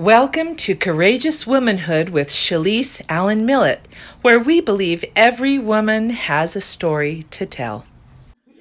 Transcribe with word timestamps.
Welcome 0.00 0.54
to 0.56 0.74
Courageous 0.74 1.46
Womanhood 1.46 2.08
with 2.08 2.28
Shalise 2.28 3.02
Allen 3.10 3.44
Millett, 3.44 3.86
where 4.22 4.38
we 4.38 4.62
believe 4.62 5.04
every 5.14 5.58
woman 5.58 6.08
has 6.08 6.56
a 6.56 6.60
story 6.62 7.24
to 7.24 7.44
tell. 7.44 7.84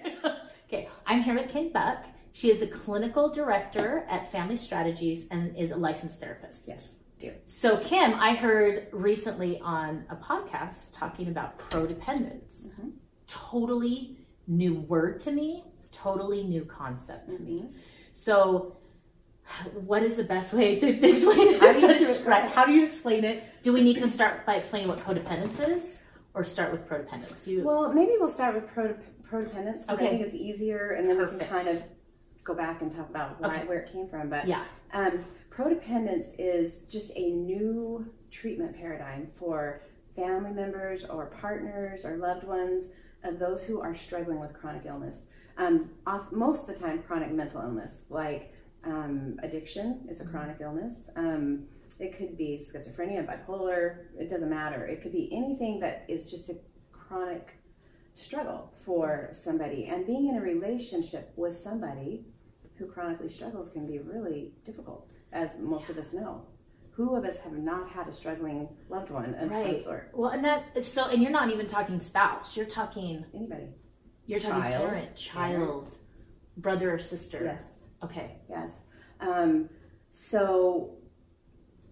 okay, 0.65 0.89
I'm 1.07 1.23
here 1.23 1.35
with 1.35 1.49
Kim 1.49 1.71
Buck. 1.71 2.03
She 2.33 2.49
is 2.49 2.59
the 2.59 2.67
clinical 2.67 3.29
director 3.29 4.05
at 4.09 4.29
Family 4.33 4.57
Strategies 4.57 5.27
and 5.31 5.55
is 5.55 5.71
a 5.71 5.77
licensed 5.77 6.19
therapist. 6.19 6.67
Yes. 6.67 6.89
So, 7.47 7.77
Kim, 7.77 8.15
I 8.15 8.35
heard 8.35 8.87
recently 8.91 9.61
on 9.61 10.03
a 10.09 10.17
podcast 10.17 10.89
talking 10.91 11.29
about 11.29 11.57
prodependence. 11.57 12.67
Mm-hmm. 12.67 12.89
Totally 13.27 14.17
new 14.45 14.73
word 14.73 15.21
to 15.21 15.31
me, 15.31 15.63
totally 15.93 16.43
new 16.43 16.65
concept 16.65 17.29
to 17.29 17.35
mm-hmm. 17.37 17.45
me. 17.45 17.69
So, 18.11 18.75
what 19.73 20.03
is 20.03 20.15
the 20.15 20.23
best 20.23 20.53
way 20.53 20.79
to 20.79 20.87
explain 20.87 21.55
it? 21.55 21.59
How 21.59 21.73
do, 21.73 21.93
you, 21.93 22.15
right. 22.25 22.51
How 22.51 22.65
do 22.65 22.71
you 22.71 22.85
explain 22.85 23.23
it? 23.23 23.43
Do 23.61 23.73
we 23.73 23.81
need 23.81 23.99
to 23.99 24.07
start 24.07 24.45
by 24.45 24.55
explaining 24.55 24.87
what 24.87 24.99
codependence 25.03 25.59
is 25.59 25.99
or 26.33 26.43
start 26.43 26.71
with 26.71 26.87
prodependence? 26.87 27.47
You... 27.47 27.63
Well, 27.63 27.93
maybe 27.93 28.13
we'll 28.19 28.29
start 28.29 28.55
with 28.55 28.67
pro- 28.67 28.95
prodependence. 29.29 29.83
Okay. 29.89 30.05
I 30.05 30.09
think 30.09 30.21
it's 30.21 30.35
easier 30.35 30.91
and 30.91 31.09
then 31.09 31.17
Perfect. 31.17 31.33
we 31.33 31.39
can 31.39 31.49
kind 31.49 31.67
of 31.67 31.83
go 32.43 32.55
back 32.55 32.81
and 32.81 32.95
talk 32.95 33.09
about 33.09 33.39
why, 33.41 33.57
okay. 33.57 33.67
where 33.67 33.79
it 33.79 33.91
came 33.91 34.07
from. 34.07 34.29
But 34.29 34.47
yeah. 34.47 34.63
Um, 34.93 35.25
prodependence 35.49 36.29
is 36.37 36.79
just 36.89 37.11
a 37.15 37.31
new 37.31 38.07
treatment 38.31 38.75
paradigm 38.75 39.27
for 39.37 39.81
family 40.15 40.51
members 40.51 41.05
or 41.05 41.27
partners 41.27 42.05
or 42.05 42.17
loved 42.17 42.43
ones 42.43 42.85
of 43.23 43.39
those 43.39 43.63
who 43.63 43.81
are 43.81 43.95
struggling 43.95 44.39
with 44.39 44.53
chronic 44.53 44.85
illness. 44.85 45.23
Um, 45.57 45.89
off, 46.07 46.31
most 46.31 46.69
of 46.69 46.75
the 46.75 46.81
time, 46.81 47.03
chronic 47.03 47.31
mental 47.31 47.61
illness, 47.61 48.01
like 48.09 48.53
um, 48.85 49.39
addiction 49.43 50.01
is 50.09 50.19
a 50.19 50.23
mm-hmm. 50.23 50.31
chronic 50.31 50.57
illness. 50.61 51.09
Um, 51.15 51.65
it 51.99 52.17
could 52.17 52.37
be 52.37 52.65
schizophrenia, 52.65 53.25
bipolar, 53.27 54.05
it 54.17 54.29
doesn't 54.29 54.49
matter. 54.49 54.85
It 54.85 55.01
could 55.01 55.11
be 55.11 55.29
anything 55.33 55.81
that 55.81 56.05
is 56.07 56.29
just 56.29 56.49
a 56.49 56.55
chronic 56.91 57.59
struggle 58.13 58.73
for 58.85 59.29
somebody. 59.33 59.85
And 59.85 60.05
being 60.05 60.29
in 60.29 60.37
a 60.37 60.41
relationship 60.41 61.33
with 61.35 61.57
somebody 61.57 62.25
who 62.75 62.87
chronically 62.87 63.27
struggles 63.27 63.69
can 63.69 63.85
be 63.85 63.99
really 63.99 64.53
difficult, 64.65 65.09
as 65.33 65.57
most 65.59 65.89
of 65.89 65.97
us 65.97 66.13
know. 66.13 66.45
Who 66.91 67.15
of 67.15 67.25
us 67.25 67.39
have 67.39 67.53
not 67.53 67.89
had 67.89 68.07
a 68.07 68.13
struggling 68.13 68.69
loved 68.89 69.09
one 69.09 69.33
of 69.35 69.49
right. 69.49 69.75
some 69.75 69.83
sort? 69.83 70.11
Well, 70.13 70.31
and 70.31 70.43
that's 70.43 70.87
so, 70.87 71.05
and 71.05 71.21
you're 71.21 71.31
not 71.31 71.49
even 71.49 71.67
talking 71.67 71.99
spouse, 71.99 72.57
you're 72.57 72.65
talking 72.65 73.25
anybody. 73.33 73.69
You're 74.25 74.39
talking 74.39 74.61
child, 74.61 74.89
parent, 74.89 75.15
child, 75.15 75.59
parent. 75.59 75.97
brother 76.57 76.93
or 76.93 76.99
sister. 76.99 77.41
Yes 77.43 77.78
Okay. 78.03 78.37
Yes. 78.49 78.83
Um, 79.19 79.69
so 80.11 80.97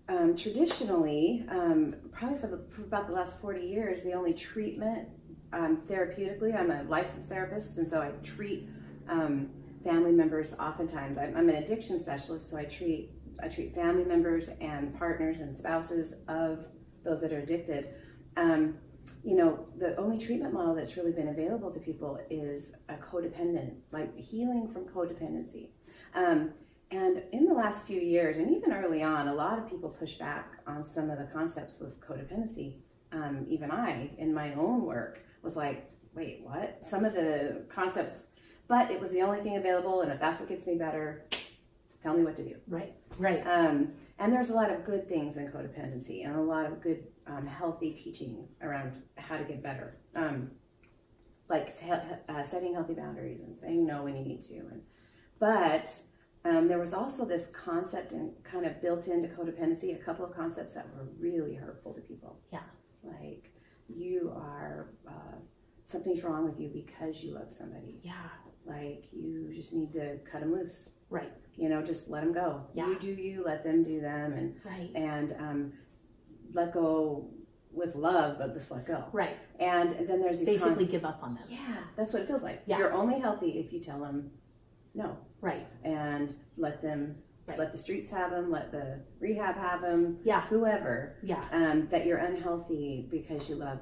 um, 0.09 0.36
traditionally, 0.36 1.45
um, 1.49 1.95
probably 2.11 2.39
for, 2.39 2.47
the, 2.47 2.64
for, 2.73 2.83
about 2.83 3.08
the 3.08 3.14
last 3.14 3.41
40 3.41 3.61
years, 3.61 4.03
the 4.03 4.14
only 4.14 4.33
treatment 4.33 5.09
um, 5.53 5.81
therapeutically, 5.88 6.58
I'm 6.58 6.72
a 6.72 6.83
licensed 6.83 7.27
therapist, 7.30 7.77
and 7.77 7.88
so 7.88 8.02
I 8.02 8.11
treat 8.23 8.69
um, 9.09 9.49
family 9.83 10.11
members 10.11 10.53
oftentimes. 10.59 11.17
I'm, 11.17 11.36
I'm, 11.36 11.49
an 11.49 11.55
addiction 11.55 11.99
specialist, 11.99 12.49
so 12.49 12.58
I 12.58 12.66
treat 12.66 13.11
I 13.42 13.47
treat 13.49 13.75
family 13.75 14.03
members 14.03 14.49
and 14.59 14.97
partners 14.97 15.42
and 15.42 15.55
spouses 15.55 16.16
of 16.27 16.66
those 17.03 17.21
that 17.21 17.31
are 17.31 17.39
addicted. 17.39 17.89
Um, 18.36 18.80
you 19.23 19.36
know, 19.36 19.67
the 19.77 19.95
only 19.97 20.17
treatment 20.17 20.53
model 20.53 20.73
that's 20.73 20.97
really 20.97 21.11
been 21.11 21.27
available 21.27 21.71
to 21.71 21.80
people 21.80 22.19
is 22.30 22.73
a 22.89 22.95
codependent, 22.95 23.75
like 23.92 24.17
healing 24.17 24.69
from 24.73 24.86
codependency. 24.86 25.69
Um, 26.18 26.52
and 26.90 27.22
in 27.32 27.46
the 27.46 27.54
last 27.54 27.86
few 27.86 28.00
years, 28.00 28.38
and 28.38 28.50
even 28.56 28.73
early 28.73 29.04
on, 29.04 29.28
a 29.28 29.36
lot 29.36 29.60
of 29.60 29.70
people 29.70 29.90
push 29.90 30.14
back 30.14 30.54
on 30.66 30.84
some 30.84 31.10
of 31.10 31.20
the 31.20 31.26
concepts 31.26 31.80
with 31.80 32.00
codependency. 32.02 32.78
Um, 33.12 33.46
even 33.50 33.70
I, 33.72 34.10
in 34.18 34.34
my 34.34 34.54
own 34.56 34.84
work, 34.84 35.20
was 35.44 35.56
like, 35.56 35.90
wait, 36.16 36.42
what? 36.44 36.80
Some 36.82 37.06
of 37.06 37.14
the 37.14 37.66
concepts, 37.70 38.23
but 38.67 38.89
it 38.89 39.00
was 39.00 39.11
the 39.11 39.22
only 39.22 39.42
thing 39.42 39.58
available, 39.58 40.02
and 40.02 40.11
if 40.11 40.20
that's 40.20 40.39
what 40.39 40.50
gets 40.50 40.66
me 40.66 40.76
better, 40.76 41.26
tell 42.02 42.16
me 42.17 42.23
what 42.23 42.36
to 42.38 42.44
do. 42.44 42.56
Right, 42.67 42.94
right. 43.20 43.45
Um, 43.45 43.94
and 44.17 44.33
there's 44.33 44.50
a 44.50 44.54
lot 44.54 44.72
of 44.72 44.83
good 44.83 45.08
things 45.08 45.38
in 45.38 45.48
codependency 45.50 46.26
and 46.26 46.36
a 46.36 46.42
lot 46.42 46.66
of 46.66 46.82
good, 46.82 47.04
um, 47.27 47.45
healthy 47.45 47.92
teaching 47.92 48.48
around 48.61 48.94
how 49.17 49.38
to 49.38 49.44
get 49.44 49.61
better. 49.61 49.98
Um, 50.16 50.52
like 51.50 51.77
uh, 52.27 52.44
setting 52.44 52.73
healthy 52.73 52.94
boundaries 52.94 53.39
and 53.39 53.58
saying 53.58 53.86
no 53.86 54.04
when 54.04 54.17
you 54.17 54.26
need 54.26 54.44
to. 54.44 54.56
And, 54.56 54.82
but 55.39 55.89
um, 56.45 56.67
there 56.67 56.80
was 56.80 56.93
also 56.93 57.25
this 57.25 57.48
concept 57.52 58.11
and 58.11 58.31
kind 58.43 58.65
of 58.65 58.81
built 58.81 59.08
into 59.08 59.27
codependency, 59.27 59.93
a 59.93 60.03
couple 60.03 60.25
of 60.25 60.36
concepts 60.36 60.73
that 60.75 60.87
were 60.95 61.08
really 61.20 61.55
hurtful 61.55 61.93
to 61.93 62.02
people. 62.02 62.39
Yeah. 62.52 62.59
Like 63.03 63.52
you 63.87 64.31
are, 64.36 64.87
uh, 65.08 65.36
something's 65.86 66.23
wrong 66.23 66.45
with 66.45 66.59
you 66.59 66.70
because 66.70 67.23
you 67.23 67.33
love 67.33 67.52
somebody. 67.52 67.99
Yeah. 68.03 68.14
Like 68.65 69.05
you 69.11 69.52
just 69.53 69.73
need 69.73 69.93
to 69.93 70.17
cut 70.30 70.42
them 70.42 70.53
loose. 70.53 70.86
Right. 71.09 71.31
You 71.55 71.70
know, 71.70 71.81
just 71.81 72.09
let 72.09 72.23
them 72.23 72.33
go. 72.33 72.61
Yeah. 72.73 72.87
You 72.87 72.99
do 72.99 73.08
you, 73.08 73.43
let 73.45 73.64
them 73.64 73.83
do 73.83 73.99
them, 73.99 74.33
and 74.33 74.55
right. 74.64 74.92
and 74.93 75.31
um, 75.39 75.73
let 76.53 76.73
go 76.73 77.30
with 77.71 77.95
love, 77.95 78.37
but 78.39 78.53
just 78.53 78.71
let 78.71 78.86
go. 78.86 79.05
Right. 79.11 79.37
And, 79.59 79.92
and 79.93 80.08
then 80.08 80.21
there's 80.21 80.42
basically 80.42 80.86
con- 80.86 80.92
give 80.92 81.05
up 81.05 81.20
on 81.21 81.36
them. 81.36 81.43
Yeah, 81.49 81.77
that's 81.95 82.14
what 82.14 82.23
it 82.23 82.27
feels 82.27 82.43
like. 82.43 82.61
Yeah. 82.65 82.80
You're 82.80 82.93
only 82.93 83.20
healthy 83.20 83.59
if 83.59 83.71
you 83.71 83.80
tell 83.80 83.99
them 83.99 84.31
no. 84.97 85.15
Right. 85.39 85.67
And 85.83 86.35
let 86.58 86.81
them 86.81 87.15
right. 87.45 87.58
let 87.58 87.71
the 87.71 87.77
streets 87.77 88.11
have 88.11 88.31
them, 88.31 88.52
let 88.52 88.71
the 88.71 88.99
rehab 89.19 89.55
have 89.55 89.81
them. 89.81 90.17
Yeah. 90.23 90.41
Whoever. 90.47 91.17
Yeah. 91.23 91.45
Um, 91.52 91.87
that 91.91 92.05
you're 92.05 92.17
unhealthy 92.17 93.08
because 93.09 93.47
you 93.47 93.55
love. 93.55 93.80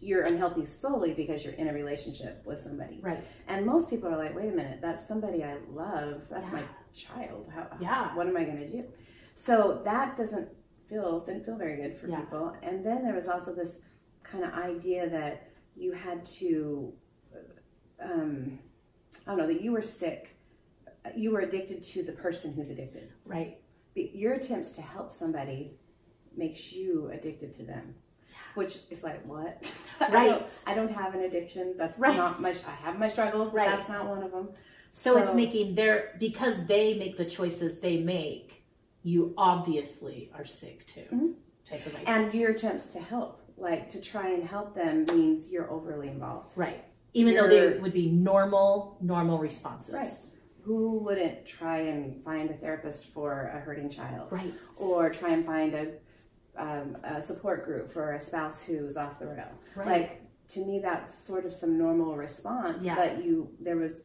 You're 0.00 0.24
unhealthy 0.24 0.64
solely 0.64 1.12
because 1.12 1.44
you're 1.44 1.54
in 1.54 1.68
a 1.68 1.72
relationship 1.72 2.42
with 2.44 2.58
somebody. 2.58 3.00
Right. 3.02 3.22
And 3.46 3.64
most 3.64 3.88
people 3.88 4.08
are 4.08 4.16
like, 4.16 4.34
wait 4.34 4.48
a 4.48 4.56
minute, 4.56 4.80
that's 4.82 5.06
somebody 5.06 5.44
I 5.44 5.58
love. 5.70 6.22
That's 6.30 6.48
yeah. 6.48 6.60
my 6.60 6.62
child. 6.94 7.50
How, 7.54 7.68
yeah. 7.80 8.14
What 8.16 8.26
am 8.26 8.36
I 8.36 8.44
going 8.44 8.58
to 8.58 8.68
do? 8.68 8.84
So 9.34 9.82
that 9.84 10.16
doesn't 10.16 10.48
feel 10.88 11.20
didn't 11.20 11.44
feel 11.44 11.56
very 11.56 11.76
good 11.76 11.96
for 11.96 12.08
yeah. 12.08 12.20
people. 12.20 12.56
And 12.62 12.84
then 12.84 13.02
there 13.02 13.14
was 13.14 13.28
also 13.28 13.54
this 13.54 13.76
kind 14.24 14.44
of 14.44 14.52
idea 14.54 15.10
that 15.10 15.50
you 15.76 15.92
had 15.92 16.24
to. 16.40 16.92
Um, 18.02 18.58
I 19.26 19.30
don't 19.30 19.38
know, 19.38 19.46
that 19.46 19.60
you 19.60 19.72
were 19.72 19.82
sick, 19.82 20.36
you 21.16 21.30
were 21.32 21.40
addicted 21.40 21.82
to 21.82 22.02
the 22.02 22.12
person 22.12 22.52
who's 22.52 22.70
addicted. 22.70 23.12
Right. 23.24 23.58
But 23.94 24.14
your 24.14 24.34
attempts 24.34 24.72
to 24.72 24.82
help 24.82 25.12
somebody 25.12 25.72
makes 26.36 26.72
you 26.72 27.10
addicted 27.12 27.52
to 27.54 27.62
them. 27.64 27.94
Which 28.54 28.78
is 28.90 29.02
like 29.02 29.24
what? 29.26 29.70
Right. 30.00 30.14
I, 30.14 30.26
don't, 30.26 30.60
I 30.66 30.74
don't 30.74 30.92
have 30.92 31.14
an 31.14 31.20
addiction. 31.20 31.74
That's 31.78 31.96
right. 31.96 32.16
not 32.16 32.40
my. 32.40 32.50
I 32.66 32.72
have 32.82 32.98
my 32.98 33.06
struggles, 33.06 33.52
right. 33.52 33.68
that's 33.68 33.88
not 33.88 34.08
one 34.08 34.24
of 34.24 34.32
them. 34.32 34.48
So, 34.90 35.14
so 35.14 35.22
it's 35.22 35.32
making 35.32 35.76
their 35.76 36.16
because 36.18 36.66
they 36.66 36.98
make 36.98 37.16
the 37.16 37.24
choices 37.24 37.78
they 37.78 37.98
make. 37.98 38.64
You 39.04 39.32
obviously 39.36 40.32
are 40.34 40.44
sick 40.44 40.84
too. 40.88 41.06
Mm-hmm. 41.12 41.26
Take 41.64 41.82
And 42.04 42.34
your 42.34 42.50
attempts 42.50 42.86
to 42.94 43.00
help, 43.00 43.42
like 43.56 43.88
to 43.90 44.00
try 44.00 44.30
and 44.30 44.42
help 44.42 44.74
them, 44.74 45.06
means 45.06 45.50
you're 45.50 45.70
overly 45.70 46.08
involved. 46.08 46.50
Right 46.56 46.84
even 47.14 47.34
though 47.34 47.48
they 47.48 47.78
would 47.78 47.92
be 47.92 48.10
normal, 48.10 48.96
normal 49.00 49.38
responses. 49.38 49.94
Right. 49.94 50.12
Who 50.64 50.98
wouldn't 50.98 51.44
try 51.44 51.78
and 51.78 52.22
find 52.24 52.50
a 52.50 52.54
therapist 52.54 53.12
for 53.12 53.50
a 53.54 53.58
hurting 53.58 53.90
child? 53.90 54.30
Right. 54.30 54.54
Or 54.76 55.10
try 55.10 55.30
and 55.30 55.44
find 55.44 55.74
a, 55.74 55.86
um, 56.56 56.96
a 57.02 57.20
support 57.20 57.64
group 57.64 57.92
for 57.92 58.12
a 58.12 58.20
spouse 58.20 58.62
who's 58.62 58.96
off 58.96 59.18
the 59.18 59.26
rail. 59.26 59.50
Right. 59.74 59.86
Like 59.86 60.22
to 60.50 60.60
me, 60.60 60.78
that's 60.80 61.26
sort 61.26 61.46
of 61.46 61.52
some 61.52 61.76
normal 61.76 62.16
response. 62.16 62.82
Yeah. 62.82 62.94
But 62.94 63.24
you, 63.24 63.50
there 63.60 63.76
was 63.76 64.00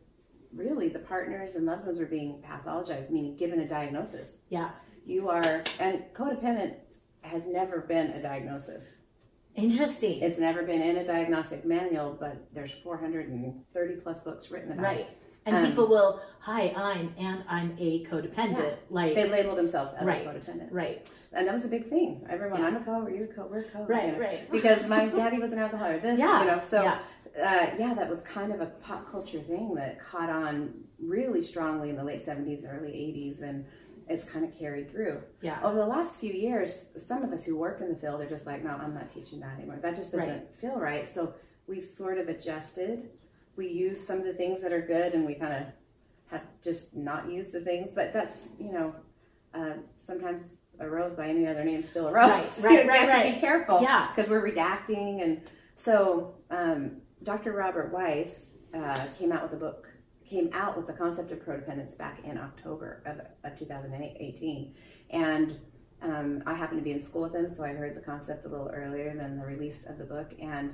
really 0.53 0.89
the 0.89 0.99
partners 0.99 1.55
and 1.55 1.65
loved 1.65 1.85
ones 1.85 1.99
were 1.99 2.05
being 2.05 2.41
pathologized, 2.41 3.09
meaning 3.09 3.35
given 3.35 3.59
a 3.59 3.67
diagnosis. 3.67 4.37
Yeah. 4.49 4.71
You 5.05 5.29
are, 5.29 5.63
and 5.79 6.03
codependence 6.13 6.75
has 7.21 7.45
never 7.45 7.81
been 7.81 8.07
a 8.07 8.21
diagnosis. 8.21 8.83
Interesting. 9.57 10.21
It's 10.21 10.39
never 10.39 10.63
been 10.63 10.81
in 10.81 10.97
a 10.97 11.05
diagnostic 11.05 11.65
manual, 11.65 12.15
but 12.19 12.47
there's 12.53 12.71
430 12.71 13.95
plus 14.01 14.19
books 14.21 14.51
written 14.51 14.71
about 14.71 14.83
right. 14.83 14.99
it. 14.99 15.17
And 15.47 15.55
um, 15.55 15.65
people 15.65 15.87
will, 15.87 16.21
hi, 16.39 16.73
I'm, 16.75 17.15
and 17.17 17.43
I'm 17.49 17.75
a 17.79 18.05
codependent. 18.05 18.57
Yeah. 18.57 18.75
Like 18.89 19.15
they 19.15 19.27
label 19.27 19.55
themselves 19.55 19.93
as 19.97 20.05
right, 20.05 20.25
a 20.25 20.29
codependent. 20.29 20.67
Right. 20.71 21.07
And 21.33 21.47
that 21.47 21.53
was 21.53 21.65
a 21.65 21.69
big 21.69 21.89
thing. 21.89 22.25
Everyone, 22.29 22.59
yeah. 22.59 22.67
I'm 22.67 22.75
a 22.75 22.83
co, 22.83 23.07
you're 23.07 23.25
a 23.25 23.33
co, 23.33 23.47
we're 23.49 23.61
a 23.61 23.63
co. 23.63 23.85
Right, 23.85 24.07
you 24.07 24.11
know? 24.11 24.19
right. 24.19 24.51
Because 24.51 24.85
my 24.87 25.07
daddy 25.07 25.39
was 25.39 25.53
an 25.53 25.59
alcoholic. 25.59 26.03
This, 26.03 26.19
yeah. 26.19 26.41
you 26.41 26.47
know, 26.47 26.61
so 26.61 26.83
yeah. 26.83 26.99
Uh, 27.37 27.69
yeah, 27.77 27.93
that 27.93 28.09
was 28.09 28.21
kind 28.21 28.51
of 28.51 28.61
a 28.61 28.65
pop 28.65 29.11
culture 29.11 29.39
thing 29.39 29.75
that 29.75 29.99
caught 30.03 30.29
on 30.29 30.73
really 30.99 31.41
strongly 31.41 31.89
in 31.91 31.95
the 31.95 32.03
late 32.03 32.25
70s, 32.25 32.65
early 32.67 32.89
80s, 32.89 33.43
and 33.43 33.65
it's 34.09 34.23
kind 34.23 34.45
of 34.45 34.57
carried 34.57 34.91
through. 34.91 35.21
Yeah. 35.41 35.59
Over 35.63 35.77
the 35.77 35.85
last 35.85 36.19
few 36.19 36.31
years, 36.31 36.87
some 36.97 37.23
of 37.23 37.31
us 37.31 37.45
who 37.45 37.57
work 37.57 37.81
in 37.81 37.89
the 37.89 37.95
field 37.95 38.21
are 38.21 38.29
just 38.29 38.45
like, 38.45 38.63
no, 38.63 38.71
I'm 38.71 38.93
not 38.93 39.09
teaching 39.13 39.39
that 39.41 39.57
anymore. 39.57 39.79
That 39.81 39.95
just 39.95 40.11
doesn't 40.11 40.29
right. 40.29 40.47
feel 40.61 40.77
right. 40.77 41.07
So 41.07 41.33
we've 41.67 41.83
sort 41.83 42.17
of 42.17 42.29
adjusted. 42.29 43.09
We 43.55 43.67
use 43.67 44.05
some 44.05 44.19
of 44.19 44.25
the 44.25 44.33
things 44.33 44.61
that 44.61 44.71
are 44.71 44.81
good, 44.81 45.13
and 45.13 45.25
we 45.25 45.35
kind 45.35 45.53
of 45.53 45.63
have 46.31 46.43
just 46.63 46.95
not 46.95 47.29
used 47.29 47.51
the 47.51 47.61
things. 47.61 47.91
But 47.93 48.13
that's 48.13 48.37
you 48.59 48.71
know, 48.71 48.95
uh, 49.53 49.73
sometimes 50.05 50.45
a 50.79 50.87
rose 50.87 51.13
by 51.13 51.27
any 51.27 51.47
other 51.47 51.63
name 51.63 51.79
is 51.79 51.89
still 51.89 52.07
a 52.07 52.13
rose. 52.13 52.29
Right, 52.29 52.49
right, 52.61 52.83
you 52.83 52.89
right, 52.89 52.99
have 52.99 53.09
right. 53.09 53.29
to 53.29 53.33
be 53.35 53.39
careful. 53.39 53.81
Yeah. 53.81 54.09
because 54.15 54.29
we're 54.29 54.47
redacting, 54.47 55.23
and 55.23 55.41
so 55.75 56.35
um, 56.51 57.01
Dr. 57.23 57.51
Robert 57.53 57.91
Weiss 57.91 58.51
uh, 58.73 59.05
came 59.17 59.31
out 59.31 59.43
with 59.43 59.53
a 59.53 59.57
book. 59.57 59.89
Came 60.29 60.49
out 60.53 60.75
with 60.75 60.87
the 60.87 60.93
concept 60.93 61.31
of 61.31 61.39
prodependence 61.39 61.95
back 61.95 62.19
in 62.25 62.37
October 62.37 63.01
of, 63.05 63.49
of 63.49 63.57
2018, 63.57 64.73
and 65.11 65.57
um, 66.01 66.43
I 66.45 66.53
happened 66.53 66.79
to 66.79 66.83
be 66.83 66.91
in 66.91 67.01
school 67.01 67.23
with 67.23 67.33
him, 67.33 67.47
so 67.47 67.63
I 67.63 67.69
heard 67.69 67.95
the 67.95 68.01
concept 68.01 68.45
a 68.45 68.49
little 68.49 68.69
earlier 68.69 69.15
than 69.15 69.37
the 69.37 69.45
release 69.45 69.85
of 69.87 69.97
the 69.97 70.03
book, 70.03 70.31
and 70.41 70.73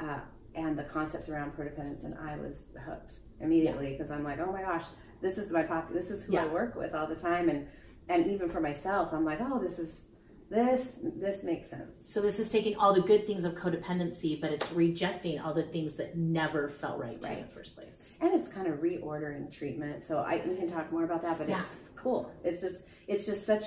uh, 0.00 0.20
and 0.54 0.78
the 0.78 0.84
concepts 0.84 1.28
around 1.28 1.56
prodependence, 1.56 2.04
and 2.04 2.14
I 2.18 2.36
was 2.36 2.64
hooked 2.84 3.14
immediately 3.40 3.92
because 3.92 4.10
I'm 4.10 4.24
like, 4.24 4.38
oh 4.40 4.52
my 4.52 4.60
gosh, 4.60 4.84
this 5.22 5.38
is 5.38 5.50
my 5.50 5.62
pop, 5.62 5.92
this 5.92 6.10
is 6.10 6.24
who 6.24 6.36
I 6.36 6.46
work 6.46 6.74
with 6.74 6.94
all 6.94 7.06
the 7.06 7.16
time, 7.16 7.48
and 7.48 7.66
and 8.08 8.26
even 8.26 8.48
for 8.48 8.60
myself, 8.60 9.10
I'm 9.12 9.24
like, 9.24 9.38
oh, 9.40 9.58
this 9.58 9.78
is 9.78 10.04
this 10.52 10.92
this 11.02 11.42
makes 11.42 11.70
sense. 11.70 11.96
So 12.04 12.20
this 12.20 12.38
is 12.38 12.50
taking 12.50 12.76
all 12.76 12.92
the 12.94 13.00
good 13.00 13.26
things 13.26 13.44
of 13.44 13.54
codependency, 13.54 14.38
but 14.40 14.52
it's 14.52 14.70
rejecting 14.72 15.40
all 15.40 15.54
the 15.54 15.62
things 15.62 15.96
that 15.96 16.16
never 16.16 16.68
felt 16.68 16.98
right, 17.00 17.20
to 17.20 17.28
you 17.28 17.34
in 17.38 17.42
the 17.46 17.48
first 17.50 17.74
place. 17.74 18.14
and 18.20 18.34
it's 18.34 18.48
kind 18.48 18.66
of 18.66 18.80
reordering 18.80 19.50
treatment. 19.50 20.02
So 20.02 20.18
I 20.18 20.42
we 20.46 20.56
can 20.56 20.70
talk 20.70 20.92
more 20.92 21.04
about 21.04 21.22
that, 21.22 21.38
but 21.38 21.48
Yeah. 21.48 21.62
it's 21.72 21.88
cool. 21.96 22.30
It's 22.44 22.60
just 22.60 22.84
it's 23.08 23.24
just 23.26 23.46
such 23.46 23.64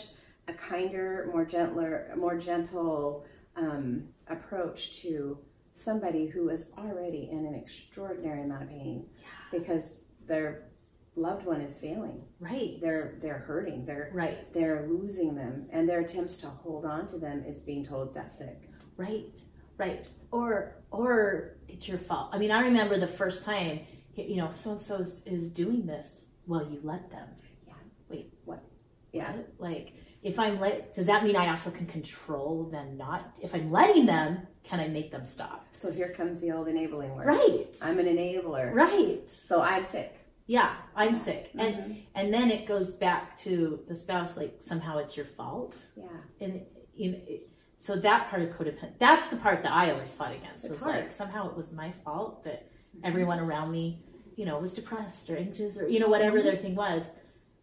a 0.48 0.54
kinder, 0.54 1.28
more 1.34 1.44
gentler, 1.44 2.14
more 2.16 2.38
gentle 2.38 3.26
um, 3.56 4.10
approach 4.28 5.02
to 5.02 5.40
somebody 5.74 6.28
who 6.28 6.50
is 6.50 6.66
already 6.78 7.30
in 7.32 7.46
an 7.46 7.56
extraordinary 7.56 8.44
amount 8.44 8.64
of 8.64 8.70
pain 8.70 9.08
because 9.52 9.84
their 10.28 10.68
loved 11.16 11.46
one 11.46 11.62
is 11.62 11.78
failing. 11.78 12.22
Right. 12.40 12.80
They're 12.82 13.16
they're 13.22 13.40
hurting. 13.40 13.86
They're 13.86 14.12
right. 14.14 14.52
they're 14.54 14.88
losing 14.88 15.36
them, 15.36 15.68
and 15.72 15.88
their 15.88 16.02
attempts 16.02 16.38
to 16.40 16.48
hold 16.48 16.86
on 16.86 17.08
to 17.08 17.18
them 17.18 17.44
is 17.48 17.60
being 17.60 17.86
told 17.86 18.14
that's 18.14 18.38
sick. 18.38 18.70
Right, 18.98 19.40
right. 19.78 20.08
Or 20.32 20.76
or 20.92 21.58
it's 21.68 21.88
your 21.88 21.98
fault. 21.98 22.30
I 22.34 22.38
mean, 22.38 22.52
I 22.52 22.62
remember 22.62 23.00
the 23.00 23.08
first 23.08 23.44
time, 23.44 23.82
you 24.16 24.38
know, 24.38 24.52
so 24.52 24.72
and 24.72 24.82
so 24.82 25.04
is 25.26 25.50
doing 25.50 25.86
this. 25.86 26.26
Well, 26.48 26.68
you 26.70 26.80
let 26.84 27.10
them. 27.10 27.28
Yeah. 27.68 27.74
Wait, 28.10 28.34
what? 28.46 28.64
Yeah. 29.12 29.36
What? 29.36 29.54
Like, 29.58 29.94
if 30.22 30.38
I'm 30.40 30.60
let, 30.60 30.94
does 30.94 31.06
that 31.08 31.24
mean 31.24 31.36
I 31.36 31.50
also 31.50 31.72
can 31.72 31.86
control 31.86 32.70
them 32.72 32.98
not? 32.98 33.38
If 33.42 33.56
I'm 33.56 33.72
letting 33.72 34.06
them, 34.06 34.48
can 34.64 34.80
I 34.80 34.88
make 34.88 35.12
them 35.12 35.26
stop? 35.26 35.68
So 35.78 35.92
here 35.92 36.10
comes 36.10 36.40
the 36.40 36.52
old 36.52 36.68
enabling 36.68 37.16
word. 37.16 37.28
Right. 37.28 37.78
I'm 37.82 38.00
an 38.00 38.06
enabler. 38.06 38.74
Right. 38.74 39.30
So 39.30 39.62
I'm 39.62 39.84
sick. 39.84 40.25
Yeah, 40.48 40.76
I'm 40.96 41.16
sick. 41.16 41.50
And 41.58 41.76
Mhm. 41.76 42.04
and 42.14 42.34
then 42.34 42.52
it 42.52 42.66
goes 42.68 42.92
back 42.94 43.36
to 43.40 43.84
the 43.88 43.96
spouse 43.96 44.38
like 44.38 44.58
somehow 44.60 45.00
it's 45.00 45.16
your 45.18 45.26
fault. 45.26 45.76
Yeah. 45.96 46.08
and 46.40 46.66
you 46.94 47.12
know, 47.12 47.18
it- 47.28 47.50
so 47.78 47.96
that 47.98 48.30
part 48.30 48.42
of 48.42 48.50
codependent 48.52 48.98
that's 49.00 49.28
the 49.28 49.36
part 49.36 49.62
that 49.64 49.72
i 49.74 49.92
always 49.92 50.14
fought 50.14 50.32
against 50.32 50.64
It's 50.64 50.70
was 50.72 50.80
hard. 50.80 50.96
like 50.96 51.12
somehow 51.12 51.50
it 51.50 51.58
was 51.58 51.74
my 51.74 51.92
fault 52.06 52.46
that 52.46 52.70
everyone 53.04 53.38
around 53.42 53.70
me 53.72 54.02
you 54.38 54.46
know 54.46 54.58
was 54.60 54.74
depressed 54.74 55.30
or 55.30 55.36
anxious 55.36 55.78
or 55.78 55.90
you 55.90 56.00
know 56.00 56.08
whatever 56.08 56.42
their 56.42 56.56
thing 56.56 56.74
was 56.74 57.12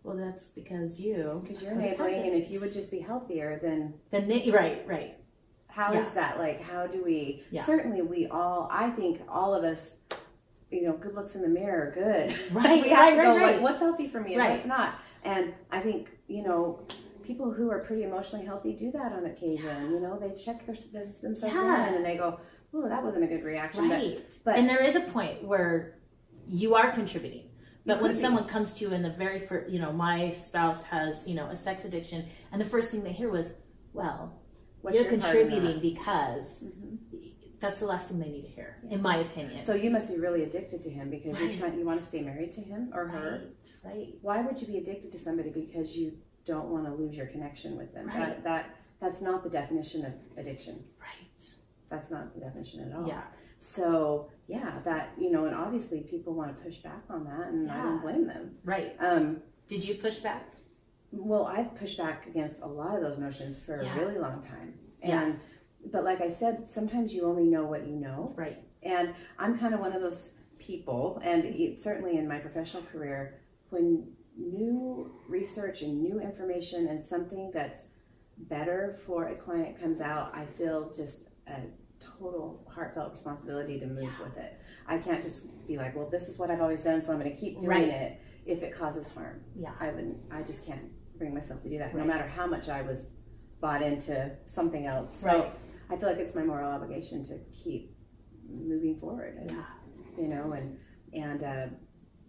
well 0.02 0.14
that's 0.16 0.48
because 0.48 1.00
you 1.00 1.40
Because 1.42 1.62
you're 1.62 1.72
enabling, 1.72 2.14
and 2.26 2.34
if 2.42 2.50
you 2.50 2.60
would 2.60 2.74
just 2.74 2.90
be 2.90 2.98
healthier, 3.00 3.58
then 3.62 3.94
then 4.10 4.28
they, 4.28 4.50
right 4.50 4.86
right 4.86 5.16
how 5.68 5.94
is 5.94 6.04
Yeah. 6.08 6.14
that? 6.20 6.38
Like, 6.38 6.60
how 6.60 6.86
do 6.86 7.02
we? 7.02 7.44
Yeah. 7.50 7.64
Certainly, 7.64 8.02
we 8.02 8.26
all. 8.26 8.68
I 8.70 8.90
think 8.90 9.22
all 9.26 9.54
of 9.54 9.64
us. 9.64 9.92
You 10.72 10.84
know, 10.84 10.92
good 10.94 11.14
looks 11.14 11.34
in 11.34 11.42
the 11.42 11.48
mirror, 11.48 11.92
good. 11.94 12.34
Right, 12.52 12.82
we 12.82 12.88
have 12.90 12.98
right, 12.98 13.10
to 13.10 13.16
right, 13.18 13.24
go 13.24 13.36
right. 13.36 13.52
like, 13.56 13.62
what's 13.62 13.78
healthy 13.80 14.08
for 14.08 14.20
me 14.20 14.32
and 14.34 14.40
Right. 14.40 14.52
what's 14.52 14.66
not. 14.66 14.94
And 15.22 15.52
I 15.70 15.80
think 15.80 16.08
you 16.28 16.42
know, 16.42 16.80
people 17.22 17.52
who 17.52 17.70
are 17.70 17.80
pretty 17.80 18.04
emotionally 18.04 18.44
healthy 18.46 18.72
do 18.72 18.90
that 18.92 19.12
on 19.12 19.26
occasion. 19.26 19.90
You 19.92 20.00
know, 20.00 20.18
they 20.18 20.34
check 20.34 20.66
their, 20.66 20.74
them- 20.92 21.12
themselves 21.22 21.54
Yeah. 21.54 21.88
in 21.88 21.94
and 21.94 22.04
they 22.04 22.16
go, 22.16 22.40
"Oh, 22.74 22.88
that 22.88 23.04
wasn't 23.04 23.24
a 23.24 23.26
good 23.26 23.44
reaction." 23.44 23.88
but- 23.88 23.94
right 23.94 24.38
but- 24.44 24.56
and 24.56 24.68
there 24.68 24.82
is 24.82 24.96
a 24.96 25.00
point 25.00 25.44
where 25.44 25.98
you 26.48 26.74
are 26.74 26.90
contributing 26.90 27.48
but 27.86 28.00
when 28.02 28.12
someone 28.14 28.44
comes 28.48 28.74
to 28.74 28.84
you 28.84 28.92
in 28.92 29.02
the 29.02 29.10
very 29.10 29.40
first 29.46 29.70
you 29.70 29.78
know 29.78 29.92
my 29.92 30.30
spouse 30.32 30.82
has 30.84 31.26
you 31.28 31.34
know 31.36 31.46
a 31.50 31.56
sex 31.56 31.84
addiction 31.84 32.26
and 32.50 32.60
the 32.60 32.64
first 32.64 32.90
thing 32.90 33.04
they 33.04 33.12
hear 33.12 33.30
was 33.30 33.52
well 33.92 34.40
What's 34.80 34.96
you're 34.96 35.08
your 35.08 35.20
part 35.20 35.36
in 35.36 35.48
that? 35.48 35.50
contributing 35.50 35.80
because 35.80 36.64
Mhm. 36.64 36.98
That's 37.62 37.80
the 37.80 37.86
last 37.86 38.08
thing 38.08 38.18
they 38.18 38.28
need 38.28 38.42
to 38.42 38.48
hear 38.48 38.76
in 38.90 39.00
my 39.00 39.16
opinion 39.28 39.64
So 39.64 39.72
you 39.74 39.88
must 39.90 40.08
be 40.08 40.16
really 40.26 40.42
addicted 40.42 40.82
to 40.82 40.90
him 40.90 41.08
because 41.08 41.32
Right. 41.40 41.50
you're 41.50 41.58
trying. 41.60 41.78
You 41.78 41.86
want 41.86 42.00
to 42.00 42.06
stay 42.06 42.20
married 42.20 42.52
to 42.58 42.60
him 42.60 42.90
or 42.92 43.06
her. 43.08 43.30
right 43.84 43.92
right 43.94 44.08
why 44.20 44.42
would 44.44 44.60
you 44.60 44.66
be 44.66 44.76
addicted 44.78 45.10
to 45.12 45.18
somebody 45.18 45.50
because 45.50 45.96
you 45.96 46.12
don't 46.44 46.68
want 46.74 46.84
to 46.86 46.92
lose 47.00 47.14
your 47.16 47.26
connection 47.34 47.76
with 47.80 47.94
them 47.94 48.06
Right. 48.08 48.18
that, 48.18 48.44
that 48.44 48.64
that's 49.00 49.20
not 49.28 49.42
the 49.46 49.50
definition 49.60 50.04
of 50.04 50.12
addiction 50.36 50.84
right 51.00 51.42
that's 51.88 52.10
not 52.10 52.34
the 52.34 52.40
definition 52.40 52.78
at 52.86 52.96
all 52.98 53.06
yeah 53.06 53.22
so 53.60 54.28
yeah 54.48 54.80
that 54.84 55.10
you 55.16 55.30
know 55.30 55.44
and 55.46 55.54
obviously 55.54 56.00
people 56.00 56.34
want 56.34 56.48
to 56.56 56.64
push 56.64 56.76
back 56.78 57.02
on 57.08 57.24
that 57.24 57.46
and 57.52 57.70
i 57.70 57.80
don't 57.80 58.02
blame 58.02 58.26
them 58.26 58.44
right 58.64 58.96
um, 59.00 59.24
did 59.68 59.84
you 59.88 59.94
push 59.94 60.16
back 60.18 60.42
well 61.12 61.46
i've 61.46 61.72
pushed 61.76 61.96
back 61.98 62.26
against 62.26 62.60
a 62.62 62.66
lot 62.66 62.96
of 62.96 63.02
those 63.02 63.18
notions 63.18 63.58
for 63.64 63.82
Yeah. 63.82 63.94
a 63.96 64.00
really 64.04 64.18
long 64.18 64.42
time 64.42 64.74
Yeah. 65.04 65.32
But 65.90 66.04
like 66.04 66.20
i 66.20 66.30
said 66.30 66.68
sometimes 66.68 67.12
you 67.12 67.24
only 67.24 67.44
know 67.44 67.64
what 67.64 67.86
you 67.86 67.94
know 67.96 68.32
right 68.36 68.58
And 68.84 69.14
I'm 69.38 69.58
kind 69.58 69.74
of 69.74 69.80
one 69.80 69.92
of 69.92 70.02
those 70.02 70.30
people, 70.58 71.20
and 71.22 71.44
it, 71.44 71.80
certainly 71.80 72.16
in 72.18 72.26
my 72.26 72.38
professional 72.38 72.82
career, 72.84 73.40
when 73.70 74.08
new 74.36 75.12
research 75.28 75.82
and 75.82 76.02
new 76.02 76.20
information 76.20 76.88
and 76.88 77.00
something 77.02 77.50
that's 77.54 77.82
better 78.38 78.98
for 79.06 79.28
a 79.28 79.36
client 79.36 79.80
comes 79.80 80.00
out, 80.00 80.32
I 80.34 80.46
feel 80.58 80.92
just 80.96 81.28
a 81.46 81.60
total 82.00 82.66
heartfelt 82.74 83.12
responsibility 83.12 83.78
to 83.78 83.86
move 83.86 84.12
with 84.24 84.36
it. 84.36 84.58
I 84.88 84.98
can't 84.98 85.22
just 85.22 85.40
be 85.68 85.76
like, 85.76 85.94
well, 85.94 86.08
this 86.10 86.28
is 86.28 86.38
what 86.38 86.50
I've 86.50 86.60
always 86.60 86.82
done, 86.82 87.00
so 87.02 87.12
I'm 87.12 87.20
going 87.20 87.30
to 87.30 87.36
keep 87.40 87.60
doing 87.60 87.68
Right. 87.68 87.88
it 87.88 88.20
if 88.46 88.62
it 88.64 88.74
causes 88.76 89.06
harm. 89.14 89.40
yeah 89.56 89.72
I 89.78 89.88
wouldn't, 89.90 90.18
I 90.32 90.42
just 90.42 90.66
can't 90.66 90.86
bring 91.18 91.32
myself 91.34 91.62
to 91.62 91.68
do 91.68 91.78
that, 91.78 91.94
no 91.94 92.04
matter 92.04 92.26
how 92.26 92.46
much 92.48 92.68
I 92.68 92.82
was 92.82 93.10
bought 93.60 93.82
into 93.82 94.32
something 94.48 94.86
else. 94.86 95.20
So 95.20 95.26
Right. 95.26 95.52
I 95.92 95.96
feel 95.96 96.08
like 96.08 96.18
it's 96.18 96.34
my 96.34 96.42
moral 96.42 96.70
obligation 96.70 97.24
to 97.26 97.38
keep 97.52 97.94
moving 98.48 98.96
forward. 98.96 99.36
And, 99.38 99.50
yeah 99.50 99.64
you 100.16 100.28
know, 100.28 100.52
and 100.52 100.78
and 101.12 101.42
uh, 101.42 101.66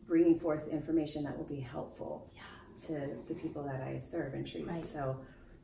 bringing 0.07 0.37
forth 0.39 0.67
information 0.67 1.23
that 1.23 1.37
will 1.37 1.45
be 1.45 1.59
helpful 1.59 2.29
to 2.87 3.09
the 3.27 3.33
people 3.33 3.63
that 3.63 3.81
I 3.81 3.99
serve 3.99 4.33
and 4.33 4.45
treat. 4.45 4.67
Right. 4.67 4.85
So, 4.85 5.17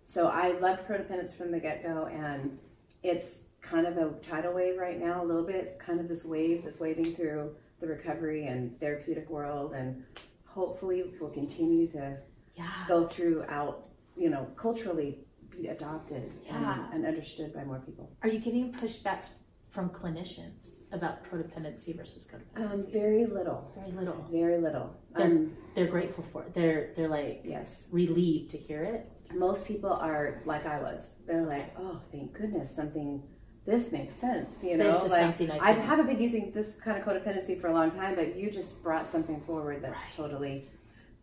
so 0.06 0.28
I 0.28 0.57
loved 0.60 0.86
prodependence 0.88 1.34
from 1.34 1.51
the 1.51 1.60
get 1.60 1.84
go, 1.84 2.06
and 2.06 2.58
it's 3.03 3.39
kind 3.62 3.86
of 3.86 3.98
a 3.98 4.12
tidal 4.22 4.53
wave 4.53 4.77
right 4.77 5.00
now. 5.00 5.24
A 5.24 5.25
little 5.25 5.44
bit, 5.44 5.56
it's 5.56 5.82
kind 5.82 6.00
of 6.00 6.08
this 6.08 6.24
wave 6.24 6.63
that's 6.63 6.79
waving 6.79 7.15
through 7.15 7.56
the 7.82 7.88
recovery 7.88 8.48
and 8.48 8.79
therapeutic 8.79 9.29
world, 9.29 9.74
and 9.74 10.03
hopefully 10.46 11.03
we'll 11.20 11.29
continue 11.29 11.88
to 11.91 12.18
yeah 12.56 12.86
go 12.88 13.08
throughout. 13.08 13.86
You 14.15 14.29
know, 14.29 14.48
culturally 14.58 15.20
adopted 15.68 16.32
Yeah. 16.46 16.86
and, 16.86 16.94
and 16.94 17.06
understood 17.06 17.54
by 17.54 17.63
more 17.63 17.80
people. 17.80 18.10
are 18.24 18.30
you 18.30 18.39
getting 18.39 18.74
pushbacks 18.74 19.30
from 19.70 19.89
clinicians 19.89 20.84
about 20.92 21.24
codependency 21.30 21.96
versus 21.96 22.28
Um, 22.34 22.42
prodependency 22.66 22.92
very 22.92 23.25
little, 23.28 23.72
very 23.75 23.92
little 23.92 24.25
very 24.32 24.58
little. 24.58 24.96
They're- 25.16 25.25
Um, 25.28 25.58
they're 25.75 25.88
grateful 25.88 26.24
for 26.32 26.44
it 26.44 26.54
they're 26.54 26.94
they're 26.96 27.08
like 27.10 27.42
yes. 27.44 27.84
relieved 27.92 28.51
to 28.51 28.58
hear 28.58 28.84
it 28.84 29.12
most 29.36 29.66
people 29.68 29.92
are 29.94 30.42
like 30.46 30.66
I 30.66 30.82
was. 30.82 31.01
They're 31.28 31.46
like, 31.46 31.68
oh, 31.78 32.01
thank 32.12 32.34
goodness, 32.34 32.75
something. 32.75 33.22
This 33.63 33.92
makes 33.92 34.16
sense, 34.16 34.63
you 34.63 34.75
know. 34.75 34.92
This 34.92 35.04
is 35.04 35.12
like 35.12 35.22
something 35.22 35.51
I 35.51 35.58
I 35.60 35.72
haven't 35.74 36.08
been 36.08 36.20
using 36.20 36.51
this 36.51 36.70
kind 36.84 36.98
of 36.98 37.04
codependency 37.06 37.62
for 37.62 37.68
a 37.68 37.74
long 37.74 37.92
time, 37.92 38.16
but 38.16 38.36
you 38.36 38.50
just 38.50 38.82
brought 38.82 39.06
something 39.06 39.39
forward 39.42 39.84
that's 39.84 40.00
Right. 40.01 40.13
totally 40.16 40.63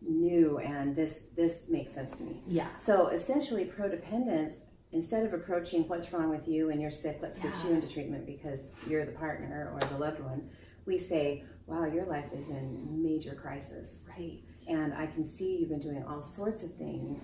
new, 0.01 0.59
and 0.59 0.95
this 0.95 1.21
this 1.35 1.63
makes 1.69 1.93
sense 1.93 2.15
to 2.17 2.23
me. 2.23 2.41
yeah 2.47 2.67
So 2.77 3.07
essentially, 3.07 3.65
prodependence. 3.65 4.57
Instead 4.93 5.25
of 5.25 5.33
approaching 5.33 5.85
what's 5.89 6.13
wrong 6.13 6.29
with 6.29 6.47
you 6.47 6.69
and 6.69 6.81
you're 6.81 6.89
sick, 6.89 7.19
let's 7.21 7.37
get 7.39 7.53
you 7.65 7.71
into 7.71 7.87
treatment 7.87 8.25
because 8.25 8.71
you're 8.89 9.05
the 9.05 9.11
partner 9.11 9.69
or 9.73 9.85
the 9.89 9.97
loved 9.97 10.21
one. 10.21 10.49
We 10.85 10.97
say, 10.97 11.43
wow, 11.65 11.83
your 11.83 12.05
life 12.05 12.29
is 12.33 12.47
in 12.47 13.03
major 13.03 13.35
crisis 13.35 13.97
right 14.07 14.39
and 14.67 14.93
I 14.93 15.07
can 15.07 15.25
see 15.25 15.57
you've 15.59 15.69
been 15.69 15.79
doing 15.79 16.03
all 16.07 16.21
sorts 16.21 16.63
of 16.63 16.73
things. 16.75 17.23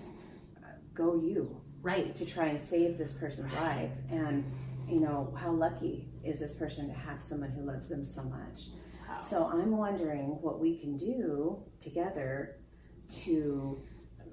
Uh, 0.56 0.68
go 0.94 1.20
you 1.20 1.60
right 1.82 2.14
to 2.14 2.24
try 2.24 2.46
and 2.46 2.60
save 2.68 2.96
this 2.98 3.14
person's 3.14 3.52
life. 3.52 3.90
And 4.10 4.44
you 4.88 5.00
know 5.00 5.34
how 5.38 5.52
lucky 5.52 6.08
is 6.24 6.40
this 6.40 6.54
person 6.54 6.88
to 6.88 6.94
have 6.94 7.22
someone 7.22 7.50
who 7.50 7.62
loves 7.62 7.88
them 7.88 8.04
so 8.04 8.22
much. 8.22 8.68
wow. 9.08 9.18
So 9.18 9.46
I'm 9.52 9.76
wondering 9.76 10.38
what 10.40 10.60
we 10.60 10.78
can 10.78 10.96
do 10.96 11.62
together 11.80 12.56
to 13.08 13.80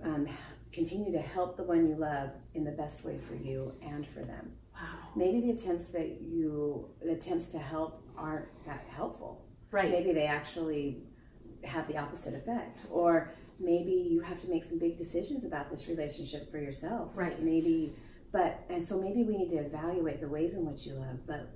um, 0.04 0.28
continue 0.72 1.12
to 1.12 1.20
help 1.22 1.58
the 1.58 1.64
one 1.64 1.88
you 1.88 1.96
love 1.96 2.30
in 2.54 2.64
the 2.64 2.72
best 2.72 3.04
way 3.04 3.18
for 3.18 3.36
you 3.36 3.74
and 3.82 4.08
for 4.08 4.22
them. 4.22 4.52
wow 4.74 4.80
Maybe 5.16 5.42
the 5.42 5.52
attempts 5.52 5.86
that 5.88 6.22
you 6.22 6.90
the 7.02 7.12
attempts 7.14 7.48
to 7.50 7.60
help 7.60 8.02
aren't 8.18 8.48
that 8.66 8.86
helpful 8.96 9.46
right 9.72 9.90
maybe 9.90 10.12
they 10.14 10.26
actually 10.26 11.04
have 11.64 11.88
the 11.88 11.98
opposite 11.98 12.34
effect 12.34 12.82
or 12.92 13.32
maybe 13.60 13.92
you 13.92 14.20
have 14.22 14.40
to 14.42 14.50
make 14.50 14.64
some 14.64 14.80
big 14.80 14.98
decisions 14.98 15.46
about 15.46 15.70
this 15.70 15.88
relationship 15.88 16.50
for 16.52 16.58
yourself. 16.58 17.12
Right. 17.14 17.42
Maybe, 17.44 17.94
but, 18.32 18.60
and 18.70 18.82
so 18.82 19.00
maybe 19.00 19.24
we 19.24 19.38
need 19.38 19.50
to 19.50 19.58
evaluate 19.58 20.20
the 20.20 20.28
ways 20.28 20.56
in 20.56 20.66
which 20.66 20.86
you 20.88 20.94
love, 20.96 21.20
but 21.28 21.48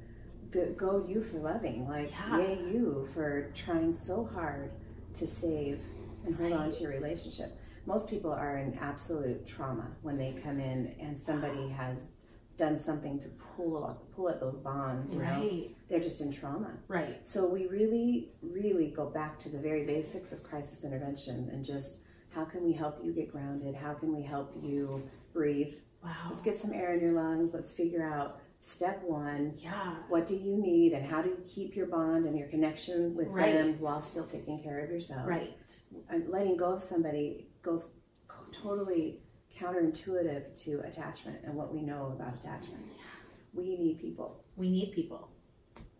go, 0.51 0.71
go 0.77 1.05
you 1.07 1.23
for 1.23 1.39
loving. 1.39 1.87
Like, 1.87 2.11
Yeah. 2.11 2.37
yay 2.37 2.59
you 2.71 3.07
for 3.15 3.51
trying 3.55 3.91
so 3.93 4.23
hard 4.31 4.69
to 5.15 5.25
save 5.25 5.81
and 6.25 6.35
hold 6.35 6.53
on 6.53 6.71
to 6.71 6.81
your 6.81 6.91
relationship. 6.91 7.57
Most 7.85 8.09
people 8.09 8.31
are 8.31 8.57
in 8.57 8.77
absolute 8.79 9.45
trauma 9.45 9.87
when 10.01 10.17
they 10.17 10.33
come 10.43 10.59
in 10.59 10.95
and 10.99 11.17
somebody 11.17 11.69
has 11.69 11.97
done 12.57 12.77
something 12.77 13.19
to 13.19 13.27
pull 13.55 14.01
pull 14.15 14.29
at 14.29 14.39
those 14.39 14.57
bonds. 14.57 15.13
You 15.13 15.19
know, 15.19 15.25
Right. 15.25 15.75
they're 15.89 15.99
just 15.99 16.21
in 16.21 16.31
trauma. 16.31 16.71
Right. 16.87 17.25
So 17.27 17.47
we 17.47 17.67
really, 17.67 18.31
really 18.41 18.91
go 18.91 19.09
back 19.09 19.37
to 19.39 19.49
the 19.49 19.57
very 19.59 19.85
basics 19.85 20.31
of 20.31 20.41
crisis 20.43 20.83
intervention 20.83 21.49
and 21.51 21.63
just 21.63 21.99
how 22.29 22.45
can 22.45 22.63
we 22.63 22.73
help 22.73 23.03
you 23.03 23.13
get 23.13 23.31
grounded? 23.31 23.75
How 23.75 23.93
can 23.93 24.15
we 24.15 24.23
help 24.23 24.55
you 24.61 25.03
breathe? 25.33 25.73
Wow. 26.03 26.11
Let's 26.29 26.41
get 26.41 26.59
some 26.59 26.73
air 26.73 26.93
in 26.93 27.01
your 27.01 27.13
lungs. 27.13 27.53
Let's 27.53 27.71
figure 27.71 28.03
out 28.03 28.39
step 28.65 29.01
one. 29.03 29.53
Yeah. 29.59 29.95
What 30.09 30.25
do 30.25 30.35
you 30.35 30.57
need 30.57 30.93
and 30.93 31.05
how 31.05 31.21
do 31.21 31.29
you 31.29 31.37
keep 31.47 31.75
your 31.75 31.85
bond 31.85 32.25
and 32.25 32.37
your 32.37 32.47
connection 32.47 33.15
with 33.15 33.27
Right. 33.27 33.53
them 33.53 33.79
while 33.79 34.01
still 34.01 34.25
taking 34.25 34.61
care 34.63 34.79
of 34.79 34.89
yourself? 34.89 35.27
Right. 35.27 35.55
And 36.09 36.27
letting 36.29 36.57
go 36.57 36.73
of 36.73 36.81
somebody 36.81 37.47
goes 37.61 37.89
totally 38.51 39.21
counterintuitive 39.55 40.59
to 40.63 40.79
attachment 40.79 41.37
and 41.45 41.53
what 41.55 41.73
we 41.73 41.81
know 41.81 42.07
about 42.07 42.33
attachment. 42.33 42.83
We 43.53 43.77
need 43.77 43.99
people. 43.99 44.43
We 44.55 44.69
need 44.71 44.93
people. 44.93 45.29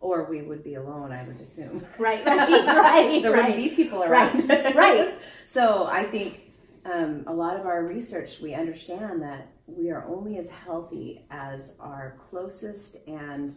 Or 0.00 0.24
we 0.24 0.42
would 0.42 0.62
be 0.64 0.74
alone, 0.74 1.12
I 1.12 1.22
would 1.22 1.40
assume. 1.40 1.86
Right. 1.98 2.26
Right. 2.26 2.48
right. 2.66 3.22
there 3.22 3.32
right. 3.32 3.50
wouldn't 3.50 3.56
be 3.56 3.76
people 3.76 4.02
around. 4.02 4.48
Right, 4.48 4.74
right. 4.74 5.14
so 5.46 5.86
I 5.86 6.04
think 6.04 6.52
um, 6.84 7.22
a 7.28 7.32
lot 7.32 7.58
of 7.58 7.64
our 7.64 7.84
research, 7.84 8.40
we 8.40 8.54
understand 8.54 9.22
that 9.22 9.52
we 9.66 9.90
are 9.90 10.04
only 10.06 10.38
as 10.38 10.48
healthy 10.50 11.26
as 11.30 11.72
our 11.80 12.18
closest 12.30 12.96
and 13.06 13.54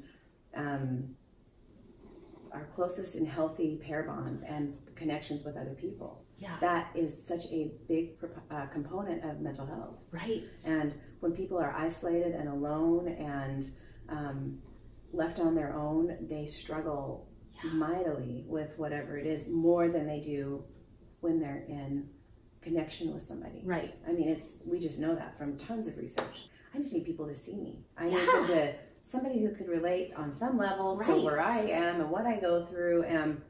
um, 0.56 1.16
our 2.51 2.68
closest 2.75 3.16
and 3.16 3.28
healthy 3.28 3.80
pair 3.84 4.04
bonds 4.04 4.42
and 4.48 4.75
connections 4.96 5.44
with 5.44 5.56
other 5.56 5.75
people. 5.80 6.24
Yeah. 6.39 6.56
That 6.62 6.92
is 6.96 7.13
such 7.28 7.46
a 7.48 7.72
big 7.88 8.12
uh, 8.50 8.66
component 8.68 9.24
of 9.24 9.39
mental 9.42 9.66
health. 9.66 9.98
Right. 10.12 10.44
And 10.66 10.94
when 11.20 11.34
people 11.34 11.58
are 11.58 11.72
isolated 11.74 12.34
and 12.34 12.48
alone 12.50 13.08
and 13.10 13.70
um, 14.08 14.60
left 15.13 15.39
on 15.39 15.54
their 15.54 15.74
own, 15.74 16.18
they 16.30 16.46
struggle 16.48 17.28
Yeah. 17.63 17.72
mightily 17.74 18.46
with 18.48 18.72
whatever 18.78 19.18
it 19.18 19.28
is 19.28 19.48
more 19.48 19.89
than 19.89 20.08
they 20.08 20.22
do 20.22 20.63
when 21.20 21.39
they're 21.39 21.66
in 21.68 22.10
connection 22.62 23.13
with 23.13 23.22
somebody. 23.22 23.62
Right. 23.63 23.96
I 24.08 24.12
mean, 24.12 24.30
it's 24.30 24.46
we 24.66 24.80
just 24.80 25.00
know 25.00 25.16
that 25.16 25.38
from 25.38 25.58
tons 25.58 25.88
of 25.88 25.98
research. 25.98 26.48
I 26.74 26.78
just 26.80 26.94
need 26.94 27.06
people 27.06 27.28
to 27.28 27.36
see 27.36 27.56
me. 27.56 27.80
I 27.98 28.06
need 28.06 28.16
them 28.28 28.48
to 28.48 28.74
somebody 29.01 29.42
who 29.42 29.50
could 29.56 29.68
relate 29.68 30.13
on 30.16 30.32
some 30.32 30.58
level 30.58 31.00
to 31.00 31.16
where 31.22 31.42
I 31.42 31.60
am 31.62 32.01
and 32.01 32.10
what 32.12 32.25
I 32.25 32.39
go 32.39 32.66
through. 32.66 33.04
And 33.04 33.42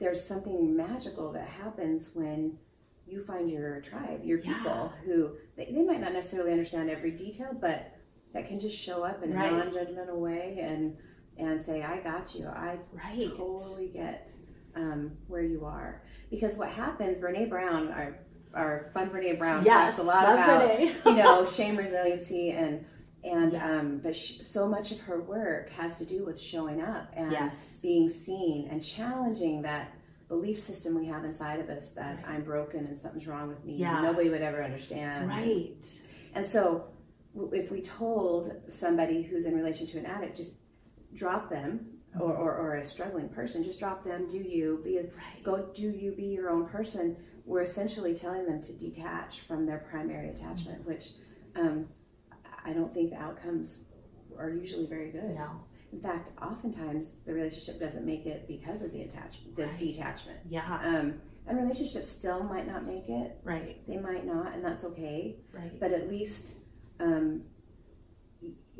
there's 0.00 0.24
something 0.24 0.76
magical 0.76 1.32
that 1.32 1.46
happens 1.48 2.10
when 2.14 2.58
you 3.06 3.22
find 3.22 3.50
your 3.50 3.80
tribe, 3.80 4.24
your 4.24 4.38
Yeah. 4.40 4.54
people 4.54 4.92
who 5.04 5.30
they, 5.56 5.66
they 5.72 5.82
might 5.82 6.00
not 6.00 6.12
necessarily 6.12 6.52
understand 6.52 6.90
every 6.90 7.10
detail, 7.12 7.56
but 7.58 7.94
that 8.34 8.48
can 8.48 8.58
just 8.60 8.76
show 8.76 9.02
up 9.04 9.22
in 9.22 9.32
a 9.32 9.34
non-judgmental 9.34 10.16
way 10.16 10.58
and 10.60 10.96
and 11.38 11.62
say, 11.64 11.82
"I 11.82 12.00
got 12.00 12.34
you. 12.34 12.46
I 12.48 12.78
Right. 12.92 13.30
totally 13.36 13.88
get 13.88 14.32
um, 14.74 15.12
where 15.28 15.42
you 15.42 15.64
are." 15.64 16.02
Because 16.30 16.56
what 16.58 16.68
happens, 16.68 17.18
Brene 17.18 17.48
Brown, 17.48 17.88
our 17.88 18.18
our 18.54 18.90
fun 18.94 19.10
Brene 19.10 19.38
Brown 19.38 19.64
Yes. 19.64 19.94
talks 19.96 19.98
a 20.02 20.06
lot 20.06 20.24
about 20.24 20.80
you 20.80 20.94
know 21.16 21.44
shame 21.50 21.76
resiliency 21.76 22.50
and 22.50 22.84
and 23.24 23.54
um, 23.54 23.98
but 24.02 24.14
sh- 24.14 24.40
so 24.42 24.68
much 24.68 24.92
of 24.92 25.00
her 25.00 25.20
work 25.20 25.70
has 25.70 25.98
to 25.98 26.04
do 26.04 26.24
with 26.24 26.40
showing 26.40 26.80
up 26.80 27.10
and 27.14 27.32
Yes. 27.32 27.78
being 27.82 28.08
seen 28.10 28.68
and 28.70 28.82
challenging 28.82 29.62
that 29.62 29.92
belief 30.28 30.60
system 30.60 30.94
we 30.94 31.06
have 31.06 31.24
inside 31.24 31.58
of 31.58 31.68
us 31.68 31.88
that 31.90 32.22
I'm 32.26 32.42
broken 32.44 32.86
and 32.86 32.96
something's 32.96 33.26
wrong 33.26 33.48
with 33.48 33.64
me. 33.64 33.76
Yeah. 33.76 34.02
Nobody 34.02 34.28
would 34.28 34.42
ever 34.42 34.62
understand. 34.62 35.28
Right. 35.28 35.74
And 36.34 36.44
so, 36.44 36.84
if 37.52 37.70
we 37.70 37.80
told 37.80 38.52
somebody 38.68 39.22
who's 39.22 39.46
in 39.46 39.54
relation 39.56 39.86
to 39.88 39.98
an 39.98 40.04
addict, 40.06 40.36
just 40.36 40.52
drop 41.14 41.48
them, 41.48 41.86
or, 42.20 42.32
or, 42.34 42.54
or 42.54 42.74
a 42.76 42.84
struggling 42.84 43.28
person, 43.30 43.62
just 43.64 43.78
drop 43.78 44.04
them, 44.04 44.26
do 44.28 44.36
you, 44.38 44.80
be 44.84 44.98
a, 44.98 45.02
Right. 45.02 45.42
go 45.44 45.66
do 45.74 45.90
you, 45.90 46.12
be 46.12 46.24
your 46.24 46.50
own 46.50 46.66
person, 46.66 47.16
we're 47.48 47.62
essentially 47.62 48.14
telling 48.14 48.44
them 48.46 48.60
to 48.60 48.72
detach 48.74 49.40
from 49.40 49.64
their 49.66 49.78
primary 49.90 50.28
attachment, 50.28 50.86
which 50.86 51.10
um, 51.56 51.86
I 52.64 52.72
don't 52.72 52.92
think 52.92 53.10
the 53.10 53.16
outcomes 53.16 53.78
are 54.38 54.50
usually 54.50 54.86
very 54.86 55.10
good. 55.10 55.34
No. 55.34 55.62
In 55.92 56.00
fact, 56.00 56.30
oftentimes 56.42 57.14
the 57.24 57.32
relationship 57.32 57.80
doesn't 57.80 58.04
make 58.04 58.26
it 58.26 58.46
because 58.46 58.82
of 58.82 58.92
the 58.92 59.00
attachment, 59.02 59.56
the 59.56 59.64
Right. 59.66 59.78
detachment. 59.78 60.38
Yeah. 60.48 60.78
Um, 60.84 61.14
and 61.46 61.58
relationships 61.58 62.10
still 62.10 62.42
might 62.42 62.66
not 62.66 62.84
make 62.86 63.08
it. 63.08 63.38
Right. 63.42 63.80
They 63.88 63.96
might 63.96 64.26
not, 64.26 64.54
and 64.54 64.62
that's 64.62 64.84
okay 64.84 65.36
Right. 65.50 65.80
but 65.80 65.92
at 65.92 66.08
least 66.10 66.56
um, 67.00 67.44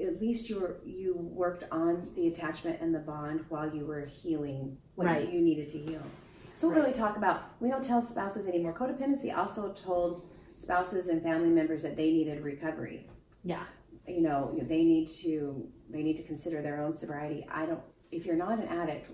at 0.00 0.20
least 0.20 0.50
you 0.50 0.60
were 0.60 0.80
you 0.84 1.14
worked 1.16 1.64
on 1.72 2.08
the 2.14 2.26
attachment 2.28 2.80
and 2.82 2.94
the 2.94 2.98
bond 2.98 3.44
while 3.48 3.72
you 3.74 3.86
were 3.86 4.04
healing 4.06 4.76
what 4.96 5.06
Right. 5.06 5.32
you 5.32 5.40
needed 5.40 5.68
to 5.70 5.78
heal 5.78 6.02
so 6.58 6.68
we 6.68 6.74
Right. 6.74 6.80
really 6.82 6.92
talk 6.92 7.16
about 7.16 7.42
we 7.60 7.68
don't 7.72 7.82
tell 7.90 8.02
spouses 8.02 8.46
anymore 8.46 8.72
codependency 8.74 9.30
also 9.36 9.72
told 9.72 10.12
spouses 10.54 11.08
and 11.08 11.22
family 11.22 11.48
members 11.50 11.82
that 11.84 11.96
they 11.96 12.10
needed 12.12 12.42
recovery 12.42 13.08
Yeah. 13.44 13.64
you 14.06 14.20
know 14.20 14.40
they 14.72 14.82
need 14.84 15.06
to 15.22 15.68
they 15.88 16.02
need 16.02 16.16
to 16.16 16.22
consider 16.24 16.60
their 16.62 16.80
own 16.84 16.92
sobriety 16.92 17.46
i 17.50 17.64
don't 17.66 17.80
if 18.10 18.26
you're 18.26 18.36
not 18.46 18.58
an 18.58 18.66
addict 18.68 19.10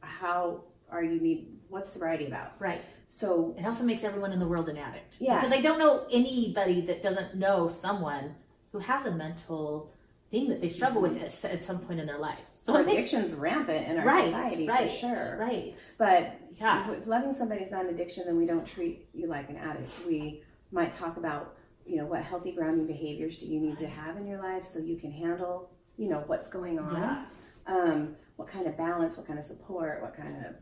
how 0.00 0.62
are 0.90 1.02
you 1.04 1.20
need 1.20 1.40
what's 1.68 1.90
sobriety 1.90 2.26
about 2.26 2.50
Right. 2.58 2.82
so 3.08 3.54
It 3.58 3.64
also 3.64 3.84
makes 3.84 4.02
everyone 4.04 4.32
in 4.32 4.40
the 4.40 4.46
world 4.48 4.68
an 4.68 4.76
addict. 4.76 5.16
Yeah. 5.20 5.36
Because 5.36 5.52
I 5.52 5.60
don't 5.62 5.78
know 5.78 6.06
anybody 6.12 6.80
that 6.82 7.00
doesn't 7.00 7.34
know 7.34 7.68
someone 7.68 8.34
who 8.72 8.78
has 8.80 9.06
a 9.06 9.10
mental 9.10 9.90
thing 10.32 10.48
that 10.48 10.60
they 10.60 10.68
struggle 10.68 11.02
with 11.02 11.16
at, 11.18 11.44
at 11.44 11.62
some 11.62 11.78
point 11.78 12.00
in 12.00 12.06
their 12.06 12.18
life. 12.18 12.38
So 12.48 12.76
addiction's 12.76 13.34
rampant 13.34 13.86
in 13.86 13.98
our 13.98 14.04
right, 14.04 14.24
society 14.24 14.66
right, 14.66 14.90
for 14.90 14.96
sure 14.96 15.36
right. 15.38 15.78
But 15.98 16.40
Yeah. 16.58 16.90
if, 16.90 17.02
if 17.02 17.06
loving 17.06 17.34
somebody's 17.34 17.70
not 17.70 17.84
an 17.84 17.90
addiction, 17.94 18.24
then 18.26 18.36
we 18.38 18.46
don't 18.46 18.66
treat 18.66 19.06
you 19.12 19.28
like 19.28 19.50
an 19.50 19.56
addict. 19.58 19.90
We 20.06 20.42
might 20.72 20.90
talk 20.90 21.18
about, 21.18 21.54
you 21.84 21.96
know, 21.98 22.06
what 22.06 22.22
healthy 22.22 22.52
grounding 22.52 22.86
behaviors 22.86 23.36
do 23.38 23.46
you 23.46 23.60
need 23.60 23.78
to 23.78 23.86
have 23.86 24.16
in 24.16 24.26
your 24.26 24.42
life 24.42 24.64
so 24.64 24.78
you 24.78 24.96
can 24.96 25.12
handle, 25.12 25.70
you 25.98 26.08
know, 26.08 26.24
what's 26.26 26.48
going 26.48 26.78
on. 26.78 26.94
Yeah. 26.96 27.24
Um, 27.66 28.16
what 28.36 28.48
kind 28.48 28.66
of 28.66 28.76
balance, 28.78 29.18
what 29.18 29.26
kind 29.26 29.38
of 29.38 29.44
support, 29.44 30.00
what 30.00 30.16
kind 30.16 30.34
of, 30.46 30.54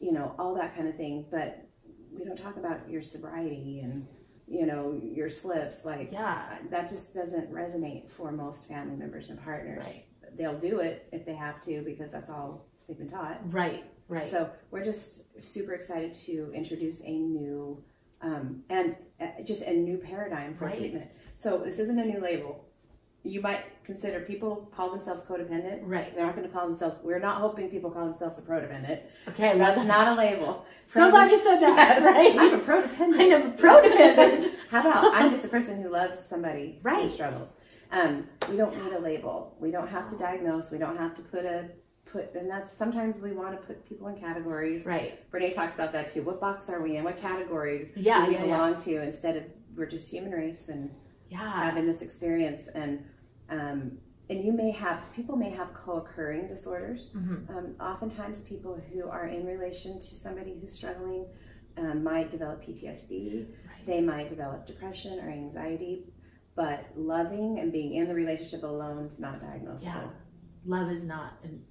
you 0.00 0.12
know, 0.12 0.34
all 0.38 0.54
that 0.56 0.76
kind 0.76 0.86
of 0.86 0.96
thing. 0.96 1.24
But 1.30 1.66
we 2.12 2.24
don't 2.26 2.36
talk 2.36 2.56
about 2.58 2.88
your 2.90 3.00
sobriety 3.00 3.80
and, 3.80 4.06
you 4.46 4.66
know, 4.66 4.92
your 5.02 5.28
slips. 5.28 5.84
Like, 5.84 6.12
Yeah. 6.12 6.58
that 6.70 6.88
just 6.88 7.14
doesn't 7.14 7.50
resonate 7.50 8.10
for 8.10 8.30
most 8.32 8.68
family 8.68 8.96
members 8.96 9.30
and 9.30 9.42
partners. 9.42 9.84
Right. 9.86 10.04
They'll 10.36 10.58
do 10.58 10.80
it 10.80 11.08
if 11.12 11.24
they 11.24 11.34
have 11.34 11.60
to 11.62 11.82
because 11.82 12.10
that's 12.10 12.28
all 12.30 12.66
they've 12.86 12.98
been 12.98 13.08
taught. 13.08 13.40
Right. 13.52 13.84
Right. 14.08 14.24
So 14.24 14.50
we're 14.70 14.84
just 14.84 15.40
super 15.42 15.72
excited 15.72 16.12
to 16.26 16.52
introduce 16.54 17.00
a 17.00 17.10
new 17.18 17.82
um, 18.20 18.64
and 18.70 18.96
uh, 19.20 19.42
just 19.44 19.60
a 19.62 19.72
new 19.74 19.98
paradigm 19.98 20.54
for 20.54 20.64
Right. 20.66 20.76
treatment. 20.78 21.12
So 21.36 21.58
this 21.58 21.78
isn't 21.78 21.98
a 21.98 22.04
new 22.04 22.20
label. 22.20 22.64
You 23.26 23.40
might 23.40 23.64
consider 23.84 24.20
people 24.20 24.70
call 24.76 24.90
themselves 24.90 25.24
codependent. 25.24 25.80
right. 25.82 26.14
They're 26.14 26.26
not 26.26 26.36
going 26.36 26.46
to 26.46 26.52
call 26.52 26.66
themselves. 26.66 26.98
We're 27.02 27.18
not 27.18 27.40
hoping 27.40 27.70
people 27.70 27.90
call 27.90 28.04
themselves 28.04 28.38
a 28.38 28.42
prodependent. 28.42 29.00
Okay. 29.28 29.56
That's 29.58 29.78
that. 29.78 29.86
not 29.86 30.08
a 30.08 30.14
label. 30.14 30.64
So 30.86 31.10
glad 31.10 31.30
you 31.30 31.38
said 31.38 31.60
that. 31.60 32.02
Right. 32.02 32.36
I'm 32.38 32.54
a 32.54 32.58
prodependent. 32.58 33.20
I 33.20 33.28
know, 33.28 33.50
prodependent. 33.52 34.54
How 34.70 34.80
about 34.80 35.14
I'm 35.14 35.30
just 35.30 35.44
a 35.44 35.48
person 35.48 35.82
who 35.82 35.88
loves 35.88 36.18
somebody 36.28 36.78
who 36.82 36.88
Right. 36.88 37.10
struggles. 37.10 37.54
Um, 37.90 38.26
we 38.50 38.56
don't 38.56 38.76
need 38.82 38.92
a 38.92 38.98
label. 38.98 39.56
We 39.58 39.70
don't 39.70 39.88
have 39.88 40.10
to 40.10 40.16
diagnose. 40.16 40.70
We 40.70 40.78
don't 40.78 40.96
have 40.98 41.14
to 41.16 41.22
put 41.22 41.44
a 41.46 41.68
put. 42.04 42.34
And 42.34 42.50
that's 42.50 42.76
sometimes 42.76 43.18
we 43.20 43.32
want 43.32 43.58
to 43.58 43.66
put 43.66 43.88
people 43.88 44.08
in 44.08 44.16
categories. 44.16 44.84
Right. 44.84 45.30
Brene 45.32 45.54
talks 45.54 45.74
about 45.74 45.92
that 45.92 46.12
too. 46.12 46.22
What 46.22 46.40
box 46.40 46.68
are 46.68 46.82
we 46.82 46.96
in? 46.96 47.04
What 47.04 47.16
category 47.20 47.90
Yeah. 47.96 48.20
do 48.26 48.28
we 48.28 48.34
Yeah. 48.34 48.44
Yeah. 48.44 48.56
belong 48.56 48.76
to? 48.82 49.02
Instead 49.02 49.36
of 49.38 49.44
we're 49.76 49.86
just 49.86 50.10
human 50.10 50.32
race 50.32 50.68
and 50.68 50.90
Yeah. 51.30 51.62
having 51.64 51.86
this 51.86 52.02
experience 52.02 52.68
and 52.74 53.04
um, 53.50 53.98
and 54.30 54.42
you 54.44 54.52
may 54.52 54.70
have 54.70 55.04
people 55.14 55.36
may 55.36 55.50
have 55.50 55.74
co-occurring 55.74 56.48
disorders. 56.48 57.10
Mhm. 57.14 57.50
Um, 57.50 57.74
oftentimes, 57.80 58.40
people 58.40 58.74
who 58.92 59.08
are 59.08 59.26
in 59.26 59.44
relation 59.46 59.94
to 59.98 60.14
somebody 60.14 60.58
who's 60.58 60.72
struggling 60.72 61.26
um, 61.76 62.02
might 62.04 62.30
develop 62.30 62.62
PTSD. 62.64 63.46
Right. 63.66 63.86
They 63.86 64.00
might 64.00 64.28
develop 64.28 64.66
depression 64.66 65.18
or 65.20 65.28
anxiety. 65.28 66.06
But 66.56 66.86
loving 66.96 67.58
and 67.58 67.72
being 67.72 67.94
in 67.96 68.06
the 68.06 68.14
relationship 68.14 68.62
alone 68.62 69.06
is 69.06 69.18
not 69.18 69.40
diagnosable. 69.40 69.82
Yeah. 69.84 70.08
Love 70.64 70.90
is 70.92 71.04
not 71.04 71.32
an 71.42 71.64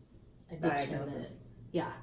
addiction. 0.52 1.00
Diagnosis. 1.00 1.34
Yeah. 1.72 1.94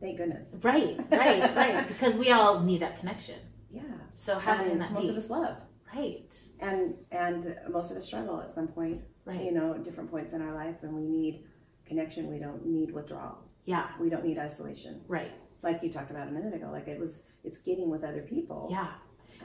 Thank 0.00 0.16
goodness. 0.16 0.48
Right. 0.62 0.98
Right. 1.10 1.54
right. 1.54 1.86
Because 1.92 2.16
we 2.16 2.30
all 2.30 2.60
need 2.60 2.80
that 2.80 2.98
connection. 2.98 3.38
Yeah. 3.70 3.82
So 4.14 4.38
how 4.38 4.54
and 4.54 4.70
can 4.70 4.78
that 4.78 4.92
most 4.92 5.02
be? 5.04 5.10
of 5.10 5.16
us 5.16 5.30
love, 5.30 5.56
right. 5.94 6.34
and 6.60 6.94
and 7.10 7.56
most 7.70 7.90
of 7.90 7.96
us 7.96 8.06
struggle 8.06 8.40
at 8.40 8.54
some 8.54 8.68
point. 8.68 9.02
Right. 9.24 9.44
You 9.44 9.52
know, 9.52 9.74
different 9.78 10.10
points 10.10 10.32
in 10.32 10.42
our 10.42 10.54
life, 10.54 10.76
and 10.82 10.94
we 10.94 11.02
need 11.02 11.44
connection. 11.86 12.30
We 12.30 12.38
don't 12.38 12.66
need 12.66 12.92
withdrawal. 12.92 13.38
Yeah. 13.64 13.88
We 14.00 14.08
don't 14.08 14.24
need 14.24 14.38
isolation. 14.38 15.02
Right. 15.06 15.32
Like 15.62 15.80
you 15.82 15.92
talked 15.92 16.10
about 16.10 16.28
a 16.28 16.30
minute 16.30 16.54
ago. 16.54 16.70
Like 16.72 16.88
it 16.88 16.98
was, 16.98 17.20
it's 17.44 17.58
getting 17.58 17.90
with 17.90 18.02
other 18.02 18.22
people. 18.22 18.68
Yeah. 18.70 18.88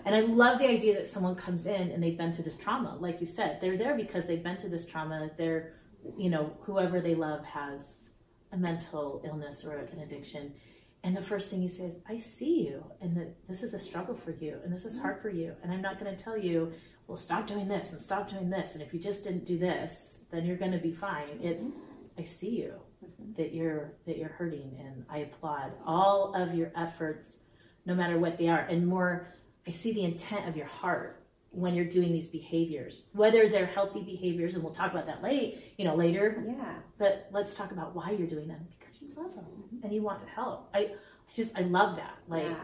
And 0.05 0.15
I 0.15 0.21
love 0.21 0.59
the 0.59 0.67
idea 0.67 0.95
that 0.95 1.07
someone 1.07 1.35
comes 1.35 1.65
in 1.65 1.91
and 1.91 2.01
they've 2.01 2.17
been 2.17 2.33
through 2.33 2.45
this 2.45 2.57
trauma. 2.57 2.97
Like 2.99 3.19
you 3.19 3.27
said, 3.27 3.59
they're 3.61 3.77
there 3.77 3.95
because 3.95 4.25
they've 4.25 4.43
been 4.43 4.57
through 4.57 4.69
this 4.69 4.85
trauma. 4.85 5.29
They're, 5.37 5.73
you 6.17 6.29
know, 6.29 6.53
whoever 6.61 7.01
they 7.01 7.15
love 7.15 7.43
has 7.45 8.11
a 8.51 8.57
mental 8.57 9.21
illness 9.25 9.65
or 9.65 9.77
an 9.77 9.99
addiction. 9.99 10.53
And 11.03 11.15
the 11.15 11.21
first 11.21 11.49
thing 11.49 11.61
he 11.61 11.69
says, 11.69 11.95
is, 11.95 12.01
I 12.09 12.17
see 12.17 12.67
you, 12.67 12.83
and 13.01 13.15
that 13.15 13.35
this 13.47 13.63
is 13.63 13.73
a 13.73 13.79
struggle 13.79 14.15
for 14.15 14.31
you, 14.31 14.57
and 14.63 14.73
this 14.73 14.85
is 14.85 14.99
hard 14.99 15.21
for 15.21 15.29
you. 15.29 15.53
And 15.63 15.71
I'm 15.71 15.81
not 15.81 15.99
going 15.99 16.13
to 16.13 16.21
tell 16.21 16.37
you, 16.37 16.73
well, 17.07 17.17
stop 17.17 17.47
doing 17.47 17.67
this 17.67 17.91
and 17.91 18.01
stop 18.01 18.29
doing 18.29 18.49
this. 18.49 18.73
And 18.73 18.81
if 18.81 18.93
you 18.93 18.99
just 18.99 19.23
didn't 19.23 19.45
do 19.45 19.57
this, 19.57 20.21
then 20.31 20.45
you're 20.45 20.57
going 20.57 20.73
to 20.73 20.79
be 20.79 20.91
fine. 20.91 21.39
It's, 21.41 21.65
I 22.17 22.23
see 22.23 22.49
you 22.49 22.73
mm-hmm. 23.03 23.33
that 23.37 23.53
you're 23.53 23.93
that 24.05 24.17
you're 24.17 24.29
hurting 24.29 24.77
and 24.79 25.05
I 25.09 25.19
applaud 25.19 25.73
all 25.85 26.33
of 26.35 26.55
your 26.55 26.71
efforts 26.75 27.39
no 27.85 27.95
matter 27.95 28.17
what 28.17 28.37
they 28.37 28.47
are 28.47 28.59
and 28.59 28.87
more 28.87 29.27
I 29.65 29.71
see 29.71 29.93
the 29.93 30.03
intent 30.03 30.47
of 30.47 30.55
your 30.55 30.65
heart 30.65 31.23
when 31.51 31.75
you're 31.75 31.85
doing 31.85 32.11
these 32.11 32.27
behaviors 32.27 33.03
whether 33.13 33.49
they're 33.49 33.65
healthy 33.65 34.01
behaviors 34.03 34.55
and 34.55 34.63
we'll 34.63 34.73
talk 34.73 34.91
about 34.91 35.05
that 35.05 35.23
late 35.23 35.73
you 35.77 35.85
know 35.85 35.95
later 35.95 36.43
Yeah. 36.47 36.75
but 36.97 37.29
let's 37.31 37.55
talk 37.55 37.71
about 37.71 37.95
why 37.95 38.11
you're 38.11 38.27
doing 38.27 38.47
them 38.47 38.67
because 38.99 39.15
you 39.17 39.23
them 39.35 39.45
and 39.83 39.93
you 39.93 40.01
want 40.01 40.21
to 40.23 40.29
help 40.29 40.69
I, 40.73 40.79
I 40.79 40.89
just 41.33 41.51
I 41.55 41.61
love 41.61 41.95
that 41.97 42.17
like 42.27 42.43
yeah. 42.43 42.55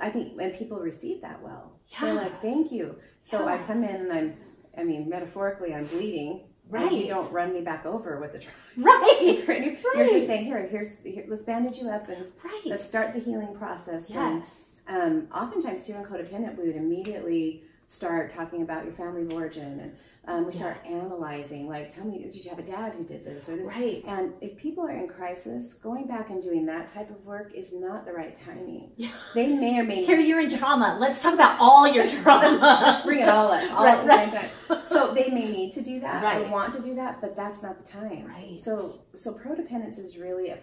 I 0.00 0.10
think 0.10 0.36
when 0.36 0.50
people 0.50 0.78
receive 0.78 1.20
that 1.22 1.40
well, 1.42 1.72
Yeah. 1.88 2.00
they're 2.00 2.14
like, 2.14 2.42
"Thank 2.42 2.72
you." 2.72 2.96
So 3.22 3.46
I 3.46 3.58
come 3.58 3.84
in 3.84 3.94
and 3.94 4.12
I'm, 4.12 4.34
I 4.76 4.82
mean, 4.82 5.08
metaphorically, 5.08 5.72
I'm 5.72 5.86
bleeding. 5.86 6.40
And 6.72 6.90
you 6.90 7.06
don't 7.06 7.30
run 7.30 7.52
me 7.52 7.60
back 7.60 7.84
over 7.84 8.18
with 8.18 8.32
the 8.32 8.38
truck. 8.38 8.56
right 8.76 9.78
You're 9.94 10.08
just 10.08 10.26
saying, 10.26 10.46
"Here, 10.46 10.66
here's, 10.66 10.96
here, 11.04 11.24
let's 11.28 11.42
bandage 11.42 11.78
you 11.78 11.90
up 11.90 12.08
and 12.08 12.24
right 12.42 12.62
let's 12.64 12.84
start 12.84 13.12
the 13.12 13.20
healing 13.20 13.54
process." 13.54 14.08
And, 14.08 14.40
yes 14.40 14.74
um, 14.86 15.28
oftentimes, 15.34 15.86
too, 15.86 15.94
in 15.94 16.04
codependent, 16.04 16.58
we 16.58 16.66
would 16.66 16.76
immediately 16.76 17.64
start 17.94 18.34
talking 18.34 18.62
about 18.62 18.84
your 18.84 18.92
family 18.94 19.22
of 19.22 19.32
origin, 19.32 19.80
and 19.80 19.96
um, 20.26 20.46
we 20.46 20.52
start 20.52 20.78
analyzing. 20.86 21.68
Like, 21.68 21.94
tell 21.94 22.04
me, 22.04 22.18
did 22.32 22.44
you 22.44 22.50
have 22.50 22.58
a 22.58 22.62
dad 22.62 22.94
who 22.96 23.04
did 23.04 23.24
this 23.24 23.48
or 23.48 23.56
this? 23.56 23.66
right 23.66 24.02
And 24.06 24.32
if 24.40 24.56
people 24.56 24.84
are 24.84 24.90
in 24.90 25.06
crisis, 25.08 25.74
going 25.74 26.06
back 26.06 26.30
and 26.30 26.42
doing 26.42 26.66
that 26.66 26.92
type 26.92 27.10
of 27.10 27.24
work 27.24 27.52
is 27.54 27.72
not 27.72 28.04
the 28.06 28.12
right 28.12 28.34
timing. 28.44 28.90
Yeah. 28.96 29.12
They 29.34 29.48
may 29.48 29.78
or 29.78 29.84
may 29.84 30.00
not 30.00 30.06
here 30.06 30.18
you're 30.18 30.40
in 30.40 30.56
trauma 30.56 30.96
let's 31.00 31.20
talk 31.20 31.34
about 31.34 31.58
all 31.60 31.86
your 31.86 32.08
trauma 32.08 32.58
Let's 32.60 33.04
bring 33.04 33.20
it 33.20 33.28
all 33.28 33.50
up, 33.52 33.70
all 33.72 33.84
Right, 33.84 33.98
at 33.98 34.02
the 34.04 34.08
right. 34.08 34.46
same 34.46 34.78
time. 34.78 34.86
So 34.86 35.14
they 35.14 35.28
may 35.28 35.48
need 35.50 35.72
to 35.74 35.82
do 35.82 36.00
that 36.00 36.22
Right. 36.22 36.40
or 36.40 36.48
want 36.50 36.72
to 36.74 36.82
do 36.82 36.94
that, 36.96 37.20
but 37.20 37.36
that's 37.36 37.62
not 37.62 37.82
the 37.84 37.88
time. 37.88 38.26
Right. 38.26 38.58
So 38.58 39.00
so 39.14 39.32
prodependence 39.34 39.98
is 39.98 40.16
really 40.16 40.48
a, 40.50 40.58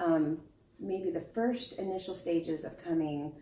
um, 0.00 0.38
maybe 0.80 1.10
the 1.10 1.20
first 1.34 1.78
initial 1.78 2.14
stages 2.14 2.64
of 2.64 2.82
coming 2.82 3.32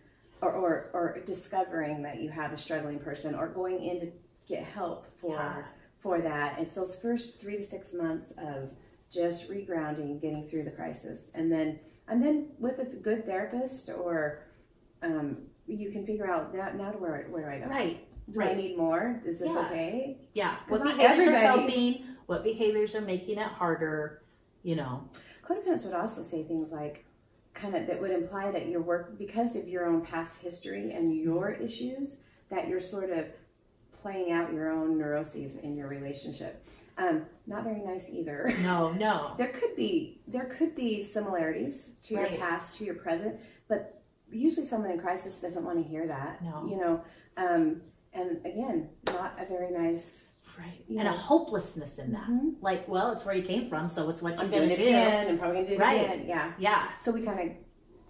or, 0.43 0.53
or 0.53 0.91
or 0.93 1.19
discovering 1.25 2.03
that 2.03 2.21
you 2.21 2.29
have 2.31 2.53
a 2.53 2.59
struggling 2.59 2.99
person 2.99 3.35
or 3.35 3.49
going 3.49 3.83
in 3.83 4.01
to 4.01 4.13
get 4.49 4.65
help 4.65 5.07
for 5.21 5.37
Yeah. 5.37 5.63
for 5.99 6.21
that. 6.21 6.59
It's 6.59 6.75
those 6.75 6.97
first 6.97 7.41
three 7.41 7.57
to 7.57 7.65
six 7.65 7.95
months 7.95 8.33
of 8.37 8.71
just 9.11 9.49
regrounding, 9.49 10.21
getting 10.21 10.49
through 10.49 10.65
the 10.65 10.71
crisis, 10.73 11.31
and 11.35 11.51
then 11.51 11.79
and 12.09 12.23
then 12.23 12.49
with 12.59 12.81
a 12.81 12.85
good 12.85 13.25
therapist 13.25 13.89
or 13.89 14.41
um, 15.03 15.37
you 15.67 15.91
can 15.91 16.05
figure 16.05 16.29
out 16.29 16.53
that 16.53 16.77
now 16.77 16.91
where 16.93 17.27
where 17.31 17.45
do 17.45 17.49
I 17.49 17.59
go? 17.61 17.67
right 17.73 18.07
Do 18.33 18.41
I 18.43 18.55
need 18.55 18.77
more? 18.77 19.23
Is 19.25 19.39
this 19.39 19.49
Yeah. 19.49 19.67
okay? 19.67 20.19
Yeah. 20.35 20.57
What 20.69 20.83
behaviors 20.83 21.29
are 21.29 21.37
helping? 21.39 22.05
What 22.27 22.43
behaviors 22.45 22.95
are 22.97 23.01
making 23.01 23.39
it 23.39 23.47
harder? 23.47 24.23
You 24.65 24.77
know. 24.77 25.09
Codependents 25.49 25.85
would 25.85 25.95
also 25.95 26.23
say 26.23 26.45
things 26.45 26.71
like, 26.71 27.05
kind 27.55 27.75
of, 27.75 27.87
that 27.87 28.01
would 28.01 28.11
imply 28.11 28.51
that 28.51 28.69
your 28.69 28.81
work, 28.81 29.19
because 29.19 29.57
of 29.57 29.69
your 29.69 29.87
own 29.87 30.03
past 30.03 30.41
history 30.41 30.93
and 30.93 31.15
your 31.17 31.53
issues, 31.53 32.17
that 32.51 32.69
you're 32.69 32.81
sort 32.81 33.11
of 33.11 33.27
playing 34.03 34.33
out 34.33 34.53
your 34.53 34.71
own 34.71 34.99
neuroses 34.99 35.57
in 35.57 35.77
your 35.77 35.89
relationship. 35.89 36.65
Um, 36.99 37.25
not 37.47 37.65
very 37.65 37.81
nice 37.81 38.05
either. 38.11 38.55
No, 38.63 38.93
no. 38.93 39.35
there 39.39 39.49
could 39.49 39.75
be 39.77 40.21
there 40.27 40.45
could 40.45 40.75
be 40.75 41.03
similarities 41.03 41.91
to 42.05 42.15
your 42.15 42.27
past 42.27 42.77
to 42.79 42.85
your 42.85 42.95
present, 42.95 43.41
but 43.69 44.03
usually 44.31 44.67
someone 44.67 44.91
in 44.91 44.99
crisis 44.99 45.39
doesn't 45.39 45.65
want 45.65 45.79
to 45.83 45.89
hear 45.89 46.07
that. 46.07 46.43
No. 46.43 46.67
You 46.69 46.77
know, 46.77 47.05
um, 47.37 47.81
and 48.13 48.45
again, 48.45 48.91
not 49.07 49.35
a 49.39 49.47
very 49.47 49.71
nice. 49.71 50.25
Right. 50.59 50.85
You 50.89 50.99
And 50.99 51.09
a 51.09 51.13
hopelessness 51.13 51.99
in 51.99 52.13
that. 52.13 52.27
Mhm. 52.29 52.55
Like, 52.61 52.87
well, 52.89 53.13
it's 53.13 53.25
where 53.25 53.35
you 53.35 53.43
came 53.43 53.69
from, 53.69 53.89
so 53.89 54.11
it's 54.11 54.21
what 54.23 54.35
you're 54.35 54.43
I'm 54.45 54.51
gonna 54.51 54.77
do. 54.77 54.83
again, 54.83 55.29
and 55.29 55.39
probably 55.39 55.57
gonna 55.63 55.69
do 55.69 55.75
it 55.75 55.81
Right. 55.81 56.01
again. 56.05 56.27
Yeah. 56.27 56.53
Yeah. 56.59 56.89
So 57.01 57.13
we 57.13 57.23
kind 57.23 57.51
of, 57.51 57.57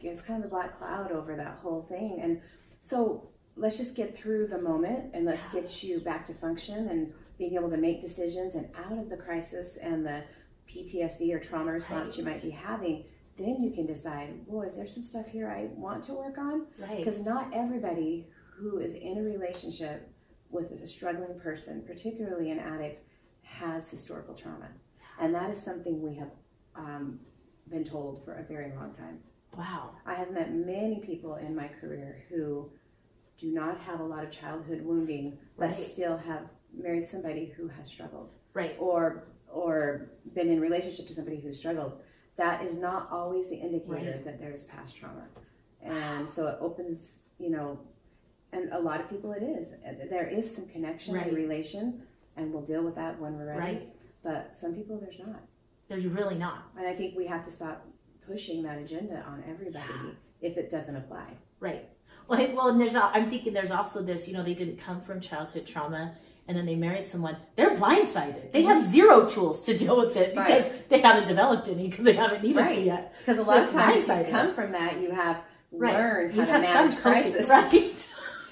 it's 0.00 0.22
kind 0.22 0.38
of 0.38 0.42
the 0.44 0.48
black 0.54 0.78
cloud 0.78 1.12
over 1.12 1.36
that 1.36 1.58
whole 1.62 1.82
thing. 1.82 2.20
And 2.20 2.40
so 2.80 3.28
let's 3.56 3.76
just 3.76 3.94
get 3.94 4.16
through 4.16 4.48
the 4.48 4.60
moment 4.60 5.10
and 5.14 5.24
let's 5.24 5.42
Yeah. 5.54 5.60
get 5.60 5.82
you 5.84 6.00
back 6.00 6.26
to 6.26 6.34
function 6.34 6.88
and 6.88 7.12
being 7.38 7.54
able 7.54 7.70
to 7.70 7.76
make 7.76 8.00
decisions 8.00 8.54
and 8.54 8.68
out 8.76 8.96
of 8.98 9.08
the 9.08 9.16
crisis 9.16 9.76
and 9.76 10.04
the 10.06 10.22
PTSD 10.66 11.32
or 11.34 11.38
trauma 11.40 11.72
response 11.72 12.10
Right. 12.10 12.18
you 12.18 12.24
might 12.24 12.42
be 12.42 12.50
having. 12.50 13.04
Then 13.36 13.62
you 13.62 13.70
can 13.70 13.86
decide, 13.86 14.44
well, 14.46 14.62
is 14.62 14.76
there 14.76 14.86
some 14.86 15.02
stuff 15.02 15.26
here 15.26 15.48
I 15.48 15.66
want 15.76 16.04
to 16.04 16.14
work 16.14 16.38
on? 16.38 16.66
Right. 16.78 16.98
Because 16.98 17.24
not 17.24 17.52
everybody 17.54 18.28
who 18.56 18.78
is 18.78 18.94
in 18.94 19.18
a 19.18 19.22
relationship 19.22 20.08
with 20.52 20.70
a 20.72 20.86
struggling 20.86 21.38
person, 21.40 21.82
particularly 21.86 22.50
an 22.50 22.58
addict, 22.60 23.04
has 23.42 23.88
historical 23.88 24.34
trauma. 24.34 24.68
And 25.20 25.34
that 25.34 25.50
is 25.50 25.60
something 25.60 26.00
we 26.00 26.14
have 26.16 26.30
um, 26.76 27.18
been 27.68 27.84
told 27.84 28.24
for 28.24 28.34
a 28.34 28.42
very 28.44 28.70
long 28.76 28.94
time. 28.94 29.18
Wow. 29.56 29.90
I 30.06 30.14
have 30.14 30.30
met 30.30 30.52
many 30.54 31.00
people 31.04 31.36
in 31.36 31.54
my 31.56 31.68
career 31.68 32.24
who 32.28 32.70
do 33.38 33.52
not 33.52 33.78
have 33.80 34.00
a 34.00 34.04
lot 34.04 34.24
of 34.24 34.30
childhood 34.30 34.82
wounding, 34.82 35.36
but 35.58 35.74
still 35.74 36.16
have 36.16 36.48
married 36.76 37.06
somebody 37.06 37.52
who 37.56 37.68
has 37.68 37.86
struggled, 37.86 38.30
Right. 38.54 38.76
or 38.78 39.24
or 39.50 40.08
been 40.34 40.48
in 40.48 40.60
relationship 40.60 41.06
to 41.06 41.12
somebody 41.12 41.38
who 41.38 41.52
struggled. 41.52 42.00
That 42.36 42.64
is 42.64 42.78
not 42.78 43.10
always 43.12 43.50
the 43.50 43.56
indicator 43.56 44.12
Right. 44.12 44.24
that 44.24 44.40
there's 44.40 44.64
past 44.64 44.96
trauma, 44.96 45.26
and 45.82 46.28
so 46.28 46.46
it 46.48 46.56
opens, 46.60 47.18
you 47.38 47.50
know, 47.50 47.78
and 48.52 48.72
a 48.72 48.78
lot 48.78 49.00
of 49.00 49.08
people 49.08 49.32
it 49.32 49.42
is. 49.42 49.68
There 50.10 50.26
is 50.28 50.54
some 50.54 50.66
connection 50.66 51.14
Right. 51.14 51.26
and 51.26 51.36
relation, 51.36 52.02
and 52.36 52.52
we'll 52.52 52.62
deal 52.62 52.82
with 52.82 52.94
that 52.96 53.18
when 53.20 53.36
we're 53.36 53.46
ready. 53.46 53.60
Right. 53.60 53.88
But 54.22 54.54
some 54.54 54.74
people 54.74 54.98
there's 54.98 55.18
not. 55.18 55.40
There's 55.88 56.06
really 56.06 56.38
not. 56.38 56.70
And 56.76 56.86
I 56.86 56.94
think 56.94 57.16
we 57.16 57.26
have 57.26 57.44
to 57.44 57.50
stop 57.50 57.86
pushing 58.26 58.62
that 58.62 58.78
agenda 58.78 59.24
on 59.26 59.42
everybody 59.48 60.16
if 60.40 60.56
it 60.56 60.70
doesn't 60.70 60.96
apply. 60.96 61.26
Right. 61.60 61.88
Well, 62.28 62.54
well, 62.54 62.68
and 62.68 62.80
there's. 62.80 62.94
I'm 62.94 63.28
thinking 63.28 63.52
there's 63.52 63.70
also 63.70 64.02
this. 64.02 64.28
You 64.28 64.34
know, 64.34 64.42
they 64.42 64.54
didn't 64.54 64.78
come 64.78 65.00
from 65.00 65.20
childhood 65.20 65.66
trauma, 65.66 66.14
and 66.46 66.56
then 66.56 66.66
they 66.66 66.76
married 66.76 67.08
someone. 67.08 67.36
They're 67.56 67.74
blindsided. 67.74 68.52
They 68.52 68.62
have 68.62 68.80
mm-hmm. 68.80 68.90
zero 68.90 69.28
tools 69.28 69.62
to 69.66 69.76
deal 69.76 69.98
with 69.98 70.16
it 70.16 70.34
because 70.34 70.66
they 70.88 71.00
haven't 71.00 71.26
developed 71.26 71.68
any 71.68 71.88
because 71.88 72.04
they 72.04 72.12
haven't 72.14 72.42
needed 72.42 72.68
to 72.68 72.80
yet. 72.80 73.14
Because 73.18 73.38
a 73.38 73.42
lot 73.42 73.64
of 73.64 73.70
times 73.72 74.08
if 74.08 74.26
you 74.26 74.32
come 74.32 74.54
from 74.54 74.72
that, 74.72 75.00
you 75.00 75.10
have 75.10 75.42
Right. 75.74 75.94
learned 75.94 76.34
how 76.34 76.40
you 76.40 76.46
to 76.46 76.52
have 76.52 76.62
manage 76.62 76.92
some 76.92 77.02
crisis. 77.02 77.48
right? 77.48 78.08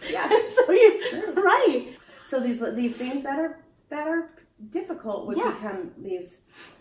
Yeah. 0.08 0.28
so 0.48 0.70
you 0.70 0.98
True. 1.10 1.32
right. 1.42 1.96
So 2.26 2.40
these 2.40 2.60
these 2.74 2.96
things 2.96 3.22
that 3.24 3.38
are 3.38 3.58
that 3.88 4.06
are 4.06 4.30
difficult 4.70 5.26
would 5.26 5.38
Yeah. 5.38 5.52
become 5.52 5.90
these 5.98 6.28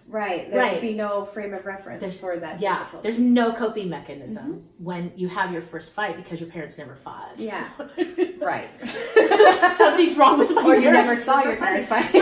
right. 0.07 0.49
There 0.49 0.59
Right. 0.59 0.73
would 0.73 0.81
be 0.81 0.93
no 0.95 1.25
frame 1.25 1.53
of 1.53 1.65
reference 1.65 2.01
There's- 2.01 2.19
for 2.19 2.35
that. 2.37 2.59
Yeah, 2.59 2.79
difficult. 2.79 3.03
there's 3.03 3.19
no 3.19 3.53
coping 3.53 3.89
mechanism 3.89 4.45
mm-hmm. 4.45 4.83
when 4.83 5.11
you 5.15 5.29
have 5.29 5.51
your 5.53 5.61
first 5.61 5.93
fight 5.93 6.17
because 6.17 6.41
your 6.41 6.49
parents 6.49 6.77
never 6.77 6.95
fought. 6.95 7.33
Yeah. 7.37 7.69
right. 8.41 8.69
Something's 9.77 10.17
wrong 10.17 10.39
with 10.39 10.51
my 10.51 10.63
or 10.63 10.75
you 10.75 10.91
never 10.91 11.15
saw 11.15 11.43
your 11.43 11.55
parents 11.55 11.87
fight. 11.87 12.11
right, 12.13 12.21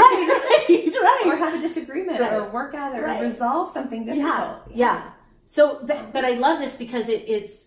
right, 0.69 0.93
right. 1.01 1.25
or 1.25 1.35
have 1.37 1.53
a 1.53 1.59
disagreement 1.59 2.19
Right. 2.19 2.33
or 2.33 2.49
work 2.49 2.75
out 2.75 2.95
it 2.95 3.01
Right. 3.01 3.21
or 3.21 3.23
resolve 3.23 3.71
something 3.71 4.05
difficult. 4.05 4.63
yeah, 4.69 4.75
yeah. 4.75 5.09
So, 5.45 5.79
but, 5.83 6.11
but 6.11 6.25
I 6.25 6.31
love 6.31 6.59
this 6.59 6.75
because 6.75 7.07
it, 7.07 7.23
it's 7.27 7.65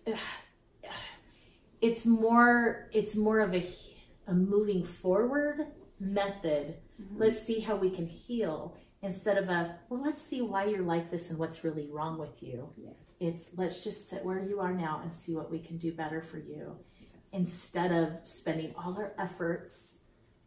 it's 1.81 2.05
more 2.05 2.89
it's 2.93 3.15
more 3.15 3.39
of 3.39 3.53
a 3.53 3.67
a 4.27 4.33
moving 4.33 4.83
forward 4.83 5.67
method. 5.99 6.75
Mm-hmm. 7.01 7.17
Let's 7.21 7.41
see 7.41 7.59
how 7.59 7.75
we 7.75 7.89
can 7.89 8.07
heal 8.07 8.77
instead 9.01 9.37
of 9.37 9.49
a 9.49 9.77
well. 9.89 10.01
Let's 10.03 10.21
see 10.21 10.41
why 10.41 10.65
you're 10.65 10.83
like 10.83 11.11
this 11.11 11.29
and 11.29 11.39
what's 11.39 11.63
really 11.63 11.87
wrong 11.91 12.17
with 12.19 12.41
you. 12.43 12.69
Yes. 12.77 12.93
It's 13.19 13.49
let's 13.57 13.83
just 13.83 14.09
sit 14.09 14.23
where 14.25 14.43
you 14.43 14.59
are 14.59 14.73
now 14.73 15.01
and 15.03 15.13
see 15.13 15.35
what 15.35 15.51
we 15.51 15.59
can 15.59 15.77
do 15.77 15.91
better 15.91 16.21
for 16.21 16.37
you 16.37 16.77
instead 17.33 17.91
of 17.91 18.09
spending 18.25 18.73
all 18.77 18.95
our 18.97 19.13
efforts 19.17 19.97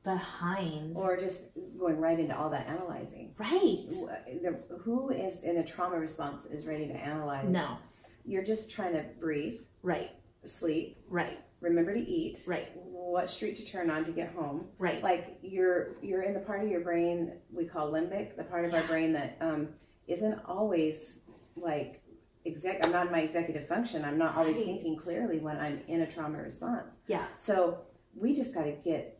behind 0.04 0.96
Or 0.96 1.16
just 1.16 1.42
going 1.78 1.96
right 1.98 2.20
into 2.20 2.36
all 2.38 2.50
that 2.50 2.66
analyzing. 2.66 3.34
right. 3.38 3.88
The- 3.88 4.58
Who 4.82 5.08
is 5.10 5.40
in 5.42 5.56
a 5.56 5.64
trauma 5.64 5.98
response 5.98 6.44
is 6.44 6.66
ready 6.66 6.86
to 6.88 6.92
analyze? 6.94 7.48
No, 7.48 7.78
You're 8.26 8.42
just 8.44 8.70
trying 8.70 8.92
to 8.92 9.04
breathe, 9.18 9.60
right, 9.82 10.10
sleep, 10.48 10.98
right, 11.08 11.38
remember 11.60 11.94
to 11.94 12.00
eat, 12.00 12.42
Right. 12.46 12.68
what 12.76 13.28
street 13.28 13.56
to 13.56 13.64
turn 13.64 13.90
on 13.90 14.04
to 14.04 14.12
get 14.12 14.32
home. 14.34 14.66
Right. 14.78 15.02
Like 15.02 15.38
you're 15.42 15.96
you're 16.02 16.22
in 16.22 16.34
the 16.34 16.40
part 16.40 16.62
of 16.64 16.68
your 16.70 16.80
brain 16.80 17.32
we 17.52 17.64
call 17.64 17.92
limbic, 17.92 18.36
the 18.36 18.44
part 18.44 18.64
of 18.64 18.74
our 18.74 18.82
brain 18.84 19.12
that 19.12 19.36
um, 19.40 19.68
isn't 20.08 20.40
always 20.46 21.18
like 21.56 22.00
exec. 22.46 22.84
I'm 22.84 22.92
not 22.92 23.06
in 23.06 23.12
my 23.12 23.20
executive 23.20 23.68
function. 23.68 24.04
I'm 24.04 24.18
not 24.18 24.36
always 24.36 24.56
Right. 24.56 24.66
thinking 24.66 24.96
clearly 24.96 25.38
when 25.38 25.56
I'm 25.58 25.80
in 25.88 26.00
a 26.02 26.06
trauma 26.10 26.38
response. 26.42 26.94
Yeah. 27.06 27.26
So 27.36 27.78
we 28.16 28.34
just 28.34 28.52
got 28.52 28.64
to 28.64 28.72
get 28.72 29.18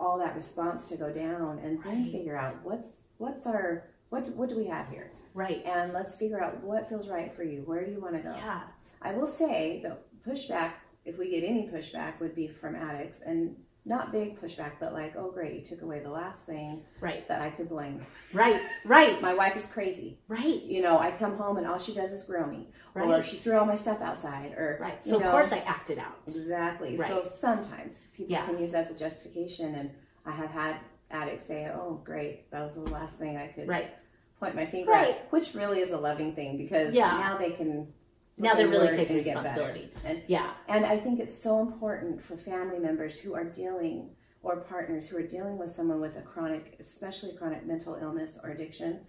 all 0.00 0.18
that 0.18 0.34
response 0.34 0.88
to 0.88 0.96
go 0.96 1.12
down 1.12 1.58
and 1.60 1.82
then 1.84 2.10
figure 2.10 2.36
out 2.36 2.56
what's 2.64 2.96
what's 3.18 3.46
our 3.46 3.84
what 4.10 4.26
what 4.34 4.48
do 4.48 4.56
we 4.56 4.66
have 4.66 4.88
here 4.88 5.12
Right. 5.34 5.64
and 5.64 5.92
let's 5.92 6.14
figure 6.16 6.42
out 6.42 6.62
what 6.64 6.88
feels 6.88 7.08
right 7.08 7.34
for 7.34 7.44
you. 7.44 7.62
Where 7.64 7.84
do 7.84 7.92
you 7.92 8.00
want 8.00 8.14
to 8.16 8.20
go? 8.20 8.30
Yeah. 8.34 8.62
I 9.00 9.14
will 9.14 9.26
say 9.28 9.80
the 9.82 9.96
pushback, 10.28 10.72
if 11.04 11.18
we 11.18 11.30
get 11.30 11.44
any 11.44 11.68
pushback, 11.72 12.20
would 12.20 12.34
be 12.34 12.48
from 12.48 12.74
addicts 12.76 13.20
and 13.24 13.56
not 13.84 14.12
big 14.12 14.38
pushback, 14.40 14.72
but 14.80 14.92
like, 14.92 15.14
oh 15.16 15.30
great, 15.30 15.54
you 15.54 15.64
took 15.64 15.80
away 15.82 16.00
the 16.00 16.10
last 16.10 16.44
thing 16.44 16.82
Right. 17.00 17.26
that 17.28 17.40
I 17.40 17.48
could 17.50 17.68
blame. 17.70 18.00
Right. 18.34 18.60
Right. 18.84 19.20
My 19.22 19.32
wife 19.34 19.56
is 19.56 19.64
crazy. 19.66 20.18
right. 20.28 20.62
You 20.62 20.82
know, 20.82 20.98
I 20.98 21.10
come 21.12 21.36
home 21.38 21.56
and 21.56 21.66
all 21.66 21.78
she 21.78 21.94
does 21.94 22.12
is 22.12 22.22
grill 22.24 22.46
me, 22.46 22.68
or 22.94 23.22
she 23.22 23.36
threw 23.38 23.56
all 23.58 23.64
my 23.64 23.76
stuff 23.76 24.02
outside, 24.02 24.52
or 24.52 24.76
Right. 24.80 24.98
you 25.06 25.12
So 25.12 25.18
know, 25.18 25.26
of 25.26 25.30
course 25.32 25.52
I 25.52 25.58
acted 25.60 25.98
out. 25.98 26.18
exactly. 26.26 26.96
Right. 26.98 27.08
So 27.10 27.22
sometimes 27.22 27.96
people 28.12 28.32
Yeah. 28.32 28.44
can 28.44 28.58
use 28.58 28.72
that 28.72 28.86
as 28.86 28.90
a 28.94 28.98
justification, 28.98 29.74
and 29.74 29.90
I 30.26 30.32
have 30.32 30.50
had 30.50 30.76
addicts 31.10 31.46
say, 31.46 31.70
"Oh, 31.74 32.02
great, 32.04 32.50
that 32.50 32.62
was 32.62 32.74
the 32.74 32.80
last 32.82 33.16
thing 33.16 33.38
I 33.38 33.46
could 33.46 33.66
Right. 33.68 33.88
point 34.38 34.54
my 34.54 34.66
finger 34.66 34.90
Right. 34.90 35.16
at," 35.16 35.32
which 35.32 35.54
really 35.54 35.80
is 35.80 35.92
a 35.92 35.96
loving 35.98 36.34
thing 36.34 36.58
because 36.58 36.94
Yeah. 36.94 37.06
now 37.16 37.38
they 37.38 37.52
can. 37.52 37.94
Now 38.38 38.54
they're 38.54 38.68
really 38.68 38.94
taking 38.96 39.16
and 39.16 39.24
get 39.24 39.34
better. 39.34 39.48
responsibility. 39.48 39.92
And 40.04 40.22
Yeah. 40.26 40.52
and 40.68 40.84
I 40.86 40.98
think 40.98 41.20
it's 41.20 41.34
so 41.34 41.60
important 41.60 42.22
for 42.22 42.36
family 42.36 42.78
members 42.78 43.18
who 43.18 43.34
are 43.34 43.44
dealing 43.44 44.10
or 44.42 44.56
partners 44.60 45.08
who 45.08 45.16
are 45.18 45.26
dealing 45.26 45.58
with 45.58 45.70
someone 45.70 46.00
with 46.00 46.16
a 46.16 46.22
chronic, 46.22 46.76
especially 46.80 47.36
chronic 47.36 47.66
mental 47.66 47.96
illness 47.96 48.38
or 48.42 48.50
addiction. 48.50 49.00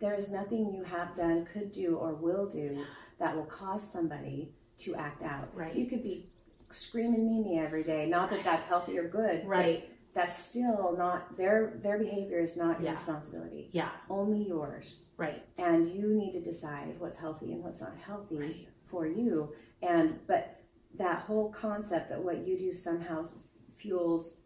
There 0.00 0.14
is 0.14 0.30
nothing 0.30 0.72
you 0.72 0.84
have 0.84 1.14
done, 1.14 1.44
could 1.44 1.72
do, 1.72 1.96
or 1.96 2.14
will 2.14 2.46
do 2.48 2.84
that 3.18 3.36
will 3.36 3.44
cause 3.46 3.82
somebody 3.90 4.54
to 4.78 4.94
act 4.94 5.22
out. 5.22 5.54
Right. 5.54 5.74
You 5.74 5.86
could 5.86 6.02
be 6.02 6.30
screaming 6.70 7.26
Mimi 7.26 7.58
every 7.58 7.82
day. 7.82 8.06
Not 8.06 8.30
that 8.30 8.44
that's 8.44 8.64
healthy 8.66 8.98
or 8.98 9.08
good. 9.08 9.46
Right. 9.46 9.90
That's 10.14 10.36
still 10.36 10.94
not 10.96 11.36
their 11.36 11.74
their 11.82 11.98
behavior 11.98 12.38
is 12.40 12.56
not 12.56 12.78
your 12.80 12.86
Yeah. 12.86 12.92
responsibility. 12.92 13.68
Yeah. 13.72 13.90
Only 14.08 14.42
yours. 14.42 15.04
Right. 15.16 15.42
And 15.58 15.88
you 15.90 16.14
need 16.14 16.32
to 16.32 16.40
decide 16.40 16.98
what's 16.98 17.18
healthy 17.18 17.52
and 17.52 17.62
what's 17.62 17.80
not 17.80 17.96
healthy 17.96 18.38
Right. 18.38 18.68
For 18.88 19.06
you 19.06 19.52
and 19.82 20.18
but 20.26 20.60
that 20.96 21.20
whole 21.20 21.50
concept 21.52 22.08
that 22.08 22.22
what 22.22 22.46
you 22.46 22.58
do 22.58 22.72
somehow 22.72 23.22
fuels 23.76 24.36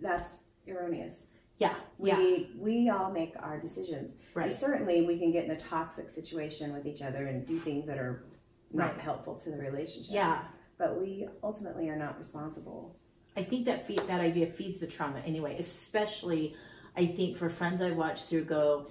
that's 0.00 0.30
erroneous 0.68 1.26
Yeah. 1.58 1.74
we 1.98 2.10
Yeah. 2.10 2.46
we 2.58 2.88
all 2.90 3.10
make 3.10 3.34
our 3.38 3.58
decisions 3.58 4.10
and 4.10 4.18
Right. 4.34 4.52
certainly 4.52 5.06
we 5.06 5.18
can 5.18 5.30
get 5.32 5.44
in 5.44 5.50
a 5.52 5.60
toxic 5.60 6.10
situation 6.10 6.72
with 6.72 6.86
each 6.86 7.02
other 7.02 7.26
and 7.26 7.46
do 7.46 7.58
things 7.58 7.86
that 7.86 7.98
are 7.98 8.24
not 8.72 8.92
Right. 8.94 9.00
helpful 9.00 9.36
to 9.36 9.50
the 9.50 9.56
relationship 9.58 10.12
Yeah. 10.14 10.48
but 10.78 11.00
we 11.00 11.28
ultimately 11.42 11.88
are 11.88 11.96
not 11.96 12.18
responsible 12.18 12.96
I 13.38 13.44
think 13.44 13.66
that 13.66 13.86
feed, 13.86 13.98
that 14.06 14.20
idea 14.20 14.46
feeds 14.46 14.80
the 14.80 14.86
trauma 14.86 15.18
anyway. 15.18 15.58
Especially, 15.58 16.56
I 16.96 17.04
think 17.04 17.36
for 17.36 17.50
friends 17.50 17.82
I 17.82 17.90
watch 17.90 18.24
through 18.24 18.44
go, 18.46 18.88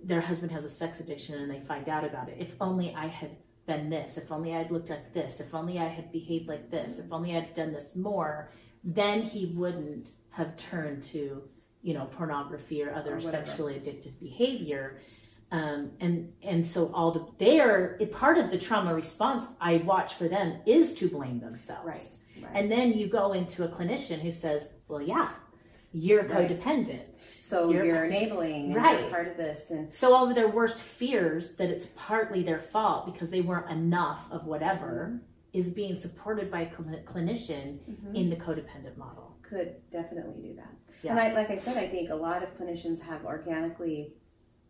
their 0.00 0.20
husband 0.20 0.52
has 0.52 0.64
a 0.64 0.70
sex 0.70 1.00
addiction 1.00 1.34
and 1.42 1.50
they 1.50 1.58
find 1.58 1.88
out 1.88 2.04
about 2.04 2.28
it. 2.28 2.36
If 2.38 2.54
only 2.60 2.94
I 2.94 3.08
had 3.08 3.36
been 3.70 3.88
this. 3.88 4.16
If 4.16 4.32
only 4.32 4.52
I 4.54 4.58
had 4.58 4.72
looked 4.72 4.90
like 4.90 5.14
this. 5.14 5.38
If 5.38 5.54
only 5.54 5.78
I 5.78 5.86
had 5.86 6.10
behaved 6.10 6.48
like 6.48 6.70
this. 6.70 6.98
If 6.98 7.12
only 7.12 7.30
I 7.36 7.40
had 7.40 7.54
done 7.54 7.72
this 7.72 7.94
more, 7.94 8.50
then 8.82 9.22
he 9.22 9.46
wouldn't 9.46 10.10
have 10.30 10.56
turned 10.56 11.04
to, 11.04 11.42
you 11.82 11.94
know, 11.94 12.06
pornography 12.06 12.82
or 12.82 12.92
other 12.92 13.16
Or 13.16 13.20
sexually 13.20 13.74
addictive 13.74 14.18
behavior. 14.18 14.98
Um, 15.52 15.92
and 16.00 16.32
and 16.42 16.66
so 16.66 16.90
all 16.94 17.10
the 17.12 17.26
there 17.44 17.98
are 18.00 18.06
part 18.06 18.38
of 18.38 18.50
the 18.50 18.58
trauma 18.58 18.92
response 18.94 19.44
I 19.60 19.78
watch 19.78 20.14
for 20.14 20.28
them 20.28 20.60
is 20.66 20.94
to 20.94 21.08
blame 21.08 21.40
themselves. 21.40 21.86
Right, 21.86 22.08
right. 22.42 22.52
And 22.54 22.70
then 22.70 22.92
you 22.92 23.06
go 23.08 23.32
into 23.32 23.64
a 23.64 23.68
clinician 23.68 24.20
who 24.20 24.30
says, 24.30 24.60
"Well, 24.88 25.02
yeah, 25.02 25.30
you're 25.92 26.22
Right. 26.24 26.48
codependent." 26.50 27.02
so 27.26 27.70
You're 27.70 27.84
you're, 27.84 28.04
enabling 28.06 28.74
Right. 28.74 29.00
you're 29.00 29.10
part 29.10 29.26
of 29.28 29.36
this 29.36 29.70
and 29.70 29.92
So 29.94 30.12
all 30.14 30.28
of 30.28 30.34
their 30.34 30.48
worst 30.48 30.80
fears 30.80 31.54
that 31.56 31.68
it's 31.70 31.86
partly 31.96 32.42
their 32.42 32.58
fault 32.58 33.06
because 33.12 33.30
they 33.30 33.40
weren't 33.40 33.70
enough 33.70 34.26
of 34.32 34.46
whatever 34.46 35.20
is 35.52 35.70
being 35.70 35.96
supported 35.96 36.50
by 36.50 36.62
a 36.62 36.68
cl- 36.70 37.02
clinician 37.04 37.78
in 38.14 38.30
the 38.30 38.36
codependent 38.36 38.96
model. 38.96 39.36
could 39.42 39.74
definitely 39.90 40.40
do 40.50 40.54
that. 40.54 40.72
Yeah. 41.02 41.10
And 41.10 41.18
I, 41.20 41.32
like 41.34 41.50
I 41.50 41.56
said, 41.56 41.76
I 41.76 41.88
think 41.88 42.10
a 42.10 42.14
lot 42.14 42.42
of 42.44 42.56
clinicians 42.56 43.00
have 43.00 43.24
organically 43.24 44.14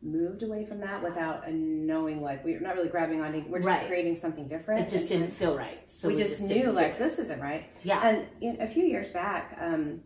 moved 0.02 0.42
away 0.42 0.64
from 0.64 0.80
that 0.80 1.02
without 1.02 1.46
a 1.46 1.52
knowing, 1.52 2.22
like 2.22 2.42
we're 2.44 2.60
not 2.60 2.74
really 2.76 2.88
grabbing 2.88 3.20
on. 3.20 3.32
We're 3.50 3.58
just 3.58 3.66
Right. 3.66 3.86
creating 3.86 4.16
something 4.16 4.48
different. 4.48 4.80
It 4.86 4.88
just 4.90 5.10
and- 5.10 5.20
didn't 5.20 5.34
feel 5.34 5.54
right. 5.56 5.78
So 5.90 6.08
we, 6.08 6.16
just, 6.16 6.46
didn't 6.46 6.56
knew 6.66 6.72
like 6.72 6.98
this 6.98 7.18
isn't 7.18 7.40
right. 7.40 7.64
Yeah. 7.84 8.06
And 8.08 8.26
in, 8.40 8.60
a 8.62 8.66
few 8.66 8.84
years 8.84 9.08
back, 9.08 9.56
um, 9.60 10.00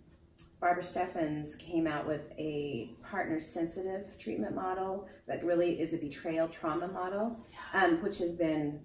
Barbara 0.64 0.82
Steffens 0.82 1.56
came 1.56 1.86
out 1.86 2.06
with 2.06 2.22
a 2.38 2.88
partner 3.02 3.38
sensitive 3.38 4.16
treatment 4.18 4.54
model 4.54 5.06
that 5.26 5.44
really 5.44 5.78
is 5.78 5.92
a 5.92 5.98
betrayal 5.98 6.48
trauma 6.48 6.88
model, 6.88 7.36
um, 7.74 8.02
which 8.02 8.16
has 8.16 8.32
been, 8.32 8.80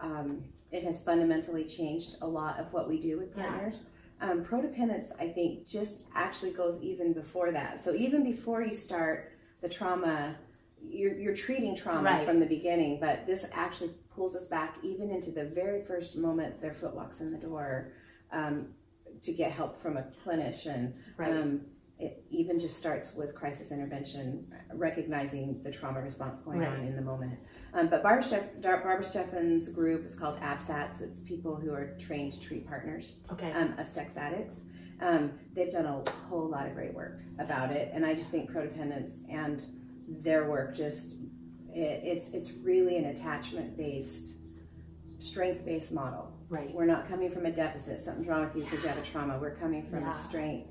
um, 0.00 0.44
it 0.70 0.84
has 0.84 1.02
fundamentally 1.02 1.64
changed 1.64 2.14
a 2.22 2.26
lot 2.28 2.60
of 2.60 2.72
what 2.72 2.88
we 2.88 3.00
do 3.00 3.18
with 3.18 3.36
Yeah. 3.36 3.48
partners. 3.48 3.80
Um, 4.20 4.44
Prodependence, 4.44 5.10
I 5.18 5.30
think, 5.30 5.66
just 5.66 5.96
actually 6.14 6.52
goes 6.52 6.80
even 6.80 7.12
before 7.12 7.50
that. 7.50 7.80
So 7.80 7.92
even 7.92 8.22
before 8.22 8.62
you 8.62 8.76
start 8.76 9.32
the 9.62 9.68
trauma, 9.68 10.36
you're, 10.80 11.18
you're 11.18 11.34
treating 11.34 11.74
trauma 11.74 12.04
Right. 12.04 12.24
from 12.24 12.38
the 12.38 12.46
beginning, 12.46 13.00
but 13.00 13.26
this 13.26 13.44
actually 13.50 13.94
pulls 14.14 14.36
us 14.36 14.46
back 14.46 14.76
even 14.84 15.10
into 15.10 15.32
the 15.32 15.46
very 15.46 15.82
first 15.82 16.16
moment 16.16 16.60
their 16.60 16.72
foot 16.72 16.94
walks 16.94 17.20
in 17.20 17.32
the 17.32 17.38
door 17.38 17.94
um, 18.32 18.68
to 19.22 19.32
get 19.32 19.52
help 19.52 19.80
from 19.82 19.96
a 19.96 20.06
clinician. 20.24 20.94
Right. 21.16 21.30
Um, 21.30 21.62
it 21.98 22.24
even 22.30 22.58
just 22.58 22.78
starts 22.78 23.14
with 23.14 23.34
crisis 23.34 23.70
intervention, 23.70 24.50
recognizing 24.72 25.62
the 25.62 25.70
trauma 25.70 26.00
response 26.00 26.40
going 26.40 26.64
on 26.64 26.80
in 26.80 26.96
the 26.96 27.02
moment. 27.02 27.38
Um, 27.74 27.88
but 27.88 28.02
Barbara, 28.02 28.24
Steff- 28.24 28.62
Barbara 28.62 29.04
Steffen's 29.04 29.68
group 29.68 30.06
is 30.06 30.16
called 30.16 30.40
APSATS. 30.40 31.02
It's 31.02 31.20
people 31.20 31.56
who 31.56 31.72
are 31.72 31.94
trained 31.98 32.32
to 32.32 32.40
treat 32.40 32.66
partners 32.66 33.20
okay. 33.30 33.52
um, 33.52 33.74
of 33.78 33.86
sex 33.86 34.16
addicts. 34.16 34.60
Um, 35.00 35.32
they've 35.54 35.70
done 35.70 35.84
a 35.84 36.10
whole 36.28 36.48
lot 36.48 36.66
of 36.66 36.74
great 36.74 36.94
work 36.94 37.20
about 37.38 37.70
it, 37.70 37.90
and 37.94 38.04
I 38.04 38.14
just 38.14 38.30
think 38.30 38.50
prodependence 38.50 39.22
and 39.30 39.62
their 40.08 40.48
work 40.48 40.74
just 40.74 41.16
it, 41.72 42.02
it's 42.04 42.26
it's 42.32 42.52
really 42.62 42.96
an 42.96 43.06
attachment 43.06 43.76
based, 43.76 44.34
strength 45.18 45.64
based 45.64 45.92
model. 45.92 46.32
Right. 46.50 46.74
We're 46.74 46.84
not 46.86 47.08
coming 47.08 47.30
from 47.30 47.46
a 47.46 47.50
deficit. 47.52 48.00
Something's 48.00 48.28
wrong 48.28 48.44
with 48.44 48.54
you 48.56 48.64
because 48.64 48.82
you 48.82 48.88
have 48.88 48.98
a 48.98 49.02
trauma. 49.02 49.38
We're 49.40 49.54
coming 49.56 49.88
from 49.88 50.02
Yeah. 50.02 50.10
a 50.10 50.14
strength. 50.14 50.68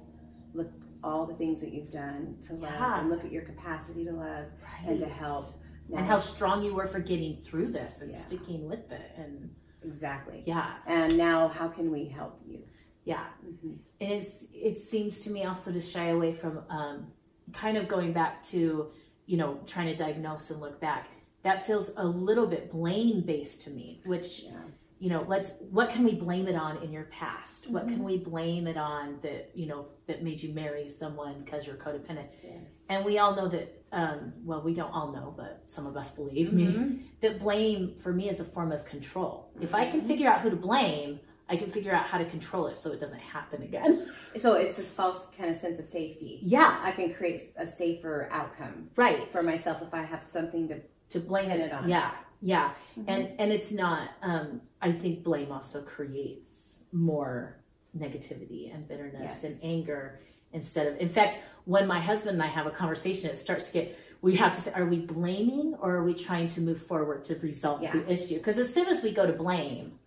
Look 0.53 0.69
all 1.03 1.25
the 1.25 1.33
things 1.35 1.61
that 1.61 1.71
you've 1.73 1.89
done 1.89 2.37
to 2.45 2.53
love, 2.55 2.99
and 2.99 3.09
look 3.09 3.23
at 3.23 3.31
your 3.31 3.43
capacity 3.43 4.03
to 4.05 4.11
love 4.11 4.45
and 4.85 4.99
to 4.99 5.05
Right. 5.05 5.13
help. 5.13 5.45
And 5.91 6.05
how 6.05 6.19
strong 6.19 6.63
you 6.63 6.75
were 6.75 6.87
for 6.87 6.99
getting 6.99 7.41
through 7.43 7.71
this 7.71 8.01
and 8.01 8.11
Yeah. 8.11 8.17
sticking 8.17 8.67
with 8.67 8.91
it. 8.91 9.11
And 9.17 9.55
exactly. 9.81 10.43
yeah, 10.45 10.77
And 10.85 11.17
now, 11.17 11.47
how 11.47 11.69
can 11.69 11.89
we 11.91 12.05
help 12.09 12.39
you? 12.45 12.63
yeah. 13.05 13.27
Mhm. 13.43 13.79
and 14.01 14.11
it's 14.11 14.45
it 14.53 14.77
seems 14.79 15.21
to 15.21 15.31
me 15.31 15.43
also 15.45 15.71
to 15.71 15.81
shy 15.81 16.09
away 16.09 16.33
from 16.33 16.59
um, 16.69 17.11
kind 17.53 17.75
of 17.77 17.87
going 17.87 18.13
back 18.13 18.43
to 18.43 18.91
you 19.25 19.37
know 19.37 19.59
trying 19.65 19.87
to 19.87 19.95
diagnose 19.95 20.51
and 20.51 20.59
look 20.61 20.79
back 20.79 21.07
that 21.43 21.65
feels 21.65 21.91
a 21.97 22.05
little 22.05 22.45
bit 22.45 22.71
blame 22.71 23.21
based 23.21 23.61
to 23.63 23.71
me 23.71 24.01
which 24.05 24.43
Yeah. 24.43 24.61
You 24.99 25.09
know 25.09 25.25
let's 25.27 25.51
what 25.71 25.89
can 25.89 26.03
we 26.03 26.13
blame 26.13 26.47
it 26.47 26.55
on 26.55 26.83
in 26.83 26.91
your 26.91 27.05
past 27.05 27.69
what 27.69 27.87
can 27.87 28.03
we 28.03 28.17
blame 28.17 28.67
it 28.67 28.75
on 28.77 29.17
that 29.21 29.49
you 29.55 29.65
know 29.65 29.85
that 30.07 30.23
made 30.23 30.41
you 30.43 30.53
marry 30.53 30.89
someone 30.89 31.41
because 31.43 31.65
you're 31.65 31.77
codependent 31.77 32.27
Yes. 32.43 32.53
and 32.89 33.05
we 33.05 33.17
all 33.17 33.35
know 33.35 33.47
that 33.47 33.81
um, 33.91 34.33
well 34.43 34.61
we 34.61 34.73
don't 34.73 34.91
all 34.91 35.11
know 35.11 35.33
but 35.37 35.63
some 35.67 35.87
of 35.87 35.95
us 35.97 36.11
believe 36.11 36.51
me 36.53 36.65
Mhm. 36.67 36.99
that 37.21 37.39
blame 37.39 37.95
for 38.03 38.11
me 38.13 38.29
is 38.29 38.39
a 38.39 38.43
form 38.45 38.71
of 38.71 38.83
control 38.85 39.49
if 39.61 39.73
i 39.73 39.85
Mm-hmm. 39.85 39.99
can 39.99 40.07
figure 40.07 40.29
out 40.29 40.41
who 40.41 40.49
to 40.49 40.55
blame 40.57 41.19
i 41.47 41.55
can 41.55 41.71
figure 41.71 41.93
out 41.93 42.05
how 42.05 42.17
to 42.17 42.25
control 42.25 42.67
it 42.67 42.75
so 42.75 42.91
it 42.91 42.99
doesn't 42.99 43.19
happen 43.21 43.63
again 43.63 44.11
So 44.37 44.53
it's 44.53 44.75
this 44.77 44.91
false 44.91 45.21
kind 45.37 45.49
of 45.49 45.57
sense 45.61 45.79
of 45.79 45.85
safety. 45.87 46.39
yeah 46.43 46.79
I 46.83 46.91
can 46.91 47.13
create 47.13 47.53
a 47.57 47.65
safer 47.65 48.27
outcome 48.31 48.89
right 48.97 49.31
for 49.31 49.43
myself 49.43 49.81
if 49.81 49.93
I 49.93 50.03
have 50.03 50.21
something 50.21 50.67
to. 50.67 50.81
to 51.11 51.19
blame 51.21 51.49
it 51.51 51.71
on. 51.71 51.87
yeah 51.89 52.11
yeah 52.41 52.71
Mhm. 52.97 53.05
and 53.07 53.29
and 53.39 53.51
it's 53.51 53.71
not 53.71 54.09
um 54.21 54.61
i 54.81 54.91
think 54.91 55.23
blame 55.23 55.51
also 55.51 55.81
creates 55.83 56.79
more 56.93 57.57
negativity 57.97 58.73
and 58.73 58.87
bitterness 58.87 59.21
Yes. 59.21 59.43
and 59.43 59.59
anger 59.63 60.19
instead 60.53 60.87
of 60.87 60.97
in 60.99 61.09
fact 61.09 61.39
when 61.65 61.85
my 61.87 61.99
husband 61.99 62.35
and 62.35 62.43
i 62.43 62.47
have 62.47 62.65
a 62.65 62.71
conversation 62.71 63.29
it 63.29 63.35
starts 63.37 63.67
to 63.67 63.73
get 63.73 63.97
we 64.21 64.35
have 64.35 64.53
to 64.53 64.61
say 64.61 64.71
are 64.73 64.85
we 64.85 64.99
blaming 64.99 65.75
or 65.81 65.95
are 65.95 66.03
we 66.03 66.13
trying 66.13 66.47
to 66.49 66.61
move 66.61 66.81
forward 66.81 67.23
to 67.25 67.35
resolve 67.39 67.81
Yeah. 67.83 67.93
the 67.93 68.11
issue 68.11 68.37
because 68.37 68.57
as 68.57 68.73
soon 68.73 68.87
as 68.87 69.03
we 69.03 69.13
go 69.13 69.25
to 69.25 69.33
blame 69.33 69.99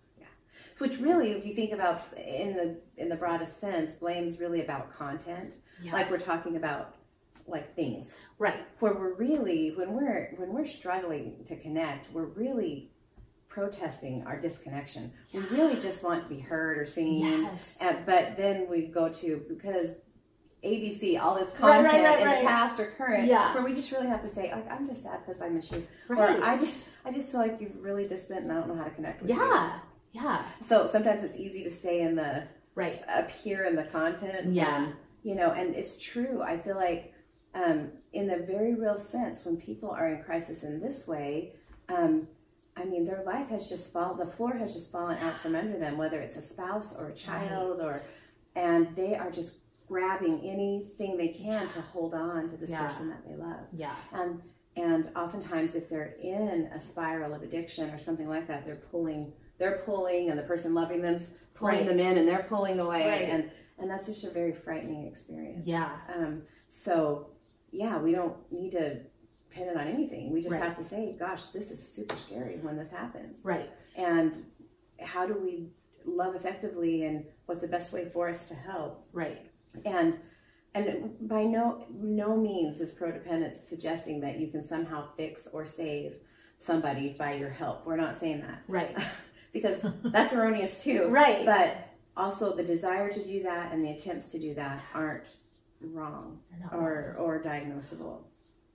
which 0.79 0.97
really, 0.99 1.31
if 1.33 1.45
you 1.45 1.53
think 1.53 1.71
about 1.71 2.01
in 2.17 2.53
the 2.57 2.77
in 2.97 3.07
the 3.07 3.15
broadest 3.15 3.59
sense, 3.61 3.93
blame's 3.93 4.39
really 4.39 4.61
about 4.61 4.91
content. 4.91 5.53
Yeah. 5.81 5.93
Like 5.93 6.09
we're 6.09 6.17
talking 6.17 6.57
about 6.57 6.95
like 7.47 7.75
things 7.75 8.11
right. 8.39 8.61
where 8.79 8.93
we're 8.93 9.13
really 9.13 9.69
when 9.75 9.93
we're 9.93 10.33
when 10.37 10.53
we're 10.53 10.67
struggling 10.67 11.43
to 11.45 11.55
connect, 11.55 12.11
we're 12.13 12.25
really 12.25 12.91
protesting 13.49 14.23
our 14.25 14.39
disconnection. 14.39 15.11
We 15.31 15.41
really 15.41 15.79
just 15.79 16.03
want 16.03 16.23
to 16.23 16.29
be 16.29 16.39
heard 16.39 16.77
or 16.77 16.85
seen. 16.85 17.43
Yes. 17.43 17.77
Uh, 17.79 17.93
but 18.05 18.35
then 18.35 18.67
we 18.69 18.87
go 18.87 19.09
to 19.09 19.43
because 19.47 19.89
ABC, 20.63 21.19
all 21.21 21.35
this 21.35 21.49
content 21.57 21.85
right, 21.85 22.03
right, 22.03 22.19
in 22.21 22.25
right. 22.27 22.41
the 22.41 22.47
past 22.47 22.79
or 22.79 22.91
current, 22.97 23.27
Yeah. 23.27 23.53
where 23.53 23.63
we 23.63 23.73
just 23.73 23.91
really 23.91 24.07
have 24.07 24.21
to 24.21 24.33
say, 24.33 24.51
like, 24.51 24.69
I'm 24.71 24.87
just 24.87 25.03
sad 25.03 25.19
because 25.25 25.41
I 25.41 25.49
miss 25.49 25.69
you, 25.71 25.85
right. 26.07 26.39
or 26.39 26.43
I 26.43 26.57
just, 26.57 26.89
I 27.05 27.11
just 27.11 27.31
feel 27.31 27.41
like 27.41 27.59
you're 27.59 27.69
really 27.81 28.07
distant 28.07 28.43
and 28.43 28.51
I 28.51 28.55
don't 28.55 28.69
know 28.69 28.75
how 28.75 28.85
to 28.85 28.89
connect 28.91 29.21
with 29.21 29.31
you. 29.31 29.37
yeah. 29.37 29.79
Yeah. 30.13 30.43
So 30.67 30.85
sometimes 30.85 31.23
it's 31.23 31.35
easy 31.37 31.63
to 31.63 31.71
stay 31.71 32.01
in 32.01 32.15
the 32.15 32.43
Right. 32.75 33.01
up 33.07 33.29
here 33.29 33.65
in 33.65 33.75
the 33.75 33.83
content. 33.83 34.53
Yeah. 34.53 34.83
and, 34.85 34.93
you 35.21 35.35
know, 35.35 35.51
and 35.51 35.75
it's 35.75 36.01
true. 36.01 36.41
I 36.41 36.57
feel 36.57 36.75
like, 36.75 37.12
um, 37.53 37.91
in 38.13 38.27
the 38.27 38.37
very 38.37 38.73
real 38.75 38.97
sense, 38.97 39.45
when 39.45 39.57
people 39.57 39.89
are 39.91 40.07
in 40.09 40.23
crisis 40.23 40.63
in 40.63 40.79
this 40.81 41.07
way, 41.07 41.53
um, 41.89 42.27
I 42.75 42.85
mean, 42.85 43.05
their 43.05 43.23
life 43.23 43.49
has 43.49 43.69
just 43.69 43.91
fallen, 43.93 44.17
the 44.17 44.25
floor 44.31 44.53
has 44.57 44.73
just 44.73 44.91
fallen 44.91 45.17
out 45.19 45.39
from 45.41 45.55
under 45.55 45.77
them, 45.77 45.97
whether 45.97 46.19
it's 46.19 46.35
a 46.37 46.41
spouse 46.41 46.95
or 46.95 47.09
a 47.09 47.13
child 47.13 47.79
or, 47.81 48.01
and 48.55 48.95
they 48.95 49.15
are 49.15 49.29
just 49.29 49.57
grabbing 49.87 50.39
anything 50.43 51.17
they 51.17 51.27
can 51.27 51.67
to 51.69 51.81
hold 51.81 52.13
on 52.15 52.49
to 52.49 52.57
this 52.57 52.71
Yeah. 52.71 52.87
person 52.87 53.09
that 53.09 53.23
they 53.27 53.35
love. 53.35 53.59
Yeah. 53.71 53.93
And, 54.11 54.41
and 54.75 55.09
oftentimes 55.15 55.75
if 55.75 55.87
they're 55.89 56.15
in 56.19 56.69
a 56.73 56.79
spiral 56.79 57.33
of 57.35 57.43
addiction 57.43 57.91
or 57.91 57.99
something 57.99 58.27
like 58.27 58.47
that, 58.47 58.65
they're 58.65 58.81
pulling, 58.91 59.33
they're 59.59 59.83
pulling 59.85 60.31
and 60.31 60.39
the 60.39 60.43
person 60.43 60.73
loving 60.73 61.01
them's 61.03 61.27
pulling 61.53 61.75
Right. 61.79 61.85
them 61.87 61.99
in 61.99 62.17
and 62.17 62.27
they're 62.27 62.47
pulling 62.49 62.79
away. 62.79 63.07
Right. 63.07 63.29
And, 63.29 63.51
and 63.77 63.91
that's 63.91 64.07
just 64.07 64.23
a 64.25 64.31
very 64.31 64.53
frightening 64.53 65.05
experience. 65.05 65.61
Yeah. 65.67 65.91
Um, 66.15 66.41
so 66.69 67.27
yeah, 67.73 67.97
we 67.97 68.11
don't 68.11 68.35
need 68.51 68.71
to 68.71 68.99
pin 69.49 69.67
it 69.67 69.75
on 69.75 69.87
anything. 69.87 70.31
We 70.31 70.39
just 70.41 70.51
Right. 70.51 70.61
have 70.61 70.77
to 70.77 70.83
say, 70.83 71.15
gosh, 71.19 71.45
this 71.47 71.71
is 71.71 71.85
super 71.85 72.15
scary 72.15 72.57
when 72.61 72.77
this 72.77 72.89
happens. 72.91 73.43
Right. 73.43 73.69
And 73.97 74.45
how 74.99 75.25
do 75.27 75.33
we 75.35 75.69
love 76.05 76.35
effectively 76.35 77.03
and 77.05 77.25
what's 77.45 77.61
the 77.61 77.67
best 77.67 77.91
way 77.91 78.05
for 78.09 78.29
us 78.29 78.47
to 78.47 78.55
help? 78.55 79.07
Right. 79.11 79.41
And 79.85 80.19
and 80.75 81.15
by 81.27 81.43
no 81.43 81.85
no 81.91 82.35
means 82.35 82.81
is 82.81 82.91
prodependence 82.91 83.57
suggesting 83.59 84.21
that 84.21 84.39
you 84.39 84.47
can 84.47 84.63
somehow 84.63 85.07
fix 85.15 85.45
or 85.47 85.65
save 85.65 86.15
somebody 86.57 87.13
by 87.17 87.33
your 87.33 87.49
help. 87.51 87.85
We're 87.85 87.95
not 87.97 88.15
saying 88.15 88.41
that. 88.41 88.63
Right. 88.67 88.97
because 89.53 89.79
that's 90.05 90.33
erroneous 90.33 90.81
too. 90.83 91.07
Right. 91.09 91.45
But 91.45 91.77
also 92.17 92.55
the 92.55 92.63
desire 92.63 93.11
to 93.11 93.23
do 93.23 93.43
that 93.43 93.71
and 93.71 93.83
the 93.83 93.91
attempts 93.91 94.29
to 94.31 94.39
do 94.39 94.53
that 94.55 94.81
aren't 94.93 95.25
wrong 95.91 96.39
or 96.71 97.15
or 97.19 97.41
diagnosable. 97.41 98.21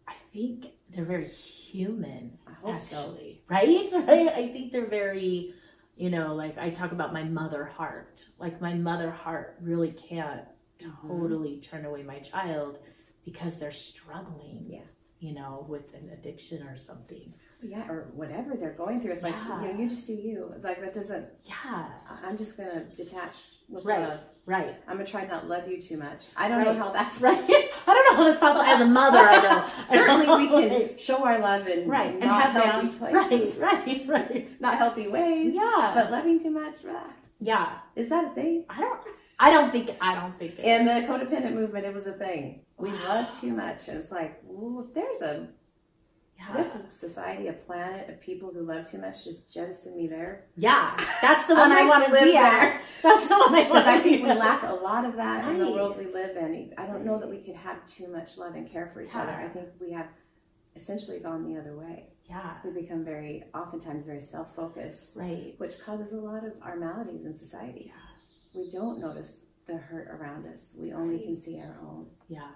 I 0.06 0.14
think 0.32 0.66
they're 0.94 1.04
very 1.04 1.28
human. 1.28 2.38
So. 2.80 3.14
right? 3.48 3.90
Right. 4.06 4.28
I 4.28 4.48
think 4.52 4.72
they're 4.72 4.86
very, 4.88 5.54
you 5.96 6.10
know, 6.10 6.34
like 6.34 6.56
I 6.58 6.70
talk 6.70 6.92
about 6.92 7.12
my 7.12 7.24
mother 7.24 7.64
heart. 7.64 8.24
Like 8.38 8.60
my 8.60 8.74
mother 8.74 9.10
heart 9.10 9.56
really 9.60 9.90
can't 9.92 10.42
Mm-hmm. 10.80 11.08
totally 11.08 11.56
turn 11.58 11.84
away 11.84 12.04
my 12.04 12.20
child 12.20 12.78
because 13.24 13.58
they're 13.58 13.72
struggling. 13.72 14.64
Yeah. 14.68 14.82
You 15.18 15.34
know, 15.34 15.66
with 15.68 15.92
an 15.92 16.08
addiction 16.12 16.62
or 16.62 16.76
something. 16.76 17.34
Yeah, 17.62 17.88
or 17.90 18.06
whatever 18.14 18.54
they're 18.56 18.72
going 18.72 19.00
through. 19.00 19.12
It's 19.12 19.22
like 19.22 19.34
Yeah. 19.34 19.62
you 19.62 19.72
know, 19.74 19.80
you 19.80 19.88
just 19.88 20.06
do 20.06 20.12
you. 20.14 20.54
Like 20.62 20.80
that 20.80 20.94
doesn't. 20.94 21.26
Yeah. 21.44 21.54
I- 21.64 22.26
I'm 22.26 22.38
just 22.38 22.56
gonna 22.56 22.84
detach 22.96 23.34
with 23.68 23.84
Right. 23.84 24.00
love. 24.00 24.20
Right. 24.46 24.76
I'm 24.86 24.94
gonna 24.96 25.06
try 25.06 25.26
not 25.26 25.48
love 25.48 25.68
you 25.68 25.82
too 25.82 25.96
much. 25.96 26.26
I 26.36 26.48
don't 26.48 26.58
Right. 26.58 26.66
know 26.68 26.82
how 26.84 26.92
that's 26.92 27.20
Right. 27.20 27.38
I 27.38 27.94
don't 27.94 28.10
know 28.10 28.16
how 28.16 28.24
that's 28.24 28.36
possible. 28.38 28.64
As 28.64 28.80
a 28.80 28.86
mother, 28.86 29.18
I 29.18 29.42
know. 29.42 29.66
Certainly, 29.90 30.26
we 30.36 30.48
can 30.88 30.98
show 30.98 31.24
our 31.24 31.38
love 31.40 31.66
in 31.66 31.88
Right. 31.88 32.14
And 32.14 32.22
have 32.24 32.52
healthy 32.52 32.88
them. 32.88 32.98
places, 32.98 33.56
Right. 33.56 33.86
Right. 33.86 34.08
Right. 34.08 34.60
not 34.60 34.76
healthy 34.76 35.08
ways. 35.08 35.52
Yeah. 35.54 35.92
But 35.94 36.10
loving 36.12 36.38
too 36.40 36.50
much, 36.50 36.76
ah, 36.88 37.10
yeah. 37.40 37.78
is 37.96 38.08
that 38.10 38.24
a 38.26 38.30
thing? 38.30 38.64
I 38.70 38.80
don't. 38.80 39.00
I 39.40 39.50
don't 39.50 39.70
think. 39.70 39.90
I 40.00 40.14
don't 40.14 40.36
think. 40.38 40.58
It, 40.58 40.64
In 40.64 40.84
the 40.84 40.92
codependent 41.06 41.54
movement, 41.54 41.84
it 41.86 41.94
was 41.94 42.06
a 42.08 42.12
thing. 42.12 42.60
We 42.76 42.90
love 42.90 43.30
too 43.38 43.52
much, 43.52 43.86
and 43.88 43.98
it's 43.98 44.10
like, 44.10 44.42
ooh, 44.50 44.82
if 44.84 44.92
there's 44.94 45.20
a 45.22 45.48
yeah. 46.38 46.54
there's 46.54 46.74
a 46.74 46.92
society, 46.92 47.48
a 47.48 47.52
planet 47.52 48.08
of 48.08 48.20
people 48.20 48.50
who 48.52 48.62
love 48.62 48.90
too 48.90 48.98
much. 48.98 49.24
Just 49.24 49.50
jettison 49.52 49.96
me 49.96 50.06
there. 50.06 50.44
Yeah, 50.56 50.96
that's 51.20 51.46
the 51.46 51.54
one 51.62 51.72
I'd 51.72 51.82
I 51.84 51.88
want 51.88 52.04
to 52.04 52.10
to 52.10 52.16
live 52.16 52.24
be 52.24 52.36
at. 52.36 52.50
there. 52.60 52.80
That's 53.02 53.28
the 53.28 53.38
one 53.38 53.54
I 53.54 53.68
want 53.70 53.86
I 53.86 54.00
think 54.00 54.24
we 54.24 54.32
lack 54.32 54.62
a 54.64 54.72
lot 54.74 55.04
of 55.04 55.14
that 55.16 55.48
in 55.48 55.58
the 55.60 55.70
world 55.70 55.96
we 55.96 56.06
live 56.06 56.36
in. 56.36 56.72
I 56.76 56.86
don't 56.86 57.04
know 57.04 57.16
that 57.20 57.28
we 57.30 57.38
could 57.38 57.54
have 57.54 57.84
too 57.86 58.08
much 58.08 58.36
love 58.38 58.54
and 58.56 58.68
care 58.68 58.90
for 58.92 59.00
each 59.02 59.14
other. 59.14 59.30
I 59.30 59.48
think 59.48 59.68
we 59.80 59.92
have 59.92 60.08
essentially 60.74 61.20
gone 61.20 61.44
the 61.52 61.60
other 61.60 61.76
way. 61.76 62.08
Yeah, 62.28 62.54
We 62.64 62.72
become 62.82 63.04
very, 63.04 63.44
oftentimes, 63.54 64.04
very 64.04 64.20
self-focused, 64.20 65.12
right. 65.16 65.54
which 65.58 65.80
causes 65.80 66.12
a 66.12 66.16
lot 66.16 66.44
of 66.44 66.52
our 66.60 66.76
maladies 66.76 67.24
in 67.24 67.34
society. 67.34 67.84
Yeah. 67.86 68.60
We 68.60 68.68
don't 68.68 68.98
notice 69.00 69.40
the 69.66 69.76
hurt 69.76 70.08
around 70.08 70.46
us. 70.46 70.72
We 70.76 70.92
only 70.92 71.20
can 71.20 71.40
see 71.40 71.58
our 71.60 71.78
own. 71.82 72.06
Yeah, 72.28 72.48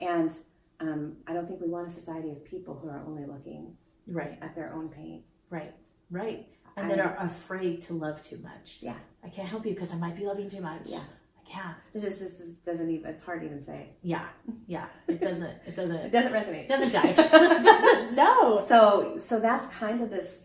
And 0.00 0.36
um, 0.80 1.16
I 1.26 1.32
don't 1.32 1.46
think 1.48 1.60
we 1.60 1.68
want 1.68 1.88
a 1.88 1.90
society 1.90 2.30
of 2.30 2.44
people 2.44 2.74
who 2.80 2.88
are 2.88 3.02
only 3.06 3.24
looking 3.26 3.76
right, 4.06 4.38
at 4.40 4.54
their 4.54 4.72
own 4.72 4.88
pain. 4.88 5.22
right, 5.50 5.72
right. 6.10 6.46
And 6.76 6.92
I- 6.92 6.96
that 6.96 7.04
are 7.18 7.26
afraid 7.26 7.80
to 7.82 7.94
love 7.94 8.22
too 8.22 8.38
much. 8.38 8.78
Yeah. 8.80 8.94
I 9.24 9.28
can't 9.28 9.48
help 9.48 9.66
you 9.66 9.74
because 9.74 9.92
I 9.92 9.96
might 9.96 10.16
be 10.16 10.24
loving 10.24 10.48
too 10.48 10.60
much. 10.60 10.82
Yeah. 10.86 11.00
I 11.00 11.50
can't. 11.50 11.76
It's 11.92 12.04
just 12.04 12.20
this 12.20 12.38
is, 12.38 12.54
doesn't 12.58 12.88
even. 12.88 13.10
It's 13.10 13.22
hard 13.24 13.40
to 13.40 13.46
even 13.46 13.64
say. 13.64 13.88
Yeah, 14.02 14.26
yeah. 14.68 14.86
It 15.08 15.20
doesn't. 15.20 15.50
It 15.66 15.74
doesn't. 15.74 15.96
It 15.96 16.12
doesn't 16.12 16.32
resonate. 16.32 16.64
It 16.64 16.68
doesn't 16.68 16.90
jive. 16.92 17.16
doesn't. 17.64 18.14
No. 18.14 18.64
So 18.68 19.16
so 19.18 19.40
that's 19.40 19.66
kind 19.74 20.02
of 20.02 20.10
this. 20.10 20.36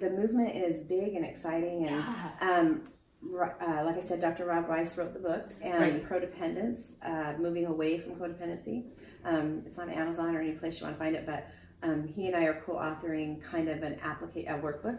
The 0.00 0.10
movement 0.10 0.54
is 0.54 0.82
big 0.82 1.14
and 1.14 1.24
exciting, 1.24 1.86
and 1.88 1.96
Yeah. 1.96 2.30
um, 2.42 2.82
uh, 3.30 3.82
like 3.84 3.96
I 3.96 4.02
said, 4.06 4.20
Dr. 4.20 4.44
Rob 4.46 4.68
Weiss 4.68 4.96
wrote 4.96 5.12
the 5.14 5.20
book, 5.20 5.48
and 5.62 5.74
Right. 5.80 6.08
Prodependence, 6.08 6.92
uh, 7.04 7.34
moving 7.38 7.66
away 7.66 7.98
from 7.98 8.14
codependency. 8.16 8.84
Um, 9.24 9.62
it's 9.66 9.78
on 9.78 9.88
Amazon 9.90 10.34
or 10.34 10.40
any 10.40 10.52
place 10.52 10.80
you 10.80 10.86
want 10.86 10.96
to 10.96 11.04
find 11.04 11.14
it, 11.14 11.24
but 11.26 11.46
um, 11.82 12.06
he 12.06 12.26
and 12.26 12.36
I 12.36 12.44
are 12.44 12.60
co-authoring 12.66 13.42
kind 13.42 13.68
of 13.68 13.82
an 13.82 13.96
applica- 14.04 14.48
a 14.48 14.60
workbook, 14.60 14.98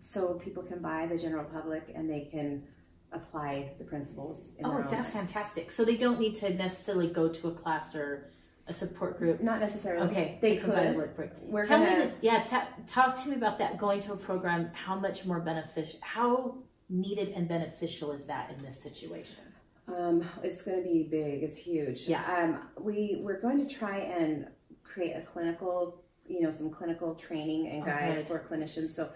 so 0.00 0.34
people 0.34 0.62
can 0.62 0.80
buy 0.80 1.06
the 1.06 1.16
general 1.18 1.44
public 1.44 1.90
and 1.94 2.10
they 2.10 2.28
can 2.30 2.64
apply 3.12 3.72
the 3.78 3.84
principles. 3.84 4.48
In 4.58 4.66
Oh, 4.66 4.84
that's 4.90 5.10
fantastic. 5.10 5.70
So 5.70 5.84
they 5.84 5.96
don't 5.96 6.18
need 6.18 6.34
to 6.36 6.52
necessarily 6.54 7.08
go 7.08 7.28
to 7.28 7.48
a 7.48 7.52
class 7.52 7.94
or 7.94 8.30
a 8.66 8.74
support 8.74 9.18
group. 9.18 9.40
Not 9.40 9.60
necessarily. 9.60 10.08
Okay, 10.08 10.38
they 10.40 10.56
can 10.56 10.70
buy 10.70 10.80
a 10.82 10.94
could. 10.94 11.16
workbook. 11.16 11.30
We're 11.42 11.64
Tell 11.64 11.78
gonna. 11.84 12.06
me, 12.06 12.12
yeah, 12.22 12.42
ta 12.42 12.66
talk 12.88 13.22
to 13.22 13.28
me 13.28 13.36
about 13.36 13.58
that. 13.58 13.78
Going 13.78 14.00
to 14.02 14.12
a 14.14 14.16
program, 14.16 14.70
how 14.74 14.96
much 14.96 15.24
more 15.24 15.38
beneficial, 15.40 15.98
how 16.02 16.56
needed 16.94 17.28
and 17.36 17.48
beneficial 17.48 18.12
is 18.12 18.26
that 18.26 18.50
in 18.50 18.64
this 18.64 18.80
situation? 18.82 19.42
Um, 19.88 20.24
it's 20.42 20.62
going 20.62 20.78
to 20.82 20.88
be 20.88 21.02
big. 21.10 21.42
It's 21.42 21.58
huge. 21.58 22.02
Yeah. 22.08 22.22
Um, 22.24 22.82
we 22.82 23.18
we're 23.20 23.40
going 23.40 23.66
to 23.66 23.74
try 23.74 23.98
and 23.98 24.46
create 24.82 25.12
a 25.14 25.20
clinical, 25.22 26.02
you 26.26 26.40
know, 26.40 26.50
some 26.50 26.70
clinical 26.70 27.14
training 27.14 27.68
and 27.68 27.84
guide 27.84 28.18
Okay. 28.18 28.28
for 28.28 28.38
clinicians. 28.48 28.90
So, 28.90 29.10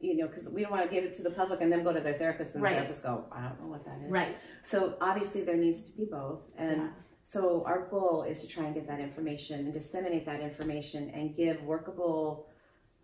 you 0.00 0.16
know, 0.16 0.26
because 0.28 0.48
we 0.48 0.62
don't 0.62 0.70
want 0.70 0.88
to 0.88 0.94
give 0.94 1.04
it 1.04 1.12
to 1.14 1.22
the 1.22 1.30
public 1.30 1.60
and 1.60 1.70
then 1.70 1.82
go 1.84 1.92
to 1.92 2.00
their 2.00 2.14
therapist 2.14 2.54
and 2.54 2.62
Right. 2.62 2.70
the 2.70 2.76
therapist 2.76 3.02
go, 3.02 3.24
I 3.32 3.48
don't 3.48 3.60
know 3.60 3.66
what 3.68 3.84
that 3.84 3.98
is. 4.04 4.10
Right. 4.10 4.36
So 4.64 4.96
obviously 5.00 5.42
there 5.42 5.56
needs 5.56 5.82
to 5.90 5.96
be 5.96 6.04
both, 6.06 6.42
and 6.56 6.76
Yeah. 6.82 6.88
so 7.24 7.62
our 7.66 7.86
goal 7.88 8.22
is 8.22 8.40
to 8.42 8.48
try 8.48 8.64
and 8.64 8.74
get 8.74 8.86
that 8.86 9.00
information 9.00 9.60
and 9.60 9.72
disseminate 9.74 10.24
that 10.26 10.40
information 10.40 11.10
and 11.10 11.34
give 11.36 11.62
workable 11.64 12.48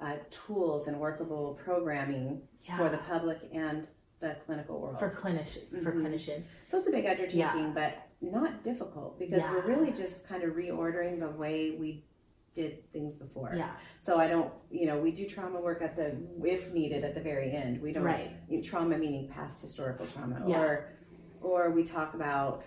uh, 0.00 0.16
tools 0.30 0.88
and 0.88 0.98
workable 0.98 1.58
programming 1.62 2.40
Yeah. 2.62 2.78
for 2.78 2.88
the 2.88 2.96
public 2.98 3.38
and 3.52 3.86
the 4.20 4.36
clinical 4.46 4.80
world. 4.80 4.98
for 4.98 5.10
clinician 5.10 5.68
for 5.82 5.92
Mhm. 5.92 6.02
clinicians. 6.02 6.44
So 6.66 6.78
it's 6.78 6.86
a 6.88 6.90
big 6.90 7.06
undertaking, 7.06 7.38
Yeah. 7.38 7.72
but 7.74 7.94
not 8.20 8.62
difficult 8.62 9.18
because 9.18 9.42
we're 9.50 9.66
really 9.66 9.92
just 9.92 10.26
kind 10.26 10.42
of 10.42 10.54
reordering 10.54 11.18
the 11.20 11.30
way 11.30 11.72
we 11.72 12.04
did 12.52 12.90
things 12.92 13.16
before. 13.16 13.52
Yeah. 13.56 13.76
So 13.98 14.18
I 14.18 14.28
don't, 14.28 14.52
you 14.70 14.86
know, 14.86 15.00
we 15.00 15.12
do 15.12 15.26
trauma 15.26 15.60
work 15.60 15.80
at 15.82 15.96
the, 15.96 16.16
if 16.44 16.72
needed, 16.72 17.04
at 17.04 17.14
the 17.14 17.20
very 17.20 17.52
end. 17.52 17.80
We 17.80 17.92
don't, 17.92 18.02
Right. 18.04 18.32
trauma 18.64 18.98
meaning 18.98 19.28
past 19.28 19.60
historical 19.60 20.04
trauma. 20.06 20.42
Yeah. 20.46 20.60
Or, 20.60 20.88
or 21.40 21.70
we 21.70 21.84
talk 21.84 22.14
about 22.14 22.64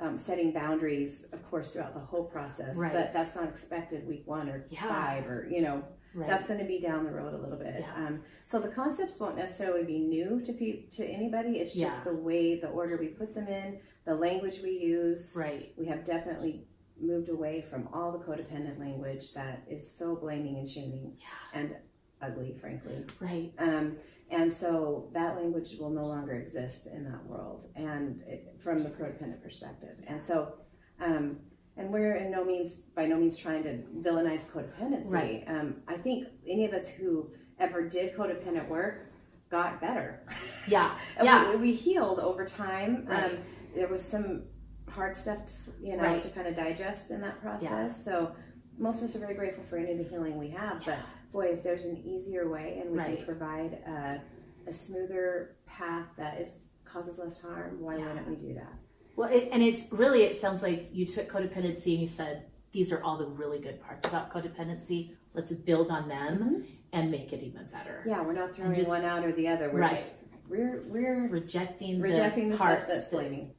um, 0.00 0.16
setting 0.16 0.50
boundaries, 0.52 1.24
of 1.32 1.48
course, 1.48 1.72
throughout 1.72 1.94
the 1.94 2.00
whole 2.00 2.24
process. 2.24 2.76
Right. 2.76 2.92
But 2.92 3.12
that's 3.12 3.34
not 3.34 3.48
expected 3.48 4.06
week 4.06 4.26
one 4.26 4.48
or 4.50 4.66
Yeah. 4.68 4.80
five 4.88 5.26
or, 5.26 5.46
you 5.48 5.62
know, 5.62 5.84
Right. 6.14 6.28
that's 6.28 6.46
going 6.46 6.60
to 6.60 6.64
be 6.66 6.78
down 6.78 7.04
the 7.04 7.10
road 7.12 7.34
a 7.34 7.38
little 7.38 7.58
bit. 7.58 7.76
Yeah. 7.80 7.94
Um, 8.06 8.22
so 8.44 8.60
the 8.60 8.68
concepts 8.68 9.18
won't 9.18 9.36
necessarily 9.36 9.84
be 9.84 9.98
new 9.98 10.40
to 10.46 10.52
pe- 10.52 10.82
to 10.92 11.04
anybody. 11.04 11.58
It's 11.58 11.74
just 11.74 11.96
Yeah. 11.98 12.04
the 12.04 12.14
way, 12.14 12.60
the 12.60 12.68
order 12.68 12.96
we 12.96 13.08
put 13.08 13.34
them 13.34 13.48
in, 13.48 13.78
the 14.04 14.14
language 14.14 14.60
we 14.62 14.70
use. 14.72 15.32
right. 15.36 15.72
We 15.76 15.86
have 15.86 16.04
definitely 16.04 16.66
moved 17.00 17.28
away 17.28 17.60
from 17.68 17.88
all 17.92 18.12
the 18.12 18.18
codependent 18.24 18.78
language 18.78 19.34
that 19.34 19.64
is 19.68 19.90
so 19.90 20.14
blaming 20.14 20.58
and 20.58 20.68
shaming. 20.68 21.16
And 21.52 21.74
ugly, 22.22 22.56
frankly. 22.60 23.04
Right. 23.20 23.52
Um, 23.58 23.96
and 24.30 24.50
so 24.52 25.10
that 25.12 25.36
language 25.36 25.76
will 25.78 25.90
no 25.90 26.06
longer 26.06 26.34
exist 26.34 26.86
in 26.86 27.04
that 27.04 27.26
world, 27.26 27.68
and 27.76 28.22
it, 28.26 28.54
from 28.62 28.82
the 28.82 28.88
codependent 28.90 29.42
perspective. 29.42 29.96
And 30.06 30.22
so, 30.22 30.54
um, 31.00 31.40
and 31.76 31.90
we're 31.92 32.16
in 32.16 32.30
no 32.30 32.44
means, 32.44 32.76
by 32.94 33.06
no 33.06 33.16
means, 33.16 33.36
trying 33.36 33.62
to 33.64 33.78
villainize 34.00 34.42
codependency. 34.46 35.06
Right. 35.10 35.44
Um, 35.48 35.76
I 35.88 35.96
think 35.96 36.28
any 36.48 36.64
of 36.64 36.72
us 36.72 36.88
who 36.88 37.30
ever 37.58 37.88
did 37.88 38.14
codependent 38.16 38.68
work 38.68 39.10
got 39.50 39.80
better. 39.80 40.22
Yeah. 40.68 40.94
Yeah. 41.22 41.50
we, 41.50 41.56
we 41.56 41.72
healed 41.74 42.18
over 42.20 42.44
time. 42.44 43.06
Right. 43.06 43.24
Um, 43.32 43.38
there 43.74 43.88
was 43.88 44.04
some 44.04 44.44
hard 44.88 45.16
stuff, 45.16 45.38
to, 45.46 45.72
you 45.84 45.96
know, 45.96 46.02
Right. 46.04 46.22
to 46.22 46.28
kind 46.30 46.46
of 46.46 46.54
digest 46.54 47.10
in 47.10 47.20
that 47.22 47.40
process. 47.40 47.62
Yeah. 47.70 47.90
So 47.90 48.34
most 48.78 48.98
of 49.02 49.08
us 49.10 49.16
are 49.16 49.20
very 49.20 49.34
grateful 49.34 49.64
for 49.64 49.76
any 49.76 49.92
of 49.92 49.98
the 49.98 50.04
healing 50.04 50.36
we 50.38 50.50
have. 50.50 50.82
But 50.84 50.98
boy, 51.32 51.46
if 51.46 51.62
there's 51.64 51.84
an 51.84 51.96
easier 52.04 52.48
way 52.48 52.78
and 52.80 52.92
we 52.92 52.98
Right. 52.98 53.16
can 53.16 53.26
provide 53.26 53.72
a, 53.86 54.20
a 54.68 54.72
smoother 54.72 55.56
path 55.66 56.06
that 56.18 56.40
is 56.40 56.58
causes 56.84 57.18
less 57.18 57.40
harm, 57.40 57.80
why 57.80 57.96
Yeah. 57.96 58.06
wouldn't 58.08 58.28
we 58.28 58.36
do 58.36 58.54
that? 58.54 58.72
Well, 59.16 59.28
it, 59.30 59.48
and 59.52 59.62
it's 59.62 59.90
really, 59.92 60.22
it 60.24 60.34
sounds 60.36 60.62
like 60.62 60.88
you 60.92 61.06
took 61.06 61.30
codependency 61.30 61.92
and 61.92 62.00
you 62.00 62.06
said, 62.06 62.46
these 62.72 62.92
are 62.92 63.02
all 63.02 63.16
the 63.18 63.26
really 63.26 63.58
good 63.60 63.80
parts 63.80 64.06
about 64.06 64.32
codependency. 64.32 65.12
Let's 65.34 65.52
build 65.52 65.90
on 65.90 66.08
them 66.08 66.64
and 66.92 67.10
make 67.10 67.32
it 67.32 67.42
even 67.42 67.66
better. 67.72 68.02
Yeah, 68.06 68.22
we're 68.22 68.32
not 68.32 68.54
throwing 68.56 68.74
just- 68.74 68.88
one 68.88 69.04
out 69.04 69.24
or 69.24 69.32
the 69.32 69.48
other. 69.48 69.70
We're 69.70 69.80
Right. 69.80 69.90
just 69.90 70.14
we're 70.48 70.82
we're 70.88 71.26
Rejecting, 71.28 72.00
rejecting 72.02 72.50
the 72.50 72.56
the 72.56 72.58
parts 72.58 72.92
that's 72.92 73.08
blaming. 73.08 73.54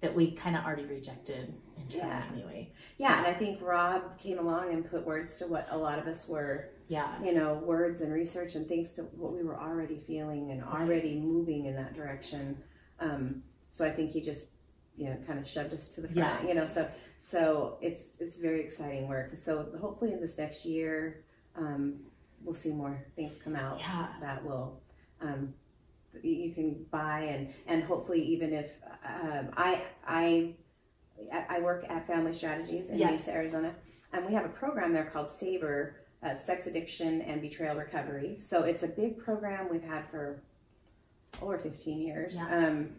that 0.00 0.14
we 0.14 0.30
kind 0.32 0.56
of 0.56 0.64
already 0.64 0.86
rejected 0.86 1.52
Yeah. 1.90 2.22
anyway. 2.32 2.72
Yeah, 2.96 3.18
and 3.18 3.26
I 3.26 3.34
think 3.34 3.60
Rob 3.60 4.16
came 4.18 4.38
along 4.38 4.72
and 4.72 4.88
put 4.88 5.04
words 5.04 5.36
to 5.36 5.46
what 5.46 5.66
a 5.70 5.76
lot 5.76 5.98
of 5.98 6.06
us 6.06 6.26
were 6.28 6.70
Yeah. 6.88 7.22
you 7.22 7.34
know, 7.34 7.54
words 7.54 8.00
and 8.00 8.10
research 8.12 8.54
and 8.54 8.66
things 8.66 8.92
to 8.92 9.02
what 9.02 9.32
we 9.34 9.42
were 9.42 9.58
already 9.60 10.00
feeling 10.06 10.50
and 10.50 10.62
already 10.64 11.20
moving 11.20 11.66
in 11.66 11.74
that 11.76 11.94
direction. 11.94 12.62
Um, 13.00 13.42
so 13.70 13.84
I 13.84 13.90
think 13.90 14.10
he 14.12 14.20
just, 14.22 14.46
you 15.00 15.08
know, 15.08 15.16
kind 15.26 15.38
of 15.38 15.48
shoved 15.48 15.72
us 15.72 15.88
to 15.88 16.02
the 16.02 16.08
front, 16.08 16.42
Yeah. 16.42 16.46
you 16.46 16.54
know, 16.54 16.66
so, 16.66 16.86
so 17.18 17.78
it's, 17.80 18.02
it's 18.18 18.36
very 18.36 18.60
exciting 18.60 19.08
work. 19.08 19.32
So 19.38 19.66
hopefully 19.80 20.12
in 20.12 20.20
this 20.20 20.36
next 20.36 20.66
year, 20.66 21.24
um, 21.56 22.00
we'll 22.44 22.54
see 22.54 22.70
more 22.70 23.02
things 23.16 23.32
come 23.42 23.56
out 23.56 23.78
Yeah. 23.80 24.08
that 24.20 24.44
will, 24.44 24.78
um, 25.22 25.54
you 26.22 26.52
can 26.52 26.84
buy 26.90 27.20
and, 27.22 27.48
and 27.66 27.82
hopefully 27.82 28.20
even 28.22 28.52
if, 28.52 28.66
um, 29.08 29.48
I, 29.56 29.82
I, 30.06 30.54
I 31.48 31.60
work 31.60 31.86
at 31.88 32.06
Family 32.06 32.34
Strategies 32.34 32.90
in 32.90 32.98
Yes. 32.98 33.12
Mesa, 33.20 33.32
Arizona, 33.32 33.74
and 34.12 34.26
we 34.26 34.34
have 34.34 34.44
a 34.44 34.48
program 34.50 34.92
there 34.92 35.06
called 35.10 35.30
Saber, 35.30 35.96
uh, 36.22 36.34
sex 36.36 36.66
addiction 36.66 37.22
and 37.22 37.40
betrayal 37.40 37.76
recovery. 37.76 38.36
So 38.38 38.64
it's 38.64 38.82
a 38.82 38.88
big 38.88 39.16
program 39.18 39.68
we've 39.70 39.82
had 39.82 40.10
for 40.10 40.42
over 41.40 41.56
15 41.58 42.00
years. 42.02 42.34
Yeah. 42.34 42.66
Um, 42.66 42.90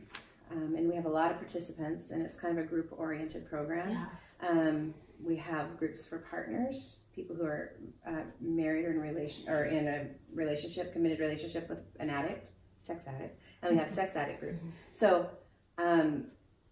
um, 0.51 0.75
and 0.75 0.87
we 0.87 0.95
have 0.95 1.05
a 1.05 1.09
lot 1.09 1.31
of 1.31 1.37
participants, 1.37 2.11
and 2.11 2.21
it's 2.21 2.35
kind 2.35 2.57
of 2.57 2.65
a 2.65 2.67
group 2.67 2.89
oriented 2.97 3.49
program. 3.49 3.91
Yeah. 3.91 4.49
Um, 4.49 4.93
we 5.23 5.37
have 5.37 5.77
groups 5.77 6.05
for 6.05 6.19
partners, 6.19 6.97
people 7.15 7.35
who 7.35 7.43
are 7.45 7.75
uh, 8.07 8.23
married 8.39 8.85
or 8.85 8.91
in 8.91 8.99
relation 8.99 9.47
or 9.49 9.65
in 9.65 9.87
a 9.87 10.07
relationship, 10.33 10.93
committed 10.93 11.19
relationship 11.19 11.69
with 11.69 11.79
an 11.99 12.09
addict, 12.09 12.49
sex 12.79 13.05
addict, 13.07 13.39
and 13.61 13.71
we 13.73 13.77
have 13.77 13.93
sex 13.93 14.15
addict 14.15 14.39
groups. 14.39 14.63
So 14.93 15.29
um, 15.77 16.25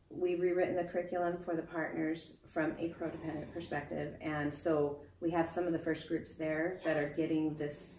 we've 0.09 0.39
rewritten 0.39 0.75
the 0.75 0.85
curriculum 0.85 1.37
for 1.45 1.55
the 1.55 1.61
partners 1.61 2.37
from 2.51 2.73
a 2.79 2.89
pro-dependent 2.89 3.53
perspective, 3.53 4.15
and 4.21 4.51
so 4.53 4.99
we 5.21 5.29
have 5.31 5.47
some 5.47 5.65
of 5.67 5.71
the 5.73 5.79
first 5.79 6.07
groups 6.07 6.33
there 6.33 6.79
that 6.85 6.97
are 6.97 7.09
getting 7.15 7.55
this 7.57 7.91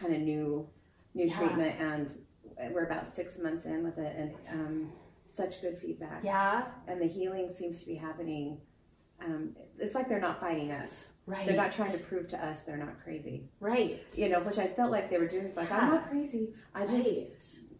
kind 0.00 0.14
of 0.14 0.20
new 0.20 0.68
new 1.14 1.26
Yeah. 1.26 1.36
treatment, 1.38 1.80
and 1.80 2.72
we're 2.72 2.84
about 2.84 3.04
six 3.06 3.36
months 3.38 3.64
in 3.64 3.82
with 3.82 3.98
it, 3.98 4.14
and 4.16 4.34
um, 4.48 4.92
such 5.30 5.60
good 5.60 5.78
feedback 5.80 6.22
Yeah. 6.24 6.64
and 6.88 7.00
the 7.00 7.06
healing 7.06 7.52
seems 7.56 7.80
to 7.80 7.86
be 7.86 7.94
happening. 7.94 8.58
Um, 9.24 9.54
it's 9.78 9.94
like 9.94 10.08
they're 10.08 10.20
not 10.20 10.40
fighting 10.40 10.70
us. 10.72 11.04
Right. 11.26 11.46
They're 11.46 11.56
not 11.56 11.72
trying 11.72 11.92
to 11.92 11.98
prove 11.98 12.28
to 12.30 12.44
us 12.44 12.62
they're 12.62 12.76
not 12.76 13.02
crazy. 13.04 13.48
Right. 13.60 14.02
You 14.16 14.28
know, 14.30 14.40
which 14.40 14.58
I 14.58 14.66
felt 14.66 14.90
like 14.90 15.10
they 15.10 15.18
were 15.18 15.28
doing. 15.28 15.52
Like 15.54 15.70
I'm 15.70 15.90
not 15.90 16.08
crazy. 16.10 16.54
I 16.74 16.86
just, 16.86 17.06
right. 17.06 17.30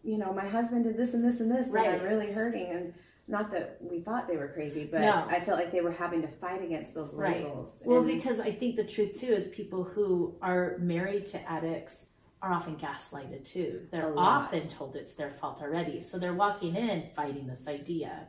you 0.03 0.17
know, 0.17 0.31
my 0.33 0.47
husband 0.47 0.85
did 0.85 0.95
this 0.97 1.13
and 1.13 1.23
this 1.25 1.39
and 1.39 1.51
this, 1.51 1.67
and 1.67 1.77
I'm 1.77 2.01
really 2.03 2.31
hurting. 2.31 2.67
And 2.67 2.93
not 3.27 3.51
that 3.51 3.77
we 3.81 4.01
thought 4.01 4.27
they 4.27 4.37
were 4.37 4.47
crazy, 4.49 4.87
but 4.89 5.01
No. 5.01 5.25
I 5.27 5.43
felt 5.43 5.57
like 5.59 5.71
they 5.71 5.81
were 5.81 5.91
having 5.91 6.21
to 6.21 6.27
fight 6.39 6.63
against 6.63 6.93
those 6.93 7.11
Right. 7.13 7.43
labels. 7.43 7.81
Well, 7.85 7.99
And- 7.99 8.07
because 8.07 8.39
I 8.39 8.51
think 8.51 8.75
the 8.77 8.83
truth 8.85 9.19
too 9.19 9.33
is 9.33 9.47
people 9.47 9.83
who 9.83 10.35
are 10.41 10.77
married 10.79 11.25
to 11.27 11.49
addicts 11.49 12.05
are 12.41 12.51
often 12.51 12.75
gaslighted 12.75 13.45
too. 13.45 13.87
They're 13.91 14.17
often 14.17 14.67
told 14.67 14.95
it's 14.95 15.13
their 15.13 15.29
fault 15.29 15.61
already. 15.61 16.01
So 16.01 16.17
they're 16.17 16.33
walking 16.33 16.75
in 16.75 17.09
fighting 17.15 17.45
this 17.47 17.67
idea 17.67 18.27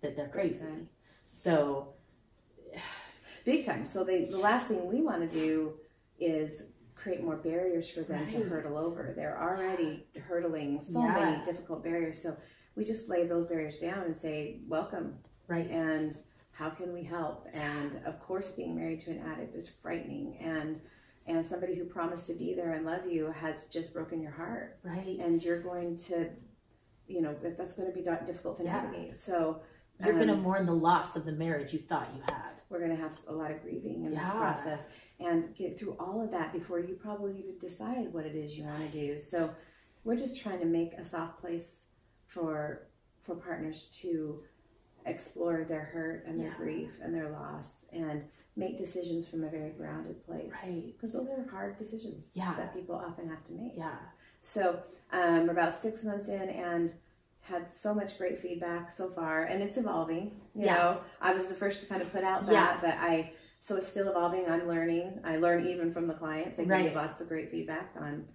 that 0.00 0.16
they're 0.16 0.28
crazy. 0.28 0.58
time. 0.60 0.88
So 1.30 1.94
big 3.44 3.64
time. 3.64 3.84
So 3.84 4.04
they, 4.04 4.24
the 4.24 4.38
last 4.38 4.66
thing 4.66 4.86
we 4.86 5.02
want 5.02 5.28
to 5.28 5.36
do 5.36 5.74
is 6.18 6.62
create 6.94 7.22
more 7.22 7.36
barriers 7.36 7.88
for 7.90 8.02
them 8.02 8.26
to 8.28 8.42
hurdle 8.44 8.78
over. 8.78 9.12
They're 9.16 9.40
already 9.40 10.06
hurdling 10.26 10.80
so 10.82 11.00
Yeah. 11.02 11.14
many 11.14 11.44
difficult 11.44 11.82
barriers. 11.82 12.22
So 12.22 12.36
we 12.76 12.84
just 12.84 13.08
lay 13.08 13.26
those 13.26 13.46
barriers 13.46 13.78
down 13.78 14.04
and 14.04 14.16
say, 14.16 14.60
welcome. 14.68 15.18
right. 15.48 15.68
And 15.70 16.14
how 16.52 16.70
can 16.70 16.92
we 16.92 17.02
help? 17.02 17.46
And 17.54 18.00
of 18.06 18.20
course, 18.20 18.52
being 18.52 18.76
married 18.76 19.00
to 19.00 19.10
an 19.10 19.22
addict 19.32 19.56
is 19.56 19.68
frightening. 19.82 20.36
And 20.40 20.80
and 21.36 21.46
somebody 21.46 21.74
who 21.76 21.84
promised 21.84 22.26
to 22.26 22.34
be 22.34 22.54
there 22.54 22.72
and 22.72 22.84
love 22.84 23.06
you 23.10 23.32
has 23.32 23.64
just 23.66 23.92
broken 23.94 24.20
your 24.20 24.32
heart. 24.32 24.78
right. 24.82 25.18
And 25.18 25.42
you're 25.42 25.60
going 25.60 25.96
to, 26.08 26.28
you 27.06 27.22
know, 27.22 27.34
that's 27.42 27.74
going 27.74 27.90
to 27.90 27.94
be 27.96 28.02
difficult 28.26 28.56
to 28.58 28.64
Yeah. 28.64 28.82
navigate. 28.82 29.16
So 29.16 29.60
you're 30.04 30.14
going 30.14 30.28
to 30.28 30.34
um, 30.34 30.42
mourn 30.42 30.66
the 30.66 30.74
loss 30.74 31.16
of 31.16 31.24
the 31.24 31.32
marriage 31.32 31.72
you 31.72 31.78
thought 31.78 32.08
you 32.16 32.22
had. 32.22 32.52
we're 32.68 32.78
going 32.78 32.96
to 32.96 33.02
have 33.02 33.18
a 33.28 33.32
lot 33.32 33.50
of 33.50 33.60
grieving 33.62 34.04
in 34.04 34.10
this 34.12 34.30
process 34.30 34.80
and 35.18 35.54
get 35.54 35.78
through 35.78 35.96
all 36.00 36.22
of 36.24 36.30
that 36.30 36.52
before 36.52 36.78
you 36.80 36.94
probably 36.94 37.38
even 37.38 37.58
decide 37.58 38.12
what 38.12 38.24
it 38.24 38.34
is 38.34 38.56
you 38.56 38.64
want 38.64 38.80
to 38.90 38.98
do 38.98 39.18
so 39.18 39.50
we're 40.04 40.16
just 40.16 40.40
trying 40.40 40.58
to 40.60 40.64
make 40.64 40.92
a 40.94 41.04
soft 41.04 41.38
place 41.40 41.80
for 42.26 42.86
for 43.22 43.34
partners 43.34 43.90
to 44.00 44.42
explore 45.04 45.64
their 45.68 45.84
hurt 45.92 46.24
and 46.26 46.38
their 46.40 46.48
Yeah. 46.48 46.56
grief 46.56 46.90
and 47.02 47.14
their 47.14 47.28
loss 47.30 47.84
and 47.92 48.24
make 48.56 48.76
decisions 48.78 49.26
from 49.26 49.44
a 49.44 49.48
very 49.48 49.70
grounded 49.70 50.24
place 50.26 50.50
Right. 50.62 50.92
because 50.92 51.12
those 51.12 51.28
are 51.28 51.46
hard 51.50 51.76
decisions 51.76 52.32
Yeah. 52.34 52.54
that 52.56 52.74
people 52.74 52.94
often 52.94 53.28
have 53.28 53.44
to 53.44 53.52
make 53.52 53.72
Yeah. 53.76 53.96
so 54.40 54.82
um, 55.12 55.46
we're 55.46 55.52
about 55.52 55.72
six 55.72 56.02
months 56.04 56.28
in 56.28 56.48
and 56.48 56.92
had 57.42 57.70
so 57.70 57.94
much 57.94 58.18
great 58.18 58.40
feedback 58.40 58.92
so 58.94 59.08
far 59.08 59.44
and 59.44 59.62
it's 59.62 59.76
evolving 59.76 60.40
you 60.54 60.66
Yeah. 60.66 60.74
know 60.76 61.00
i 61.20 61.32
was 61.34 61.46
the 61.46 61.54
first 61.54 61.80
to 61.80 61.86
kind 61.86 62.02
of 62.02 62.12
put 62.12 62.22
out 62.24 62.46
that 62.46 62.52
Yeah. 62.52 62.78
but 62.80 62.94
i 62.98 63.32
so 63.60 63.76
it's 63.76 63.88
still 63.88 64.08
evolving 64.08 64.46
i'm 64.48 64.66
learning 64.68 65.20
i 65.24 65.36
learn 65.36 65.66
even 65.66 65.92
from 65.92 66.06
the 66.06 66.14
clients 66.14 66.56
they 66.56 66.64
Right. 66.64 66.84
give 66.84 66.94
lots 66.94 67.20
of 67.20 67.28
great 67.28 67.50
feedback 67.50 67.94
on 67.98 68.26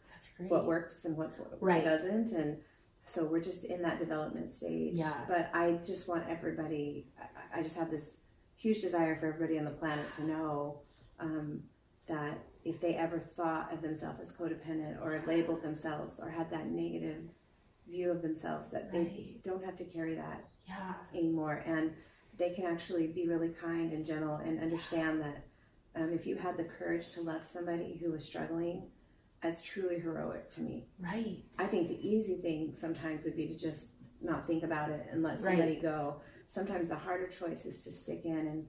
what 0.47 0.65
works 0.65 1.05
and 1.05 1.15
what's 1.15 1.37
what 1.37 1.57
Right. 1.61 1.83
doesn't 1.83 2.31
and 2.31 2.57
so 3.05 3.23
we're 3.25 3.39
just 3.41 3.63
in 3.65 3.81
that 3.83 3.97
development 3.99 4.49
stage 4.49 4.95
Yeah. 4.95 5.13
but 5.27 5.49
i 5.53 5.73
just 5.85 6.07
want 6.07 6.27
everybody 6.27 7.07
I, 7.53 7.59
I 7.59 7.63
just 7.63 7.77
have 7.77 7.91
this 7.91 8.17
huge 8.57 8.81
desire 8.81 9.15
for 9.19 9.27
everybody 9.27 9.59
on 9.59 9.65
the 9.65 9.71
planet 9.71 10.09
to 10.11 10.23
know 10.25 10.79
um, 11.19 11.63
that 12.07 12.37
if 12.63 12.79
they 12.81 12.95
ever 12.95 13.19
thought 13.19 13.71
of 13.73 13.81
themselves 13.81 14.19
as 14.21 14.31
codependent 14.33 15.01
or 15.01 15.21
labeled 15.27 15.61
themselves 15.61 16.19
or 16.19 16.29
had 16.29 16.49
that 16.49 16.67
negative 16.67 17.23
view 17.87 18.09
of 18.11 18.21
themselves 18.21 18.71
that 18.71 18.91
they 18.91 18.97
Right. 18.99 19.43
don't 19.43 19.63
have 19.63 19.75
to 19.77 19.85
carry 19.85 20.15
that 20.15 20.43
Yeah. 20.67 20.93
anymore 21.13 21.63
and 21.65 21.93
they 22.37 22.49
can 22.53 22.65
actually 22.65 23.07
be 23.07 23.27
really 23.27 23.49
kind 23.49 23.93
and 23.93 24.05
gentle 24.05 24.35
and 24.37 24.59
understand 24.59 25.21
that 25.21 25.45
um, 25.95 26.11
if 26.11 26.25
you 26.25 26.35
had 26.35 26.57
the 26.57 26.63
courage 26.65 27.09
to 27.13 27.21
love 27.21 27.45
somebody 27.45 27.97
who 28.01 28.11
was 28.11 28.25
struggling 28.25 28.89
that's 29.41 29.61
truly 29.61 29.99
heroic 29.99 30.49
to 30.49 30.61
me 30.61 30.87
Right. 30.99 31.43
i 31.59 31.65
think 31.65 31.87
the 31.87 32.07
easy 32.07 32.37
thing 32.37 32.73
sometimes 32.75 33.23
would 33.23 33.35
be 33.37 33.47
to 33.47 33.55
just 33.57 33.91
not 34.21 34.47
think 34.47 34.63
about 34.63 34.89
it 34.89 35.05
and 35.11 35.21
let 35.21 35.39
Right. 35.39 35.57
somebody 35.57 35.75
go 35.79 36.21
sometimes 36.55 36.89
the 36.89 36.95
harder 36.95 37.27
choice 37.27 37.65
is 37.65 37.83
to 37.83 37.91
stick 37.91 38.21
in 38.25 38.37
and 38.53 38.65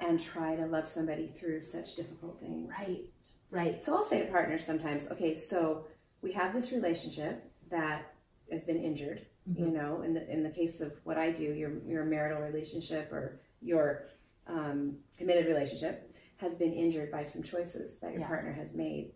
and 0.00 0.20
try 0.20 0.54
to 0.56 0.66
love 0.66 0.86
somebody 0.88 1.26
through 1.38 1.60
such 1.60 1.96
difficult 1.96 2.38
things 2.40 2.68
Right. 2.78 3.04
Right. 3.50 3.82
so 3.82 3.94
I'll 3.94 4.04
say 4.04 4.18
to 4.24 4.26
partners 4.30 4.64
sometimes, 4.64 5.08
okay, 5.12 5.32
so 5.34 5.86
we 6.20 6.32
have 6.32 6.52
this 6.52 6.72
relationship 6.72 7.34
that 7.70 8.12
has 8.50 8.64
been 8.64 8.82
injured. 8.82 9.20
Mm-hmm. 9.48 9.64
You 9.64 9.70
know, 9.78 10.02
in 10.02 10.12
the 10.14 10.22
in 10.34 10.42
the 10.42 10.50
case 10.50 10.80
of 10.80 10.90
what 11.04 11.16
I 11.18 11.30
do, 11.30 11.44
your 11.62 11.70
your 11.86 12.04
marital 12.04 12.40
relationship 12.42 13.12
or 13.12 13.40
your 13.62 14.08
um, 14.48 14.96
committed 15.18 15.46
relationship 15.46 15.94
has 16.38 16.54
been 16.54 16.72
injured 16.72 17.10
by 17.12 17.22
some 17.24 17.42
choices 17.42 17.98
that 18.00 18.10
your 18.12 18.20
Yeah. 18.22 18.26
partner 18.32 18.52
has 18.52 18.74
made. 18.74 19.12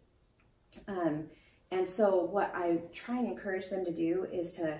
Um, 0.87 1.14
and 1.73 1.87
so 1.87 2.25
what 2.37 2.53
I 2.55 2.66
try 2.93 3.18
and 3.18 3.27
encourage 3.29 3.68
them 3.71 3.85
to 3.85 3.93
do 3.93 4.27
is 4.33 4.53
to 4.53 4.79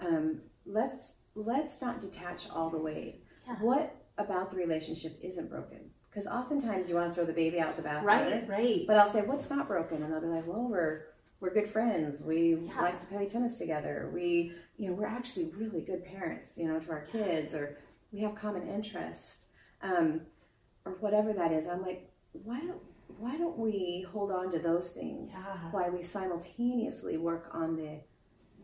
um, 0.00 0.40
let's 0.66 1.12
let's 1.34 1.80
not 1.80 2.00
detach 2.00 2.48
all 2.50 2.70
the 2.70 2.78
way. 2.78 3.20
Yeah. 3.46 3.56
What 3.60 3.96
about 4.18 4.50
the 4.50 4.56
relationship 4.56 5.18
isn't 5.22 5.48
broken? 5.50 5.90
Because 6.10 6.26
oftentimes 6.26 6.88
you 6.88 6.94
want 6.96 7.10
to 7.10 7.14
throw 7.14 7.24
the 7.24 7.32
baby 7.32 7.58
out 7.58 7.74
with 7.74 7.84
the 7.84 7.88
bathwater. 7.88 8.04
Right. 8.04 8.48
Right. 8.48 8.84
But 8.86 8.98
I'll 8.98 9.10
say, 9.10 9.22
what's 9.22 9.48
not 9.48 9.66
broken? 9.66 10.02
And 10.02 10.12
they'll 10.12 10.20
be 10.20 10.26
like, 10.26 10.46
well, 10.46 10.68
we're 10.68 11.06
we're 11.40 11.52
good 11.52 11.68
friends. 11.70 12.20
We 12.22 12.54
Yeah. 12.66 12.80
like 12.82 13.00
to 13.00 13.06
play 13.06 13.26
tennis 13.26 13.56
together. 13.58 14.10
We, 14.14 14.52
you 14.76 14.88
know, 14.88 14.94
we're 14.94 15.06
actually 15.06 15.46
really 15.56 15.80
good 15.80 16.04
parents, 16.04 16.52
you 16.56 16.68
know, 16.68 16.78
to 16.78 16.90
our 16.92 17.00
kids, 17.00 17.52
or 17.54 17.78
we 18.12 18.20
have 18.20 18.34
common 18.36 18.68
interests, 18.68 19.46
um, 19.82 20.20
or 20.84 20.92
whatever 21.00 21.32
that 21.32 21.50
is. 21.50 21.66
I'm 21.66 21.82
like, 21.82 22.08
why 22.32 22.60
don't 22.60 22.80
why 23.18 23.36
don't 23.36 23.58
we 23.58 24.06
hold 24.12 24.30
on 24.30 24.50
to 24.52 24.58
those 24.58 24.90
things 24.90 25.32
Yeah. 25.32 25.56
while 25.72 25.90
we 25.90 26.02
simultaneously 26.02 27.16
work 27.16 27.48
on 27.52 27.76
the 27.76 28.00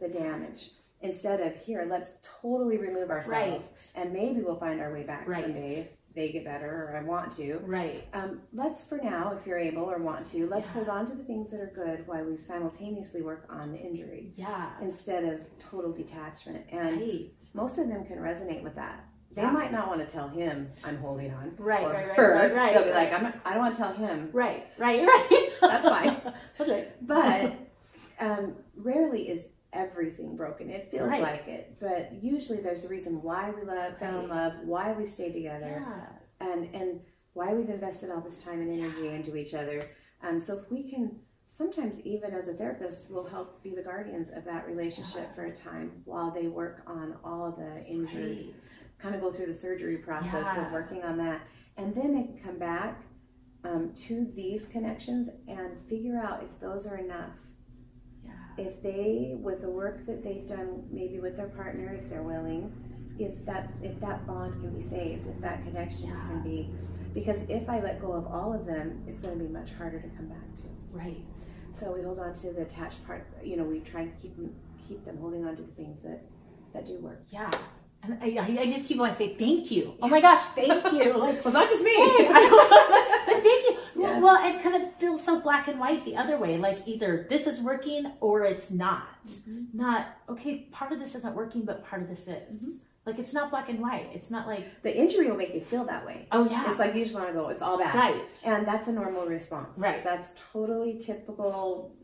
the 0.00 0.08
damage 0.08 0.70
instead 1.00 1.40
of 1.40 1.54
here 1.56 1.86
let's 1.88 2.12
totally 2.42 2.76
remove 2.78 3.10
ourselves 3.10 3.30
Right. 3.32 3.62
and 3.94 4.12
maybe 4.12 4.40
we'll 4.40 4.58
find 4.58 4.80
our 4.80 4.92
way 4.92 5.02
back 5.04 5.28
Right. 5.28 5.44
someday 5.44 5.70
if 5.80 5.88
they 6.14 6.30
get 6.32 6.44
better 6.44 6.90
or 6.90 6.96
I 6.96 7.02
want 7.04 7.36
to. 7.36 7.58
Right. 7.58 8.02
Um, 8.12 8.40
let's 8.52 8.82
for 8.82 8.98
now, 8.98 9.36
if 9.38 9.46
you're 9.46 9.58
able 9.58 9.84
or 9.84 9.98
want 9.98 10.26
to, 10.32 10.48
let's 10.48 10.66
Yeah. 10.68 10.72
hold 10.72 10.88
on 10.88 11.06
to 11.08 11.14
the 11.14 11.22
things 11.22 11.50
that 11.50 11.60
are 11.60 11.70
good 11.72 12.08
while 12.08 12.24
we 12.24 12.36
simultaneously 12.36 13.22
work 13.22 13.46
on 13.48 13.70
the 13.70 13.78
injury 13.78 14.32
Yeah. 14.34 14.70
instead 14.80 15.22
of 15.24 15.40
total 15.60 15.92
detachment. 15.92 16.64
And 16.72 16.96
Right. 17.00 17.30
most 17.54 17.78
of 17.78 17.86
them 17.88 18.04
can 18.04 18.18
resonate 18.18 18.64
with 18.64 18.74
that. 18.74 19.04
They 19.30 19.42
Yeah. 19.42 19.50
might 19.52 19.70
not 19.70 19.86
want 19.86 20.00
to 20.00 20.12
tell 20.12 20.26
him 20.28 20.72
I'm 20.82 20.96
holding 20.96 21.32
on. 21.32 21.54
Right, 21.58 21.84
or 21.84 21.92
right, 21.92 22.08
right, 22.08 22.16
her. 22.16 22.34
right, 22.34 22.54
right, 22.54 22.74
They'll 22.74 22.84
be 22.84 22.90
like, 22.90 23.12
I'm 23.12 23.22
not, 23.22 23.34
I 23.44 23.50
don't 23.50 23.60
want 23.60 23.74
to 23.74 23.80
tell 23.80 23.92
him. 23.92 24.30
Right. 24.32 24.66
Right. 24.78 25.02
Right. 25.06 25.50
That's 25.60 25.88
fine. 25.88 26.32
That's 26.56 26.70
right. 26.70 27.06
But 27.06 27.52
um, 28.18 28.56
rarely 28.76 29.28
is 29.28 29.44
everything 29.72 30.36
broken. 30.36 30.70
It 30.70 30.90
feels 30.90 31.08
Right. 31.10 31.22
like 31.22 31.48
it, 31.48 31.76
but 31.80 32.12
usually 32.22 32.60
there's 32.60 32.84
a 32.84 32.88
reason 32.88 33.22
why 33.22 33.50
we 33.50 33.62
love, 33.62 33.98
fell 33.98 34.20
in 34.20 34.28
love, 34.28 34.52
why 34.64 34.92
we've 34.92 35.10
stayed 35.10 35.32
together. 35.32 35.82
Yeah. 35.86 36.06
and 36.40 36.72
and 36.74 37.00
why 37.34 37.52
we've 37.52 37.68
invested 37.68 38.10
all 38.10 38.20
this 38.20 38.38
time 38.38 38.60
and 38.60 38.72
energy 38.72 39.08
into 39.08 39.36
each 39.36 39.54
other. 39.54 39.86
Um, 40.22 40.38
so 40.40 40.58
if 40.58 40.70
we 40.70 40.88
can, 40.90 41.18
sometimes 41.48 42.00
even 42.00 42.32
as 42.32 42.48
a 42.48 42.54
therapist, 42.54 43.10
we'll 43.10 43.26
help 43.26 43.62
be 43.62 43.74
the 43.74 43.82
guardians 43.82 44.30
of 44.34 44.44
that 44.44 44.66
relationship 44.66 45.34
for 45.34 45.44
a 45.46 45.54
time 45.54 46.02
while 46.04 46.30
they 46.32 46.46
work 46.48 46.82
on 46.86 47.16
all 47.24 47.50
the 47.52 47.84
injured, 47.86 48.36
Right. 48.38 48.54
kind 48.98 49.14
of 49.14 49.20
go 49.20 49.30
through 49.32 49.46
the 49.46 49.54
surgery 49.54 49.98
process 49.98 50.32
Yeah. 50.32 50.66
of 50.66 50.72
working 50.72 51.02
on 51.04 51.16
that, 51.18 51.42
and 51.76 51.94
then 51.94 52.14
they 52.14 52.22
can 52.24 52.38
come 52.38 52.58
back 52.58 53.02
um, 53.64 53.92
to 53.94 54.24
these 54.24 54.66
connections 54.68 55.28
and 55.48 55.76
figure 55.88 56.16
out 56.20 56.42
if 56.44 56.60
those 56.60 56.86
are 56.86 56.96
enough. 56.96 57.32
If 58.78 58.82
they, 58.82 59.34
with 59.34 59.60
the 59.60 59.68
work 59.70 60.06
that 60.06 60.22
they've 60.22 60.46
done, 60.46 60.84
maybe 60.90 61.18
with 61.20 61.36
their 61.36 61.48
partner, 61.48 61.92
if 61.94 62.08
they're 62.08 62.22
willing, 62.22 62.72
if 63.18 63.44
that 63.46 63.72
if 63.82 63.98
that 64.00 64.26
bond 64.26 64.52
can 64.60 64.70
be 64.78 64.88
saved, 64.88 65.26
if 65.26 65.40
that 65.40 65.64
connection 65.64 66.04
Yeah. 66.08 66.28
can 66.28 66.42
be, 66.42 66.70
because 67.14 67.38
if 67.48 67.68
I 67.68 67.80
let 67.80 68.00
go 68.00 68.12
of 68.12 68.26
all 68.26 68.52
of 68.52 68.66
them, 68.66 69.02
it's 69.08 69.20
going 69.20 69.36
to 69.38 69.44
be 69.44 69.50
much 69.50 69.70
harder 69.72 70.00
to 70.00 70.08
come 70.10 70.26
back 70.26 70.56
to. 70.58 70.68
Right. 70.92 71.24
So 71.72 71.92
we 71.92 72.02
hold 72.02 72.20
on 72.20 72.34
to 72.34 72.52
the 72.52 72.62
attached 72.62 73.04
part. 73.06 73.26
You 73.42 73.56
know, 73.56 73.64
we 73.64 73.80
try 73.80 74.02
and 74.02 74.12
keep 74.20 74.36
them 74.36 74.54
keep 74.86 75.04
them 75.04 75.18
holding 75.18 75.44
on 75.44 75.56
to 75.56 75.62
the 75.62 75.72
things 75.72 76.00
that 76.02 76.22
that 76.72 76.86
do 76.86 76.98
work. 76.98 77.22
Yeah. 77.30 77.50
And 78.04 78.16
I, 78.22 78.60
I 78.60 78.66
just 78.70 78.86
keep 78.86 78.98
wanting 78.98 79.14
to 79.14 79.18
say 79.18 79.34
thank 79.34 79.72
you. 79.72 79.94
Oh 80.00 80.06
my 80.08 80.20
gosh, 80.20 80.40
thank 80.54 80.68
you. 80.92 81.14
Like, 81.18 81.44
Well, 81.44 81.46
it's 81.46 81.46
not 81.54 81.68
just 81.68 81.82
me. 81.82 81.90
I 81.96 83.26
but 83.26 83.42
thank 83.42 83.64
you. 83.64 83.77
Well, 83.98 84.52
because 84.56 84.74
it 84.74 84.94
feels 84.98 85.24
so 85.24 85.40
black 85.40 85.68
and 85.68 85.78
white 85.80 86.04
the 86.04 86.16
other 86.16 86.38
way. 86.38 86.58
Like 86.58 86.82
either 86.86 87.26
this 87.28 87.46
is 87.46 87.60
working 87.60 88.12
or 88.20 88.44
it's 88.44 88.70
not. 88.70 89.24
Mm-hmm. 89.26 89.64
Not 89.76 90.06
okay. 90.28 90.68
Part 90.72 90.92
of 90.92 90.98
this 90.98 91.14
isn't 91.14 91.34
working, 91.34 91.62
but 91.64 91.84
part 91.84 92.02
of 92.02 92.08
this 92.08 92.28
is. 92.28 92.54
Mm-hmm. 92.62 92.84
Like 93.06 93.18
it's 93.18 93.32
not 93.32 93.48
black 93.50 93.70
and 93.70 93.80
white. 93.80 94.10
It's 94.12 94.30
not 94.30 94.46
like 94.46 94.82
the 94.82 94.94
injury 94.94 95.30
will 95.30 95.36
make 95.38 95.54
you 95.54 95.62
feel 95.62 95.84
that 95.86 96.04
way. 96.04 96.28
oh 96.30 96.46
yeah, 96.48 96.68
It's 96.68 96.78
like 96.78 96.94
you 96.94 97.02
just 97.04 97.14
want 97.14 97.28
to 97.28 97.32
go. 97.32 97.48
It's 97.48 97.62
all 97.62 97.78
bad. 97.78 97.94
right, 97.94 98.22
And 98.44 98.66
that's 98.68 98.86
a 98.86 98.92
normal 98.92 99.24
response. 99.24 99.78
Right. 99.78 100.04
That's 100.04 100.32
totally 100.52 100.98
typical 100.98 101.94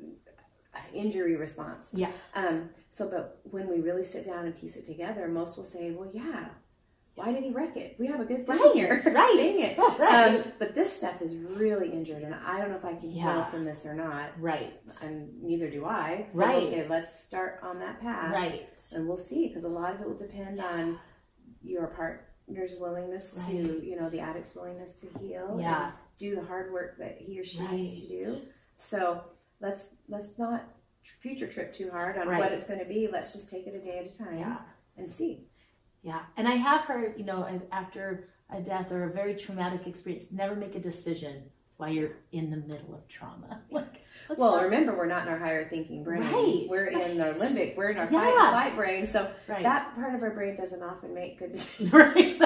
injury 0.92 1.36
response. 1.36 1.88
yeah, 1.92 2.10
Um, 2.34 2.70
so, 2.88 3.08
but 3.08 3.40
when 3.50 3.68
we 3.68 3.80
really 3.80 4.04
sit 4.04 4.24
down 4.26 4.46
and 4.46 4.58
piece 4.58 4.76
it 4.76 4.86
together, 4.86 5.28
most 5.28 5.56
will 5.56 5.64
say, 5.64 5.90
well, 5.90 6.08
yeah, 6.12 6.48
why 7.16 7.32
did 7.32 7.44
he 7.44 7.50
wreck 7.52 7.76
it? 7.76 7.96
We 7.98 8.08
have 8.08 8.20
a 8.20 8.24
good 8.24 8.46
thing 8.46 8.58
right, 8.58 8.72
here. 8.74 9.00
right, 9.14 9.34
Dang 9.36 9.60
it. 9.60 9.76
Oh, 9.78 9.96
right, 9.98 10.34
Um, 10.36 10.52
but 10.58 10.74
this 10.74 10.92
stuff 10.96 11.22
is 11.22 11.34
really 11.34 11.90
injured, 11.92 12.22
and 12.22 12.34
I 12.34 12.58
don't 12.58 12.70
know 12.70 12.76
if 12.76 12.84
I 12.84 12.94
can 12.94 13.08
heal 13.10 13.44
from 13.50 13.64
this 13.64 13.86
or 13.86 13.94
not. 13.94 14.30
right, 14.40 14.72
And 15.02 15.40
neither 15.42 15.70
do 15.70 15.84
I. 15.86 16.26
So 16.32 16.38
Right. 16.38 16.56
we'll 16.60 16.70
say, 16.70 16.88
let's 16.88 17.22
start 17.22 17.60
on 17.62 17.78
that 17.78 18.00
path. 18.00 18.32
right, 18.32 18.68
And 18.92 19.06
we'll 19.06 19.16
see, 19.16 19.46
because 19.48 19.64
a 19.64 19.68
lot 19.68 19.94
of 19.94 20.00
it 20.00 20.08
will 20.08 20.16
depend 20.16 20.60
on 20.60 20.98
your 21.62 21.86
partner's 21.88 22.76
willingness 22.80 23.32
to, 23.46 23.52
you 23.52 23.96
know, 23.98 24.08
the 24.10 24.20
addict's 24.20 24.54
willingness 24.54 24.92
to 24.94 25.06
heal. 25.18 25.56
Yeah. 25.60 25.92
Do 26.18 26.34
the 26.34 26.42
hard 26.44 26.72
work 26.72 26.98
that 26.98 27.18
he 27.18 27.38
or 27.40 27.44
she 27.44 27.60
Right. 27.60 27.72
needs 27.72 28.02
to 28.02 28.08
do. 28.08 28.40
So 28.76 29.22
let's 29.60 29.90
let's 30.08 30.38
not 30.38 30.64
future 31.20 31.46
trip 31.46 31.74
too 31.74 31.90
hard 31.90 32.18
on 32.18 32.28
Right. 32.28 32.38
what 32.38 32.52
it's 32.52 32.66
going 32.66 32.78
to 32.80 32.84
be. 32.86 33.08
Let's 33.10 33.32
just 33.32 33.50
take 33.50 33.66
it 33.66 33.74
a 33.74 33.78
day 33.78 33.98
at 33.98 34.06
a 34.12 34.18
time 34.18 34.38
yeah. 34.38 34.58
and 34.96 35.10
see. 35.10 35.46
Yeah, 36.04 36.20
and 36.36 36.46
I 36.46 36.52
have 36.56 36.82
heard, 36.82 37.14
you 37.18 37.24
know, 37.24 37.48
after 37.72 38.28
a 38.50 38.60
death 38.60 38.92
or 38.92 39.04
a 39.04 39.10
very 39.12 39.34
traumatic 39.34 39.86
experience, 39.86 40.30
never 40.30 40.54
make 40.54 40.74
a 40.74 40.78
decision 40.78 41.44
while 41.78 41.88
you're 41.88 42.12
in 42.30 42.50
the 42.50 42.58
middle 42.58 42.94
of 42.94 43.08
trauma. 43.08 43.62
Like, 43.70 44.04
Well, 44.36 44.52
not- 44.52 44.64
remember, 44.64 44.94
we're 44.96 45.06
not 45.06 45.26
in 45.26 45.32
our 45.32 45.38
higher 45.38 45.68
thinking 45.68 46.04
brain. 46.04 46.20
Right, 46.20 46.66
We're 46.68 46.86
in 46.86 47.20
our 47.20 47.32
limbic. 47.32 47.74
We're 47.76 47.90
in 47.90 47.96
our 47.98 48.08
Yeah. 48.10 48.20
fight 48.20 48.28
and 48.38 48.50
flight 48.52 48.76
brain. 48.76 49.06
So 49.06 49.30
right, 49.48 49.62
that 49.62 49.94
part 49.96 50.14
of 50.14 50.22
our 50.22 50.30
brain 50.30 50.56
doesn't 50.56 50.82
often 50.82 51.14
make 51.14 51.38
good 51.38 51.52
decisions. 51.52 51.92
right, 51.92 52.38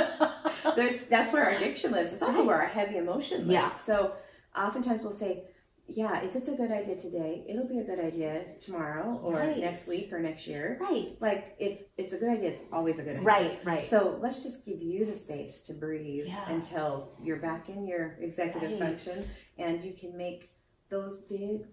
There's, 0.77 1.07
that's 1.07 1.33
where 1.33 1.45
our 1.45 1.51
addiction 1.51 1.91
lives. 1.91 2.13
It's 2.13 2.23
also 2.23 2.39
Right. 2.39 2.47
where 2.47 2.63
our 2.63 2.69
heavy 2.69 2.97
emotion 2.97 3.41
lives. 3.49 3.51
Yeah. 3.53 3.71
So 3.71 4.13
oftentimes 4.57 5.03
we'll 5.03 5.11
say, 5.11 5.43
yeah, 5.91 6.21
if 6.23 6.37
it's 6.37 6.49
a 6.49 6.53
good 6.55 6.71
idea 6.71 6.97
today, 6.97 7.45
it'll 7.49 7.67
be 7.67 7.79
a 7.79 7.85
good 7.85 7.99
idea 7.99 8.45
tomorrow 8.61 9.19
or 9.23 9.35
Right. 9.35 9.59
next 9.59 9.87
week 9.87 10.13
or 10.13 10.21
next 10.21 10.47
year. 10.47 10.77
right, 10.81 11.17
Like 11.21 11.57
if 11.59 11.83
it's 11.97 12.13
a 12.13 12.19
good 12.19 12.29
idea, 12.29 12.51
it's 12.51 12.63
always 12.73 12.99
a 12.99 13.03
good 13.03 13.17
idea. 13.17 13.23
right, 13.27 13.65
right. 13.65 13.83
So 13.85 14.19
let's 14.21 14.43
just 14.43 14.65
give 14.67 14.83
you 14.83 15.07
the 15.07 15.15
space 15.17 15.63
to 15.63 15.73
breathe 15.73 16.27
Yeah. 16.27 16.49
until 16.51 17.13
you're 17.23 17.39
back 17.39 17.69
in 17.71 17.87
your 17.87 18.19
executive 18.21 18.73
Right. 18.73 18.81
function 19.01 19.23
and 19.57 19.83
you 19.83 19.95
can 19.95 20.17
make 20.17 20.51
those 20.91 21.23
big 21.23 21.67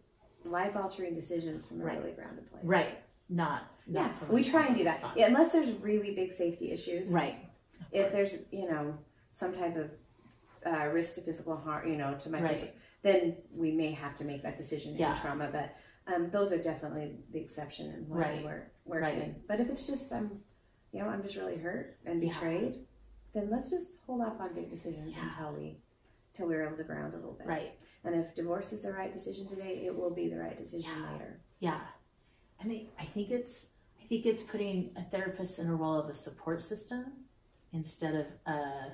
life 0.45 0.75
altering 0.77 1.13
decisions 1.13 1.65
from 1.65 1.81
a 1.81 1.85
Right. 1.85 1.97
really 1.99 2.13
grounded 2.13 2.49
place. 2.49 2.63
Right, 2.63 2.97
not, 3.29 3.63
Yeah, 3.85 4.03
not 4.03 4.19
from 4.19 4.29
we 4.29 4.43
try 4.43 4.67
and 4.67 4.77
do 4.77 4.83
that. 4.85 5.03
Yeah, 5.17 5.27
unless 5.27 5.51
there's 5.51 5.71
really 5.73 6.15
big 6.15 6.31
safety 6.31 6.71
issues. 6.71 7.09
right, 7.11 7.35
If 7.91 8.11
there's, 8.13 8.33
you 8.51 8.69
know, 8.69 8.97
some 9.33 9.53
type 9.53 9.75
of 9.75 9.91
uh, 10.65 10.87
risk 10.91 11.13
to 11.15 11.21
physical 11.21 11.55
harm, 11.55 11.87
you 11.87 11.95
know, 11.95 12.15
to 12.17 12.29
my 12.29 12.41
Right. 12.41 12.73
Then 13.05 13.37
we 13.55 13.71
may 13.71 13.91
have 13.91 14.15
to 14.15 14.23
make 14.25 14.41
that 14.41 14.57
decision 14.57 14.95
Yeah. 14.97 15.15
in 15.15 15.21
trauma. 15.21 15.47
But 15.51 15.75
um, 16.11 16.31
those 16.31 16.51
are 16.51 16.57
definitely 16.57 17.19
the 17.31 17.39
exception 17.39 17.91
and 17.91 18.09
why 18.09 18.17
Right. 18.17 18.43
we're 18.43 18.71
working. 18.85 19.19
Right. 19.19 19.47
But 19.47 19.59
if 19.59 19.69
it's 19.69 19.85
just, 19.85 20.11
um, 20.11 20.41
you 20.91 20.99
know, 20.99 21.07
I'm 21.07 21.21
just 21.21 21.35
really 21.35 21.57
hurt 21.57 21.97
and 22.05 22.21
Yeah. 22.23 22.29
betrayed, 22.29 22.85
then 23.33 23.49
let's 23.51 23.69
just 23.69 23.99
hold 24.07 24.21
off 24.21 24.39
on 24.39 24.55
big 24.55 24.71
decisions 24.71 25.13
Yeah. 25.15 25.29
until 25.29 25.53
we, 25.53 25.77
until 26.33 26.47
we're 26.47 26.65
able 26.65 26.77
to 26.77 26.83
ground 26.83 27.13
a 27.13 27.17
little 27.17 27.33
bit. 27.33 27.45
right. 27.47 27.77
And 28.03 28.15
if 28.15 28.33
divorce 28.35 28.73
is 28.73 28.81
the 28.83 28.91
right 28.93 29.13
decision 29.13 29.47
today, 29.47 29.85
it 29.85 29.95
will 29.95 30.11
be 30.11 30.27
the 30.29 30.37
right 30.37 30.57
decision 30.57 30.89
Yeah. 30.91 31.11
later. 31.13 31.41
Yeah, 31.59 31.81
and 32.59 32.71
I, 32.71 32.87
I 32.99 33.05
think 33.05 33.29
it's 33.31 33.67
I 34.01 34.07
think 34.07 34.25
it's 34.27 34.43
putting 34.43 34.91
a 34.95 35.03
therapist 35.03 35.57
in 35.57 35.67
a 35.67 35.75
role 35.75 35.95
of 35.95 36.07
a 36.09 36.13
support 36.13 36.61
system 36.61 37.25
instead 37.73 38.13
of 38.13 38.27
uh, 38.45 38.89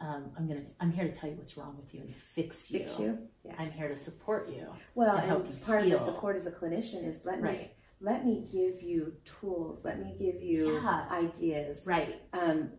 um, 0.00 0.30
I'm 0.36 0.46
gonna 0.46 0.62
I'm 0.80 0.92
here 0.92 1.04
to 1.06 1.12
tell 1.12 1.28
you 1.28 1.36
what's 1.36 1.56
wrong 1.56 1.76
with 1.76 1.92
you 1.92 2.00
and 2.02 2.14
fix 2.14 2.70
you. 2.70 2.80
Fix 2.80 2.98
you. 3.00 3.18
Yeah. 3.44 3.54
I'm 3.58 3.70
here 3.72 3.88
to 3.88 3.96
support 3.96 4.48
you. 4.48 4.68
Well, 4.94 5.16
and 5.16 5.32
and 5.46 5.62
part 5.62 5.84
of 5.84 5.90
the 5.90 5.98
support 5.98 6.36
as 6.36 6.46
a 6.46 6.52
clinician 6.52 7.06
is 7.06 7.24
let 7.24 7.40
me 7.42 7.48
Right. 7.48 7.70
let 8.00 8.24
me 8.24 8.46
give 8.50 8.80
you 8.82 9.14
tools, 9.24 9.84
let 9.84 9.98
me 9.98 10.14
give 10.18 10.40
you 10.40 10.74
Yeah. 10.74 11.06
ideas 11.10 11.84
Right. 11.86 12.22
um, 12.32 12.70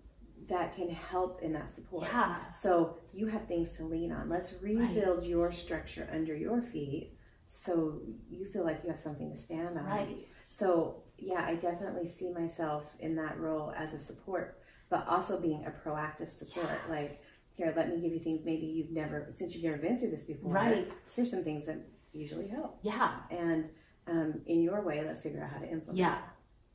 that 0.47 0.73
can 0.75 0.89
help 0.89 1.41
in 1.41 1.51
that 1.53 1.69
support. 1.69 2.07
yeah. 2.07 2.51
So 2.53 2.97
you 3.13 3.27
have 3.27 3.45
things 3.47 3.73
to 3.77 3.83
lean 3.83 4.11
on. 4.13 4.29
Let's 4.29 4.53
rebuild 4.61 5.23
your 5.25 5.51
structure 5.51 6.09
under 6.11 6.33
your 6.35 6.61
feet 6.61 7.17
so 7.49 7.99
you 8.29 8.45
feel 8.45 8.63
like 8.63 8.79
you 8.83 8.89
have 8.89 8.99
something 8.99 9.29
to 9.29 9.37
stand 9.37 9.77
on. 9.77 9.85
Right. 9.85 10.27
So 10.47 11.03
yeah, 11.17 11.43
I 11.45 11.55
definitely 11.55 12.07
see 12.07 12.29
myself 12.31 12.95
in 12.99 13.15
that 13.17 13.37
role 13.39 13.73
as 13.75 13.93
a 13.93 13.99
support, 13.99 14.61
but 14.89 15.07
also 15.07 15.39
being 15.39 15.65
a 15.65 15.71
proactive 15.71 16.31
support. 16.31 16.79
Like, 16.89 17.21
here, 17.55 17.73
let 17.75 17.89
me 17.89 18.01
give 18.01 18.11
you 18.13 18.19
things 18.19 18.41
maybe 18.45 18.65
you've 18.65 18.91
never, 18.91 19.27
since 19.31 19.53
you've 19.53 19.63
never 19.63 19.77
been 19.77 19.97
through 19.97 20.11
this 20.11 20.23
before. 20.23 20.53
Right. 20.53 20.91
Here's 21.13 21.29
some 21.29 21.43
things 21.43 21.65
that 21.65 21.77
usually 22.13 22.47
help. 22.47 22.79
Yeah. 22.81 23.17
And 23.29 23.69
um, 24.07 24.41
in 24.47 24.61
your 24.61 24.81
way, 24.81 25.03
let's 25.05 25.21
figure 25.21 25.43
out 25.43 25.51
how 25.51 25.59
to 25.59 25.69
implement. 25.69 25.97
Yeah. 25.97 26.19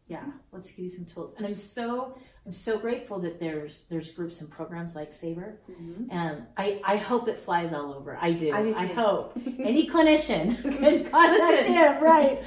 Yeah. 0.07 0.25
Let's 0.53 0.71
give 0.71 0.81
you 0.81 0.91
some 0.91 1.07
tools. 1.07 1.35
And 1.39 1.47
I'm 1.47 1.57
so 1.57 2.19
I'm 2.45 2.53
so 2.53 2.79
grateful 2.79 3.21
that 3.21 3.41
there's 3.41 3.87
there's 3.89 4.13
groups 4.13 4.41
and 4.43 4.51
programs 4.51 4.95
like 4.95 5.15
Saber. 5.15 5.61
Mhm. 5.71 6.09
And 6.11 6.43
I, 6.59 6.83
I 6.85 6.97
hope 6.97 7.27
it 7.27 7.41
flies 7.41 7.73
all 7.73 7.95
over. 7.95 8.19
I 8.21 8.33
do. 8.33 8.53
I 8.53 8.63
do 8.63 8.75
I 8.75 8.87
hope. 8.87 9.33
Any 9.59 9.89
clinician 9.89 10.61
can 10.79 11.11
contact 11.11 11.67
him, 11.67 12.03
right? 12.03 12.45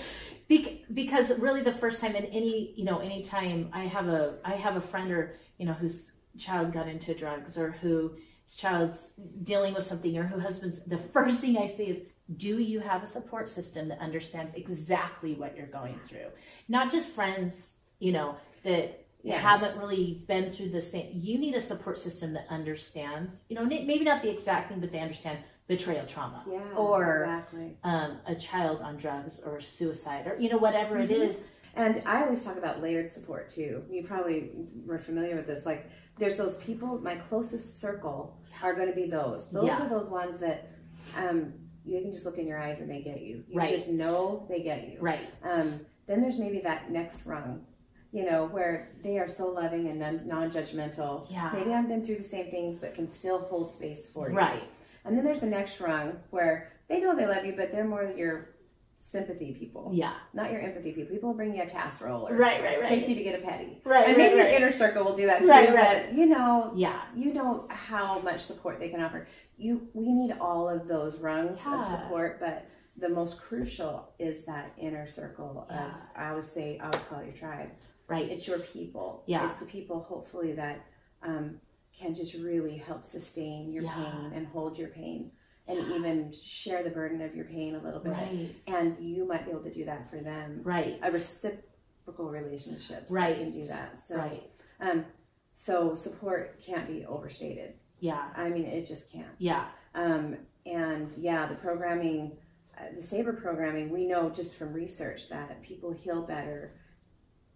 Because 0.48 1.32
really 1.40 1.64
the 1.64 1.74
first 1.74 2.00
time 2.00 2.16
in 2.16 2.26
any, 2.26 2.74
you 2.78 2.86
know, 2.86 3.00
any 3.00 3.22
time 3.24 3.70
I 3.74 3.86
have 3.88 4.08
a 4.08 4.36
I 4.46 4.52
have 4.52 4.78
a 4.78 4.82
friend 4.82 5.12
or, 5.12 5.36
you 5.58 5.66
know, 5.66 5.74
whose 5.74 6.12
child 6.38 6.72
got 6.74 6.88
into 6.88 7.14
drugs 7.14 7.58
or 7.58 7.72
who 7.72 8.14
his 8.44 8.56
child's 8.56 9.12
dealing 9.44 9.74
with 9.74 9.84
something 9.84 10.18
or 10.18 10.24
her 10.24 10.40
husband's, 10.40 10.80
the 10.86 10.98
first 10.98 11.40
thing 11.42 11.58
I 11.58 11.66
say 11.66 11.86
is, 11.88 12.02
do 12.36 12.60
you 12.60 12.80
have 12.82 13.04
a 13.04 13.08
support 13.08 13.50
system 13.50 13.88
that 13.88 14.00
understands 14.00 14.54
exactly 14.56 15.34
what 15.34 15.56
you're 15.58 15.66
going 15.68 16.00
through? 16.06 16.28
Not 16.68 16.92
just 16.92 17.12
friends, 17.12 17.76
you 18.00 18.12
know, 18.12 18.36
that 18.64 19.04
Yeah. 19.24 19.38
haven't 19.40 19.78
really 19.78 20.24
been 20.28 20.52
through 20.52 20.70
the 20.70 20.82
same. 20.82 21.10
You 21.14 21.38
need 21.38 21.56
a 21.56 21.62
support 21.62 21.98
system 22.00 22.34
that 22.34 22.46
understands, 22.50 23.44
you 23.50 23.56
know, 23.56 23.66
maybe 23.66 24.04
not 24.04 24.22
the 24.22 24.30
exact 24.30 24.70
thing, 24.70 24.80
but 24.80 24.92
they 24.92 25.00
understand 25.00 25.40
betrayal 25.68 26.06
trauma 26.06 26.44
Yeah. 26.50 26.62
or 26.78 27.24
exactly. 27.24 27.78
um, 27.84 28.20
a 28.26 28.36
child 28.36 28.80
on 28.82 28.96
drugs 28.98 29.40
or 29.46 29.60
suicide 29.60 30.28
or, 30.28 30.38
you 30.40 30.50
know, 30.50 30.58
whatever 30.58 30.98
it 31.00 31.10
Mhm. 31.10 31.30
is. 31.30 31.38
And 31.78 32.02
I 32.06 32.24
always 32.24 32.44
talk 32.44 32.58
about 32.58 32.82
layered 32.82 33.10
support 33.12 33.50
too. 33.50 33.84
You 33.90 34.04
probably 34.04 34.52
were 34.86 34.98
familiar 34.98 35.36
with 35.36 35.46
this. 35.48 35.66
Like, 35.66 35.90
there's 36.18 36.36
those 36.36 36.56
people. 36.58 36.98
My 37.00 37.16
closest 37.16 37.80
circle 37.80 38.42
are 38.64 38.74
going 38.74 38.88
to 38.90 38.96
be 38.96 39.08
those. 39.08 39.52
Those 39.52 39.68
Yeah. 39.68 39.86
are 39.86 39.90
those 39.90 40.10
ones 40.10 40.40
that 40.40 40.72
um, 41.16 41.54
you 41.86 42.02
can 42.02 42.12
just 42.12 42.26
look 42.26 42.38
in 42.40 42.48
your 42.48 42.60
eyes 42.60 42.80
and 42.82 42.90
they 42.90 43.02
get 43.02 43.22
you. 43.22 43.44
You 43.48 43.60
Right. 43.60 43.70
just 43.70 43.90
know 43.90 44.46
they 44.50 44.62
get 44.64 44.90
you. 44.90 44.98
Right. 45.00 45.30
Um, 45.44 45.86
then 46.08 46.22
there's 46.22 46.40
maybe 46.40 46.60
that 46.62 46.90
next 46.90 47.26
rung, 47.28 47.66
you 48.12 48.26
know, 48.26 48.48
where 48.48 48.94
they 49.04 49.20
are 49.20 49.28
so 49.28 49.48
loving 49.50 49.88
and 49.88 50.00
non- 50.00 50.28
non-judgmental. 50.28 51.28
Yeah. 51.32 51.52
Maybe 51.54 51.72
I've 51.74 51.88
been 51.88 52.04
through 52.04 52.18
the 52.18 52.24
same 52.24 52.50
things, 52.50 52.80
but 52.80 52.96
can 52.96 53.08
still 53.10 53.40
hold 53.40 53.70
space 53.72 54.08
for 54.08 54.30
you. 54.32 54.36
Right. 54.36 54.64
And 55.06 55.16
then 55.16 55.24
there's 55.24 55.42
the 55.42 55.46
next 55.48 55.80
rung 55.80 56.18
where 56.32 56.74
they 56.90 57.00
know 57.02 57.16
they 57.16 57.28
love 57.28 57.46
you, 57.46 57.54
but 57.56 57.72
they're 57.72 57.86
more 57.88 58.04
your 58.18 58.56
sympathy 59.00 59.54
people, 59.54 59.92
Yeah. 59.94 60.14
not 60.34 60.52
your 60.52 60.60
empathy 60.62 60.92
people. 60.92 61.14
People 61.14 61.30
will 61.30 61.36
bring 61.38 61.56
you 61.56 61.62
a 61.64 61.66
casserole 61.66 62.28
or 62.28 62.36
Right, 62.36 62.62
right, 62.62 62.80
right. 62.80 62.90
take 62.90 63.08
you 63.08 63.16
to 63.16 63.24
get 63.24 63.40
a 63.40 63.44
petty. 63.44 63.82
Right, 63.86 64.08
and 64.10 64.18
right, 64.18 64.18
maybe 64.18 64.36
right. 64.40 64.52
your 64.52 64.60
inner 64.62 64.72
circle 64.72 65.04
will 65.06 65.16
do 65.16 65.26
that 65.28 65.42
too. 65.44 65.48
Right, 65.50 65.74
right. 65.74 66.06
But 66.10 66.14
you 66.18 66.26
know, 66.26 66.72
Yeah. 66.76 67.02
you 67.16 67.34
know 67.34 67.68
how 67.70 68.20
much 68.20 68.42
support 68.42 68.80
they 68.80 68.90
can 68.90 69.02
offer. 69.02 69.28
You, 69.58 69.88
we 69.94 70.12
need 70.12 70.36
all 70.40 70.68
of 70.68 70.88
those 70.88 71.20
rungs 71.20 71.60
Yeah. 71.66 71.80
of 71.80 71.86
support, 71.86 72.40
but 72.40 72.66
the 72.98 73.10
most 73.10 73.40
crucial 73.40 74.10
is 74.20 74.44
that 74.46 74.72
inner 74.78 75.08
circle 75.08 75.68
Yeah. 75.70 75.86
of. 75.86 75.92
I 76.16 76.30
always 76.30 76.48
say, 76.48 76.78
I 76.80 76.86
always 76.88 77.02
call 77.04 77.20
it 77.20 77.26
your 77.28 77.36
tribe. 77.36 77.70
Right. 78.08 78.30
It's 78.30 78.48
your 78.48 78.60
people. 78.60 79.24
Yeah. 79.26 79.50
It's 79.50 79.60
the 79.60 79.66
people, 79.66 80.02
hopefully, 80.02 80.54
that 80.54 80.82
um, 81.24 81.60
can 81.98 82.14
just 82.14 82.34
really 82.36 82.78
help 82.78 83.04
sustain 83.04 83.72
your 83.72 83.84
Yeah. 83.84 83.94
pain 83.96 84.32
and 84.36 84.48
hold 84.48 84.78
your 84.78 84.90
pain, 84.90 85.32
and 85.68 85.80
even 85.94 86.34
share 86.44 86.84
the 86.84 86.90
burden 86.90 87.22
of 87.22 87.36
your 87.36 87.46
pain 87.46 87.76
a 87.76 87.80
little 87.80 88.00
bit. 88.00 88.12
Right. 88.14 88.56
And 88.68 88.96
you 89.00 89.28
might 89.28 89.46
be 89.46 89.52
able 89.52 89.64
to 89.64 89.74
do 89.74 89.86
that 89.86 90.10
for 90.10 90.18
them. 90.20 90.62
Right. 90.64 91.00
A 91.04 91.12
reciprocal 91.12 92.30
relationship 92.30 93.06
Right. 93.10 93.38
can 93.38 93.52
do 93.52 93.66
that. 93.66 94.00
So, 94.00 94.16
Right. 94.16 94.44
um, 94.80 95.06
so 95.54 95.94
support 95.96 96.62
can't 96.62 96.88
be 96.88 97.06
overstated. 97.06 97.74
Yeah. 98.00 98.32
I 98.36 98.50
mean, 98.50 98.66
it 98.66 98.86
just 98.86 99.12
can't. 99.12 99.36
Yeah. 99.40 99.68
Um, 99.94 100.38
and 100.66 101.12
yeah, 101.18 101.48
the 101.48 101.56
programming, 101.56 102.38
uh, 102.78 102.84
the 102.96 103.02
Sabre 103.02 103.34
programming, 103.34 103.90
we 103.90 104.08
know 104.08 104.30
just 104.30 104.56
from 104.56 104.72
research 104.72 105.30
that 105.30 105.62
people 105.64 105.92
heal 105.92 106.22
better 106.22 106.74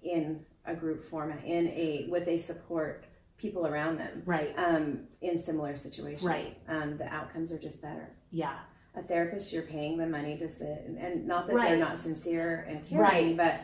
in 0.01 0.45
a 0.66 0.76
group 0.76 1.03
format, 1.03 1.43
in 1.45 1.68
a 1.70 2.07
with 2.09 2.28
a 2.28 2.39
support 2.39 3.05
people 3.42 3.66
around 3.66 3.98
them, 3.98 4.22
Right. 4.26 4.54
um, 4.58 5.08
in 5.22 5.38
similar 5.38 5.76
situations. 5.76 6.24
Right. 6.24 6.58
Um, 6.68 6.98
the 6.98 7.06
outcomes 7.08 7.52
are 7.52 7.58
just 7.58 7.82
better. 7.82 8.10
Yeah. 8.30 8.60
A 8.96 9.02
therapist, 9.02 9.52
you're 9.52 9.64
paying 9.64 9.98
them 9.98 10.12
money 10.12 10.38
to 10.38 10.50
sit, 10.50 10.84
and, 10.86 10.98
and 10.98 11.26
not 11.28 11.48
that 11.48 11.56
Right. 11.56 11.70
they're 11.70 11.78
not 11.80 11.98
sincere 11.98 12.66
and 12.70 12.86
caring, 12.86 13.02
Right. 13.02 13.38
but 13.38 13.56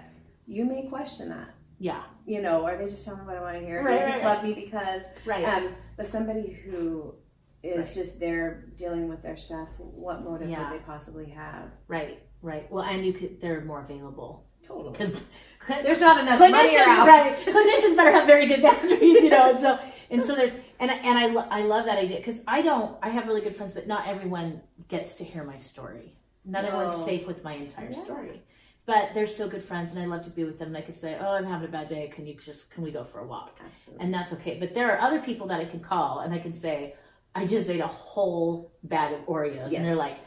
you 0.47 0.65
may 0.65 0.87
question 0.87 1.29
that. 1.29 1.49
Yeah. 1.79 2.03
You 2.25 2.41
know, 2.41 2.65
are 2.65 2.75
they 2.77 2.89
just 2.89 3.05
telling 3.05 3.21
me 3.21 3.27
what 3.27 3.37
I 3.37 3.41
want 3.41 3.59
to 3.59 3.65
hear? 3.65 3.83
Right, 3.83 4.03
they 4.03 4.11
just 4.11 4.23
love 4.23 4.43
me 4.43 4.53
because 4.53 5.03
Right. 5.25 5.45
um, 5.45 5.75
but 5.95 6.07
somebody 6.07 6.49
who 6.51 7.13
is 7.61 7.93
just 7.93 8.19
there 8.19 8.65
dealing 8.77 9.09
with 9.09 9.21
their 9.21 9.37
stuff, 9.37 9.67
what 9.77 10.23
motive 10.23 10.49
Yeah. 10.49 10.71
would 10.71 10.79
they 10.79 10.83
possibly 10.83 11.29
have? 11.29 11.69
right. 11.87 12.19
Right. 12.43 12.71
Well, 12.71 12.83
and 12.83 13.03
you 13.03 13.13
could. 13.13 13.41
They're 13.41 13.61
more 13.61 13.81
available 13.81 14.46
Totally. 14.67 14.91
because 14.91 15.13
There's 15.67 15.99
not 15.99 16.21
enough 16.21 16.39
money 16.39 16.53
clinicians, 16.53 17.05
right? 17.05 17.37
Clinicians 17.45 17.95
better 17.97 18.11
have 18.11 18.25
very 18.25 18.45
good 18.47 18.61
boundaries, 18.61 19.01
you 19.01 19.29
know. 19.29 19.49
And 19.49 19.59
so, 19.59 19.79
and 20.09 20.23
so 20.23 20.33
there's, 20.35 20.55
and 20.79 20.89
and 20.89 21.17
I 21.17 21.25
lo- 21.27 21.47
I 21.51 21.63
love 21.63 21.85
that 21.87 21.97
idea 21.97 22.17
because 22.17 22.39
I 22.47 22.61
don't. 22.61 22.95
I 23.03 23.09
have 23.09 23.27
really 23.27 23.41
good 23.41 23.57
friends, 23.57 23.73
but 23.73 23.85
not 23.87 24.07
everyone 24.07 24.61
gets 24.87 25.15
to 25.15 25.25
hear 25.25 25.43
my 25.43 25.57
story. 25.57 26.15
Not 26.45 26.63
No. 26.63 26.69
everyone's 26.69 27.03
safe 27.03 27.27
with 27.27 27.43
my 27.43 27.53
entire 27.55 27.91
Yeah. 27.91 28.03
story. 28.03 28.41
But 28.85 29.13
they're 29.13 29.27
still 29.27 29.49
good 29.49 29.65
friends, 29.65 29.91
and 29.91 29.99
I 29.99 30.05
love 30.05 30.23
to 30.23 30.29
be 30.29 30.45
with 30.45 30.57
them. 30.59 30.69
And 30.69 30.77
I 30.77 30.81
could 30.81 30.95
say, 30.95 31.17
"Oh, 31.19 31.31
I'm 31.31 31.43
having 31.45 31.67
a 31.67 31.71
bad 31.71 31.89
day. 31.89 32.07
Can 32.15 32.25
you 32.25 32.35
just 32.35 32.71
can 32.71 32.81
we 32.83 32.91
go 32.91 33.03
for 33.03 33.19
a 33.19 33.27
walk?" 33.27 33.59
Absolutely. 33.59 34.05
and 34.05 34.13
that's 34.13 34.31
okay. 34.33 34.57
But 34.57 34.73
there 34.73 34.89
are 34.95 35.01
other 35.01 35.19
people 35.19 35.47
that 35.47 35.59
I 35.59 35.65
can 35.65 35.81
call 35.81 36.19
and 36.21 36.33
I 36.33 36.39
can 36.39 36.53
say, 36.53 36.95
I 37.35 37.45
just 37.45 37.67
ate 37.69 37.81
a 37.81 37.87
whole 37.87 38.71
bag 38.83 39.13
of 39.13 39.19
Oreos, 39.27 39.55
Yes. 39.71 39.73
and 39.73 39.85
they're 39.85 39.95
like, 39.95 40.17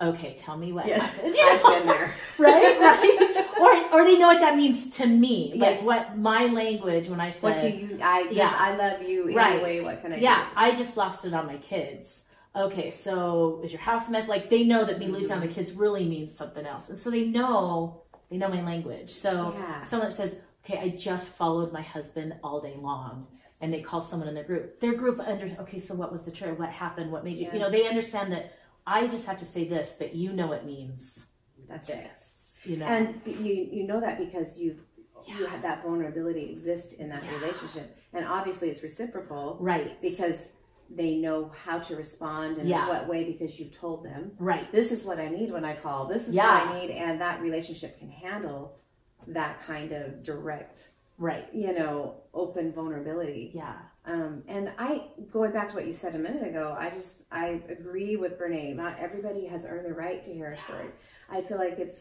okay, 0.00 0.34
tell 0.38 0.56
me 0.56 0.72
what 0.72 0.86
Yes, 0.86 1.00
happened. 1.02 1.36
I've 1.44 1.62
been 1.62 1.86
there. 1.86 2.14
right, 2.38 2.78
right, 2.80 3.46
or 3.58 4.00
or 4.00 4.04
they 4.04 4.18
know 4.18 4.28
what 4.28 4.40
that 4.40 4.56
means 4.56 4.90
to 4.90 5.06
me, 5.06 5.52
like 5.56 5.76
Yes. 5.76 5.82
what 5.84 6.18
my 6.18 6.46
language 6.46 7.08
when 7.08 7.20
I 7.20 7.30
say, 7.30 7.38
What 7.40 7.60
do 7.60 7.68
you? 7.68 7.98
I 8.02 8.28
Yeah. 8.30 8.54
I 8.56 8.76
love 8.76 9.02
you 9.02 9.34
Right. 9.34 9.54
anyway. 9.54 9.80
What 9.80 10.02
can 10.02 10.12
I 10.12 10.16
yeah, 10.16 10.48
I 10.54 10.74
just 10.74 10.96
lost 10.96 11.24
it 11.24 11.34
on 11.34 11.46
my 11.46 11.56
kids. 11.56 12.24
Okay, 12.54 12.90
so 12.90 13.60
is 13.64 13.72
your 13.72 13.82
house 13.82 14.08
a 14.08 14.10
mess? 14.10 14.28
Like 14.28 14.48
they 14.48 14.64
know 14.64 14.84
that 14.84 14.98
me 14.98 15.08
losing 15.08 15.32
on 15.32 15.40
the 15.40 15.48
kids 15.48 15.72
really 15.72 16.04
means 16.04 16.34
something 16.36 16.64
else, 16.64 16.88
and 16.88 16.98
so 16.98 17.10
they 17.10 17.26
know 17.26 18.02
they 18.30 18.38
know 18.38 18.48
my 18.48 18.62
language. 18.62 19.12
So 19.12 19.54
Yeah. 19.56 19.80
someone 19.82 20.10
says, 20.10 20.36
"Okay, 20.64 20.78
I 20.78 20.88
just 20.90 21.30
followed 21.30 21.70
my 21.72 21.82
husband 21.82 22.34
all 22.42 22.60
day 22.60 22.74
long," 22.78 23.26
and 23.60 23.72
they 23.72 23.82
call 23.82 24.00
someone 24.00 24.28
in 24.28 24.34
their 24.34 24.44
group. 24.44 24.80
Their 24.80 24.94
group 24.94 25.20
under 25.20 25.54
okay, 25.60 25.78
so 25.78 25.94
what 25.94 26.10
was 26.10 26.24
the 26.24 26.30
trigger? 26.30 26.54
What 26.54 26.70
happened? 26.70 27.12
What 27.12 27.24
made 27.24 27.36
you? 27.38 27.48
You 27.52 27.58
know, 27.58 27.70
they 27.70 27.86
understand 27.86 28.32
that 28.32 28.54
I 28.86 29.06
just 29.08 29.26
have 29.26 29.38
to 29.40 29.44
say 29.44 29.66
this, 29.66 29.94
but 29.98 30.14
you 30.14 30.32
know 30.32 30.52
it 30.52 30.64
means 30.64 31.26
That's 31.68 31.88
right. 31.88 32.10
this. 32.12 32.58
You 32.64 32.76
know, 32.78 32.86
And 32.86 33.20
you 33.26 33.68
you 33.72 33.86
know 33.86 34.00
that 34.00 34.18
because 34.18 34.58
you've 34.58 34.80
you 35.26 35.44
have 35.46 35.62
that 35.62 35.82
vulnerability 35.82 36.50
exists 36.52 36.92
in 36.92 37.08
that 37.08 37.22
Yeah. 37.24 37.34
relationship, 37.40 37.96
and 38.12 38.24
obviously 38.24 38.70
it's 38.70 38.82
reciprocal 38.82 39.56
right 39.60 40.00
because 40.00 40.52
they 40.88 41.16
know 41.16 41.50
how 41.64 41.80
to 41.80 41.96
respond 41.96 42.58
and 42.58 42.68
Yeah. 42.68 42.82
in 42.84 42.88
what 42.88 43.08
way 43.08 43.24
because 43.24 43.58
you've 43.58 43.72
told 43.76 44.04
them. 44.04 44.36
right, 44.38 44.70
this 44.70 44.92
is 44.92 45.04
what 45.04 45.18
I 45.18 45.28
need 45.28 45.50
when 45.52 45.64
I 45.64 45.74
call. 45.74 46.06
This 46.06 46.28
is 46.28 46.34
Yeah. 46.34 46.64
what 46.68 46.76
I 46.76 46.80
need, 46.80 46.90
and 46.92 47.20
that 47.20 47.40
relationship 47.40 47.98
can 47.98 48.08
handle 48.08 48.78
that 49.26 49.60
kind 49.62 49.90
of 49.90 50.22
direct, 50.22 50.90
right, 51.18 51.52
you 51.52 51.72
know, 51.72 52.22
open 52.32 52.72
vulnerability. 52.72 53.50
yeah, 53.52 53.78
Um, 54.06 54.42
and 54.46 54.70
I, 54.78 55.08
going 55.32 55.52
back 55.52 55.70
to 55.70 55.74
what 55.74 55.86
you 55.86 55.92
said 55.92 56.14
a 56.14 56.18
minute 56.18 56.46
ago, 56.46 56.76
I 56.78 56.90
just 56.90 57.24
I 57.32 57.60
agree 57.68 58.16
with 58.16 58.38
Brene. 58.38 58.76
Not 58.76 58.98
everybody 59.00 59.46
has 59.46 59.64
earned 59.64 59.84
the 59.86 59.92
right 59.94 60.22
to 60.24 60.32
hear 60.32 60.52
a 60.52 60.56
story. 60.56 60.86
I 61.28 61.42
feel 61.42 61.58
like 61.58 61.78
it's 61.78 61.98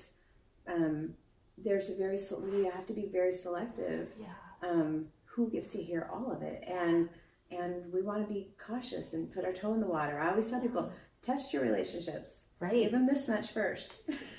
um, 0.67 1.15
there's 1.57 1.89
a 1.89 1.95
very 1.95 2.19
we 2.43 2.65
have 2.65 2.85
to 2.87 2.93
be 2.93 3.09
very 3.11 3.31
selective 3.35 4.09
yeah, 4.19 4.27
um, 4.69 5.05
who 5.25 5.49
gets 5.49 5.67
to 5.69 5.81
hear 5.81 6.09
all 6.13 6.31
of 6.31 6.41
it 6.41 6.63
and 6.67 7.09
and 7.51 7.91
we 7.93 8.01
want 8.01 8.27
to 8.27 8.33
be 8.33 8.49
cautious 8.57 9.13
and 9.13 9.31
put 9.33 9.45
our 9.45 9.53
toe 9.53 9.73
in 9.73 9.79
the 9.79 9.85
water 9.85 10.19
i 10.19 10.29
always 10.29 10.49
tell 10.49 10.59
people 10.59 10.91
test 11.21 11.53
your 11.53 11.61
relationships 11.63 12.31
Right. 12.57 12.83
give 12.83 12.93
them 12.93 13.05
this 13.05 13.27
much 13.27 13.51
first 13.51 13.91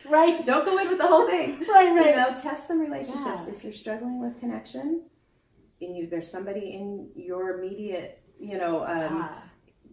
right, 0.09 0.45
don't 0.47 0.65
go 0.65 0.79
in 0.79 0.89
with 0.89 0.99
the 0.99 1.07
whole 1.07 1.27
thing 1.27 1.61
right, 1.69 1.95
right. 1.95 2.07
you 2.07 2.17
know 2.17 2.35
test 2.35 2.67
some 2.67 2.81
relationships 2.81 3.43
Yeah. 3.47 3.49
if 3.49 3.63
you're 3.63 3.73
struggling 3.73 4.21
with 4.21 4.41
connection 4.41 5.03
and 5.81 5.97
you 5.97 6.07
there's 6.07 6.31
somebody 6.31 6.73
in 6.73 7.09
your 7.15 7.59
immediate 7.59 8.23
you 8.39 8.57
know 8.59 8.85
um, 8.85 9.19
yeah, 9.19 9.39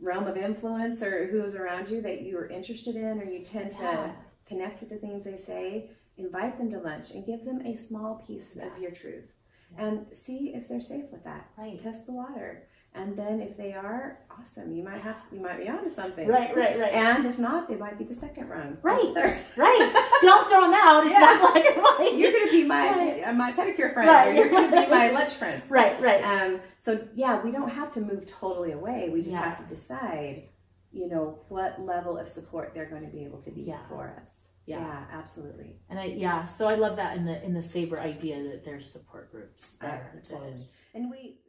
realm 0.03 0.27
of 0.27 0.37
influence 0.37 1.01
or 1.01 1.27
who's 1.27 1.55
around 1.55 1.89
you 1.89 2.01
that 2.01 2.23
you're 2.23 2.47
interested 2.47 2.95
in 2.95 3.19
or 3.19 3.23
you 3.23 3.43
tend 3.43 3.71
to 3.71 3.81
yeah. 3.81 4.11
connect 4.45 4.81
with 4.81 4.89
the 4.89 4.97
things 4.97 5.23
they 5.23 5.37
say, 5.37 5.89
invite 6.17 6.57
them 6.57 6.69
to 6.69 6.77
lunch 6.77 7.11
and 7.11 7.25
give 7.25 7.45
them 7.45 7.65
a 7.65 7.75
small 7.75 8.23
piece 8.27 8.55
of 8.57 8.77
your 8.79 8.91
truth 8.91 9.33
and 9.77 10.05
see 10.13 10.51
if 10.53 10.67
they're 10.67 10.81
safe 10.81 11.05
with 11.11 11.23
that. 11.23 11.47
Right. 11.57 11.81
Test 11.81 12.05
the 12.05 12.11
water. 12.11 12.67
And 12.95 13.17
then 13.17 13.41
if 13.41 13.57
they 13.57 13.73
are, 13.73 14.19
awesome. 14.39 14.71
You 14.71 14.83
might 14.83 15.01
have 15.01 15.19
you 15.31 15.39
might 15.39 15.57
be 15.59 15.67
onto 15.67 15.89
something. 15.89 16.27
Right, 16.27 16.55
right, 16.55 16.79
right. 16.79 16.93
And 16.93 17.25
if 17.25 17.39
not, 17.39 17.67
they 17.67 17.75
might 17.75 17.97
be 17.97 18.03
the 18.03 18.13
second 18.13 18.49
run. 18.49 18.77
Right. 18.83 19.13
Right. 19.57 20.17
Don't 20.21 20.47
throw 20.47 20.61
them 20.61 20.73
out. 20.75 21.03
It's 21.05 21.11
Yeah. 21.13 21.19
not 21.19 21.53
black 21.53 21.65
and 21.65 21.81
white. 21.81 22.13
You're 22.15 22.31
gonna 22.31 22.51
be 22.51 22.63
my 22.65 22.89
Right. 22.91 23.23
uh, 23.23 23.33
my 23.33 23.51
pedicure 23.51 23.93
friend. 23.93 24.07
Right. 24.09 24.27
Or 24.27 24.33
you're 24.33 24.49
gonna 24.49 24.69
be 24.85 24.87
my 24.91 25.09
lunch 25.17 25.33
friend. 25.33 25.63
right, 25.69 25.99
right. 26.01 26.21
Um, 26.23 26.61
so 26.77 27.07
yeah, 27.15 27.41
we 27.43 27.51
don't 27.51 27.69
have 27.69 27.91
to 27.93 28.01
move 28.01 28.27
totally 28.27 28.73
away. 28.73 29.09
We 29.11 29.21
just 29.21 29.31
Yeah. 29.31 29.41
have 29.49 29.57
to 29.57 29.73
decide, 29.73 30.49
you 30.91 31.07
know, 31.07 31.39
what 31.49 31.81
level 31.83 32.17
of 32.19 32.27
support 32.29 32.73
they're 32.75 32.89
going 32.89 33.01
to 33.03 33.11
be 33.11 33.23
able 33.25 33.41
to 33.41 33.49
be 33.51 33.61
Yeah. 33.63 33.87
for 33.89 34.15
us. 34.21 34.37
Yeah. 34.67 34.79
Yeah, 34.81 35.05
absolutely. 35.11 35.77
And 35.89 35.99
I 35.99 36.05
yeah, 36.05 36.45
so 36.45 36.67
I 36.67 36.75
love 36.75 36.95
that 36.97 37.17
in 37.17 37.25
the 37.25 37.43
in 37.43 37.53
the 37.55 37.63
Sabre 37.63 37.99
idea 37.99 38.41
that 38.43 38.63
there's 38.63 38.91
support 38.91 39.31
groups 39.31 39.71
there. 39.81 40.21
totally. 40.29 40.67
And 40.93 41.09
we. 41.09 41.39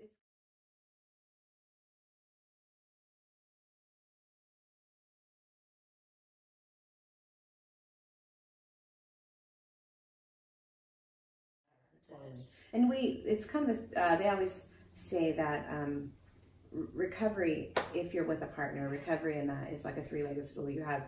And 12.73 12.89
we, 12.89 13.23
it's 13.27 13.45
kind 13.45 13.71
of, 13.71 13.79
uh, 13.97 14.17
they 14.17 14.29
always 14.29 14.63
say 14.95 15.33
that 15.33 15.67
um, 15.71 16.11
recovery, 16.93 17.73
if 17.95 18.15
you're 18.15 18.25
with 18.27 18.43
a 18.43 18.47
partner, 18.47 18.89
recovery 18.89 19.39
in 19.39 19.47
that 19.49 19.73
is 19.73 19.85
like 19.85 19.97
a 19.97 20.03
three-legged 20.03 20.47
stool. 20.47 20.69
You 20.71 20.83
have 20.85 21.05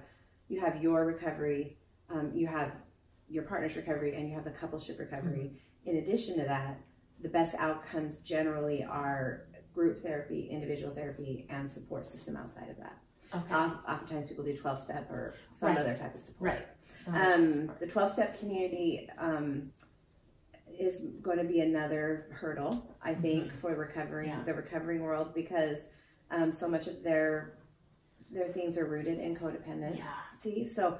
you 0.49 0.61
have 0.61 0.81
your 0.81 1.05
recovery, 1.05 1.77
um, 2.09 2.31
you 2.35 2.47
have 2.47 2.71
your 3.29 3.43
partner's 3.43 3.75
recovery, 3.75 4.15
and 4.15 4.29
you 4.29 4.35
have 4.37 4.45
the 4.45 4.51
coupleship 4.53 4.99
recovery. 5.01 5.61
In 5.85 5.97
addition 5.97 6.37
to 6.39 6.45
that, 6.45 6.79
the 7.21 7.29
best 7.29 7.57
outcomes 7.57 8.19
generally 8.19 8.85
are 8.85 9.47
group 9.75 10.03
therapy, 10.03 10.49
individual 10.51 10.95
therapy, 10.95 11.47
and 11.51 11.71
support 11.71 12.07
system 12.07 12.37
outside 12.37 12.69
of 12.71 12.77
that. 12.77 12.97
Okay. 13.35 13.55
Oftentimes 13.55 14.27
people 14.27 14.45
do 14.45 14.57
12 14.57 14.81
step 14.81 15.11
or 15.11 15.35
some 15.51 15.71
Right. 15.71 15.79
other 15.79 15.95
type 15.95 16.15
of 16.15 16.21
support. 16.21 16.53
right. 17.09 17.33
Um, 17.35 17.73
the 17.81 17.87
12 17.89 18.11
step 18.13 18.39
community 18.39 19.09
um, 19.19 19.73
is 20.79 21.03
going 21.23 21.39
to 21.39 21.45
be 21.45 21.61
another 21.61 22.27
hurdle, 22.31 22.97
I 23.03 23.15
think, 23.15 23.53
for 23.61 23.75
recovering 23.75 24.29
Yeah. 24.31 24.43
the 24.45 24.55
recovering 24.55 25.01
world 25.03 25.35
because 25.35 25.79
um, 26.31 26.51
so 26.53 26.69
much 26.69 26.87
of 26.87 27.03
their 27.03 27.53
their 28.31 28.49
things 28.49 28.77
are 28.77 28.87
rooted 28.87 29.19
in 29.21 29.37
codependent. 29.37 29.97
yeah. 29.99 30.13
See, 30.35 30.67
so 30.67 30.99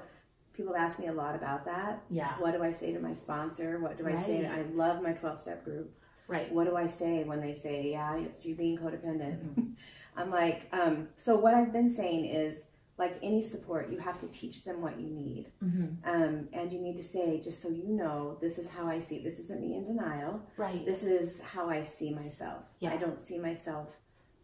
people 0.53 0.75
ask 0.75 0.97
me 0.97 1.07
a 1.07 1.13
lot 1.13 1.35
about 1.35 1.65
that. 1.65 2.01
Yeah. 2.09 2.31
What 2.39 2.53
do 2.53 2.63
I 2.63 2.71
say 2.71 2.93
to 2.93 2.99
my 2.99 3.13
sponsor? 3.13 3.79
What 3.79 3.97
do 3.97 4.07
I 4.07 4.15
say? 4.15 4.45
I 4.45 4.61
love 4.73 5.03
my 5.03 5.11
12 5.11 5.41
step 5.41 5.65
group. 5.65 5.93
Right. 6.27 6.51
What 6.51 6.65
do 6.67 6.75
I 6.77 6.87
say 6.87 7.23
when 7.25 7.41
they 7.41 7.53
say, 7.53 7.91
yeah, 7.91 8.19
you're 8.41 8.55
being 8.57 8.77
codependent? 8.77 9.39
Mm-hmm. 9.43 9.61
I'm 10.17 10.31
like, 10.31 10.67
um, 10.71 11.09
so 11.17 11.35
what 11.35 11.53
I've 11.53 11.71
been 11.73 11.93
saying 11.93 12.25
is, 12.25 12.63
like 12.97 13.19
any 13.21 13.47
support, 13.47 13.91
you 13.91 13.99
have 13.99 14.19
to 14.19 14.27
teach 14.27 14.63
them 14.63 14.81
what 14.81 14.99
you 14.99 15.07
need. 15.07 15.51
Mm-hmm. 15.63 16.09
Um, 16.09 16.49
and 16.51 16.73
you 16.73 16.79
need 16.79 16.97
to 16.97 17.03
say, 17.03 17.39
just 17.39 17.61
so 17.61 17.69
you 17.69 17.87
know, 17.87 18.37
this 18.41 18.57
is 18.57 18.67
how 18.69 18.87
I 18.87 18.99
see. 18.99 19.19
This 19.19 19.37
isn't 19.39 19.61
me 19.61 19.75
in 19.75 19.83
denial. 19.83 20.41
Right. 20.57 20.83
This 20.83 21.03
is 21.03 21.39
how 21.41 21.69
I 21.69 21.83
see 21.83 22.11
myself. 22.11 22.63
Yeah. 22.79 22.93
I 22.93 22.97
don't 22.97 23.21
see 23.21 23.37
myself 23.37 23.89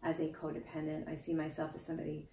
as 0.04 0.20
a 0.20 0.28
codependent. 0.28 1.08
I 1.08 1.16
see 1.16 1.32
myself 1.32 1.72
as 1.74 1.84
somebody 1.84 2.28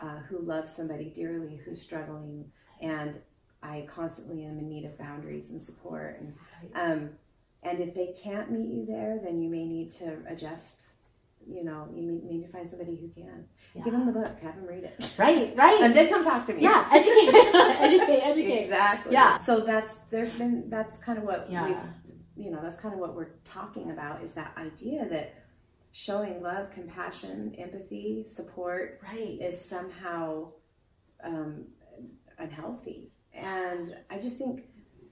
uh, 0.00 0.20
who 0.28 0.38
loves 0.38 0.74
somebody 0.74 1.12
dearly, 1.14 1.60
who's 1.64 1.82
struggling, 1.82 2.50
and 2.80 3.16
I 3.62 3.86
constantly 3.94 4.44
am 4.44 4.58
in 4.58 4.68
need 4.68 4.84
of 4.84 4.96
boundaries 4.96 5.50
and 5.50 5.62
support. 5.62 6.20
And 6.20 6.34
um, 6.74 7.10
and 7.62 7.80
if 7.80 7.94
they 7.94 8.14
can't 8.22 8.50
meet 8.50 8.68
you 8.68 8.86
there, 8.86 9.20
then 9.22 9.42
you 9.42 9.50
may 9.50 9.64
need 9.64 9.90
to 9.92 10.18
adjust. 10.28 10.82
You 11.50 11.64
know, 11.64 11.88
you 11.94 12.02
may 12.02 12.18
need 12.30 12.42
to 12.46 12.52
find 12.52 12.68
somebody 12.68 12.96
who 12.96 13.08
can. 13.08 13.46
Yeah. 13.74 13.82
Give 13.84 13.92
them 13.94 14.04
the 14.06 14.12
book, 14.12 14.38
have 14.42 14.56
them 14.56 14.66
read 14.66 14.84
it, 14.84 15.12
Right. 15.18 15.56
Right. 15.56 15.80
and 15.80 15.94
then 15.96 16.08
come 16.08 16.22
talk 16.22 16.44
to 16.46 16.52
me. 16.54 16.62
yeah. 16.62 16.88
Educate. 16.92 17.34
educate. 17.80 18.20
Educate. 18.22 18.62
Exactly. 18.64 19.12
Yeah. 19.14 19.38
So 19.38 19.60
that's 19.60 19.94
there's 20.10 20.36
been 20.38 20.68
that's 20.68 20.98
kind 20.98 21.16
of 21.18 21.24
what 21.24 21.50
Yeah. 21.50 21.66
we've 21.66 21.76
you 22.44 22.50
know 22.50 22.60
that's 22.62 22.76
kind 22.76 22.92
of 22.94 23.00
what 23.00 23.14
we're 23.16 23.30
talking 23.44 23.90
about 23.90 24.22
is 24.22 24.32
that 24.34 24.52
idea 24.58 25.08
that 25.08 25.34
showing 25.92 26.42
love, 26.42 26.70
compassion, 26.70 27.54
empathy, 27.58 28.26
support 28.28 29.00
Right. 29.02 29.38
is 29.40 29.58
somehow 29.64 30.52
um, 31.24 31.64
unhealthy, 32.38 33.10
and 33.32 33.96
I 34.10 34.18
just 34.18 34.36
think. 34.38 34.64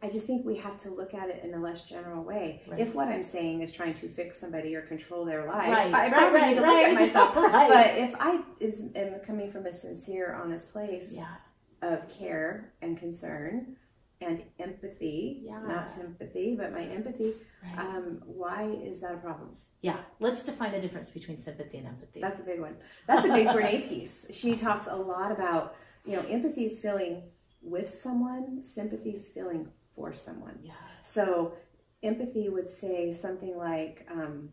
I 0.07 0.11
just 0.11 0.26
think 0.28 0.46
we 0.46 0.57
have 0.59 0.76
to 0.82 0.90
look 0.90 1.14
at 1.14 1.28
it 1.30 1.42
in 1.42 1.52
a 1.54 1.59
less 1.61 1.82
general 1.82 2.22
way. 2.22 2.62
Right. 2.68 2.78
If 2.78 2.94
what 2.94 3.09
I'm 3.09 3.24
saying 3.24 3.62
is 3.62 3.72
trying 3.72 3.94
to 3.94 4.09
fix 4.09 4.38
somebody 4.38 4.76
or 4.76 4.82
control 4.82 5.24
their 5.24 5.46
life, 5.46 5.68
Right. 5.68 5.92
I 5.92 6.09
probably 6.11 6.40
Right. 6.40 6.48
need 6.50 6.54
to 6.54 6.61
look 6.61 6.78
at 6.84 6.94
myself. 6.94 7.34
But 7.34 7.98
if 7.98 8.14
I 8.20 8.40
is, 8.61 8.82
am 8.94 9.18
coming 9.26 9.50
from 9.50 9.66
a 9.66 9.72
sincere, 9.72 10.32
honest 10.40 10.72
place, 10.72 11.09
yeah. 11.12 11.34
of 11.82 12.09
care 12.09 12.72
and 12.80 12.96
concern 12.96 13.76
and 14.20 14.44
empathy, 14.61 15.42
Yeah. 15.44 15.61
not 15.66 15.90
sympathy, 15.90 16.54
but 16.57 16.72
my 16.72 16.82
empathy. 16.84 17.34
Um, 17.76 18.22
why 18.26 18.68
is 18.70 19.00
that 19.00 19.12
a 19.14 19.18
problem? 19.18 19.57
yeah. 19.82 19.98
Let's 20.20 20.44
define 20.44 20.70
the 20.72 20.80
difference 20.80 21.11
between 21.11 21.38
sympathy 21.38 21.78
and 21.78 21.88
empathy. 21.88 22.20
That's 22.20 22.38
a 22.40 22.44
big 22.44 22.61
one. 22.61 22.76
That's 23.09 23.26
a 23.26 23.32
big 23.32 23.48
Brene 23.48 23.88
piece. 23.92 24.24
She 24.30 24.57
talks 24.57 24.86
a 24.88 24.96
lot 24.96 25.32
about, 25.32 25.74
you 26.04 26.12
know, 26.16 26.22
empathy 26.28 26.64
is 26.66 26.78
feeling 26.78 27.22
with 27.62 27.90
someone, 27.92 28.62
sympathy 28.62 29.11
is 29.11 29.28
feeling 29.28 29.68
for 29.97 30.12
someone. 30.12 30.61
yeah. 30.62 30.72
So 31.03 31.55
empathy 32.03 32.49
would 32.49 32.68
say 32.68 33.12
something 33.12 33.57
like, 33.57 34.07
um, 34.11 34.51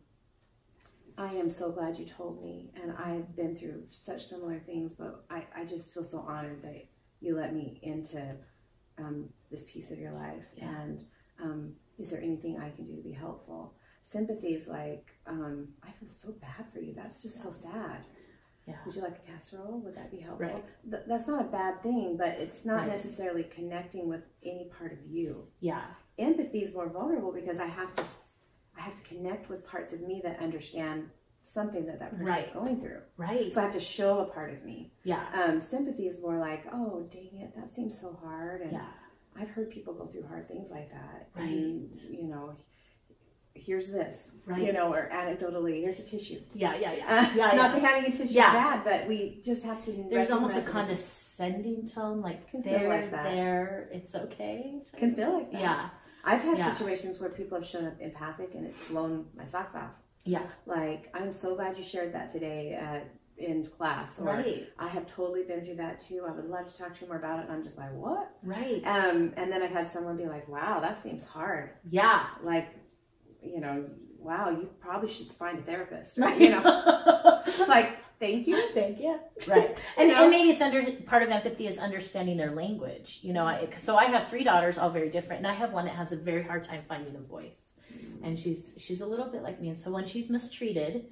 I 1.18 1.34
am 1.34 1.50
so 1.50 1.72
glad 1.72 2.00
you 2.00 2.06
told 2.06 2.42
me, 2.42 2.72
and 2.82 2.92
I've 2.98 3.36
been 3.36 3.56
through 3.56 3.84
such 3.92 4.26
similar 4.26 4.60
things, 4.60 4.94
but 4.94 5.26
I, 5.30 5.44
I 5.56 5.66
just 5.66 5.94
feel 5.94 6.04
so 6.04 6.20
honored 6.28 6.64
that 6.64 6.88
you 7.20 7.36
let 7.36 7.54
me 7.54 7.80
into 7.84 8.36
um, 8.98 9.30
this 9.52 9.64
piece 9.64 9.92
of 9.92 10.00
your 10.00 10.14
life. 10.14 10.44
Yeah. 10.56 10.82
And 10.82 11.06
um, 11.42 11.74
is 12.00 12.10
there 12.10 12.22
anything 12.22 12.60
I 12.60 12.72
can 12.72 12.86
do 12.86 12.96
to 12.96 13.04
be 13.04 13.12
helpful? 13.12 13.76
Sympathy 14.04 14.56
is 14.56 14.68
like, 14.68 15.12
um, 15.28 15.70
I 15.84 15.92
feel 15.92 16.10
so 16.10 16.32
bad 16.32 16.66
for 16.74 16.80
you. 16.80 16.94
That's 16.94 17.22
just 17.22 17.42
so 17.42 17.52
sad. 17.52 18.06
Yeah. 18.66 18.76
Would 18.86 18.96
you 18.96 19.02
like 19.02 19.18
a 19.28 19.32
casserole? 19.32 19.80
Would 19.82 19.96
that 19.96 20.10
be 20.12 20.18
helpful? 20.20 20.48
Right. 20.48 20.64
Th- 20.90 21.04
that's 21.08 21.28
not 21.28 21.42
a 21.42 21.50
bad 21.50 21.82
thing, 21.84 22.16
but 22.18 22.30
it's 22.30 22.64
not 22.66 22.78
Right. 22.82 22.88
necessarily 22.90 23.44
connecting 23.44 24.08
with 24.08 24.26
any 24.44 24.70
part 24.78 24.94
of 24.94 25.06
you 25.06 25.48
Yeah. 25.60 25.84
empathy 26.18 26.64
is 26.64 26.74
more 26.74 26.88
vulnerable 26.88 27.32
because 27.34 27.60
I 27.60 27.66
have 27.68 27.94
to 27.96 28.04
I 28.76 28.82
have 28.82 28.96
to 29.04 29.08
connect 29.08 29.50
with 29.50 29.64
parts 29.68 29.94
of 29.94 30.02
me 30.02 30.20
that 30.24 30.40
understand 30.40 31.12
something 31.44 31.86
that 31.86 32.00
that 32.00 32.10
person's 32.12 32.28
Right. 32.28 32.54
going 32.54 32.80
through. 32.82 33.02
Right. 33.18 33.52
So 33.54 33.62
I 33.62 33.66
have 33.66 33.74
to 33.74 33.80
show 33.80 34.20
a 34.22 34.26
part 34.26 34.52
of 34.52 34.64
me. 34.66 34.94
yeah. 35.04 35.28
Um, 35.36 35.62
sympathy 35.62 36.08
is 36.08 36.20
more 36.20 36.40
like, 36.40 36.66
oh, 36.74 37.04
dang 37.12 37.38
it, 37.38 37.54
that 37.56 37.70
seems 37.72 38.00
so 38.00 38.14
hard, 38.14 38.62
and 38.62 38.72
Yeah. 38.72 38.88
I've 39.36 39.50
heard 39.50 39.70
people 39.70 39.94
go 39.94 40.08
through 40.08 40.24
hard 40.24 40.48
things 40.48 40.72
like 40.72 40.90
that. 40.92 41.28
Right. 41.36 41.50
And, 41.50 41.96
you 41.96 42.24
know, 42.24 42.56
here's 43.56 43.88
this, 43.90 44.28
Right. 44.46 44.62
you 44.62 44.74
know, 44.74 44.92
or 44.94 45.10
anecdotally, 45.12 45.82
here's 45.82 46.00
a 46.00 46.04
tissue. 46.04 46.40
Yeah. 46.54 46.76
Yeah. 46.76 46.94
Yeah. 46.94 47.06
Uh, 47.08 47.30
yeah. 47.36 47.46
not 47.46 47.56
yeah. 47.56 47.68
that 47.70 47.82
having 47.82 48.12
a 48.12 48.16
tissue 48.16 48.34
Yeah. 48.34 48.48
is 48.50 48.54
bad, 48.54 48.84
but 48.84 49.08
we 49.08 49.42
just 49.44 49.64
have 49.64 49.82
to. 49.84 50.06
There's 50.10 50.32
almost 50.32 50.56
a 50.56 50.60
it. 50.60 50.66
condescending 50.66 51.88
tone, 51.88 52.22
like 52.22 52.50
Can 52.50 52.64
feel 52.64 52.74
they're 52.74 52.90
like 52.90 53.12
there, 53.12 53.90
it's 53.92 54.16
okay. 54.16 54.82
Can 54.98 55.16
feel 55.16 55.34
like 55.34 55.52
that. 55.52 55.62
Yeah. 55.62 55.90
I've 56.26 56.42
had 56.42 56.58
Yeah. 56.58 56.74
situations 56.74 57.20
where 57.20 57.30
people 57.30 57.58
have 57.58 57.68
shown 57.68 57.86
up 57.86 58.00
empathic 58.00 58.54
and 58.56 58.66
it's 58.66 58.90
blown 58.90 59.28
my 59.36 59.46
socks 59.46 59.76
off. 59.76 59.92
Yeah. 60.26 60.44
like 60.66 61.10
i'm 61.14 61.34
so 61.34 61.54
glad 61.54 61.76
you 61.76 61.84
shared 61.84 62.14
that 62.14 62.32
today 62.32 62.72
at, 62.72 63.10
in 63.38 63.66
class 63.66 64.22
or 64.22 64.28
Right. 64.28 64.70
i 64.80 64.88
have 64.88 65.06
totally 65.06 65.44
been 65.44 65.60
through 65.66 65.76
that 65.76 66.00
too 66.00 66.24
i 66.26 66.32
would 66.32 66.46
love 66.46 66.66
to 66.72 66.78
talk 66.78 66.96
to 66.96 67.02
you 67.02 67.08
more 67.10 67.18
about 67.18 67.40
it 67.40 67.44
and 67.50 67.52
i'm 67.52 67.62
just 67.62 67.78
like 67.78 67.92
what 67.92 68.32
Right. 68.42 68.82
um, 68.86 69.34
and 69.36 69.52
then 69.52 69.62
i've 69.62 69.72
had 69.72 69.86
someone 69.86 70.16
be 70.16 70.26
like 70.26 70.48
wow 70.48 70.80
that 70.80 71.04
seems 71.04 71.26
hard 71.26 71.72
yeah. 71.90 72.28
like 72.42 72.70
you 73.44 73.60
know 73.60 73.86
wow 74.20 74.50
you 74.50 74.70
probably 74.80 75.10
should 75.10 75.28
find 75.28 75.60
a 75.60 75.62
therapist 75.62 76.18
or, 76.18 76.30
you 76.30 76.50
know 76.50 76.62
it's 77.46 77.68
like 77.68 77.98
thank 78.20 78.48
you 78.48 78.62
Thank 78.74 79.00
you. 79.00 79.20
Right. 79.48 79.78
And, 79.98 80.08
You 80.08 80.16
know? 80.16 80.22
and 80.22 80.30
maybe 80.32 80.50
it's 80.52 80.62
under 80.62 80.82
part 81.06 81.24
of 81.24 81.30
empathy 81.30 81.68
is 81.68 81.78
understanding 81.78 82.38
their 82.38 82.52
language. 82.52 83.20
You 83.22 83.34
know, 83.34 83.46
I, 83.46 83.68
so 83.76 83.98
I 83.98 84.06
have 84.06 84.30
three 84.30 84.46
daughters, 84.46 84.78
all 84.78 84.90
very 84.90 85.10
different, 85.10 85.40
and 85.40 85.48
I 85.48 85.54
have 85.54 85.74
one 85.74 85.86
that 85.86 85.96
has 85.96 86.14
a 86.14 86.16
very 86.16 86.44
hard 86.44 86.64
time 86.64 86.84
finding 86.88 87.16
a 87.18 87.20
voice, 87.20 87.76
mm. 87.94 88.26
and 88.26 88.40
she's 88.40 88.72
she's 88.78 89.02
a 89.02 89.06
little 89.06 89.26
bit 89.26 89.44
like 89.44 89.60
me. 89.60 89.68
And 89.68 89.80
so 89.80 89.92
when 89.92 90.06
she's 90.08 90.30
mistreated, 90.30 91.08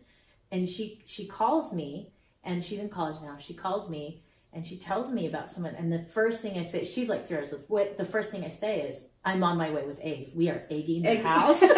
and 0.50 0.70
she 0.70 1.02
she 1.06 1.28
calls 1.28 1.74
me, 1.74 2.14
and 2.46 2.64
she's 2.64 2.80
in 2.80 2.88
college 2.88 3.22
now, 3.22 3.36
she 3.38 3.54
calls 3.54 3.90
me 3.90 4.24
and 4.54 4.68
she 4.68 4.78
tells 4.78 5.10
me 5.10 5.28
about 5.28 5.50
someone, 5.50 5.76
and 5.76 5.92
the 5.92 6.04
first 6.14 6.42
thing 6.42 6.58
I 6.60 6.64
say, 6.64 6.84
she's 6.84 7.08
like 7.08 7.26
three 7.26 7.38
hours 7.38 7.52
with 7.52 7.70
what 7.70 7.98
the 7.98 8.04
first 8.04 8.32
thing 8.32 8.44
I 8.44 8.50
say 8.50 8.82
is, 8.82 9.06
I'm 9.24 9.44
on 9.44 9.58
my 9.58 9.70
way 9.70 9.86
with 9.86 9.98
eggs. 10.02 10.32
We 10.36 10.50
are 10.50 10.64
egging 10.70 11.04
the 11.04 11.10
Egg- 11.12 11.24
house. 11.24 11.62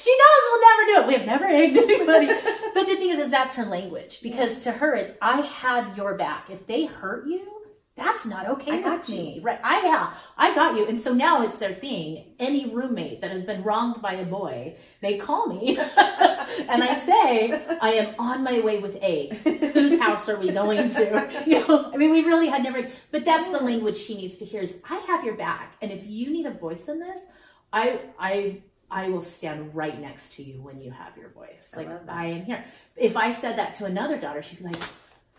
she 0.00 0.16
knows 0.16 0.40
we'll 0.50 0.60
never 0.60 0.84
do 0.86 1.00
it. 1.00 1.06
We 1.06 1.14
have 1.14 1.26
never 1.26 1.44
egged 1.48 1.76
anybody. 1.76 2.26
But 2.74 2.86
the 2.86 2.96
thing 2.96 3.10
is, 3.10 3.18
is 3.18 3.30
that's 3.30 3.54
her 3.56 3.64
language 3.64 4.20
because 4.22 4.60
to 4.60 4.72
her, 4.72 4.94
it's 4.94 5.14
I 5.20 5.42
have 5.42 5.96
your 5.96 6.14
back. 6.16 6.48
If 6.50 6.66
they 6.66 6.86
hurt 6.86 7.26
you, 7.26 7.60
that's 8.00 8.24
not 8.24 8.48
okay 8.48 8.78
I 8.78 8.80
got 8.80 9.08
me, 9.10 9.40
right? 9.42 9.60
I 9.62 9.82
yeah, 9.82 10.14
I 10.38 10.54
got 10.54 10.76
you. 10.76 10.86
And 10.86 10.98
so 10.98 11.12
now 11.12 11.42
it's 11.42 11.58
their 11.58 11.74
thing. 11.74 12.32
Any 12.38 12.70
roommate 12.70 13.20
that 13.20 13.30
has 13.30 13.42
been 13.42 13.62
wronged 13.62 14.00
by 14.00 14.14
a 14.14 14.24
boy, 14.24 14.76
they 15.02 15.18
call 15.18 15.48
me, 15.48 15.76
and 15.78 16.82
I 16.82 16.98
say 17.04 17.62
I 17.80 17.92
am 17.92 18.14
on 18.18 18.42
my 18.42 18.60
way 18.60 18.78
with 18.78 18.96
eggs. 19.02 19.42
Whose 19.42 20.00
house 20.00 20.30
are 20.30 20.38
we 20.38 20.50
going 20.50 20.88
to? 20.90 21.44
You 21.46 21.66
know, 21.66 21.90
I 21.92 21.96
mean, 21.96 22.10
we 22.10 22.22
really 22.24 22.48
had 22.48 22.62
never. 22.62 22.88
But 23.10 23.24
that's 23.24 23.50
the 23.50 23.58
language 23.58 23.98
she 23.98 24.16
needs 24.16 24.38
to 24.38 24.44
hear. 24.44 24.62
Is 24.62 24.78
I 24.88 24.96
have 24.96 25.24
your 25.24 25.36
back, 25.36 25.76
and 25.82 25.92
if 25.92 26.06
you 26.06 26.30
need 26.30 26.46
a 26.46 26.52
voice 26.52 26.88
in 26.88 27.00
this, 27.00 27.26
I 27.72 28.00
I 28.18 28.62
I 28.90 29.08
will 29.08 29.22
stand 29.22 29.74
right 29.74 29.98
next 30.00 30.32
to 30.34 30.42
you 30.42 30.60
when 30.60 30.80
you 30.80 30.90
have 30.90 31.16
your 31.16 31.28
voice. 31.28 31.74
Like 31.76 31.88
that. 31.88 32.02
I 32.08 32.26
am 32.26 32.44
here. 32.44 32.64
If 32.96 33.16
I 33.16 33.32
said 33.32 33.56
that 33.58 33.74
to 33.74 33.84
another 33.84 34.18
daughter, 34.18 34.42
she'd 34.42 34.58
be 34.58 34.64
like, 34.64 34.82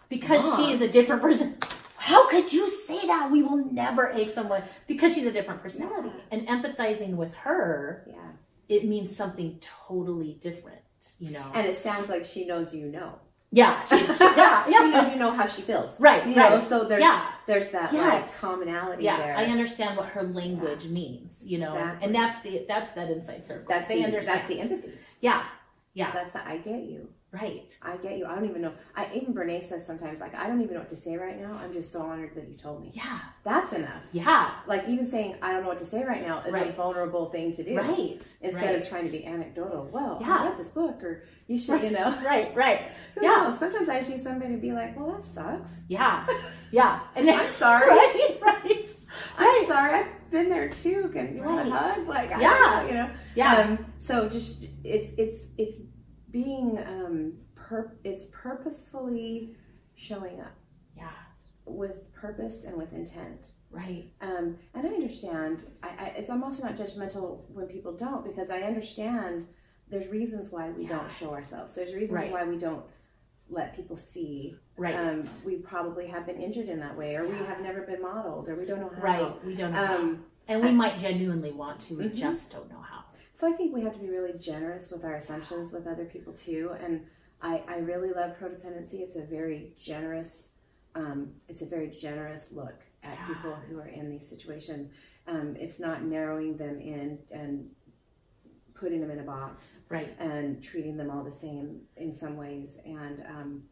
because 0.10 0.44
Mom. 0.44 0.58
she 0.58 0.74
is 0.74 0.82
a 0.82 0.88
different 0.88 1.22
person. 1.22 1.58
How 1.98 2.28
could 2.28 2.52
you 2.52 2.68
say 2.70 3.06
that? 3.08 3.30
We 3.32 3.44
will 3.44 3.72
never 3.72 4.12
egg 4.12 4.30
someone 4.32 4.64
because 4.88 5.14
she's 5.14 5.26
a 5.26 5.32
different 5.32 5.62
personality. 5.62 6.12
And 6.32 6.48
empathizing 6.48 7.16
with 7.16 7.34
her, 7.36 8.04
yeah 8.08 8.32
it 8.72 8.86
means 8.86 9.14
something 9.14 9.60
totally 9.60 10.38
different. 10.40 10.80
You 11.20 11.32
know? 11.32 11.52
and 11.56 11.66
it 11.66 11.76
sounds 11.76 12.10
like 12.10 12.26
she 12.26 12.46
knows 12.46 12.72
you 12.74 12.86
know 12.86 13.16
yeah, 13.62 13.84
she, 13.84 13.98
yeah, 13.98 14.66
she 14.66 14.92
knows 14.92 15.10
you 15.12 15.18
know 15.18 15.32
how 15.32 15.46
she 15.46 15.62
feels 15.62 15.90
Right, 16.00 16.26
you 16.26 16.36
right. 16.36 16.62
know 16.62 16.70
so 16.70 16.86
there's 16.86 17.02
Yeah. 17.02 17.32
there's 17.46 17.70
that 17.72 17.92
Yes. 17.92 18.30
like 18.30 18.38
commonality 18.40 19.04
yeah, 19.04 19.18
there 19.18 19.36
I 19.36 19.46
understand 19.46 19.98
what 19.98 20.08
her 20.10 20.24
language 20.24 20.86
means, 20.88 21.44
you 21.46 21.58
know, 21.60 21.74
Exactly. 21.74 22.06
and 22.06 22.16
that's 22.16 22.42
the 22.44 22.66
that's 22.68 22.92
that 22.94 23.10
inside 23.12 23.46
circle. 23.46 23.66
that's 23.68 23.88
they 23.90 24.00
the 24.00 24.06
understand. 24.06 24.40
that's 24.40 24.48
the 24.48 24.60
empathy 24.62 24.94
Yeah, 25.20 25.44
yeah, 25.94 26.12
that's 26.14 26.32
the 26.32 26.48
i 26.48 26.58
get 26.58 26.82
you 26.84 27.10
Right. 27.34 27.74
I 27.82 27.96
get 27.96 28.18
you. 28.18 28.26
I 28.26 28.36
don't 28.36 28.50
even 28.50 28.62
know. 28.62 28.74
I 28.94 29.10
even 29.16 29.34
Brene 29.34 29.68
says 29.68 29.86
sometimes 29.88 30.20
like 30.20 30.36
I 30.36 30.48
don't 30.48 30.60
even 30.62 30.74
know 30.74 30.82
what 30.82 30.90
to 30.90 30.98
say 30.98 31.16
right 31.16 31.40
now. 31.40 31.58
I'm 31.64 31.72
just 31.72 31.90
so 31.94 32.02
honored 32.02 32.36
that 32.36 32.50
you 32.50 32.58
told 32.58 32.82
me. 32.82 32.92
Yeah. 32.94 33.20
That's 33.46 33.72
enough. 33.72 34.04
Yeah. 34.12 34.52
Like 34.68 34.86
even 34.90 35.08
saying 35.10 35.36
I 35.42 35.54
don't 35.54 35.62
know 35.62 35.70
what 35.70 35.80
to 35.80 35.86
say 35.86 36.04
right 36.04 36.22
now 36.28 36.44
is 36.46 36.54
a 36.54 36.72
vulnerable 36.74 37.30
thing 37.30 37.56
to 37.56 37.64
do. 37.64 37.78
Right. 37.78 38.20
Instead 38.42 38.66
right. 38.66 38.82
of 38.82 38.90
trying 38.90 39.06
to 39.06 39.12
be 39.12 39.26
anecdotal. 39.26 39.88
Well, 39.94 40.18
Yeah. 40.20 40.40
I 40.40 40.48
read 40.50 40.58
this 40.60 40.72
book, 40.72 41.02
or 41.02 41.24
you 41.48 41.58
should, 41.58 41.82
you 41.84 41.92
know. 41.92 42.10
Right. 42.26 42.54
Right. 42.54 42.82
Who 43.16 43.24
Yeah. 43.24 43.48
knows? 43.48 43.60
Sometimes 43.60 43.88
I 43.88 44.02
see 44.02 44.18
somebody 44.18 44.58
be 44.58 44.74
like, 44.74 45.00
"Well, 45.00 45.14
that 45.14 45.26
sucks." 45.34 45.72
Yeah. 45.88 46.28
Yeah. 46.72 47.00
And 47.16 47.30
I'm 47.30 47.52
sorry. 47.54 47.88
Right. 47.96 48.40
Right. 48.42 48.90
I'm 49.38 49.46
Right. 49.46 49.66
sorry. 49.70 49.94
I've 50.00 50.32
been 50.32 50.50
there 50.50 50.68
too. 50.70 51.10
Can 51.14 51.34
you 51.36 51.44
want 51.44 51.66
a 51.66 51.72
hug? 51.72 52.08
Like, 52.08 52.32
I 52.34 52.42
Yeah. 52.42 52.88
you 52.88 52.94
know. 52.94 53.10
Yeah. 53.36 53.56
Um, 53.56 53.86
so 54.00 54.28
just 54.28 54.66
it's 54.84 55.14
it's 55.18 55.38
it's 55.58 55.78
being 56.32 56.78
um 56.80 57.34
pur- 57.56 57.98
it's 58.04 58.26
purposefully 58.32 59.56
showing 59.96 60.40
up 60.40 60.54
yeah. 60.98 61.10
with 61.66 62.12
purpose 62.14 62.64
and 62.64 62.76
with 62.78 62.94
intent. 62.94 63.52
Right. 63.70 64.12
Um, 64.22 64.58
and 64.74 64.86
I 64.86 64.90
understand. 64.90 65.64
I, 65.82 65.88
I, 65.88 66.06
it's 66.18 66.30
I'm 66.30 66.44
also 66.44 66.64
not 66.64 66.76
judgmental 66.76 67.42
when 67.50 67.68
people 67.68 67.94
don't 67.94 68.26
because 68.26 68.50
I 68.50 68.62
understand. 68.62 69.48
There's 69.90 70.08
reasons 70.08 70.50
why 70.52 70.70
we 70.70 70.84
Yeah. 70.84 70.90
don't 71.00 71.12
show 71.12 71.34
ourselves. 71.34 71.74
There's 71.76 71.94
reasons 71.94 72.12
Right. 72.14 72.32
why 72.32 72.46
we 72.46 72.58
don't 72.58 72.84
let 73.50 73.76
people 73.76 73.98
see. 73.98 74.56
Right. 74.78 74.96
Um, 74.96 75.24
we 75.46 75.58
probably 75.58 76.08
have 76.08 76.26
been 76.26 76.42
injured 76.42 76.70
in 76.70 76.80
that 76.80 76.98
way, 76.98 77.16
or 77.16 77.28
we 77.28 77.36
have 77.36 77.60
never 77.62 77.82
been 77.82 78.02
modeled, 78.02 78.48
or 78.48 78.56
we 78.56 78.66
don't 78.66 78.80
know 78.80 78.90
how. 78.96 79.02
right. 79.02 79.46
We 79.46 79.54
don't 79.56 79.74
know. 79.74 79.86
how. 79.86 79.96
Um, 79.98 80.26
and 80.48 80.64
we 80.64 80.72
might 80.72 80.98
genuinely 80.98 81.52
want 81.52 81.80
to. 81.82 81.96
We 81.98 82.06
Mhm. 82.06 82.16
just 82.16 82.52
don't 82.52 82.70
know 82.70 82.80
how. 82.80 83.01
So 83.42 83.52
I 83.52 83.54
think 83.54 83.74
we 83.74 83.82
have 83.82 83.94
to 83.94 84.00
be 84.00 84.08
really 84.08 84.38
generous 84.38 84.92
with 84.92 85.04
our 85.04 85.16
assumptions 85.16 85.72
with 85.72 85.88
other 85.88 86.06
people 86.06 86.32
too. 86.32 86.76
And 86.80 87.02
I, 87.42 87.64
I 87.68 87.78
really 87.78 88.12
love 88.12 88.38
prodependency. 88.38 89.02
It's 89.02 89.16
a 89.16 89.24
very 89.24 89.74
generous, 89.82 90.50
um, 90.94 91.32
it's 91.50 91.64
a 91.64 91.66
very 91.66 91.90
generous 91.90 92.46
look 92.52 92.84
at 93.02 93.18
Yeah. 93.18 93.26
people 93.26 93.56
who 93.56 93.80
are 93.80 93.88
in 93.88 94.12
these 94.12 94.30
situations. 94.30 94.92
Um, 95.26 95.56
it's 95.60 95.80
not 95.80 96.04
narrowing 96.04 96.56
them 96.58 96.80
in 96.80 97.18
and 97.32 97.72
putting 98.76 99.02
them 99.02 99.10
in 99.10 99.18
a 99.18 99.24
box 99.24 99.66
Right. 99.90 100.16
and 100.20 100.64
treating 100.64 100.96
them 100.96 101.10
all 101.10 101.24
the 101.24 101.32
same 101.32 101.82
in 101.98 102.14
some 102.14 102.38
ways. 102.38 102.78
And 102.86 103.24
um, 103.28 103.64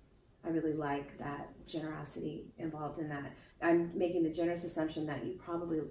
I 0.44 0.50
really 0.50 0.74
like 0.74 1.16
that 1.20 1.48
generosity 1.68 2.48
involved 2.58 2.98
in 2.98 3.08
that. 3.10 3.34
I'm 3.62 3.96
making 3.96 4.24
the 4.24 4.32
generous 4.32 4.64
assumption 4.64 5.06
that 5.06 5.24
you 5.26 5.34
probably 5.34 5.82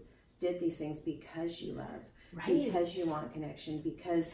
did 0.41 0.59
these 0.59 0.77
things 0.77 0.99
because 0.99 1.63
you 1.63 1.75
love 1.75 2.03
Right. 2.33 2.65
because 2.67 2.97
you 2.97 3.07
want 3.09 3.33
connection 3.33 3.81
because 3.83 4.27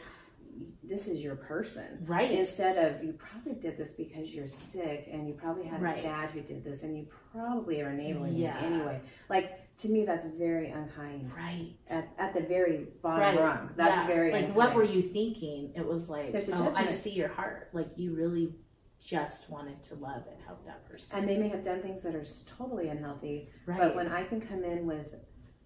this 0.83 1.07
is 1.07 1.19
your 1.19 1.35
person 1.35 2.05
Right. 2.05 2.31
instead 2.31 2.77
of 2.95 3.03
you 3.03 3.13
probably 3.13 3.53
did 3.53 3.77
this 3.77 3.91
because 3.91 4.33
you're 4.33 4.47
sick 4.47 5.09
and 5.11 5.27
you 5.27 5.33
probably 5.33 5.65
had 5.65 5.81
Right. 5.81 5.99
a 5.99 6.01
dad 6.03 6.29
who 6.29 6.41
did 6.41 6.63
this 6.63 6.83
and 6.83 6.97
you 6.97 7.07
probably 7.31 7.81
are 7.81 7.89
enabling 7.91 8.35
Yeah. 8.35 8.57
it 8.59 8.63
anyway 8.71 9.01
like 9.29 9.75
to 9.77 9.89
me 9.89 10.05
that's 10.05 10.25
very 10.25 10.69
unkind 10.69 11.33
Right. 11.35 11.73
at, 11.89 12.07
at 12.17 12.33
the 12.33 12.41
very 12.41 12.87
bottom 13.01 13.35
Right. 13.37 13.43
rung 13.43 13.69
that's 13.75 13.95
Yeah. 13.95 14.07
very 14.07 14.31
like 14.31 14.39
unkind. 14.45 14.55
what 14.55 14.75
were 14.75 14.83
you 14.85 15.01
thinking? 15.01 15.73
It 15.75 15.85
was 15.85 16.09
like 16.09 16.33
oh, 16.53 16.73
I 16.75 16.89
see 16.89 17.11
your 17.11 17.27
heart. 17.29 17.69
Like 17.73 17.89
you 17.97 18.15
really 18.15 18.55
just 19.03 19.49
wanted 19.49 19.81
to 19.83 19.95
love 19.95 20.23
and 20.31 20.41
help 20.45 20.65
that 20.65 20.85
person. 20.89 21.19
and 21.19 21.27
they 21.29 21.37
may 21.37 21.49
have 21.49 21.63
done 21.63 21.81
things 21.81 22.01
that 22.03 22.15
are 22.15 22.25
totally 22.57 22.87
unhealthy 22.87 23.49
right. 23.65 23.77
But 23.77 23.95
when 23.95 24.07
I 24.07 24.23
can 24.23 24.39
come 24.41 24.63
in 24.63 24.85
with, 24.87 25.13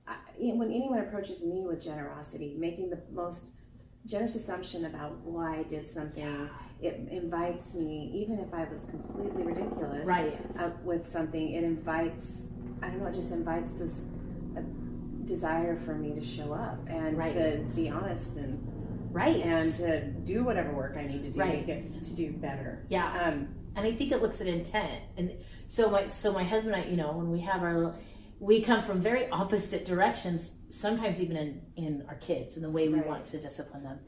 I- 0.10 0.16
when 0.54 0.72
anyone 0.72 1.00
approaches 1.00 1.44
me 1.44 1.62
with 1.62 1.82
generosity, 1.82 2.56
making 2.58 2.90
the 2.90 3.00
most 3.12 3.46
generous 4.06 4.36
assumption 4.36 4.86
about 4.86 5.18
why 5.26 5.58
I 5.60 5.64
did 5.64 5.88
something, 5.88 6.50
it 6.82 7.08
invites 7.12 7.74
me, 7.74 8.10
even 8.16 8.40
if 8.40 8.54
I 8.54 8.64
was 8.66 8.84
completely 8.86 9.44
ridiculous 9.44 10.06
right. 10.06 10.40
uh, 10.58 10.72
with 10.84 11.06
something, 11.06 11.52
it 11.52 11.64
invites, 11.64 12.26
I 12.82 12.88
don't 12.90 13.00
know, 13.02 13.08
it 13.08 13.14
just 13.14 13.32
invites 13.34 13.72
this 13.74 13.96
uh, 14.58 14.62
desire 15.26 15.78
for 15.78 15.94
me 15.96 16.14
to 16.16 16.22
show 16.22 16.54
up 16.54 16.80
and 16.88 17.18
Right. 17.18 17.34
to 17.34 17.66
be 17.76 17.90
honest 17.90 18.38
and 18.38 18.66
Right. 19.12 19.44
and 19.44 19.74
to 19.76 20.06
do 20.06 20.44
whatever 20.44 20.72
work 20.74 20.96
I 20.98 21.06
need 21.06 21.24
to 21.24 21.32
do 21.32 21.40
Right. 21.40 21.60
to 21.60 21.66
get 21.66 21.84
to 21.84 22.14
do 22.16 22.32
better. 22.32 22.86
yeah. 22.90 23.24
Um, 23.28 23.50
and 23.76 23.86
I 23.86 23.92
think 23.94 24.12
it 24.12 24.22
looks 24.22 24.40
at 24.42 24.48
intent. 24.48 25.04
And 25.18 25.32
so 25.68 25.90
my 25.90 26.08
so 26.08 26.32
my 26.34 26.44
husband 26.44 26.76
and 26.76 26.86
I, 26.86 26.88
you 26.90 26.98
know, 26.98 27.12
when 27.12 27.32
we 27.32 27.42
have 27.42 27.62
our 27.64 27.76
little, 27.76 27.96
we 28.40 28.62
come 28.62 28.84
from 28.84 29.02
very 29.02 29.30
opposite 29.30 29.86
directions. 29.86 30.52
Sometimes 30.70 31.22
even 31.22 31.38
in 31.38 31.62
in 31.76 32.06
our 32.08 32.16
kids 32.16 32.56
and 32.56 32.64
the 32.64 32.70
way 32.70 32.88
we 32.88 32.96
Right. 32.96 33.08
want 33.08 33.26
to 33.26 33.40
discipline 33.40 33.84
them. 33.84 34.00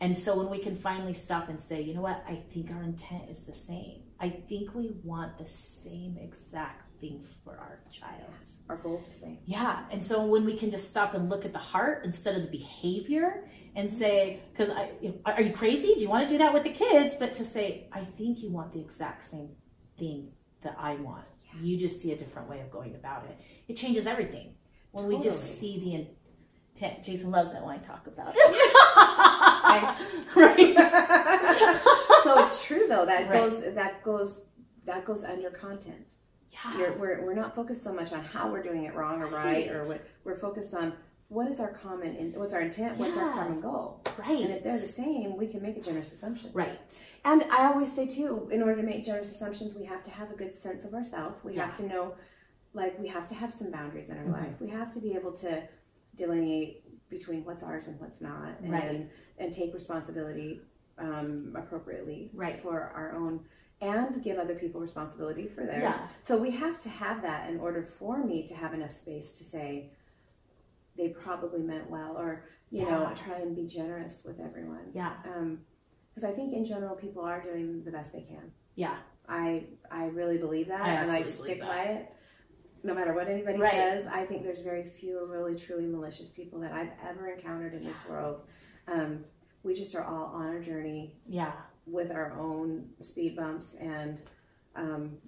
And 0.00 0.18
so 0.18 0.36
when 0.36 0.50
we 0.50 0.58
can 0.58 0.76
finally 0.76 1.14
stop 1.14 1.48
and 1.48 1.60
say, 1.60 1.80
you 1.80 1.94
know 1.94 2.02
what, 2.02 2.22
I 2.28 2.42
think 2.50 2.70
our 2.70 2.82
intent 2.82 3.30
is 3.30 3.44
the 3.44 3.54
same. 3.54 4.02
I 4.20 4.28
think 4.28 4.74
we 4.74 4.90
want 5.02 5.38
the 5.38 5.46
same 5.46 6.18
exact 6.18 6.82
thing 7.00 7.24
for 7.44 7.52
our 7.56 7.80
child. 7.90 8.30
our 8.68 8.76
goals 8.76 9.06
the 9.08 9.14
same. 9.14 9.38
Yeah. 9.44 9.84
And 9.92 10.02
so 10.04 10.26
when 10.26 10.44
we 10.44 10.56
can 10.56 10.70
just 10.72 10.88
stop 10.88 11.14
and 11.14 11.28
look 11.30 11.44
at 11.44 11.52
the 11.52 11.58
heart 11.58 12.04
instead 12.04 12.34
of 12.34 12.42
the 12.42 12.48
behavior 12.48 13.48
and 13.76 13.92
say, 13.92 14.40
because 14.50 14.70
I, 14.70 14.90
are 15.24 15.40
you 15.40 15.52
crazy? 15.52 15.94
Do 15.94 16.00
you 16.00 16.08
want 16.08 16.28
to 16.28 16.34
do 16.34 16.38
that 16.38 16.52
with 16.52 16.64
the 16.64 16.70
kids? 16.70 17.14
But 17.14 17.32
to 17.34 17.44
say, 17.44 17.88
I 17.92 18.00
think 18.04 18.40
you 18.42 18.50
want 18.50 18.72
the 18.72 18.80
exact 18.80 19.24
same 19.24 19.50
thing 19.98 20.32
that 20.62 20.76
I 20.80 20.96
want. 20.96 21.26
You 21.62 21.78
just 21.78 22.00
see 22.00 22.10
a 22.12 22.16
different 22.16 22.48
way 22.50 22.60
of 22.60 22.70
going 22.72 22.94
about 22.96 23.24
it. 23.26 23.38
It 23.68 23.76
changes 23.76 24.06
everything 24.06 24.54
when 24.92 25.06
we 25.06 25.18
just 25.18 25.58
see 25.58 25.78
the 25.78 25.94
intent. 25.94 27.02
Jason 27.04 27.30
loves 27.30 27.52
that 27.52 27.64
when 27.64 27.74
I 27.74 27.78
talk 27.78 28.06
about 28.06 28.34
it. 28.36 28.38
right. 30.36 30.76
so 32.24 32.42
it's 32.42 32.64
true 32.64 32.86
though 32.88 33.04
that 33.06 33.28
Right. 33.28 33.48
goes 33.48 33.74
that 33.74 34.02
goes 34.02 34.44
that 34.84 35.04
goes 35.04 35.24
under 35.24 35.50
content 35.50 36.06
Yeah. 36.52 36.78
You're, 36.78 36.92
we're, 36.98 37.24
we're 37.24 37.34
not 37.34 37.54
focused 37.54 37.82
so 37.82 37.92
much 37.92 38.12
on 38.12 38.24
how 38.24 38.50
we're 38.50 38.62
doing 38.62 38.84
it 38.84 38.94
wrong 38.94 39.20
or 39.22 39.26
right, 39.26 39.68
or 39.68 39.84
what 39.84 40.06
we're 40.24 40.38
focused 40.38 40.74
on 40.74 40.92
what 41.28 41.48
is 41.48 41.58
our 41.58 41.72
common 41.72 42.14
in, 42.14 42.32
what's 42.34 42.54
our 42.54 42.60
intent 42.60 42.96
what's 42.98 43.16
our 43.16 43.32
common 43.32 43.60
goal 43.60 44.00
right. 44.16 44.42
and 44.44 44.52
if 44.52 44.62
they're 44.62 44.78
the 44.78 44.86
same 44.86 45.36
we 45.36 45.48
can 45.48 45.60
make 45.60 45.76
a 45.76 45.80
generous 45.80 46.12
assumption 46.12 46.50
right. 46.52 46.78
and 47.24 47.42
i 47.50 47.66
always 47.66 47.92
say 47.92 48.06
too 48.06 48.48
in 48.52 48.62
order 48.62 48.76
to 48.76 48.82
make 48.84 49.04
generous 49.04 49.30
assumptions 49.32 49.74
we 49.74 49.84
have 49.84 50.04
to 50.04 50.10
have 50.10 50.30
a 50.30 50.36
good 50.36 50.54
sense 50.54 50.84
of 50.84 50.94
ourselves 50.94 51.36
we 51.42 51.56
have 51.56 51.76
to 51.76 51.84
know 51.88 52.14
like 52.76 52.98
we 53.00 53.08
have 53.08 53.26
to 53.28 53.34
have 53.34 53.52
some 53.52 53.70
boundaries 53.70 54.10
in 54.10 54.18
our 54.18 54.24
Mhm. 54.24 54.32
life 54.32 54.60
we 54.60 54.68
have 54.68 54.92
to 54.92 55.00
be 55.00 55.14
able 55.14 55.32
to 55.32 55.66
delineate 56.14 56.82
between 57.08 57.44
what's 57.44 57.62
ours 57.62 57.88
and 57.88 57.98
what's 58.00 58.20
not 58.20 58.60
and 58.60 58.70
Right. 58.72 59.10
and 59.38 59.52
take 59.52 59.74
responsibility 59.74 60.60
um, 60.98 61.54
appropriately 61.56 62.30
Right. 62.32 62.58
for 62.60 62.80
our 62.80 63.12
own 63.12 63.44
and 63.82 64.22
give 64.22 64.38
other 64.38 64.54
people 64.54 64.80
responsibility 64.80 65.46
for 65.46 65.64
theirs 65.66 65.82
Yeah. 65.82 66.08
so 66.22 66.40
we 66.40 66.50
have 66.52 66.78
to 66.80 66.88
have 66.88 67.20
that 67.22 67.50
in 67.50 67.58
order 67.60 67.82
for 67.82 68.24
me 68.24 68.46
to 68.46 68.54
have 68.54 68.72
enough 68.72 68.92
space 68.92 69.36
to 69.38 69.44
say 69.44 69.90
they 70.96 71.08
probably 71.10 71.60
meant 71.62 71.90
well 71.90 72.16
or 72.16 72.44
you 72.70 72.84
know 72.84 73.12
try 73.14 73.36
and 73.38 73.54
be 73.54 73.66
generous 73.66 74.24
with 74.24 74.40
everyone 74.40 74.90
Yeah. 74.94 75.16
Um 75.26 75.64
because 76.14 76.24
i 76.30 76.32
think 76.32 76.54
in 76.54 76.64
general 76.64 76.96
people 76.96 77.22
are 77.22 77.40
doing 77.42 77.84
the 77.84 77.90
best 77.90 78.12
they 78.14 78.22
can 78.22 78.50
Yeah. 78.74 78.96
i 79.28 79.66
i 79.90 80.06
really 80.06 80.38
believe 80.38 80.68
that 80.68 80.80
I 80.80 80.92
and 81.02 81.10
i 81.10 81.22
stick 81.22 81.60
by 81.60 81.82
it 81.82 82.12
no 82.86 82.94
matter 82.94 83.12
what 83.12 83.28
anybody 83.28 83.58
Right. 83.58 83.72
says 83.72 84.06
i 84.06 84.24
think 84.24 84.42
there's 84.44 84.60
very 84.60 84.84
few 84.84 85.26
really 85.26 85.56
truly 85.56 85.86
malicious 85.86 86.28
people 86.30 86.60
that 86.60 86.72
i've 86.72 86.92
ever 87.06 87.28
encountered 87.28 87.74
in 87.74 87.84
this 87.84 87.98
world 88.08 88.42
um, 88.88 89.24
we 89.64 89.74
just 89.74 89.94
are 89.96 90.04
all 90.04 90.26
on 90.26 90.54
a 90.56 90.60
journey 90.62 91.16
Yeah. 91.26 91.52
with 91.86 92.12
our 92.12 92.38
own 92.38 92.88
speed 93.00 93.34
bumps 93.36 93.74
and 93.80 94.18
um, 94.76 95.18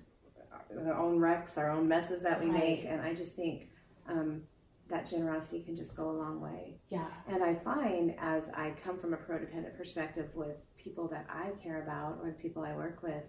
our 0.86 0.94
own 0.94 1.18
wrecks, 1.18 1.58
our 1.58 1.70
own 1.70 1.88
messes 1.88 2.22
that 2.22 2.38
we 2.40 2.48
Right. 2.50 2.58
make. 2.60 2.84
And 2.84 3.00
I 3.00 3.14
just 3.14 3.34
think 3.34 3.70
um, 4.08 4.42
that 4.90 5.08
generosity 5.08 5.62
can 5.64 5.74
just 5.74 5.96
go 5.96 6.08
a 6.10 6.12
long 6.12 6.40
way. 6.40 6.78
Yeah. 6.88 7.08
And 7.26 7.42
I 7.42 7.54
find 7.56 8.14
as 8.20 8.44
I 8.54 8.74
come 8.84 8.96
from 8.98 9.12
a 9.12 9.16
pro-dependent 9.16 9.76
perspective 9.76 10.28
with 10.34 10.58
people 10.76 11.08
that 11.08 11.26
I 11.28 11.50
care 11.62 11.82
about 11.82 12.18
or 12.22 12.28
the 12.28 12.36
people 12.36 12.62
I 12.62 12.74
work 12.76 13.02
with, 13.02 13.24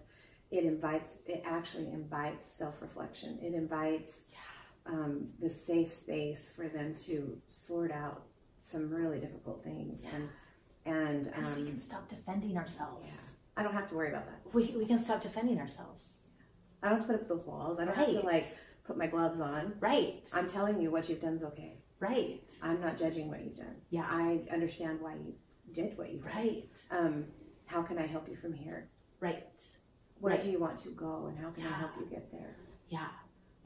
it 0.50 0.64
invites, 0.64 1.18
it 1.26 1.42
actually 1.46 1.88
invites 1.88 2.48
self-reflection. 2.58 3.38
It 3.42 3.54
invites 3.54 4.20
um, 4.86 5.28
the 5.40 5.50
safe 5.50 5.92
space 5.92 6.50
for 6.54 6.68
them 6.68 6.94
to 7.06 7.38
sort 7.48 7.92
out 7.92 8.22
some 8.60 8.90
really 8.90 9.18
difficult 9.18 9.62
things. 9.62 10.02
And, 10.12 10.28
and 10.84 11.24
Because 11.24 11.54
we 11.54 11.62
um, 11.62 11.68
can 11.68 11.80
stop 11.80 12.08
defending 12.08 12.56
ourselves. 12.56 13.36
I 13.56 13.62
don't 13.62 13.74
have 13.74 13.88
to 13.90 13.94
worry 13.94 14.08
about 14.08 14.26
that. 14.26 14.54
We, 14.54 14.74
we 14.76 14.86
can 14.86 14.98
stop 14.98 15.20
defending 15.20 15.60
ourselves. 15.60 16.20
I 16.82 16.88
don't 16.88 16.98
have 16.98 17.06
to 17.06 17.12
put 17.12 17.22
up 17.22 17.28
those 17.28 17.46
walls. 17.46 17.78
I 17.78 17.84
don't 17.84 17.94
have 17.96 18.08
to 18.08 18.20
like 18.20 18.46
put 18.86 18.96
my 18.96 19.06
gloves 19.06 19.40
on. 19.40 19.74
Right. 19.80 20.22
I'm 20.32 20.48
telling 20.48 20.80
you 20.80 20.90
what 20.90 21.08
you've 21.08 21.20
done 21.20 21.34
is 21.34 21.42
okay. 21.42 21.76
Right. 22.00 22.50
I'm 22.62 22.80
not 22.80 22.96
judging 22.96 23.28
what 23.28 23.44
you've 23.44 23.56
done. 23.56 23.76
Yeah. 23.90 24.06
I 24.08 24.40
understand 24.52 25.00
why 25.00 25.14
you 25.14 25.34
did 25.74 25.96
what 25.98 26.10
you 26.10 26.18
did. 26.18 26.26
Right. 26.26 26.68
Um, 26.90 27.26
how 27.66 27.82
can 27.82 27.98
I 27.98 28.06
help 28.06 28.28
you 28.28 28.36
from 28.36 28.54
here? 28.54 28.88
Right. 29.20 29.44
Where 30.20 30.34
Right. 30.34 30.42
do 30.42 30.50
you 30.50 30.58
want 30.58 30.78
to 30.82 30.90
go, 30.90 31.26
and 31.28 31.38
how 31.38 31.50
can 31.50 31.66
I 31.66 31.72
help 31.78 31.92
you 31.98 32.06
get 32.06 32.30
there? 32.30 32.56
Yeah. 32.88 33.08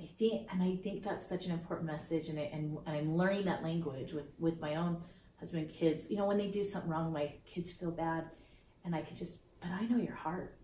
I 0.01 0.07
think, 0.19 0.49
and 0.53 0.63
I 0.63 0.77
think 0.77 1.05
that's 1.05 1.25
such 1.27 1.47
an 1.47 1.53
important 1.53 1.87
message, 1.87 2.29
and 2.29 2.39
I, 2.39 2.51
and, 2.53 2.79
and 2.87 2.97
I'm 2.97 3.17
learning 3.17 3.45
that 3.45 3.63
language 3.63 4.13
with 4.13 4.27
with 4.39 4.61
my 4.61 4.75
own 4.77 5.03
husband, 5.39 5.69
kids. 5.69 6.11
You 6.11 6.17
know, 6.17 6.27
when 6.27 6.39
they 6.39 6.49
do 6.49 6.65
something 6.65 6.91
wrong, 6.91 7.13
my 7.13 7.33
kids 7.47 7.71
feel 7.73 7.91
bad, 7.93 8.25
and 8.85 8.95
I 8.95 9.03
could 9.03 9.17
just, 9.17 9.39
but 9.61 9.71
I 9.71 9.83
know 9.87 9.97
your 9.99 10.15
heart. 10.17 10.57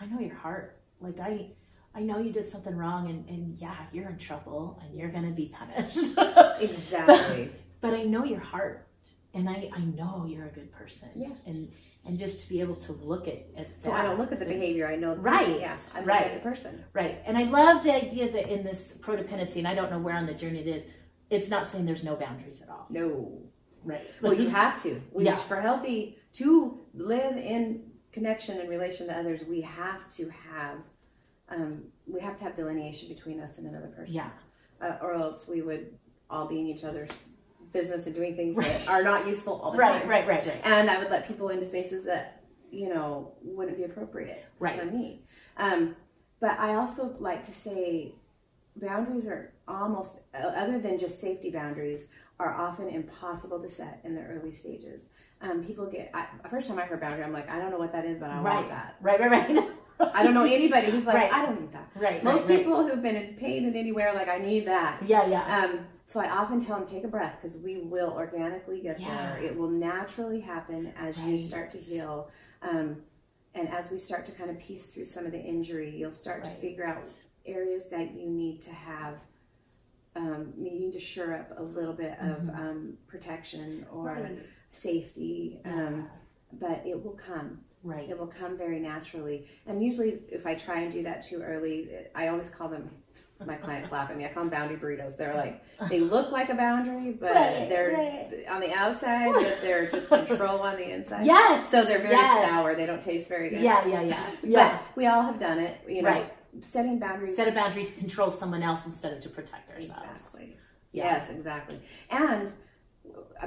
I 0.00 0.06
know 0.06 0.20
your 0.20 0.36
heart. 0.36 0.80
Like 1.00 1.18
I 1.18 1.50
I 1.94 2.00
know 2.00 2.18
you 2.18 2.32
did 2.32 2.46
something 2.48 2.74
wrong 2.76 3.10
and, 3.10 3.28
and 3.28 3.58
yeah, 3.60 3.76
you're 3.92 4.08
in 4.08 4.16
trouble 4.18 4.80
and 4.82 4.96
you're 4.98 5.10
gonna 5.10 5.32
be 5.32 5.52
punished. 5.54 6.16
Exactly. 6.60 7.50
but 7.80 7.94
I 7.94 8.04
know 8.04 8.24
your 8.24 8.40
heart 8.40 8.86
and 9.34 9.48
I, 9.48 9.70
I 9.74 9.80
know 9.80 10.24
you're 10.28 10.46
a 10.46 10.50
good 10.50 10.70
person. 10.72 11.08
Yeah. 11.16 11.34
And 11.46 11.70
and 12.04 12.18
just 12.18 12.40
to 12.40 12.48
be 12.48 12.60
able 12.60 12.74
to 12.76 12.92
look 12.92 13.28
at, 13.28 13.46
at 13.56 13.80
so 13.80 13.92
I 13.92 14.02
don't 14.02 14.18
look 14.18 14.32
at 14.32 14.38
the 14.40 14.44
behavior. 14.44 14.86
I 14.88 14.96
know. 14.96 15.14
the 15.14 15.20
Right. 15.20 15.46
person. 15.46 15.60
Yeah. 15.60 15.78
I 15.94 16.02
Right. 16.02 16.26
at 16.26 16.34
the 16.34 16.40
person. 16.40 16.84
Right. 16.92 17.18
And 17.24 17.38
I 17.38 17.44
love 17.44 17.84
the 17.84 17.94
idea 17.94 18.30
that 18.32 18.48
in 18.52 18.64
this 18.64 18.96
prodependency, 19.00 19.58
and 19.58 19.68
I 19.68 19.74
don't 19.74 19.90
know 19.90 19.98
where 20.00 20.14
on 20.16 20.26
the 20.26 20.34
journey 20.34 20.60
it 20.60 20.66
is, 20.66 20.84
it's 21.30 21.48
not 21.48 21.66
saying 21.66 21.86
there's 21.86 22.04
no 22.04 22.16
boundaries 22.16 22.60
at 22.60 22.68
all. 22.68 22.86
No. 22.90 23.42
Right. 23.84 24.02
Well, 24.20 24.34
you 24.34 24.48
have 24.48 24.82
to. 24.82 25.00
We, 25.12 25.24
Yeah. 25.24 25.36
For 25.36 25.60
healthy 25.60 26.18
to 26.34 26.80
live 26.94 27.36
in 27.36 27.90
connection 28.12 28.58
and 28.60 28.68
relation 28.68 29.06
to 29.06 29.16
others, 29.16 29.44
we 29.44 29.60
have 29.62 30.08
to 30.16 30.28
have. 30.28 30.78
Um, 31.48 31.84
we 32.06 32.20
have 32.20 32.36
to 32.38 32.44
have 32.44 32.54
delineation 32.56 33.08
between 33.08 33.38
us 33.40 33.58
and 33.58 33.66
another 33.66 33.88
person. 33.88 34.14
Yeah. 34.14 34.30
uh, 34.80 34.96
or 35.00 35.12
else 35.14 35.46
we 35.46 35.62
would 35.62 35.96
all 36.28 36.48
be 36.48 36.58
in 36.58 36.66
each 36.66 36.82
other's 36.82 37.10
business 37.72 38.06
and 38.06 38.14
doing 38.14 38.36
things 38.36 38.56
Right. 38.56 38.66
that 38.68 38.88
are 38.88 39.02
not 39.02 39.26
useful 39.26 39.60
all 39.62 39.72
the 39.72 39.78
Right, 39.78 40.00
time. 40.02 40.08
right, 40.08 40.26
right, 40.26 40.44
right. 40.46 40.54
right. 40.54 40.60
And 40.64 40.90
I 40.90 40.98
would 40.98 41.10
let 41.10 41.26
people 41.26 41.48
into 41.48 41.66
spaces 41.66 42.04
that 42.04 42.42
you 42.70 42.88
know 42.88 43.32
wouldn't 43.42 43.76
be 43.76 43.84
appropriate 43.84 44.44
Right. 44.58 44.78
for 44.78 44.86
me. 44.86 45.24
Um, 45.56 45.96
but 46.40 46.58
I 46.58 46.74
also 46.74 47.14
like 47.18 47.44
to 47.46 47.52
say 47.52 48.14
boundaries 48.76 49.26
are 49.28 49.52
almost 49.68 50.20
other 50.34 50.78
than 50.78 50.98
just 50.98 51.20
safety 51.20 51.50
boundaries 51.50 52.02
are 52.40 52.54
often 52.54 52.88
impossible 52.88 53.60
to 53.60 53.68
set 53.68 54.00
in 54.04 54.14
the 54.14 54.22
early 54.22 54.52
stages. 54.52 55.06
Um, 55.40 55.64
people 55.64 55.86
get 55.86 56.10
I, 56.14 56.26
first 56.48 56.68
time 56.68 56.78
I 56.78 56.82
heard 56.82 57.00
boundary, 57.00 57.24
I'm 57.24 57.32
like, 57.32 57.48
I 57.50 57.58
don't 57.58 57.70
know 57.70 57.78
what 57.78 57.92
that 57.92 58.04
is, 58.04 58.18
but 58.18 58.30
I 58.30 58.40
Right. 58.40 58.54
want 58.56 58.68
that. 58.70 58.96
Right, 59.00 59.20
right, 59.20 59.30
right. 59.30 59.68
I 60.14 60.22
don't 60.24 60.34
know 60.34 60.44
anybody 60.44 60.90
who's 60.90 61.04
like, 61.04 61.14
Right. 61.16 61.32
I 61.32 61.44
don't 61.46 61.60
need 61.60 61.72
that. 61.72 61.88
Right. 61.94 62.24
Most 62.24 62.40
right, 62.42 62.48
right. 62.48 62.58
people 62.58 62.88
who've 62.88 63.02
been 63.02 63.14
in 63.16 63.34
pain 63.34 63.66
in 63.66 63.76
anywhere, 63.76 64.12
like, 64.14 64.28
I 64.28 64.38
need 64.38 64.66
that. 64.66 65.00
Yeah, 65.06 65.26
yeah. 65.26 65.64
Um, 65.64 65.80
so 66.12 66.20
I 66.20 66.28
often 66.28 66.62
tell 66.62 66.76
them 66.78 66.86
take 66.86 67.04
a 67.04 67.08
breath 67.08 67.38
because 67.40 67.56
we 67.56 67.78
will 67.78 68.10
organically 68.10 68.80
get 68.82 69.00
Yeah. 69.00 69.34
there. 69.34 69.42
It 69.44 69.56
will 69.56 69.70
naturally 69.70 70.40
happen 70.40 70.92
as 70.98 71.16
you 71.18 71.40
start 71.40 71.70
to 71.70 71.78
heal, 71.78 72.28
um, 72.60 73.02
and 73.54 73.66
as 73.70 73.90
we 73.90 73.96
start 73.96 74.26
to 74.26 74.32
kind 74.32 74.50
of 74.50 74.58
piece 74.58 74.86
through 74.88 75.06
some 75.06 75.24
of 75.24 75.32
the 75.32 75.40
injury, 75.40 75.88
you'll 75.88 76.12
start 76.12 76.42
Right. 76.42 76.54
to 76.54 76.60
figure 76.60 76.84
out 76.84 77.04
areas 77.46 77.88
that 77.88 78.12
you 78.12 78.28
need 78.28 78.60
to 78.62 78.72
have. 78.72 79.20
Um, 80.14 80.52
you 80.58 80.70
need 80.72 80.92
to 80.92 81.00
shore 81.00 81.32
up 81.32 81.58
a 81.58 81.62
little 81.62 81.94
bit 81.94 82.12
of 82.20 82.42
Mhm. 82.42 82.58
um, 82.58 82.98
protection 83.06 83.86
or 83.90 84.04
Right. 84.08 84.38
safety, 84.68 85.62
um, 85.64 86.10
but 86.52 86.86
it 86.86 87.02
will 87.02 87.12
come. 87.16 87.64
Right. 87.82 88.08
It 88.10 88.18
will 88.18 88.26
come 88.26 88.58
very 88.58 88.78
naturally. 88.80 89.48
And 89.66 89.82
usually, 89.82 90.22
if 90.28 90.46
I 90.46 90.54
try 90.54 90.80
and 90.80 90.92
do 90.92 91.02
that 91.04 91.22
too 91.24 91.40
early, 91.42 91.90
I 92.14 92.28
always 92.28 92.50
call 92.50 92.68
them. 92.68 92.90
My 93.46 93.56
clients 93.56 93.90
laugh 93.92 94.10
at 94.10 94.16
me. 94.16 94.24
I 94.24 94.28
call 94.28 94.42
them 94.44 94.50
boundary 94.50 94.76
burritos. 94.76 95.16
They're 95.16 95.34
like 95.34 95.62
they 95.88 96.00
look 96.00 96.30
like 96.32 96.48
a 96.48 96.54
boundary, 96.54 97.12
but 97.12 97.34
Right, 97.34 97.68
they're 97.68 97.92
right. 97.92 98.48
on 98.48 98.60
the 98.60 98.72
outside, 98.72 99.32
but 99.32 99.60
they're 99.62 99.90
just 99.90 100.08
control 100.26 100.60
on 100.60 100.76
the 100.76 100.90
inside. 100.90 101.26
Yes. 101.26 101.70
So 101.70 101.84
they're 101.84 101.98
very 101.98 102.14
yes. 102.14 102.48
sour. 102.50 102.74
They 102.74 102.86
don't 102.86 103.02
taste 103.02 103.28
very 103.28 103.50
good. 103.50 103.60
Yeah, 103.62 103.86
yeah, 103.86 104.02
yeah. 104.02 104.30
Yeah. 104.42 104.72
But 104.78 104.96
we 104.96 105.06
all 105.06 105.22
have 105.22 105.38
done 105.38 105.58
it. 105.58 105.80
You 105.88 106.02
know, 106.02 106.10
Right. 106.10 106.32
setting 106.60 106.98
boundaries. 106.98 107.36
Set 107.36 107.48
a 107.48 107.52
boundary 107.52 107.84
to 107.84 107.92
control 107.92 108.30
someone 108.30 108.62
else 108.62 108.86
instead 108.86 109.12
of 109.12 109.20
to 109.22 109.28
protect 109.28 109.70
ourselves. 109.70 110.02
Exactly. 110.12 110.56
Yeah. 110.92 111.04
Yes, 111.04 111.30
exactly. 111.30 111.80
And 112.10 112.50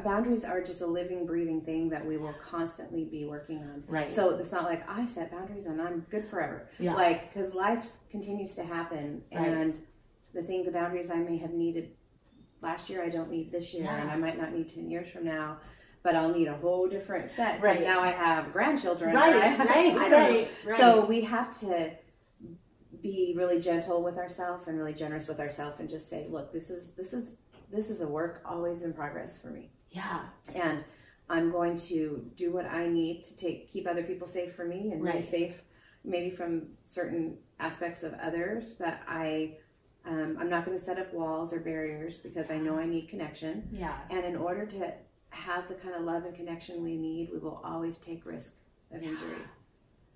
boundaries 0.04 0.44
are 0.44 0.62
just 0.62 0.82
a 0.82 0.86
living, 0.86 1.26
breathing 1.26 1.62
thing 1.62 1.90
that 1.90 2.06
we 2.06 2.18
will 2.18 2.34
constantly 2.44 3.06
be 3.06 3.26
working 3.26 3.60
on. 3.60 3.84
Right. 3.88 4.12
So 4.12 4.30
it's 4.32 4.52
not 4.52 4.64
like 4.64 4.88
I 4.90 5.06
set 5.06 5.32
boundaries 5.32 5.66
and 5.66 5.82
I'm 5.82 6.02
good 6.12 6.28
forever. 6.28 6.68
Yeah. 6.80 6.94
Like, 6.94 7.34
because 7.34 7.54
life 7.54 7.92
continues 8.12 8.56
to 8.56 8.64
happen, 8.64 9.24
Right. 9.34 9.48
and 9.48 9.80
the 10.34 10.44
thing, 10.44 10.66
the 10.66 10.72
boundaries 10.72 11.10
I 11.10 11.16
may 11.16 11.38
have 11.38 11.54
needed 11.54 11.92
last 12.62 12.90
year, 12.90 13.04
I 13.04 13.10
don't 13.10 13.30
need 13.32 13.52
this 13.52 13.74
year, 13.74 13.86
Yeah. 13.86 14.02
and 14.02 14.12
I 14.12 14.18
might 14.18 14.38
not 14.40 14.54
need 14.54 14.68
ten 14.68 14.90
years 14.90 15.08
from 15.10 15.24
now. 15.26 15.58
But 16.04 16.14
I'll 16.16 16.32
need 16.32 16.48
a 16.48 16.56
whole 16.58 16.88
different 16.88 17.32
set 17.32 17.60
because 17.62 17.78
Right. 17.78 17.84
now 17.88 18.00
I 18.00 18.10
have 18.10 18.54
grandchildren. 18.54 19.16
Right, 19.16 19.36
I 19.36 19.46
have- 19.48 19.68
right, 19.68 19.96
I 19.98 20.12
right, 20.12 20.48
right. 20.66 20.78
So 20.80 21.06
we 21.08 21.22
have 21.22 21.58
to 21.62 21.94
be 23.02 23.34
really 23.36 23.60
gentle 23.60 24.04
with 24.04 24.16
ourselves 24.18 24.68
and 24.68 24.78
really 24.78 24.94
generous 24.94 25.28
with 25.28 25.40
ourselves, 25.40 25.80
and 25.80 25.90
just 25.90 26.08
say, 26.10 26.28
look, 26.30 26.54
this 26.54 26.70
is 26.70 26.92
this 26.92 27.12
is 27.14 27.32
this 27.76 27.90
is 27.90 28.02
a 28.02 28.08
work 28.08 28.42
always 28.46 28.82
in 28.82 28.94
progress 28.94 29.40
for 29.42 29.48
me 29.48 29.70
yeah. 29.92 30.22
and 30.54 30.84
I'm 31.30 31.52
going 31.52 31.76
to 31.90 32.30
do 32.38 32.52
what 32.52 32.66
I 32.66 32.88
need 32.88 33.24
to 33.24 33.36
take 33.36 33.70
keep 33.70 33.88
other 33.88 34.04
people 34.04 34.28
safe 34.28 34.54
for 34.56 34.66
me 34.66 34.92
and 34.92 35.04
Right. 35.04 35.22
be 35.22 35.28
safe 35.28 35.56
maybe 36.04 36.30
from 36.36 36.68
certain 36.86 37.38
aspects 37.60 38.04
of 38.04 38.14
others 38.22 38.74
but 38.76 39.00
I 39.08 39.58
um, 40.08 40.38
I'm 40.40 40.50
not 40.52 40.66
going 40.66 40.78
to 40.78 40.84
set 40.84 41.00
up 41.00 41.12
walls 41.14 41.52
or 41.52 41.60
barriers 41.62 42.18
because 42.18 42.52
I 42.52 42.58
know 42.58 42.78
I 42.78 42.86
need 42.86 43.08
connection 43.08 43.68
Yeah. 43.72 43.96
and 44.12 44.24
in 44.24 44.36
order 44.36 44.66
to 44.68 44.94
have 45.32 45.68
the 45.68 45.74
kind 45.76 45.96
of 45.96 46.02
love 46.04 46.26
and 46.26 46.36
connection 46.36 46.84
we 46.84 46.96
need 46.96 47.30
we 47.34 47.40
will 47.40 47.60
always 47.64 47.98
take 47.98 48.26
risk 48.26 48.54
of 48.92 49.02
injury 49.02 49.38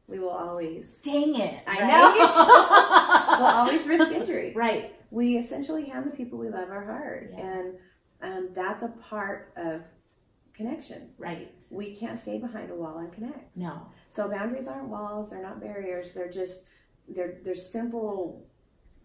we 0.08 0.18
will 0.20 0.30
always 0.30 0.86
Dang 1.04 1.36
it. 1.40 1.62
I 1.68 1.82
right? 1.82 3.40
we'll 3.40 3.48
always 3.48 3.86
risk 3.88 4.12
injury 4.12 4.54
right. 4.56 4.96
We 5.12 5.38
essentially 5.38 5.86
hand 5.86 6.06
the 6.06 6.16
people 6.16 6.38
we 6.40 6.50
love 6.50 6.70
our 6.70 6.84
heart 6.86 7.32
Yeah. 7.34 7.40
and 7.58 7.74
um, 8.22 8.50
that's 8.54 8.84
a 8.84 8.90
part 9.10 9.54
of 9.56 9.82
connection 10.54 11.10
Right. 11.18 11.52
we 11.72 11.96
can't 11.96 12.20
stay 12.20 12.38
behind 12.38 12.70
a 12.72 12.76
wall 12.76 12.98
and 12.98 13.12
connect. 13.14 13.56
No. 13.56 13.88
So 14.10 14.28
boundaries 14.30 14.68
aren't 14.68 14.90
walls, 14.90 15.30
they're 15.30 15.42
not 15.42 15.62
barriers, 15.62 16.12
they're 16.14 16.30
just 16.32 16.66
they're 17.08 17.38
they're 17.44 17.56
simple 17.56 18.46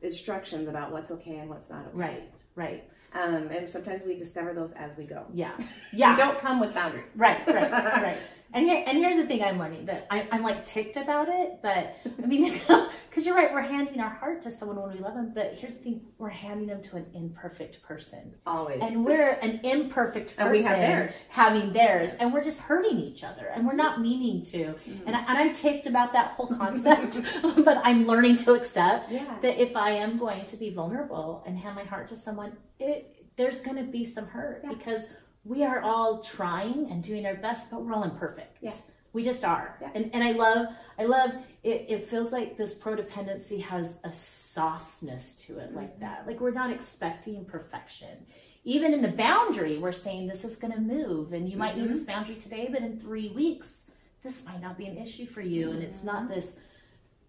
instructions 0.02 0.68
about 0.68 0.92
what's 0.92 1.10
okay 1.10 1.36
and 1.38 1.48
what's 1.48 1.70
not 1.70 1.86
okay. 1.86 1.96
Right. 1.96 2.30
Right. 2.56 2.84
Um, 3.12 3.48
and 3.50 3.70
sometimes 3.70 4.02
we 4.04 4.16
discover 4.18 4.52
those 4.52 4.72
as 4.72 4.96
we 4.96 5.04
go. 5.04 5.24
Yeah. 5.32 5.52
We 5.92 5.98
Yeah. 6.00 6.16
don't 6.16 6.38
come 6.38 6.58
with 6.58 6.74
boundaries. 6.74 7.08
Right, 7.14 7.46
right, 7.46 7.70
right. 7.70 8.18
And 8.52 8.66
here, 8.66 8.84
and 8.86 8.98
here's 8.98 9.16
the 9.16 9.26
thing 9.26 9.42
I'm 9.42 9.58
learning 9.58 9.86
that 9.86 10.06
I, 10.10 10.28
I'm 10.30 10.42
like 10.42 10.64
ticked 10.64 10.96
about 10.96 11.28
it, 11.28 11.58
but 11.60 11.96
I 12.22 12.26
mean, 12.26 12.60
because 13.10 13.26
you're 13.26 13.34
right, 13.34 13.52
we're 13.52 13.62
handing 13.62 13.98
our 14.00 14.10
heart 14.10 14.42
to 14.42 14.50
someone 14.50 14.80
when 14.80 14.92
we 14.92 15.00
love 15.00 15.14
them, 15.14 15.32
but 15.34 15.54
here's 15.58 15.74
the 15.76 15.82
thing, 15.82 16.00
we're 16.18 16.28
handing 16.28 16.68
them 16.68 16.80
to 16.82 16.96
an 16.96 17.06
imperfect 17.14 17.82
person, 17.82 18.34
Always. 18.46 18.78
and 18.80 19.04
we're 19.04 19.30
an 19.30 19.58
imperfect 19.64 20.36
person 20.36 20.42
And 20.42 20.52
we 20.52 20.62
have 20.62 20.78
theirs. 20.78 21.24
having 21.30 21.72
theirs, 21.72 22.12
and 22.20 22.32
we're 22.32 22.44
just 22.44 22.60
hurting 22.60 22.98
each 23.00 23.24
other, 23.24 23.46
and 23.46 23.66
we're 23.66 23.74
not 23.74 24.00
meaning 24.00 24.44
to. 24.46 24.58
Mm-hmm. 24.58 25.06
And, 25.08 25.16
I, 25.16 25.20
and 25.20 25.38
I'm 25.38 25.52
ticked 25.52 25.86
about 25.86 26.12
that 26.12 26.32
whole 26.32 26.46
concept, 26.48 27.20
but 27.64 27.78
I'm 27.82 28.06
learning 28.06 28.36
to 28.36 28.52
accept 28.54 29.10
yeah. 29.10 29.34
that 29.42 29.60
if 29.60 29.74
I 29.74 29.90
am 29.90 30.16
going 30.16 30.44
to 30.44 30.56
be 30.56 30.70
vulnerable 30.70 31.42
and 31.44 31.58
hand 31.58 31.74
my 31.74 31.84
heart 31.84 32.06
to 32.08 32.16
someone, 32.16 32.56
it 32.78 33.10
there's 33.36 33.60
going 33.60 33.76
to 33.76 33.82
be 33.82 34.04
some 34.04 34.26
hurt 34.28 34.60
Yeah. 34.62 34.72
because 34.74 35.06
we 35.44 35.62
are 35.64 35.80
all 35.82 36.20
trying 36.22 36.90
and 36.90 37.02
doing 37.02 37.26
our 37.26 37.34
best, 37.34 37.70
but 37.70 37.82
we're 37.82 37.92
all 37.94 38.04
imperfect. 38.04 38.58
Yeah. 38.60 38.72
We 39.12 39.22
just 39.22 39.44
are. 39.44 39.76
Yeah. 39.80 39.90
And 39.94 40.10
and 40.14 40.24
I 40.24 40.32
love 40.32 40.66
I 40.98 41.04
love 41.04 41.30
it 41.62 41.86
it 41.88 42.08
feels 42.08 42.32
like 42.32 42.56
this 42.56 42.74
prodependency 42.74 43.62
has 43.62 43.98
a 44.04 44.10
softness 44.12 45.34
to 45.46 45.58
it 45.58 45.68
Mm-hmm. 45.68 45.76
like 45.76 46.00
that. 46.00 46.26
Like 46.26 46.40
we're 46.40 46.50
not 46.50 46.70
expecting 46.70 47.44
perfection. 47.44 48.26
Even 48.64 48.94
in 48.94 49.02
the 49.02 49.08
boundary, 49.12 49.78
we're 49.78 49.92
saying 49.92 50.26
this 50.26 50.44
is 50.44 50.56
gonna 50.56 50.80
move 50.80 51.32
and 51.32 51.48
you 51.50 51.56
might 51.56 51.76
need 51.76 51.88
this 51.90 51.98
Mm-hmm. 51.98 52.06
boundary 52.06 52.36
today, 52.36 52.68
but 52.72 52.80
in 52.82 52.98
three 52.98 53.28
weeks, 53.28 53.84
this 54.22 54.44
might 54.46 54.60
not 54.62 54.78
be 54.78 54.86
an 54.86 54.96
issue 54.98 55.26
for 55.26 55.42
you. 55.42 55.70
And 55.70 55.82
it's 55.82 56.02
not 56.02 56.22
Mm-hmm. 56.24 56.34
this, 56.34 56.56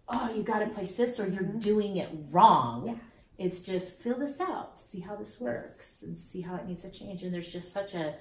oh, 0.08 0.32
you 0.34 0.42
gotta 0.42 0.66
place 0.68 0.96
this 0.96 1.20
or 1.20 1.28
you're 1.28 1.42
doing 1.42 1.98
it 1.98 2.08
wrong. 2.30 2.86
Yeah. 2.88 2.94
It's 3.38 3.60
just 3.60 4.00
fill 4.00 4.18
this 4.18 4.40
out, 4.40 4.78
see 4.78 5.00
how 5.00 5.16
this 5.16 5.38
works, 5.40 6.02
and 6.02 6.16
see 6.16 6.40
how 6.40 6.56
it 6.56 6.66
needs 6.66 6.82
to 6.82 6.90
change. 6.90 7.22
And 7.22 7.32
there's 7.34 7.52
just 7.52 7.72
such 7.72 7.94
a 7.94 8.14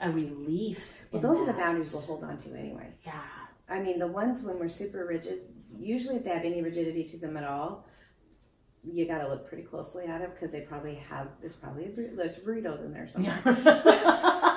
a 0.00 0.10
relief. 0.10 1.04
Well, 1.12 1.22
those 1.22 1.38
are 1.38 1.46
the 1.46 1.52
boundaries 1.52 1.92
we'll 1.92 2.02
hold 2.02 2.24
on 2.24 2.36
to 2.38 2.54
anyway. 2.54 2.88
Yeah. 3.06 3.20
I 3.68 3.80
mean, 3.80 3.98
the 4.00 4.08
ones 4.08 4.42
when 4.42 4.58
we're 4.58 4.68
super 4.68 5.06
rigid, 5.06 5.42
usually 5.78 6.16
if 6.16 6.24
they 6.24 6.30
have 6.30 6.44
any 6.44 6.60
rigidity 6.60 7.04
to 7.04 7.16
them 7.18 7.36
at 7.36 7.44
all, 7.44 7.86
you 8.82 9.06
got 9.06 9.18
to 9.18 9.28
look 9.28 9.46
pretty 9.46 9.62
closely 9.62 10.06
at 10.06 10.20
them 10.20 10.30
because 10.32 10.50
they 10.50 10.62
probably 10.62 10.96
have, 10.96 11.28
there's 11.40 11.54
probably 11.54 11.86
a, 11.86 11.88
bur- 11.90 12.10
there's 12.16 12.36
burritos 12.38 12.84
in 12.84 12.92
there 12.92 13.06
somewhere. 13.06 13.40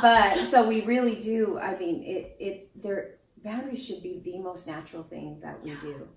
but 0.00 0.50
so 0.50 0.68
we 0.68 0.84
really 0.84 1.16
do. 1.16 1.58
I 1.58 1.76
mean, 1.76 2.02
it 2.04 2.36
it 2.38 2.82
their 2.82 3.16
boundaries 3.42 3.84
should 3.84 4.02
be 4.02 4.20
the 4.24 4.38
most 4.38 4.66
natural 4.66 5.02
thing 5.02 5.40
that 5.42 5.62
we 5.62 5.70
do. 5.76 6.08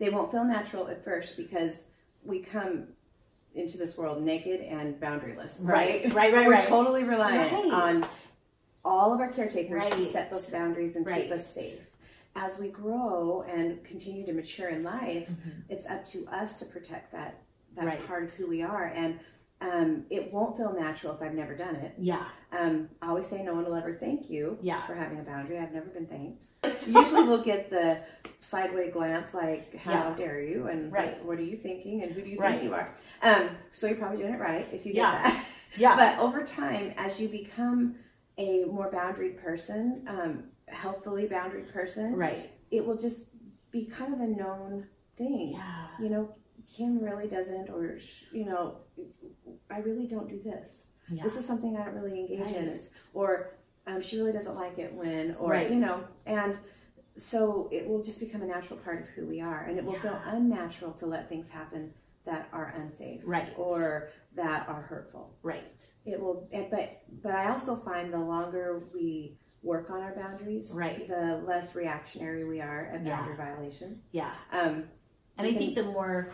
They 0.00 0.08
won't 0.08 0.32
feel 0.32 0.44
natural 0.44 0.88
at 0.88 1.04
first 1.04 1.36
because 1.36 1.82
we 2.24 2.40
come 2.40 2.88
into 3.54 3.76
this 3.78 3.96
world 3.96 4.22
naked 4.22 4.60
and 4.62 4.98
boundaryless, 4.98 5.52
right? 5.60 6.04
right, 6.06 6.14
right, 6.14 6.32
right, 6.34 6.46
We're 6.46 6.54
right. 6.54 6.62
totally 6.68 7.04
reliant 7.04 7.52
Right. 7.52 7.72
on 7.72 8.06
all 8.84 9.12
of 9.12 9.20
our 9.20 9.28
caretakers 9.30 9.84
to 9.84 10.04
set 10.06 10.30
those 10.30 10.48
boundaries 10.50 10.96
and 10.96 11.06
keep 11.06 11.30
us 11.30 11.46
safe. 11.54 11.80
As 12.34 12.58
we 12.58 12.68
grow 12.68 13.42
and 13.42 13.84
continue 13.84 14.24
to 14.24 14.32
mature 14.32 14.68
in 14.68 14.82
life, 14.82 15.28
Mhm. 15.28 15.64
it's 15.68 15.84
up 15.86 16.04
to 16.06 16.26
us 16.28 16.56
to 16.58 16.64
protect 16.64 17.12
that 17.12 17.34
that 17.76 18.04
part 18.06 18.24
of 18.24 18.34
who 18.34 18.48
we 18.48 18.62
are 18.62 18.86
and 18.86 19.20
um, 19.60 20.04
it 20.10 20.32
won't 20.32 20.56
feel 20.56 20.74
natural 20.78 21.14
if 21.14 21.22
I've 21.22 21.34
never 21.34 21.54
done 21.54 21.76
it. 21.76 21.94
Yeah, 21.98 22.24
Um, 22.58 22.88
I 23.02 23.08
always 23.08 23.26
say 23.26 23.42
no 23.42 23.54
one 23.54 23.64
will 23.64 23.74
ever 23.74 23.92
thank 23.92 24.30
you 24.30 24.58
Yeah. 24.62 24.86
for 24.86 24.94
having 24.94 25.18
a 25.20 25.22
boundary. 25.22 25.58
I've 25.58 25.72
never 25.72 25.86
been 25.88 26.06
thanked. 26.06 26.44
Usually 26.86 27.22
we'll 27.24 27.44
get 27.44 27.70
the 27.70 27.98
sideways 28.40 28.92
glance 28.92 29.32
like, 29.34 29.76
how 29.76 29.92
Yeah. 29.92 30.14
dare 30.16 30.40
you? 30.40 30.66
And 30.68 30.90
Right. 30.92 31.18
what, 31.18 31.26
what 31.26 31.38
are 31.38 31.42
you 31.42 31.56
thinking? 31.58 32.02
And 32.02 32.12
who 32.12 32.22
do 32.22 32.30
you 32.30 32.38
Right. 32.38 32.52
think 32.58 32.64
you 32.64 32.74
are? 32.74 32.94
Um, 33.22 33.50
so 33.70 33.86
you're 33.86 33.96
probably 33.96 34.18
doing 34.18 34.34
it 34.34 34.40
right 34.40 34.66
if 34.72 34.84
you 34.86 34.92
get 34.92 35.00
Yeah. 35.02 35.22
that. 35.22 35.44
Yeah. 35.76 35.94
But 35.94 36.18
over 36.18 36.42
time, 36.42 36.92
as 36.96 37.20
you 37.20 37.28
become 37.28 37.94
a 38.38 38.64
more 38.64 38.90
boundaried 38.90 39.40
person, 39.40 40.04
um, 40.08 40.44
healthily 40.66 41.28
boundaried 41.28 41.72
person, 41.72 42.16
right. 42.16 42.50
it 42.72 42.84
will 42.84 42.96
just 42.96 43.26
be 43.70 43.84
kind 43.84 44.12
of 44.12 44.18
a 44.20 44.26
known 44.26 44.88
thing. 45.16 45.52
Yeah. 45.52 45.86
You 46.00 46.08
know, 46.08 46.34
Kim 46.76 46.98
really 47.00 47.26
doesn't, 47.28 47.68
or 47.70 47.98
you 48.32 48.44
know, 48.44 48.76
I 49.70 49.78
really 49.78 50.06
don't 50.06 50.28
do 50.28 50.40
this. 50.42 50.82
Yeah. 51.10 51.24
This 51.24 51.36
is 51.36 51.44
something 51.44 51.76
I 51.76 51.84
don't 51.84 51.94
really 51.94 52.20
engage 52.20 52.54
in, 52.54 52.80
or 53.14 53.54
um, 53.86 54.00
she 54.00 54.16
really 54.18 54.32
doesn't 54.32 54.54
like 54.54 54.78
it 54.78 54.94
when, 54.94 55.34
or 55.36 55.50
Right. 55.50 55.70
you 55.70 55.76
know, 55.76 56.04
and 56.26 56.56
so 57.16 57.68
it 57.72 57.86
will 57.88 58.02
just 58.02 58.20
become 58.20 58.42
a 58.42 58.46
natural 58.46 58.78
part 58.78 59.00
of 59.02 59.08
who 59.08 59.26
we 59.26 59.40
are, 59.40 59.64
and 59.64 59.78
it 59.78 59.84
will 59.84 59.98
feel 59.98 60.18
unnatural 60.24 60.92
to 60.92 61.06
let 61.06 61.28
things 61.28 61.48
happen 61.48 61.92
that 62.24 62.48
are 62.52 62.72
unsafe 62.76 63.22
Right. 63.24 63.48
or 63.56 64.10
that 64.36 64.68
are 64.68 64.82
hurtful. 64.82 65.34
right. 65.42 65.64
It 66.06 66.20
will, 66.20 66.46
but 66.70 67.02
but 67.22 67.32
I 67.34 67.50
also 67.50 67.74
find 67.76 68.12
the 68.12 68.18
longer 68.18 68.80
we 68.94 69.36
work 69.62 69.90
on 69.90 70.00
our 70.00 70.14
boundaries, 70.14 70.70
Right. 70.72 71.08
the 71.08 71.42
less 71.44 71.74
reactionary 71.74 72.44
we 72.44 72.60
are 72.60 72.86
at 72.86 73.04
Yeah. 73.04 73.16
boundary 73.16 73.36
violations. 73.36 73.98
Yeah. 74.12 74.32
Um, 74.52 74.88
And 75.38 75.46
I 75.46 75.54
think 75.54 75.74
the 75.74 75.84
more, 75.84 76.30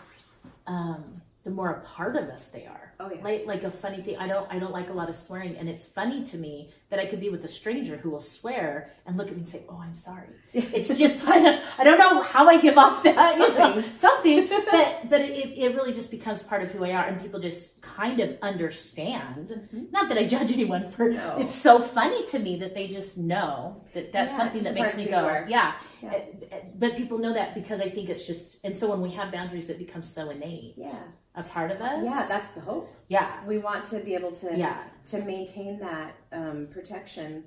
um, 0.67 1.23
the 1.45 1.51
more 1.51 1.71
a 1.71 1.81
part 1.83 2.17
of 2.17 2.25
us 2.25 2.49
they 2.49 2.67
are. 2.67 2.95
Oh 3.01 3.11
yeah, 3.13 3.23
Like, 3.23 3.47
like 3.47 3.63
a 3.65 3.71
funny 3.71 4.03
thing. 4.03 4.17
I 4.19 4.27
don't, 4.27 4.47
I 4.53 4.59
don't 4.59 4.73
like 4.73 4.89
a 4.91 4.93
lot 4.93 5.09
of 5.09 5.17
swearing, 5.17 5.57
and 5.57 5.69
it's 5.69 5.85
funny 5.85 6.25
to 6.25 6.37
me 6.39 6.71
that 6.91 6.99
I 6.99 7.07
could 7.07 7.21
be 7.21 7.31
with 7.31 7.45
a 7.45 7.49
stranger 7.49 7.97
who 7.97 8.11
will 8.11 8.21
swear 8.21 8.91
and 9.07 9.17
look 9.17 9.29
at 9.29 9.35
me 9.35 9.41
and 9.41 9.49
say, 9.49 9.63
"Oh, 9.69 9.79
I'm 9.83 9.95
sorry." 9.95 10.29
It's 10.55 10.89
just 10.89 11.21
kind 11.23 11.47
of, 11.47 11.61
I 11.79 11.85
don't 11.85 11.99
know 11.99 12.23
how 12.23 12.49
I 12.49 12.61
give 12.61 12.79
off 12.79 13.03
that 13.03 13.37
you 13.39 13.49
know, 13.55 13.83
something, 13.99 14.49
but 14.71 15.11
but 15.11 15.21
it, 15.21 15.59
it 15.59 15.75
really 15.77 15.93
just 15.93 16.11
becomes 16.11 16.43
part 16.43 16.63
of 16.63 16.71
who 16.73 16.85
I 16.85 16.93
are, 16.93 17.05
and 17.07 17.21
people 17.21 17.41
just 17.41 17.83
kind 17.83 18.21
of 18.21 18.37
understand. 18.43 19.49
Mhm. 19.75 19.91
Not 19.93 20.09
that 20.09 20.19
I 20.19 20.27
judge 20.27 20.53
anyone 20.53 20.91
for. 20.91 21.09
No. 21.11 21.37
It's 21.39 21.55
so 21.55 21.83
funny 21.83 22.25
to 22.27 22.39
me 22.39 22.59
that 22.61 22.75
they 22.75 22.87
just 22.89 23.19
know 23.19 23.83
that 23.95 24.13
that's 24.13 24.33
Yeah, 24.33 24.39
something 24.39 24.63
that 24.65 24.75
makes 24.75 24.97
me 24.97 25.07
go, 25.07 25.17
are. 25.25 25.47
yeah. 25.49 25.75
Yeah. 26.03 26.21
But 26.79 26.97
people 26.97 27.19
know 27.19 27.33
that 27.33 27.55
because 27.55 27.81
I 27.81 27.89
think 27.89 28.09
it's 28.11 28.27
just, 28.27 28.59
and 28.65 28.77
so 28.77 28.89
when 28.91 29.01
we 29.01 29.11
have 29.13 29.33
boundaries, 29.33 29.69
it 29.71 29.79
becomes 29.79 30.13
so 30.13 30.29
innate, 30.31 30.75
yeah, 30.77 30.95
a 31.35 31.43
part 31.43 31.71
of 31.71 31.81
us. 31.81 32.05
yeah. 32.05 32.27
That's 32.29 32.49
the 32.49 32.61
hope. 32.61 32.86
Yeah, 33.09 33.45
We 33.47 33.59
want 33.59 33.85
to 33.87 33.99
be 34.01 34.15
able 34.15 34.33
to 34.33 34.57
yeah, 34.57 34.85
to 35.07 35.21
maintain 35.23 35.79
that 35.81 36.15
um, 36.33 36.69
protection, 36.73 37.45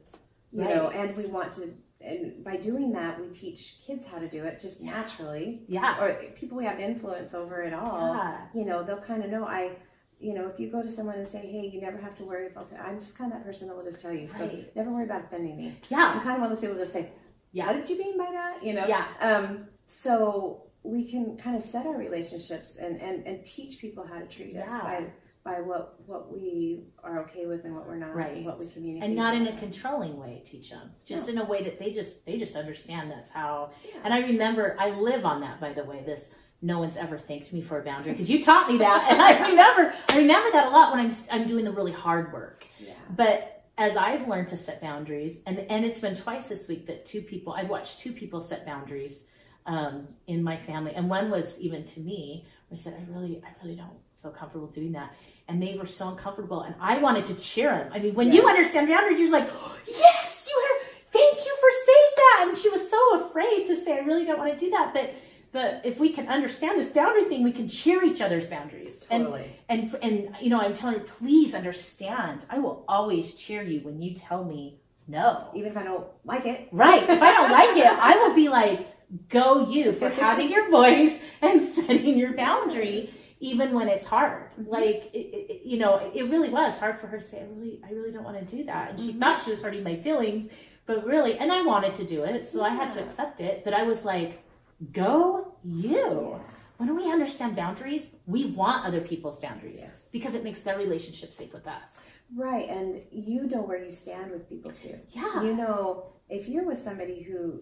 you 0.51 0.61
Right. 0.61 0.75
know, 0.75 0.89
and 0.89 1.15
we 1.15 1.25
want 1.27 1.51
to. 1.53 1.73
And 2.01 2.43
by 2.45 2.55
doing 2.55 2.93
that, 2.93 3.19
we 3.19 3.27
teach 3.27 3.79
kids 3.85 4.05
how 4.05 4.19
to 4.19 4.29
do 4.29 4.45
it 4.45 4.57
just 4.59 4.79
Yeah. 4.81 4.91
naturally, 4.91 5.63
yeah, 5.67 5.99
or 6.01 6.13
people 6.35 6.57
we 6.57 6.63
have 6.65 6.79
influence 6.79 7.33
over 7.33 7.61
at 7.63 7.73
all. 7.73 8.13
yeah. 8.15 8.47
You 8.53 8.63
know, 8.65 8.83
they'll 8.83 9.01
kind 9.01 9.23
of 9.25 9.29
know. 9.29 9.43
I, 9.45 9.71
you 10.19 10.33
know, 10.33 10.47
if 10.47 10.59
you 10.59 10.69
go 10.71 10.81
to 10.81 10.89
someone 10.89 11.15
and 11.15 11.27
say, 11.27 11.39
"Hey, 11.39 11.69
you 11.73 11.81
never 11.81 11.97
have 11.97 12.15
to 12.17 12.23
worry 12.23 12.47
about 12.47 12.71
it," 12.71 12.77
I'm 12.81 12.99
just 12.99 13.17
kind 13.17 13.31
of 13.33 13.39
that 13.39 13.45
person 13.45 13.67
that 13.67 13.75
will 13.75 13.83
just 13.83 14.01
tell 14.01 14.13
you. 14.13 14.29
So 14.37 14.49
never 14.75 14.89
worry 14.91 15.03
about 15.05 15.25
offending 15.25 15.57
me. 15.57 15.75
Yeah. 15.89 16.13
I'm 16.15 16.21
kind 16.21 16.35
of 16.35 16.41
one 16.41 16.51
of 16.51 16.51
those 16.51 16.61
people 16.61 16.77
just 16.77 16.93
say, 16.93 17.11
Yeah. 17.51 17.67
"What 17.67 17.75
did 17.75 17.89
you 17.89 17.97
mean 17.97 18.17
by 18.17 18.29
that?" 18.31 18.63
You 18.63 18.73
know. 18.75 18.87
Yeah. 18.87 19.05
Um, 19.19 19.67
so 19.85 20.63
we 20.83 21.03
can 21.11 21.35
kind 21.37 21.57
of 21.57 21.61
set 21.63 21.85
our 21.85 21.97
relationships 21.97 22.77
and, 22.77 23.01
and, 23.01 23.27
and 23.27 23.43
teach 23.43 23.79
people 23.81 24.07
how 24.07 24.17
to 24.19 24.25
treat 24.27 24.55
us 24.55 24.63
Yeah. 24.69 24.81
by 24.81 25.05
by 25.49 25.61
what 25.61 25.95
what 26.05 26.31
we 26.31 26.83
are 27.03 27.21
okay 27.23 27.45
with 27.47 27.65
and 27.65 27.75
what 27.75 27.87
we're 27.87 27.95
not, 27.95 28.15
Right. 28.15 28.37
and 28.37 28.45
what 28.45 28.59
we 28.59 28.67
communicate. 28.67 29.03
and 29.07 29.15
not 29.15 29.35
in 29.35 29.47
a 29.47 29.57
controlling 29.57 30.17
way 30.17 30.41
teach 30.45 30.69
them 30.69 30.91
just 31.05 31.27
No. 31.27 31.33
in 31.33 31.39
a 31.39 31.45
way 31.45 31.63
that 31.63 31.79
they 31.79 31.91
just 31.91 32.25
they 32.25 32.37
just 32.37 32.55
understand 32.55 33.09
that's 33.09 33.31
how 33.31 33.71
Yeah. 33.83 34.01
and 34.03 34.13
i 34.13 34.19
remember 34.19 34.75
i 34.79 34.91
live 34.91 35.25
on 35.25 35.41
that 35.41 35.59
by 35.59 35.73
the 35.73 35.83
way 35.83 36.03
this 36.05 36.29
no 36.61 36.77
one's 36.79 36.97
ever 36.97 37.17
thanked 37.17 37.51
me 37.51 37.61
for 37.61 37.79
a 37.79 37.83
boundary 37.83 38.11
because 38.11 38.29
you 38.29 38.43
taught 38.43 38.69
me 38.71 38.77
that 38.77 39.07
and 39.11 39.21
i 39.21 39.31
remember 39.49 39.93
i 40.09 40.17
remember 40.17 40.51
that 40.51 40.67
a 40.67 40.69
lot 40.69 40.93
when 40.93 41.03
i'm 41.05 41.13
i'm 41.31 41.47
doing 41.47 41.65
the 41.65 41.71
really 41.71 41.91
hard 41.93 42.31
work 42.31 42.67
yeah. 42.79 42.93
but 43.15 43.63
as 43.77 43.97
i've 43.97 44.27
learned 44.27 44.47
to 44.49 44.57
set 44.57 44.79
boundaries 44.81 45.37
and 45.47 45.59
and 45.73 45.83
it's 45.83 45.99
been 45.99 46.15
twice 46.15 46.47
this 46.47 46.67
week 46.67 46.85
that 46.85 47.05
two 47.05 47.21
people 47.21 47.53
i've 47.53 47.69
watched 47.69 47.99
two 47.99 48.11
people 48.11 48.39
set 48.41 48.65
boundaries 48.65 49.23
um, 49.65 50.07
in 50.25 50.43
my 50.43 50.57
family 50.57 50.93
and 50.95 51.09
one 51.09 51.29
was 51.29 51.59
even 51.59 51.85
to 51.85 51.99
me 51.99 52.45
where 52.67 52.77
i 52.77 52.81
said 52.81 52.93
i 52.99 53.11
really 53.11 53.41
i 53.45 53.49
really 53.63 53.75
don't 53.75 53.97
feel 54.21 54.31
comfortable 54.31 54.67
doing 54.67 54.91
that 54.93 55.13
and 55.49 55.61
they 55.61 55.75
were 55.77 55.85
so 55.87 56.09
uncomfortable 56.09 56.61
and 56.61 56.75
i 56.79 56.97
wanted 56.99 57.25
to 57.25 57.35
cheer 57.35 57.71
them. 57.71 57.89
I 57.93 57.99
mean 57.99 58.13
when 58.15 58.27
you 58.31 58.41
Yes. 58.43 58.49
understand 58.49 58.87
boundaries 58.87 59.19
you're 59.19 59.31
like 59.31 59.49
yes 59.87 60.47
you 60.49 60.63
have 60.67 60.77
thank 61.11 61.37
you 61.45 61.53
for 61.61 61.69
saying 61.87 62.11
that. 62.17 62.45
And 62.47 62.57
she 62.57 62.69
was 62.69 62.87
so 62.89 63.01
afraid 63.25 63.65
to 63.65 63.75
say 63.75 63.93
i 63.97 63.99
really 64.09 64.25
don't 64.25 64.37
want 64.39 64.53
to 64.53 64.59
do 64.65 64.69
that. 64.71 64.93
But 64.93 65.13
but 65.51 65.81
if 65.83 65.99
we 65.99 66.09
can 66.13 66.27
understand 66.29 66.79
this 66.79 66.89
boundary 66.89 67.25
thing 67.25 67.43
we 67.43 67.51
can 67.51 67.67
cheer 67.67 68.03
each 68.03 68.21
other's 68.21 68.45
boundaries. 68.45 69.01
And 69.09 69.23
Totally. 69.25 69.49
and 69.67 69.95
and 70.03 70.35
you 70.41 70.49
know 70.51 70.59
i'm 70.61 70.73
telling 70.75 70.99
her 70.99 71.05
please 71.19 71.53
understand 71.55 72.45
i 72.49 72.59
will 72.59 72.85
always 72.87 73.33
cheer 73.35 73.63
you 73.63 73.79
when 73.81 74.01
you 74.01 74.13
tell 74.15 74.43
me 74.45 74.79
no. 75.07 75.49
Even 75.55 75.71
if 75.71 75.77
I 75.77 75.83
don't 75.83 76.05
like 76.23 76.45
it. 76.45 76.67
right. 76.71 77.01
If 77.01 77.21
i 77.21 77.31
don't 77.33 77.51
like 77.51 77.75
it 77.75 77.87
i 77.87 78.15
will 78.21 78.35
be 78.35 78.47
like 78.49 78.87
go 79.29 79.67
you 79.67 79.91
for 79.91 80.09
having 80.25 80.51
your 80.51 80.69
voice 80.69 81.15
and 81.41 81.61
setting 81.77 82.15
your 82.19 82.33
boundary 82.33 83.11
even 83.39 83.73
when 83.73 83.87
it's 83.87 84.05
hard 84.05 84.51
Mhm. 84.59 84.67
like 84.67 85.09
it, 85.13 85.17
it, 85.17 85.61
you 85.65 85.77
know 85.77 86.11
it 86.13 86.23
really 86.29 86.49
was 86.49 86.77
hard 86.77 86.99
for 86.99 87.07
her 87.07 87.17
to 87.19 87.23
say 87.23 87.39
i 87.41 87.45
really 87.45 87.81
i 87.87 87.91
really 87.91 88.11
don't 88.11 88.23
want 88.23 88.37
to 88.45 88.55
do 88.57 88.63
that 88.65 88.91
and 88.91 88.99
she 88.99 89.13
Mhm. 89.13 89.19
thought 89.19 89.39
she 89.41 89.51
was 89.51 89.61
hurting 89.61 89.83
my 89.83 89.95
feelings 89.95 90.49
but 90.85 91.05
really 91.05 91.37
and 91.37 91.51
i 91.51 91.61
wanted 91.63 91.93
to 91.95 92.03
do 92.05 92.23
it 92.23 92.45
so 92.45 92.61
i 92.63 92.69
had 92.69 92.91
to 92.93 92.99
accept 93.03 93.39
it 93.39 93.63
but 93.63 93.73
i 93.73 93.83
was 93.83 94.03
like 94.05 94.43
go 94.91 95.53
you 95.63 96.39
when 96.77 96.95
we 96.95 97.11
understand 97.11 97.57
boundaries, 97.57 98.09
we 98.25 98.51
want 98.51 98.85
other 98.85 99.01
people's 99.01 99.37
boundaries 99.37 99.81
Yes. 99.81 100.07
because 100.13 100.33
it 100.33 100.45
makes 100.45 100.61
their 100.61 100.77
relationship 100.77 101.33
safe 101.33 101.51
with 101.51 101.67
us. 101.67 101.89
Right, 102.33 102.69
and 102.69 103.01
you 103.11 103.47
know 103.47 103.61
where 103.63 103.83
you 103.83 103.91
stand 103.91 104.31
with 104.31 104.47
people 104.47 104.71
too. 104.71 104.97
Yeah. 105.09 105.43
You 105.43 105.53
know, 105.55 106.05
if 106.29 106.47
you're 106.47 106.63
with 106.63 106.79
somebody 106.79 107.21
who, 107.21 107.61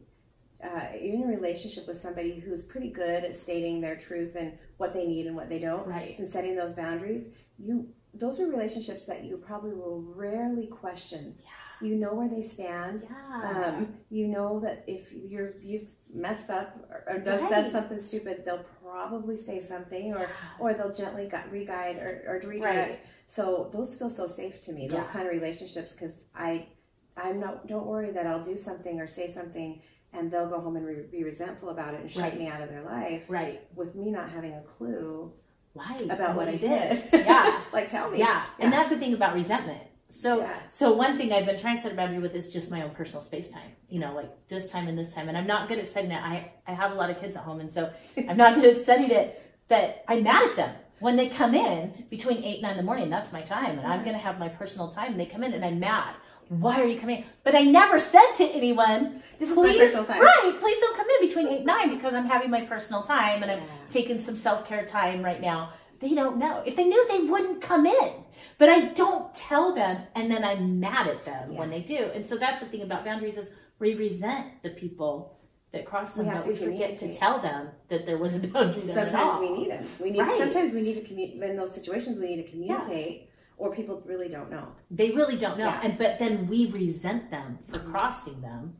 uh, 0.63 0.87
you're 0.99 1.15
in 1.15 1.23
a 1.23 1.27
relationship 1.27 1.87
with 1.87 1.97
somebody 1.97 2.39
who's 2.39 2.63
pretty 2.63 2.89
good 2.89 3.23
at 3.23 3.35
stating 3.35 3.79
their 3.81 3.95
truth 3.95 4.35
and 4.35 4.57
what 4.77 4.93
they 4.93 5.05
need 5.05 5.27
and 5.27 5.35
what 5.35 5.49
they 5.49 5.59
don't, 5.59 5.87
Right. 5.87 6.17
and 6.17 6.27
setting 6.27 6.55
those 6.55 6.73
boundaries, 6.73 7.27
you 7.59 7.87
those 8.13 8.39
are 8.39 8.47
relationships 8.47 9.05
that 9.05 9.25
you 9.25 9.37
probably 9.37 9.73
will 9.75 10.01
rarely 10.01 10.65
question. 10.65 11.35
Yeah. 11.43 11.87
You 11.89 11.95
know 11.95 12.15
where 12.15 12.27
they 12.27 12.41
stand. 12.41 13.03
Yeah. 13.07 13.67
Um, 13.77 13.93
you 14.09 14.27
know 14.27 14.59
that 14.61 14.83
if 14.87 15.11
you're 15.13 15.53
you've 15.61 15.89
messed 16.11 16.49
up 16.49 16.75
or, 16.89 17.03
or 17.07 17.19
Right. 17.23 17.49
said 17.49 17.71
something 17.71 17.99
stupid, 17.99 18.43
they'll 18.43 18.65
probably 18.83 19.37
say 19.37 19.61
something, 19.61 20.13
or 20.15 20.27
or 20.59 20.73
they'll 20.73 20.93
gently 20.93 21.27
gu- 21.27 21.49
re-guide 21.51 21.97
or, 21.97 22.23
or 22.25 22.47
redirect. 22.49 22.89
Right. 22.91 22.99
So 23.27 23.69
those 23.71 23.95
feel 23.95 24.09
so 24.09 24.25
safe 24.25 24.61
to 24.61 24.71
me. 24.71 24.87
Those 24.87 25.03
Yeah. 25.03 25.11
kind 25.11 25.27
of 25.27 25.33
relationships 25.33 25.91
because 25.93 26.15
I 26.33 26.69
I'm 27.15 27.39
not 27.39 27.67
don't 27.67 27.85
worry 27.85 28.09
that 28.11 28.25
I'll 28.25 28.43
do 28.43 28.57
something 28.57 28.99
or 28.99 29.05
say 29.05 29.31
something 29.31 29.81
and 30.13 30.31
they'll 30.31 30.49
go 30.49 30.59
home 30.59 30.75
and 30.75 30.85
re- 30.85 31.05
be 31.11 31.23
resentful 31.23 31.69
about 31.69 31.93
it 31.93 32.01
and 32.01 32.11
shut 32.11 32.23
Right. 32.23 32.39
me 32.39 32.47
out 32.47 32.61
of 32.61 32.69
their 32.69 32.83
life 32.83 33.23
right. 33.27 33.61
with 33.75 33.95
me 33.95 34.09
not 34.11 34.29
having 34.29 34.53
a 34.53 34.61
clue 34.77 35.31
Right. 35.75 36.09
about 36.09 36.35
what 36.35 36.47
I 36.47 36.51
you 36.51 36.59
did. 36.59 37.03
Yeah. 37.13 37.61
like 37.73 37.87
tell 37.87 38.09
me. 38.09 38.17
Yeah. 38.19 38.45
And 38.59 38.73
that's 38.73 38.89
the 38.89 38.97
thing 38.97 39.13
about 39.13 39.35
resentment. 39.35 39.81
So 40.09 40.39
Yeah. 40.39 40.57
so 40.69 40.93
one 40.93 41.17
thing 41.17 41.31
I've 41.31 41.45
been 41.45 41.59
trying 41.59 41.75
to 41.75 41.81
set 41.81 41.91
a 41.91 41.95
boundary 41.95 42.19
with 42.19 42.33
is 42.33 42.49
just 42.49 42.71
my 42.71 42.81
own 42.81 42.91
personal 42.91 43.21
space 43.21 43.49
time. 43.49 43.71
You 43.89 43.99
know, 43.99 44.13
like 44.15 44.47
this 44.47 44.71
time 44.71 44.87
and 44.87 44.97
this 44.97 45.13
time. 45.13 45.27
And 45.29 45.37
I'm 45.37 45.45
not 45.45 45.67
good 45.67 45.77
at 45.77 45.87
setting 45.87 46.11
it. 46.11 46.21
I, 46.23 46.51
I 46.65 46.73
have 46.73 46.91
a 46.93 46.95
lot 46.95 47.09
of 47.11 47.19
kids 47.19 47.35
at 47.35 47.43
home 47.43 47.59
and 47.59 47.71
so 47.71 47.91
I'm 48.29 48.37
not 48.37 48.55
good 48.55 48.77
at 48.77 48.85
setting 48.85 49.11
it. 49.11 49.41
But 49.67 50.03
I'm 50.07 50.23
mad 50.23 50.49
at 50.49 50.55
them. 50.55 50.75
When 50.99 51.15
they 51.15 51.29
come 51.29 51.53
in 51.53 52.05
between 52.09 52.43
eight 52.43 52.55
and 52.55 52.61
nine 52.63 52.71
in 52.71 52.77
the 52.77 52.83
morning, 52.83 53.09
that's 53.11 53.31
my 53.31 53.41
time. 53.41 53.77
And 53.77 53.85
I'm 53.85 54.03
gonna 54.03 54.17
have 54.17 54.39
my 54.39 54.49
personal 54.49 54.87
time 54.91 55.11
and 55.11 55.19
they 55.19 55.27
come 55.27 55.43
in 55.43 55.53
and 55.53 55.63
I'm 55.63 55.79
mad. 55.79 56.15
Why 56.49 56.81
are 56.81 56.87
you 56.87 56.99
coming 56.99 57.17
in? 57.17 57.23
But 57.43 57.55
I 57.55 57.61
never 57.63 57.99
said 57.99 58.33
to 58.37 58.43
anyone, 58.45 59.21
This 59.39 59.49
is 59.49 59.55
my 59.55 59.63
please, 59.63 59.79
personal 59.79 60.05
time. 60.05 60.21
right, 60.21 60.57
please 60.59 60.77
don't 60.79 60.95
come 60.95 61.07
in 61.21 61.27
between 61.27 61.47
eight 61.49 61.57
and 61.57 61.65
nine 61.65 61.95
because 61.95 62.13
I'm 62.13 62.25
having 62.27 62.49
my 62.49 62.61
personal 62.61 63.03
time 63.03 63.43
and 63.43 63.51
I'm 63.51 63.63
taking 63.89 64.19
some 64.21 64.35
self-care 64.37 64.85
time 64.85 65.23
right 65.23 65.41
now. 65.41 65.73
They 65.99 66.13
don't 66.13 66.37
know. 66.37 66.61
If 66.65 66.75
they 66.75 66.85
knew, 66.85 67.07
they 67.07 67.21
wouldn't 67.21 67.61
come 67.61 67.85
in. 67.85 68.11
But 68.59 68.69
I 68.69 68.85
don't 68.93 69.33
tell 69.33 69.73
them, 69.73 70.03
and 70.15 70.29
then 70.31 70.43
I'm 70.43 70.79
mad 70.79 71.07
at 71.07 71.25
them 71.25 71.55
when 71.55 71.69
they 71.71 71.81
do. 71.81 72.11
And 72.13 72.25
so 72.25 72.37
that's 72.37 72.61
the 72.61 72.67
thing 72.67 72.81
about 72.83 73.03
boundaries 73.03 73.37
is 73.37 73.49
we 73.79 73.95
resent 73.95 74.61
the 74.63 74.69
people 74.69 75.37
that 75.73 75.85
cross 75.85 76.13
them, 76.13 76.27
We 76.27 76.33
but 76.33 76.47
we 76.47 76.55
forget 76.55 76.97
to 76.99 77.13
tell 77.13 77.39
them 77.41 77.69
that 77.89 78.05
there 78.05 78.17
was 78.17 78.35
a 78.35 78.39
boundary 78.39 78.83
there 78.83 78.99
at 78.99 79.13
all. 79.15 79.33
Sometimes 79.33 79.41
we 79.41 79.57
need 79.57 79.71
them. 79.71 79.85
We 79.99 80.11
need 80.11 80.19
Right. 80.21 80.39
sometimes 80.39 80.73
we 80.73 80.81
need 80.81 80.95
to 80.95 81.01
communicate 81.01 81.43
in 81.49 81.57
those 81.57 81.73
situations 81.73 82.19
we 82.19 82.35
need 82.35 82.45
to 82.45 82.49
communicate 82.51 83.26
or 83.57 83.73
people 83.73 84.01
really 84.05 84.29
don't 84.29 84.49
know. 84.49 84.67
They 84.91 85.11
really 85.11 85.37
don't 85.37 85.57
know, 85.57 85.65
Yeah. 85.65 85.81
and 85.83 85.97
but 85.97 86.19
then 86.19 86.47
we 86.47 86.67
resent 86.67 87.31
them 87.31 87.59
for 87.67 87.79
mm-hmm. 87.79 87.91
crossing 87.91 88.41
them. 88.41 88.77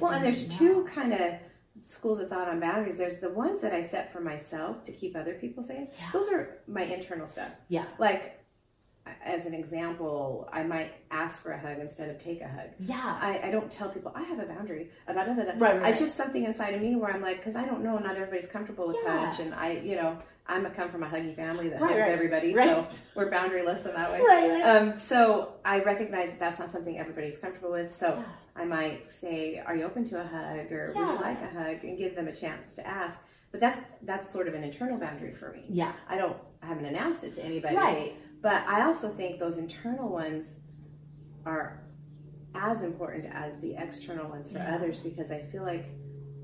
Well, 0.00 0.12
and 0.12 0.24
there's 0.24 0.48
two 0.56 0.84
know. 0.84 0.90
kind 0.90 1.12
of 1.12 1.34
schools 1.86 2.18
of 2.18 2.28
thought 2.28 2.48
on 2.48 2.60
boundaries. 2.60 2.96
There's 2.98 3.20
the 3.20 3.30
ones 3.30 3.60
that 3.62 3.72
I 3.72 3.82
set 3.82 4.12
for 4.12 4.20
myself 4.20 4.82
to 4.84 4.92
keep 4.92 5.16
other 5.16 5.34
people 5.34 5.62
safe. 5.62 5.88
Yeah. 5.98 6.10
Those 6.12 6.28
are 6.30 6.58
my 6.66 6.82
internal 6.82 7.28
stuff. 7.28 7.50
Yeah. 7.68 7.84
Like 7.98 8.38
as 9.24 9.46
an 9.46 9.54
example, 9.54 10.48
I 10.52 10.62
might 10.62 10.92
ask 11.10 11.40
for 11.42 11.52
a 11.52 11.58
hug 11.58 11.78
instead 11.78 12.10
of 12.10 12.22
take 12.22 12.40
a 12.40 12.48
hug. 12.48 12.68
Yeah. 12.78 13.18
I, 13.20 13.40
I 13.44 13.50
don't 13.50 13.70
tell 13.70 13.88
people 13.88 14.12
I 14.14 14.22
have 14.22 14.38
a 14.38 14.44
boundary 14.44 14.90
about. 15.06 15.26
Right, 15.28 15.58
right, 15.58 15.90
It's 15.90 16.00
just 16.00 16.16
something 16.16 16.44
inside 16.44 16.74
of 16.74 16.80
me 16.80 16.96
where 16.96 17.12
I'm 17.12 17.22
like, 17.22 17.38
because 17.38 17.56
I 17.56 17.64
don't 17.64 17.82
know, 17.82 17.98
not 17.98 18.16
everybody's 18.16 18.50
comfortable 18.50 18.88
with 18.88 18.98
Yeah. 19.04 19.30
touch, 19.30 19.40
and 19.40 19.54
I, 19.54 19.72
you 19.72 19.96
know, 19.96 20.18
I'm 20.50 20.64
a 20.64 20.70
come 20.70 20.90
from 20.90 21.02
a 21.02 21.06
huggy 21.06 21.36
family 21.36 21.68
that 21.68 21.80
Right, 21.80 21.90
hugs 21.90 22.00
right, 22.00 22.10
everybody, 22.12 22.54
right. 22.54 22.68
so 22.92 22.98
we're 23.14 23.30
boundaryless 23.30 23.84
in 23.86 23.92
that 23.94 24.10
way. 24.10 24.20
right. 24.20 24.62
Um, 24.62 24.98
so 24.98 25.54
I 25.64 25.80
recognize 25.80 26.30
that 26.30 26.38
that's 26.40 26.58
not 26.58 26.70
something 26.70 26.98
everybody's 26.98 27.36
comfortable 27.38 27.72
with. 27.72 27.94
So 27.94 28.08
Yeah. 28.16 28.24
I 28.56 28.64
might 28.64 29.10
say, 29.10 29.58
"Are 29.64 29.76
you 29.76 29.84
open 29.84 30.04
to 30.04 30.20
a 30.20 30.24
hug?" 30.24 30.72
or 30.72 30.92
"Would 30.96 31.08
you 31.08 31.14
like 31.20 31.40
a 31.42 31.48
hug?" 31.48 31.84
and 31.84 31.98
give 31.98 32.14
them 32.16 32.28
a 32.28 32.34
chance 32.34 32.74
to 32.76 32.86
ask. 32.86 33.18
But 33.52 33.60
that's 33.60 33.80
that's 34.02 34.32
sort 34.32 34.48
of 34.48 34.54
an 34.54 34.64
internal 34.64 34.98
boundary 34.98 35.34
for 35.34 35.52
me. 35.52 35.64
yeah. 35.68 35.92
I 36.08 36.16
don't, 36.16 36.36
I 36.62 36.66
haven't 36.66 36.86
announced 36.86 37.24
it 37.24 37.34
to 37.34 37.44
anybody. 37.44 37.76
Right. 37.76 38.14
But 38.40 38.66
I 38.66 38.82
also 38.84 39.08
think 39.10 39.38
those 39.38 39.58
internal 39.58 40.08
ones 40.08 40.54
are 41.46 41.82
as 42.54 42.82
important 42.82 43.26
as 43.32 43.60
the 43.60 43.74
external 43.76 44.28
ones 44.28 44.50
for 44.50 44.58
Yeah. 44.58 44.74
others 44.74 45.00
because 45.00 45.30
I 45.30 45.42
feel 45.42 45.62
like 45.62 45.86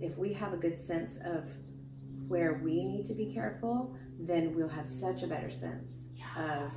if 0.00 0.16
we 0.18 0.32
have 0.34 0.52
a 0.52 0.56
good 0.56 0.78
sense 0.78 1.16
of 1.24 1.44
where 2.28 2.60
we 2.62 2.84
need 2.84 3.04
to 3.06 3.14
be 3.14 3.32
careful, 3.32 3.96
then 4.18 4.54
we'll 4.54 4.68
have 4.68 4.88
such 4.88 5.22
a 5.22 5.26
better 5.26 5.50
sense 5.50 5.94
Yeah. 6.14 6.64
of 6.66 6.72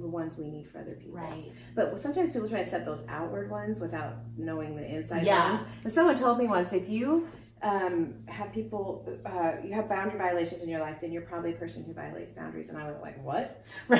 the 0.00 0.06
ones 0.06 0.36
we 0.36 0.50
need 0.50 0.68
for 0.70 0.78
other 0.80 0.94
people. 0.94 1.14
Right. 1.16 1.50
But 1.74 1.98
sometimes 1.98 2.30
people 2.32 2.48
try 2.48 2.62
to 2.62 2.68
set 2.70 2.84
those 2.84 3.02
outward 3.08 3.50
ones 3.50 3.80
without 3.80 4.16
knowing 4.36 4.76
the 4.76 4.84
inside 4.86 5.24
Yeah. 5.24 5.54
ones. 5.56 5.68
And 5.84 5.92
someone 5.92 6.16
told 6.16 6.38
me 6.38 6.46
once, 6.46 6.72
if 6.72 6.88
you 6.88 7.26
um, 7.62 8.14
have 8.26 8.52
people, 8.52 9.04
uh, 9.26 9.52
you 9.64 9.72
have 9.74 9.88
boundary 9.88 10.18
violations 10.18 10.62
in 10.62 10.68
your 10.68 10.80
life, 10.80 11.00
then 11.00 11.10
you're 11.12 11.22
probably 11.22 11.50
a 11.52 11.56
person 11.56 11.82
who 11.84 11.92
violates 11.92 12.32
boundaries. 12.32 12.68
And 12.68 12.78
I 12.78 12.86
was 12.90 13.00
like, 13.02 13.22
what? 13.24 13.64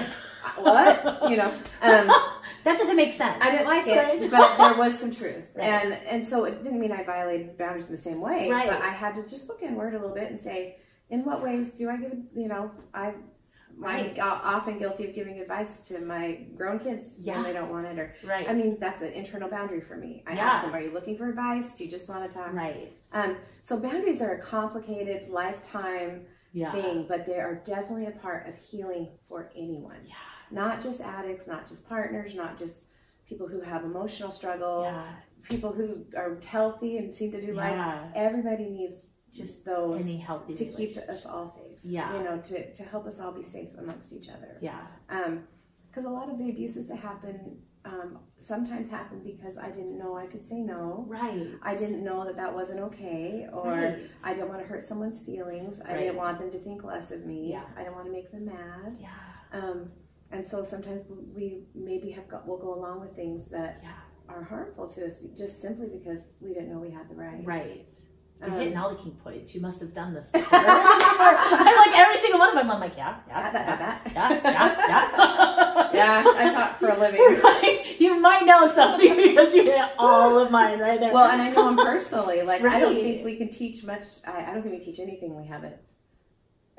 What? 0.56 1.30
You 1.30 1.36
know, 1.36 1.48
um, 1.82 2.06
that 2.64 2.78
doesn't 2.78 2.96
make 2.96 3.12
sense. 3.12 3.36
I 3.40 3.50
didn't 3.50 3.66
like 3.66 3.84
That's 3.84 4.24
it, 4.24 4.30
right. 4.30 4.30
but 4.30 4.56
there 4.56 4.74
was 4.78 4.98
some 4.98 5.10
truth, 5.10 5.44
Right. 5.54 5.64
and 5.66 5.92
and 5.92 6.26
so 6.26 6.44
it 6.44 6.62
didn't 6.62 6.80
mean 6.80 6.90
I 6.92 7.02
violated 7.04 7.58
boundaries 7.58 7.86
in 7.86 7.94
the 7.96 8.00
same 8.02 8.20
way. 8.20 8.48
Right. 8.50 8.68
But 8.68 8.80
I 8.80 8.88
had 8.90 9.14
to 9.16 9.26
just 9.28 9.48
look 9.48 9.62
inward 9.62 9.94
a 9.94 9.98
little 9.98 10.14
bit 10.14 10.30
and 10.30 10.40
say, 10.40 10.76
in 11.10 11.24
what 11.24 11.42
ways 11.42 11.70
do 11.72 11.90
I 11.90 11.96
give? 11.96 12.16
You 12.34 12.48
know, 12.48 12.70
I. 12.94 13.14
Right. 13.78 14.18
I'm 14.18 14.40
often 14.42 14.78
guilty 14.78 15.08
of 15.08 15.14
giving 15.14 15.38
advice 15.38 15.82
to 15.88 16.00
my 16.00 16.46
grown 16.56 16.78
kids 16.80 17.16
Yeah. 17.20 17.34
when 17.36 17.44
they 17.44 17.52
don't 17.52 17.70
want 17.70 17.86
it, 17.86 17.98
or 17.98 18.14
right. 18.26 18.48
I 18.48 18.52
mean, 18.52 18.76
that's 18.80 19.02
an 19.02 19.12
internal 19.12 19.48
boundary 19.48 19.80
for 19.80 19.96
me. 19.96 20.24
I 20.26 20.34
Yeah. 20.34 20.46
ask 20.46 20.62
them, 20.64 20.74
"Are 20.74 20.80
you 20.80 20.90
looking 20.90 21.16
for 21.16 21.28
advice? 21.28 21.74
Do 21.74 21.84
you 21.84 21.90
just 21.90 22.08
want 22.08 22.28
to 22.28 22.34
talk?" 22.36 22.52
right. 22.52 22.92
Um, 23.12 23.36
so 23.62 23.78
boundaries 23.78 24.20
are 24.20 24.32
a 24.32 24.40
complicated 24.40 25.28
lifetime 25.30 26.26
Yeah. 26.52 26.72
thing, 26.72 27.06
but 27.08 27.24
they 27.26 27.38
are 27.38 27.54
definitely 27.54 28.06
a 28.06 28.10
part 28.12 28.48
of 28.48 28.56
healing 28.56 29.08
for 29.28 29.50
anyone. 29.54 29.98
Yeah. 30.04 30.14
Not 30.50 30.80
just 30.80 31.00
addicts, 31.00 31.46
not 31.46 31.68
just 31.68 31.88
partners, 31.88 32.34
not 32.34 32.58
just 32.58 32.82
people 33.28 33.46
who 33.46 33.60
have 33.60 33.84
emotional 33.84 34.32
struggle, 34.32 34.82
Yeah. 34.84 35.04
people 35.42 35.72
who 35.72 36.04
are 36.16 36.40
healthy 36.40 36.96
and 36.98 37.14
seem 37.14 37.30
to 37.32 37.40
do 37.40 37.52
life. 37.52 38.10
Everybody 38.14 38.68
needs 38.70 39.06
just 39.32 39.64
those 39.64 40.00
Any 40.00 40.18
healthy 40.18 40.54
to 40.54 40.64
keep 40.66 40.96
us 40.96 41.24
all 41.26 41.48
safe. 41.48 41.78
Yeah. 41.82 42.16
You 42.16 42.24
know, 42.24 42.38
to, 42.38 42.72
to 42.72 42.82
help 42.84 43.06
us 43.06 43.20
all 43.20 43.32
be 43.32 43.42
safe 43.42 43.68
amongst 43.78 44.12
each 44.12 44.28
other. 44.28 44.58
Yeah. 44.60 44.80
Because 45.88 46.04
a 46.04 46.10
lot 46.10 46.28
of 46.30 46.38
the 46.38 46.48
abuses 46.50 46.88
that 46.88 46.98
happen 46.98 47.58
um, 47.84 48.18
sometimes 48.36 48.88
happen 48.88 49.20
because 49.24 49.56
I 49.56 49.68
didn't 49.70 49.98
know 49.98 50.16
I 50.16 50.26
could 50.26 50.46
say 50.46 50.56
no. 50.56 51.04
Right. 51.08 51.52
I 51.62 51.74
didn't 51.74 52.04
know 52.04 52.24
that 52.24 52.36
that 52.36 52.52
wasn't 52.52 52.80
okay, 52.80 53.46
or 53.52 53.70
Right. 53.72 54.10
I 54.22 54.34
didn't 54.34 54.48
want 54.48 54.60
to 54.60 54.66
hurt 54.66 54.82
someone's 54.82 55.20
feelings. 55.20 55.80
I 55.84 55.92
Right. 55.92 55.98
didn't 56.00 56.16
want 56.16 56.38
them 56.38 56.50
to 56.50 56.58
think 56.58 56.84
less 56.84 57.10
of 57.10 57.24
me. 57.24 57.50
Yeah. 57.50 57.64
I 57.76 57.80
didn't 57.84 57.94
want 57.94 58.06
to 58.06 58.12
make 58.12 58.30
them 58.30 58.46
mad. 58.46 58.98
Yeah. 59.00 59.08
Um, 59.52 59.90
and 60.30 60.46
so 60.46 60.62
sometimes 60.64 61.02
we 61.34 61.62
maybe 61.74 62.10
have 62.10 62.28
got, 62.28 62.46
we'll 62.46 62.58
go 62.58 62.74
along 62.74 63.00
with 63.00 63.14
things 63.16 63.48
that 63.48 63.80
Yeah. 63.82 63.92
are 64.28 64.42
harmful 64.42 64.88
to 64.90 65.06
us 65.06 65.16
just 65.36 65.60
simply 65.62 65.86
because 65.88 66.32
we 66.40 66.52
didn't 66.52 66.70
know 66.70 66.80
we 66.80 66.90
had 66.90 67.08
the 67.08 67.14
right. 67.14 67.44
Right. 67.46 67.86
You're 68.40 68.50
Um, 68.50 68.58
hitting 68.60 68.76
all 68.76 68.90
the 68.90 69.02
key 69.02 69.10
points. 69.22 69.52
You 69.54 69.60
must 69.60 69.80
have 69.80 69.92
done 69.94 70.14
this 70.14 70.30
before. 70.32 70.58
I 70.60 71.84
like 71.86 71.98
every 71.98 72.18
single 72.20 72.38
one 72.38 72.50
of 72.50 72.54
them. 72.54 72.70
I'm 72.70 72.80
like, 72.80 72.96
yeah, 72.96 73.16
yeah, 73.26 73.50
that, 73.50 74.02
yeah, 74.14 74.40
yeah, 74.44 74.88
yeah. 74.88 75.90
yeah, 75.94 76.24
I 76.36 76.52
talk 76.52 76.78
for 76.78 76.88
a 76.88 76.98
living. 76.98 77.20
Right. 77.42 77.98
You 77.98 78.20
might 78.20 78.44
know 78.46 78.72
something 78.72 79.16
because 79.16 79.54
you 79.54 79.64
hit 79.64 79.90
all 79.98 80.38
of 80.38 80.50
mine 80.50 80.78
right 80.78 81.00
there. 81.00 81.12
Well, 81.12 81.28
and 81.30 81.42
I 81.42 81.50
know 81.50 81.64
them 81.66 81.76
personally. 81.76 82.42
Like, 82.42 82.62
I 82.62 82.78
don't 82.80 82.94
think 82.94 83.24
we 83.24 83.36
can 83.36 83.48
teach 83.48 83.82
much. 83.84 84.02
I, 84.26 84.44
I 84.50 84.54
don't 84.54 84.62
think 84.62 84.74
we 84.74 84.80
teach 84.80 85.00
anything 85.00 85.36
we 85.36 85.46
haven't 85.46 85.76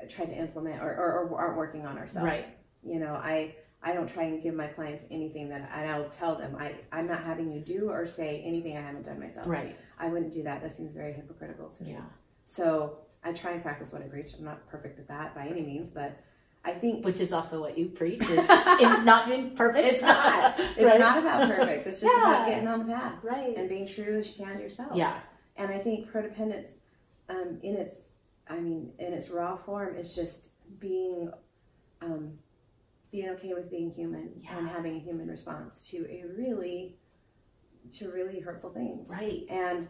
tried 0.08 0.26
to 0.26 0.34
implement 0.36 0.80
or, 0.82 0.88
or, 0.88 1.28
or 1.28 1.38
aren't 1.40 1.56
working 1.58 1.84
on 1.86 1.98
ourselves. 1.98 2.24
Right. 2.24 2.46
You 2.82 2.98
know, 3.00 3.12
I 3.14 3.54
I 3.82 3.92
don't 3.94 4.08
try 4.12 4.24
and 4.24 4.42
give 4.42 4.54
my 4.54 4.66
clients 4.66 5.04
anything 5.10 5.48
that, 5.48 5.70
and 5.74 5.90
I'll 5.90 6.10
tell 6.10 6.36
them 6.36 6.54
I 6.58 6.74
I'm 6.92 7.06
not 7.06 7.24
having 7.24 7.50
you 7.50 7.60
do 7.60 7.88
or 7.90 8.06
say 8.06 8.42
anything 8.44 8.76
I 8.76 8.82
haven't 8.82 9.06
done 9.06 9.18
myself. 9.18 9.46
Right. 9.46 9.76
I 9.98 10.08
wouldn't 10.08 10.32
do 10.34 10.42
that. 10.42 10.62
That 10.62 10.76
seems 10.76 10.92
very 10.92 11.12
hypocritical 11.12 11.68
to 11.70 11.84
me. 11.84 11.92
Yeah. 11.92 12.00
So 12.46 12.98
I 13.24 13.32
try 13.32 13.52
and 13.52 13.62
practice 13.62 13.92
what 13.92 14.02
I 14.02 14.06
preach. 14.06 14.32
I'm 14.38 14.44
not 14.44 14.66
perfect 14.68 14.98
at 14.98 15.08
that 15.08 15.34
by 15.34 15.46
any 15.46 15.62
means, 15.62 15.90
but 15.90 16.18
I 16.62 16.72
think 16.72 17.06
Which 17.06 17.20
is 17.20 17.32
also 17.32 17.58
what 17.60 17.78
you 17.78 17.86
preach 17.88 18.20
is 18.20 18.30
in 18.38 18.46
not 19.06 19.26
being 19.28 19.54
perfect. 19.56 19.86
it's 19.86 20.02
not. 20.02 20.58
It's 20.58 20.84
Right. 20.84 21.00
not 21.00 21.18
about 21.18 21.48
perfect. 21.48 21.86
It's 21.86 22.00
just 22.02 22.14
about 22.14 22.46
getting 22.48 22.68
on 22.68 22.80
the 22.80 22.92
path 22.92 23.14
Right. 23.22 23.56
and 23.56 23.66
being 23.68 23.86
true 23.86 24.18
as 24.18 24.28
you 24.28 24.44
can 24.44 24.56
to 24.58 24.62
yourself. 24.62 24.92
Yeah. 24.94 25.20
And 25.56 25.70
I 25.70 25.78
think 25.78 26.10
prodependence, 26.10 26.68
um, 27.30 27.58
in 27.62 27.76
its, 27.76 27.94
I 28.46 28.58
mean, 28.60 28.92
in 28.98 29.14
its 29.14 29.30
raw 29.30 29.56
form, 29.56 29.96
is 29.96 30.14
just 30.14 30.48
being, 30.78 31.30
um, 32.02 32.38
being 33.12 33.28
okay 33.30 33.52
with 33.54 33.70
being 33.70 33.90
human 33.92 34.30
Yeah. 34.42 34.58
and 34.58 34.68
having 34.68 34.96
a 34.96 35.00
human 35.00 35.28
response 35.28 35.82
to 35.90 36.06
a 36.10 36.24
really, 36.36 36.96
to 37.92 38.10
really 38.10 38.40
hurtful 38.40 38.70
things. 38.70 39.08
Right. 39.08 39.44
And 39.50 39.88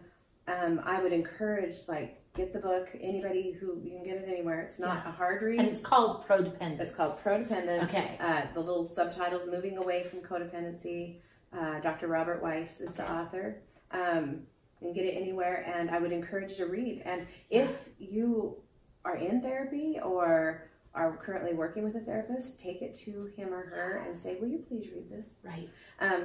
um, 0.48 0.80
I 0.84 1.02
would 1.02 1.12
encourage, 1.12 1.76
like, 1.86 2.22
get 2.34 2.52
the 2.52 2.58
book. 2.60 2.88
Anybody 3.00 3.52
who 3.60 3.78
you 3.82 3.90
can 3.90 4.04
get 4.04 4.16
it 4.16 4.24
anywhere. 4.28 4.60
It's 4.62 4.78
not 4.78 5.06
a 5.06 5.10
hard 5.10 5.42
read. 5.42 5.58
and 5.60 5.68
it's 5.68 5.80
called 5.80 6.26
prodependence. 6.26 6.80
It's 6.80 6.94
called 6.94 7.12
Prodependence. 7.18 7.84
Okay. 7.84 8.16
Uh, 8.20 8.42
the 8.54 8.60
little 8.60 8.86
subtitles 8.86 9.46
Moving 9.50 9.76
Away 9.78 10.04
from 10.08 10.20
Codependency. 10.20 11.16
Uh, 11.52 11.80
Dr. 11.80 12.06
Robert 12.08 12.42
Weiss 12.42 12.80
is 12.80 12.92
the 12.94 13.10
author. 13.10 13.60
Um, 13.90 14.42
can 14.78 14.92
get 14.94 15.04
it 15.04 15.14
anywhere, 15.20 15.62
and 15.76 15.90
I 15.90 15.98
would 15.98 16.12
encourage 16.12 16.52
you 16.52 16.64
to 16.64 16.66
read. 16.66 17.02
And 17.04 17.26
if 17.50 17.90
you 17.98 18.56
are 19.04 19.16
in 19.16 19.42
therapy 19.42 19.98
or 20.02 20.69
are 20.94 21.16
currently 21.16 21.54
working 21.54 21.84
with 21.84 21.94
a 21.96 22.00
therapist, 22.00 22.58
take 22.58 22.82
it 22.82 22.94
to 23.04 23.30
him 23.36 23.52
or 23.52 23.62
her 23.66 24.04
and 24.06 24.18
say, 24.18 24.36
Will 24.40 24.48
you 24.48 24.64
please 24.68 24.88
read 24.92 25.08
this? 25.10 25.30
Right. 25.42 25.68
Um, 26.00 26.24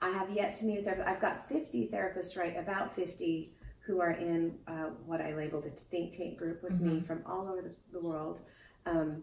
I 0.00 0.10
have 0.10 0.30
yet 0.30 0.56
to 0.58 0.64
meet 0.64 0.78
a 0.78 0.82
therapist. 0.82 1.08
I've 1.08 1.20
got 1.20 1.48
50 1.48 1.90
therapists, 1.92 2.36
right? 2.36 2.56
About 2.58 2.94
50 2.94 3.52
who 3.80 4.00
are 4.00 4.12
in 4.12 4.54
uh, 4.66 4.90
what 5.04 5.20
I 5.20 5.34
labeled 5.34 5.64
a 5.66 5.70
think 5.70 6.16
tank 6.16 6.38
group 6.38 6.62
with 6.62 6.80
me 6.80 7.00
from 7.00 7.22
all 7.24 7.48
over 7.48 7.62
the, 7.62 7.70
the 7.92 8.00
world 8.04 8.40
um, 8.84 9.22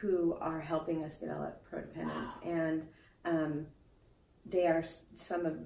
who 0.00 0.36
are 0.40 0.60
helping 0.60 1.02
us 1.04 1.16
develop 1.16 1.62
prodependence. 1.68 2.32
And 2.44 2.86
um, 3.24 3.66
they 4.46 4.66
are 4.66 4.84
some 5.16 5.44
of 5.44 5.58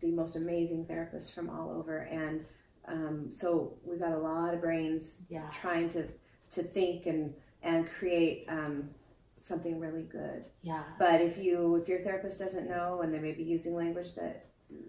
the 0.00 0.10
most 0.12 0.36
amazing 0.36 0.86
therapists 0.86 1.32
from 1.34 1.50
all 1.50 1.70
over. 1.72 1.98
And 1.98 2.44
um, 2.86 3.30
so 3.32 3.74
we've 3.84 4.00
got 4.00 4.12
a 4.12 4.18
lot 4.18 4.54
of 4.54 4.60
brains 4.60 5.12
Yeah. 5.28 5.48
trying 5.60 5.88
to, 5.90 6.06
to 6.52 6.62
think 6.62 7.06
and, 7.06 7.34
and 7.62 7.88
create 7.90 8.46
um, 8.48 8.90
something 9.38 9.78
really 9.80 10.02
good. 10.02 10.44
Yeah. 10.62 10.82
But 10.98 11.20
if 11.20 11.38
you 11.38 11.76
if 11.76 11.88
your 11.88 12.00
therapist 12.00 12.38
doesn't 12.38 12.68
know 12.68 13.00
and 13.02 13.12
they 13.12 13.18
may 13.18 13.32
be 13.32 13.42
using 13.44 13.74
language 13.74 14.14
that 14.14 14.46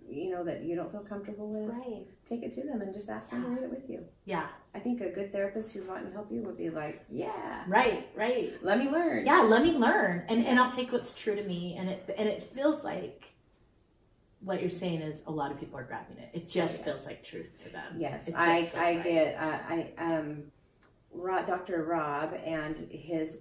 you 0.09 0.31
know 0.31 0.45
that 0.45 0.63
you 0.63 0.75
don't 0.77 0.89
feel 0.91 1.01
comfortable 1.01 1.49
with, 1.51 1.69
Right. 1.69 2.05
take 2.25 2.41
it 2.43 2.53
to 2.53 2.61
them 2.63 2.81
and 2.81 2.93
just 2.93 3.09
ask 3.09 3.29
them 3.29 3.43
to 3.43 3.49
read 3.49 3.63
it 3.63 3.69
with 3.69 3.89
you. 3.89 4.05
Yeah. 4.25 4.47
I 4.73 4.79
think 4.79 5.01
a 5.01 5.09
good 5.09 5.31
therapist 5.33 5.73
who's 5.73 5.83
wanting 5.85 6.05
to 6.07 6.11
help 6.13 6.31
you 6.31 6.41
would 6.43 6.57
be 6.57 6.69
like, 6.69 7.03
Yeah, 7.11 7.63
Right. 7.67 8.07
Right. 8.15 8.53
let 8.63 8.77
me 8.79 8.89
learn. 8.89 9.25
Yeah. 9.25 9.41
Let 9.41 9.61
me 9.63 9.71
learn, 9.71 10.23
and 10.29 10.45
and 10.45 10.57
I'll 10.59 10.71
take 10.71 10.91
what's 10.93 11.13
true 11.13 11.35
to 11.35 11.43
me, 11.43 11.75
and 11.77 11.89
it 11.89 12.09
and 12.17 12.27
it 12.29 12.43
feels 12.53 12.83
like. 12.83 13.25
What 14.39 14.59
you're 14.59 14.69
saying 14.69 15.01
is 15.01 15.21
a 15.25 15.31
lot 15.31 15.51
of 15.53 15.57
people 15.59 15.79
are 15.79 15.85
grabbing 15.85 16.17
it. 16.17 16.29
It 16.33 16.49
just 16.49 16.79
Yeah. 16.79 16.83
feels 16.85 17.05
like 17.05 17.23
truth 17.23 17.57
to 17.63 17.69
them. 17.69 17.95
Yes, 17.97 18.29
I 18.35 18.63
feels 18.63 18.75
I 18.75 18.79
right. 18.95 19.03
get 19.05 19.35
uh, 19.41 19.59
I 19.69 19.93
um 19.97 20.43
Dr. 21.15 21.83
Rob 21.83 22.33
and 22.45 22.77
his 22.89 23.39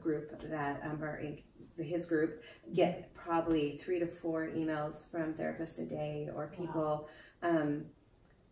group 0.00 0.40
that 0.50 0.82
um, 0.84 1.02
are 1.02 1.18
in 1.18 1.38
his 1.78 2.06
group 2.06 2.42
get 2.74 3.12
probably 3.14 3.78
three 3.82 3.98
to 3.98 4.06
four 4.06 4.46
emails 4.46 5.10
from 5.10 5.34
therapists 5.34 5.78
a 5.78 5.84
day 5.86 6.28
or 6.34 6.52
people 6.56 7.08
um, 7.42 7.84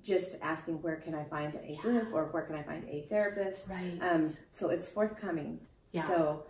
just 0.03 0.37
asking 0.43 0.81
where 0.83 0.97
can 0.97 1.15
I 1.15 1.25
find 1.25 1.55
a 1.55 1.73
Yeah. 1.73 1.81
group 1.81 2.13
or 2.13 2.27
where 2.27 2.43
can 2.43 2.57
I 2.57 2.63
find 2.63 2.85
a 2.89 3.07
therapist. 3.09 3.69
Right. 3.69 3.99
Um, 4.01 4.35
so 4.51 4.71
it's 4.71 4.89
forthcoming. 4.89 5.61
Yeah. 5.93 6.07
So 6.09 6.45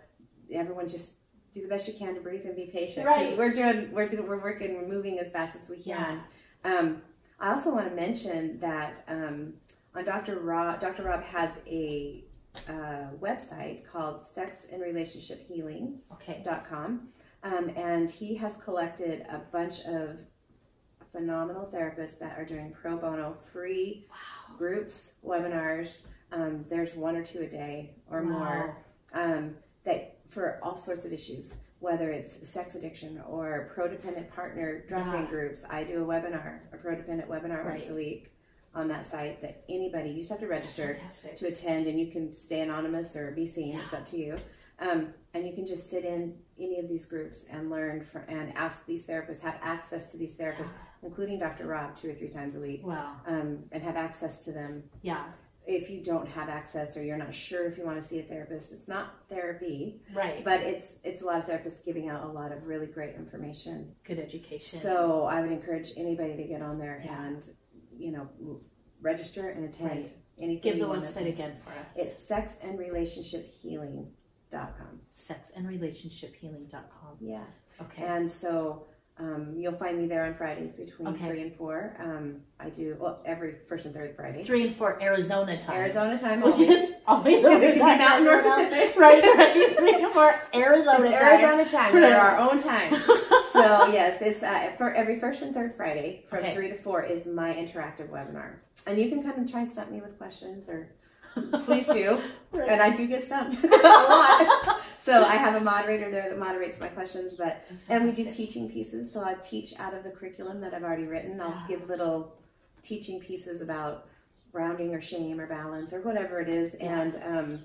everyone 0.53 0.87
just 0.87 1.11
do 1.53 1.61
the 1.61 1.67
best 1.67 1.87
you 1.87 1.93
can 1.93 2.15
to 2.15 2.21
breathe 2.21 2.45
and 2.45 2.55
be 2.55 2.67
patient. 2.71 3.05
Right. 3.05 3.37
We're 3.37 3.53
doing 3.53 3.91
we're 3.91 4.07
doing 4.07 4.27
we're 4.27 4.41
working 4.41 4.75
we're 4.75 4.87
moving 4.87 5.19
as 5.19 5.31
fast 5.31 5.55
as 5.61 5.69
we 5.69 5.77
can. 5.77 6.21
Um, 6.63 7.01
I 7.39 7.51
also 7.51 7.71
want 7.73 7.89
to 7.89 7.95
mention 7.95 8.59
that 8.59 9.03
um, 9.07 9.53
on 9.95 10.05
Dr. 10.05 10.39
Rob 10.39 10.79
Dr. 10.79 11.03
Rob 11.03 11.23
has 11.23 11.57
a 11.67 12.23
uh, 12.67 13.07
website 13.19 13.85
called 13.91 14.23
Sex 14.23 14.65
and 14.71 14.81
Relationship 14.81 15.47
Healing 15.47 15.99
okay. 16.13 16.43
com. 16.69 17.09
Um, 17.43 17.69
and 17.75 18.09
he 18.09 18.35
has 18.35 18.57
collected 18.57 19.21
a 19.21 19.39
bunch 19.51 19.79
of 19.81 20.17
phenomenal 21.11 21.69
therapists 21.73 22.19
that 22.19 22.37
are 22.37 22.45
doing 22.45 22.73
pro 22.79 22.97
bono 22.97 23.35
free 23.51 24.05
Wow. 24.09 24.57
groups, 24.57 25.13
webinars. 25.25 26.03
Um, 26.31 26.65
there's 26.69 26.93
one 26.93 27.15
or 27.15 27.23
two 27.25 27.39
a 27.41 27.47
day 27.47 27.95
or 28.09 28.21
more 28.21 28.77
um, 29.13 29.55
that 29.85 30.19
for 30.29 30.59
all 30.63 30.77
sorts 30.77 31.03
of 31.03 31.11
issues, 31.11 31.55
whether 31.79 32.11
it's 32.11 32.47
sex 32.47 32.75
addiction 32.75 33.21
or 33.27 33.71
pro-dependent 33.73 34.31
partner 34.31 34.85
drop-in 34.87 35.23
Yeah. 35.23 35.29
groups. 35.29 35.63
I 35.69 35.83
do 35.83 36.03
a 36.03 36.05
webinar, 36.05 36.59
a 36.71 36.77
pro-dependent 36.77 37.29
webinar 37.29 37.65
once 37.65 37.89
a 37.89 37.93
week 37.95 38.31
on 38.73 38.87
that 38.87 39.05
site 39.05 39.41
that 39.41 39.63
anybody 39.69 40.09
you 40.09 40.17
just 40.19 40.29
have 40.29 40.39
to 40.39 40.47
register 40.47 40.97
to 41.35 41.47
attend 41.47 41.87
and 41.87 41.99
you 41.99 42.07
can 42.11 42.33
stay 42.33 42.61
anonymous 42.61 43.15
or 43.15 43.31
be 43.31 43.45
seen 43.47 43.77
it's 43.77 43.93
up 43.93 44.05
to 44.05 44.17
you 44.17 44.35
um, 44.79 45.09
and 45.33 45.45
you 45.45 45.53
can 45.53 45.67
just 45.67 45.89
sit 45.89 46.03
in 46.05 46.33
any 46.59 46.79
of 46.79 46.87
these 46.89 47.05
groups 47.05 47.45
and 47.51 47.69
learn 47.69 48.03
for, 48.03 48.19
and 48.27 48.51
ask 48.55 48.83
these 48.87 49.03
therapists 49.03 49.41
have 49.41 49.55
access 49.61 50.09
to 50.11 50.17
these 50.17 50.33
therapists 50.35 50.71
including 51.03 51.37
dr 51.39 51.65
rob 51.65 51.95
two 51.99 52.09
or 52.11 52.13
three 52.13 52.29
times 52.29 52.55
a 52.55 52.59
week 52.59 52.85
Wow. 52.85 53.15
um, 53.27 53.59
and 53.73 53.83
have 53.83 53.95
access 53.97 54.43
to 54.45 54.53
them 54.53 54.83
Yeah. 55.01 55.25
if 55.67 55.89
you 55.89 56.01
don't 56.01 56.27
have 56.29 56.47
access 56.47 56.95
or 56.95 57.03
you're 57.03 57.17
not 57.17 57.33
sure 57.33 57.65
if 57.67 57.77
you 57.77 57.85
want 57.85 58.01
to 58.01 58.07
see 58.07 58.19
a 58.19 58.23
therapist 58.23 58.71
it's 58.71 58.87
not 58.87 59.15
therapy 59.29 60.01
Right. 60.15 60.45
but 60.45 60.61
it's 60.61 60.87
it's 61.03 61.21
a 61.21 61.25
lot 61.25 61.39
of 61.39 61.45
therapists 61.45 61.83
giving 61.83 62.07
out 62.07 62.23
a 62.23 62.27
lot 62.31 62.53
of 62.53 62.65
really 62.67 62.87
great 62.87 63.15
information 63.15 63.91
Good 64.05 64.19
education. 64.19 64.79
so 64.79 65.25
i 65.25 65.41
would 65.41 65.51
encourage 65.51 65.91
anybody 65.97 66.37
to 66.37 66.43
get 66.43 66.61
on 66.61 66.79
there 66.79 67.01
Yeah. 67.03 67.25
and 67.27 67.43
you 68.01 68.11
know 68.11 68.27
register 69.01 69.49
and 69.49 69.65
attend 69.65 69.89
Right. 69.91 70.11
anything 70.39 70.77
Give 70.77 70.79
the 70.79 70.87
website 70.93 71.27
again 71.27 71.55
for 71.63 71.71
us. 71.71 71.85
It's 71.95 72.29
sexandrelationshiphealing.com. 72.29 74.99
sexandrelationshiphealing.com. 75.15 77.17
Yeah. 77.19 77.43
Okay. 77.81 78.03
And 78.03 78.29
so 78.29 78.85
um, 79.17 79.53
you'll 79.57 79.77
find 79.77 79.97
me 79.99 80.07
there 80.07 80.25
on 80.25 80.35
Fridays 80.35 80.73
between 80.73 81.07
Okay. 81.09 81.27
3 81.27 81.41
and 81.41 81.55
4. 81.55 81.97
Um, 81.99 82.35
I 82.59 82.69
do, 82.69 82.95
well, 82.99 83.21
every 83.25 83.55
first 83.67 83.85
and 83.85 83.93
third 83.93 84.15
Friday. 84.15 84.43
Three 84.43 84.67
and 84.67 84.75
four 84.75 85.01
Arizona 85.01 85.59
time. 85.59 85.77
Arizona 85.77 86.17
time 86.17 86.41
Which 86.41 86.55
always. 86.55 86.69
is 86.69 86.91
always 87.07 87.37
Because 87.43 87.61
it 87.61 87.77
can 87.77 87.97
be. 87.97 88.03
Mountain 88.03 88.27
or 88.27 88.41
Pacific. 88.43 88.95
right, 89.05 89.23
right. 89.23 89.77
Three 89.77 90.03
and 90.03 90.13
four 90.13 90.33
Arizona 90.55 91.09
It's 91.09 91.21
time. 91.21 91.39
Arizona 91.39 91.65
time. 91.69 91.93
We're 91.93 92.15
our 92.15 92.37
own 92.39 92.57
time. 92.57 92.93
So 93.53 93.87
yes, 93.87 94.21
it's 94.21 94.43
uh, 94.43 94.71
for 94.77 94.93
every 94.93 95.19
first 95.19 95.41
and 95.41 95.53
third 95.53 95.75
Friday 95.75 96.25
from 96.29 96.39
Okay. 96.39 96.53
three 96.53 96.69
to 96.69 96.77
four 96.81 97.03
is 97.03 97.25
my 97.25 97.53
interactive 97.53 98.09
webinar, 98.09 98.55
and 98.87 98.97
you 98.99 99.09
can 99.09 99.21
come 99.23 99.33
and 99.33 99.49
try 99.49 99.61
and 99.61 99.71
stump 99.71 99.91
me 99.91 100.01
with 100.01 100.17
questions, 100.17 100.69
or 100.69 100.89
please 101.65 101.87
do. 101.87 102.19
Right. 102.51 102.69
And 102.69 102.81
I 102.81 102.89
do 102.93 103.07
get 103.07 103.23
stumped 103.23 103.63
a 103.63 103.67
lot. 103.67 104.81
So 104.99 105.23
I 105.25 105.35
have 105.35 105.55
a 105.55 105.59
moderator 105.63 106.11
there 106.11 106.29
that 106.29 106.37
moderates 106.39 106.79
my 106.79 106.87
questions, 106.89 107.35
but 107.37 107.65
and 107.89 108.05
we 108.05 108.11
do 108.11 108.31
teaching 108.31 108.69
pieces. 108.69 109.11
So 109.11 109.23
I 109.23 109.35
teach 109.35 109.73
out 109.79 109.93
of 109.93 110.03
the 110.03 110.11
curriculum 110.11 110.61
that 110.61 110.73
I've 110.73 110.83
already 110.83 111.05
written. 111.05 111.39
I'll 111.41 111.49
Yeah. 111.49 111.65
give 111.67 111.89
little 111.89 112.35
teaching 112.83 113.19
pieces 113.19 113.61
about 113.61 114.07
grounding 114.51 114.93
or 114.93 115.01
shame 115.01 115.39
or 115.39 115.47
balance 115.47 115.93
or 115.93 116.01
whatever 116.01 116.39
it 116.41 116.49
is, 116.53 116.75
Yeah. 116.79 116.99
and 117.01 117.15
um, 117.25 117.59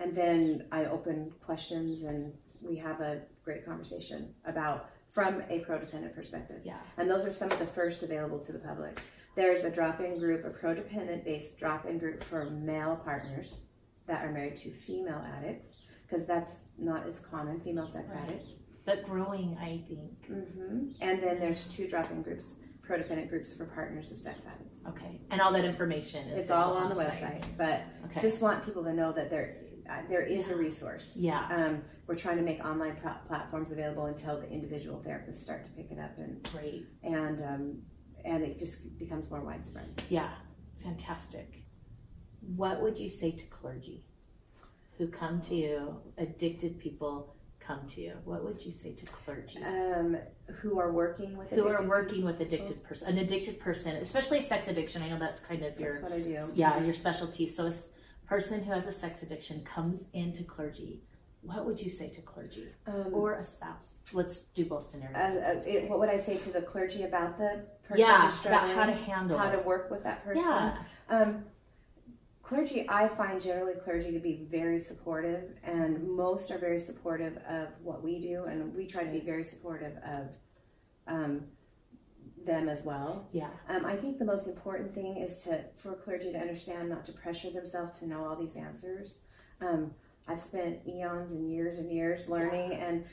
and 0.00 0.14
then 0.14 0.64
I 0.70 0.84
open 0.84 1.32
questions 1.44 2.02
and 2.02 2.32
we 2.62 2.76
have 2.76 3.00
a 3.00 3.20
great 3.44 3.64
conversation 3.66 4.32
about 4.44 4.90
from 5.12 5.42
a 5.48 5.60
pro-dependent 5.60 6.14
perspective. 6.14 6.60
Yeah. 6.64 6.78
And 6.96 7.10
those 7.10 7.24
are 7.24 7.32
some 7.32 7.50
of 7.50 7.58
the 7.58 7.66
first 7.66 8.02
available 8.02 8.38
to 8.40 8.52
the 8.52 8.58
public. 8.58 9.00
There's 9.36 9.64
a 9.64 9.70
drop-in 9.70 10.18
group, 10.18 10.44
a 10.44 10.50
pro-dependent 10.50 11.24
based 11.24 11.58
drop-in 11.58 11.98
group 11.98 12.22
for 12.24 12.50
male 12.50 13.00
partners 13.04 13.62
that 14.06 14.24
are 14.24 14.32
married 14.32 14.56
to 14.58 14.70
female 14.70 15.22
addicts, 15.38 15.80
because 16.08 16.26
that's 16.26 16.62
not 16.78 17.06
as 17.06 17.20
common, 17.20 17.60
female 17.60 17.86
sex 17.86 18.08
Right. 18.10 18.24
addicts. 18.24 18.48
But 18.84 19.04
growing, 19.04 19.56
I 19.60 19.84
think. 19.88 20.26
hmm 20.26 20.90
And 21.00 21.22
then 21.22 21.38
there's 21.40 21.66
two 21.68 21.86
drop-in 21.88 22.22
groups, 22.22 22.54
pro-dependent 22.82 23.28
groups 23.28 23.52
for 23.52 23.66
partners 23.66 24.10
of 24.12 24.18
sex 24.18 24.40
addicts. 24.46 24.78
Okay. 24.88 25.20
And 25.30 25.40
all 25.40 25.52
that 25.52 25.64
information 25.64 26.26
is 26.30 26.42
It's 26.42 26.50
all 26.50 26.72
on 26.74 26.88
the 26.88 26.96
site. 26.96 27.12
website, 27.12 27.44
but 27.58 27.82
Okay. 28.06 28.20
just 28.20 28.40
want 28.40 28.64
people 28.64 28.82
to 28.84 28.92
know 28.94 29.12
that 29.12 29.28
there 29.28 29.56
there 30.08 30.22
is 30.22 30.48
a 30.48 30.56
resource. 30.56 31.16
yeah. 31.16 31.46
Um, 31.50 31.82
we're 32.06 32.14
trying 32.16 32.36
to 32.38 32.42
make 32.42 32.64
online 32.64 32.96
pro- 32.96 33.12
platforms 33.26 33.70
available 33.70 34.06
until 34.06 34.40
the 34.40 34.48
individual 34.50 35.02
therapists 35.06 35.36
start 35.36 35.64
to 35.66 35.70
pick 35.72 35.90
it 35.90 35.98
up 35.98 36.16
and 36.18 36.42
Great. 36.52 36.86
and 37.02 37.42
um, 37.44 37.78
and 38.24 38.42
it 38.42 38.58
just 38.58 38.98
becomes 38.98 39.30
more 39.30 39.40
widespread. 39.40 40.02
Yeah. 40.08 40.30
Fantastic. 40.82 41.64
What 42.56 42.80
would 42.82 42.98
you 42.98 43.08
say 43.10 43.32
to 43.32 43.44
clergy 43.46 44.04
who 44.96 45.08
come 45.08 45.40
to 45.42 45.54
you, 45.54 45.96
addicted 46.16 46.78
people 46.78 47.34
come 47.60 47.86
to 47.88 48.00
you? 48.00 48.14
What 48.24 48.42
would 48.44 48.64
you 48.64 48.72
say 48.72 48.94
to 48.94 49.06
clergy? 49.06 49.62
Um, 49.62 50.16
who 50.62 50.78
are 50.80 50.90
working 50.92 51.36
with 51.36 51.50
who 51.50 51.68
are 51.68 51.82
working 51.82 52.24
with 52.24 52.40
addicted 52.40 52.82
person, 52.84 53.08
an 53.08 53.18
addicted 53.18 53.60
person, 53.60 53.96
especially 53.96 54.40
sex 54.40 54.66
addiction. 54.68 55.02
I 55.02 55.08
know 55.10 55.18
that's 55.18 55.40
kind 55.40 55.62
of 55.62 55.78
your 55.78 55.92
That's 55.92 56.02
what 56.04 56.12
I 56.12 56.20
do. 56.20 56.38
yeah 56.54 56.82
your 56.82 56.94
specialty. 56.94 57.46
So 57.46 57.70
person 58.28 58.62
who 58.64 58.72
has 58.72 58.86
a 58.86 58.92
sex 58.92 59.22
addiction 59.22 59.64
comes 59.64 60.04
into 60.12 60.44
clergy. 60.44 61.02
What 61.42 61.64
would 61.66 61.80
you 61.80 61.88
say 61.88 62.08
to 62.10 62.20
clergy 62.20 62.68
Um, 62.86 63.06
or 63.14 63.34
a 63.34 63.44
spouse? 63.44 63.98
Let's 64.12 64.40
do 64.54 64.64
both 64.66 64.82
uh, 64.82 64.84
scenarios. 64.90 65.34
uh, 65.34 65.62
it, 65.70 65.88
what 65.88 65.98
would 66.00 66.08
I 66.10 66.18
say 66.18 66.36
to 66.36 66.50
the 66.52 66.62
clergy 66.62 67.04
about 67.04 67.38
the 67.38 67.64
person 67.86 68.00
yeah, 68.00 68.28
who's 68.28 68.44
about 68.44 68.68
how 68.70 68.84
to 68.86 68.92
handle 68.92 69.38
how 69.38 69.50
to 69.50 69.60
work 69.60 69.90
with 69.90 70.02
that 70.04 70.24
person? 70.24 70.42
Yeah, 70.42 70.76
Um, 71.08 71.44
clergy, 72.42 72.86
I 72.88 73.08
find 73.08 73.40
generally 73.40 73.74
clergy 73.84 74.10
to 74.12 74.18
be 74.18 74.46
very 74.50 74.80
supportive, 74.80 75.44
and 75.62 76.10
most 76.10 76.50
are 76.50 76.58
very 76.58 76.80
supportive 76.80 77.36
of 77.48 77.68
what 77.82 78.02
we 78.02 78.20
do, 78.20 78.44
and 78.44 78.74
we 78.74 78.86
try 78.86 79.04
to 79.04 79.10
be 79.10 79.20
very 79.20 79.44
supportive 79.44 79.96
of 79.98 80.28
um, 81.06 81.44
them 82.44 82.68
as 82.68 82.84
well. 82.84 83.28
yeah, 83.32 83.50
Um, 83.68 83.84
I 83.84 83.96
think 83.96 84.18
the 84.18 84.24
most 84.24 84.46
important 84.48 84.94
thing 84.94 85.16
is 85.18 85.42
to 85.44 85.64
for 85.76 85.94
clergy 85.94 86.32
to 86.32 86.38
understand 86.38 86.88
not 86.88 87.04
to 87.06 87.12
pressure 87.12 87.50
themselves 87.50 87.98
to 87.98 88.06
know 88.06 88.24
all 88.24 88.36
these 88.36 88.56
answers. 88.56 89.20
Um, 89.60 89.92
I've 90.26 90.40
spent 90.40 90.86
eons 90.86 91.32
and 91.32 91.50
years 91.50 91.78
and 91.78 91.90
years 91.90 92.28
learning, 92.28 92.72
and 92.74 93.04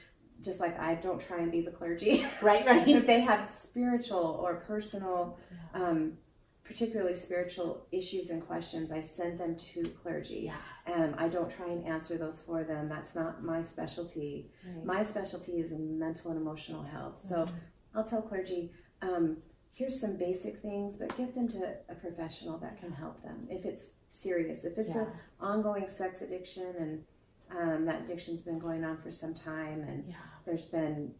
just 0.42 0.60
like 0.60 0.78
I 0.80 0.96
don't 0.96 1.20
try 1.20 1.40
and 1.40 1.52
be 1.52 1.62
the 1.62 1.72
clergy. 1.72 2.26
right, 2.42 2.66
right. 2.66 2.88
if 3.00 3.08
they 3.08 3.22
have 3.22 3.50
spiritual 3.50 4.40
or 4.44 4.56
personal, 4.68 5.38
um, 5.74 6.18
particularly 6.64 7.14
spiritual 7.16 7.88
issues 7.92 8.30
and 8.32 8.46
questions, 8.46 8.92
I 8.92 9.02
send 9.02 9.40
them 9.40 9.56
to 9.74 9.84
clergy. 10.04 10.52
yeah, 10.52 10.94
Um, 10.94 11.16
I 11.18 11.28
don't 11.30 11.50
try 11.50 11.68
and 11.68 11.86
answer 11.86 12.18
those 12.18 12.42
for 12.42 12.64
them. 12.64 12.90
That's 12.90 13.16
not 13.16 13.44
my 13.44 13.64
specialty. 13.64 14.52
right. 14.68 14.86
My 14.86 15.04
specialty 15.04 15.54
is 15.54 15.72
in 15.72 15.98
mental 16.00 16.32
and 16.32 16.40
emotional 16.40 16.84
health. 16.84 17.22
So 17.22 17.46
Mhm. 17.46 17.50
I'll 17.94 18.04
tell 18.04 18.22
clergy, 18.22 18.74
um, 19.02 19.38
here's 19.74 20.00
some 20.00 20.16
basic 20.18 20.62
things, 20.62 20.96
but 20.98 21.16
get 21.18 21.36
them 21.36 21.48
to 21.50 21.74
a 21.90 21.96
professional 21.96 22.58
that 22.60 22.80
can 22.80 22.92
help 22.92 23.22
them. 23.24 23.48
If 23.50 23.66
it's 23.66 23.84
serious, 24.10 24.64
if 24.64 24.78
it's 24.78 24.96
yeah, 24.96 25.02
an 25.02 25.08
ongoing 25.40 25.88
sex 25.90 26.22
addiction 26.22 26.74
and 26.80 27.04
um, 27.52 27.86
that 27.86 28.02
addiction's 28.04 28.42
been 28.42 28.60
going 28.60 28.84
on 28.84 28.98
for 28.98 29.12
some 29.12 29.34
time 29.36 29.82
and 29.88 30.04
yeah, 30.08 30.16
there's 30.46 30.66
been 30.66 31.14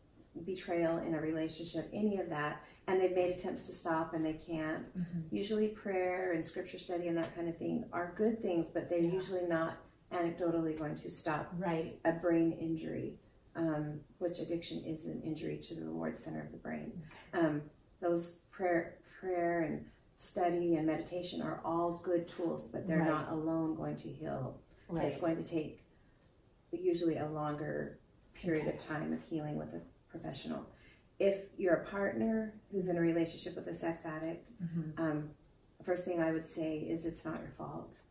betrayal 0.46 0.98
in 1.00 1.14
a 1.16 1.20
relationship, 1.22 1.90
any 1.94 2.20
of 2.20 2.30
that, 2.30 2.62
and 2.88 3.00
they've 3.00 3.16
made 3.16 3.32
attempts 3.32 3.68
to 3.68 3.74
stop 3.74 4.14
and 4.14 4.26
they 4.26 4.34
can't. 4.34 4.86
Mhm. 4.98 5.24
Usually, 5.32 5.70
prayer 5.70 6.34
and 6.34 6.44
scripture 6.46 6.78
study 6.78 7.08
and 7.08 7.18
that 7.18 7.34
kind 7.36 7.48
of 7.48 7.58
thing 7.58 7.86
are 7.94 8.14
good 8.18 8.42
things, 8.42 8.68
but 8.74 8.90
they're 8.90 9.00
Yeah. 9.00 9.12
usually 9.14 9.46
not 9.48 9.78
anecdotally 10.12 10.78
going 10.78 10.96
to 10.96 11.10
stop 11.10 11.52
right, 11.58 12.00
a 12.06 12.12
brain 12.14 12.52
injury, 12.54 13.18
um, 13.56 14.00
which 14.20 14.40
addiction 14.40 14.84
is 14.84 15.06
an 15.06 15.22
injury 15.24 15.58
to 15.58 15.76
the 15.76 15.82
reward 15.84 16.18
center 16.20 16.42
of 16.42 16.52
the 16.52 16.58
brain. 16.58 16.92
Um, 17.34 17.62
those 18.02 18.40
prayer, 18.52 18.96
prayer 19.20 19.62
and 19.62 19.86
study 20.16 20.76
and 20.76 20.86
meditation 20.86 21.42
are 21.42 21.62
all 21.64 22.00
good 22.04 22.28
tools, 22.28 22.68
but 22.68 22.88
they're 22.88 23.00
Right. 23.00 23.08
not 23.08 23.32
alone 23.32 23.76
going 23.76 23.98
to 23.98 24.10
heal. 24.10 24.60
It's 24.94 25.20
going 25.20 25.38
to 25.38 25.44
take 25.44 25.82
usually 26.72 27.18
a 27.18 27.28
longer 27.30 27.98
period 28.34 28.68
Okay. 28.68 28.78
of 28.78 28.84
time 28.84 29.14
of 29.14 29.22
healing 29.24 29.58
with 29.58 29.74
a 29.74 29.82
professional. 30.10 30.66
If 31.20 31.48
you're 31.58 31.76
a 31.76 31.86
partner 31.86 32.54
who's 32.72 32.88
in 32.88 32.98
a 32.98 33.02
relationship 33.02 33.56
with 33.56 33.68
a 33.68 33.74
sex 33.74 34.06
addict, 34.06 34.52
Mhm. 34.62 35.00
um, 35.00 35.30
the 35.78 35.84
first 35.86 36.04
thing 36.04 36.20
I 36.22 36.32
would 36.34 36.46
say 36.46 36.78
is 36.80 37.06
it's 37.06 37.24
not 37.24 37.40
your 37.42 37.52
fault. 37.52 38.02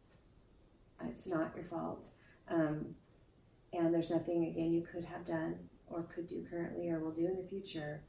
It's 1.03 1.27
not 1.27 1.55
your 1.55 1.65
fault. 1.67 2.07
Um, 2.49 2.97
and 3.77 3.93
there's 3.93 4.11
nothing, 4.11 4.47
again, 4.47 4.73
you 4.73 4.87
could 4.91 5.05
have 5.05 5.27
done 5.27 5.57
or 5.87 6.03
could 6.15 6.29
do 6.29 6.45
currently 6.49 6.91
or 6.91 6.99
will 6.99 7.11
do 7.11 7.27
in 7.27 7.37
the 7.37 7.49
future 7.49 8.03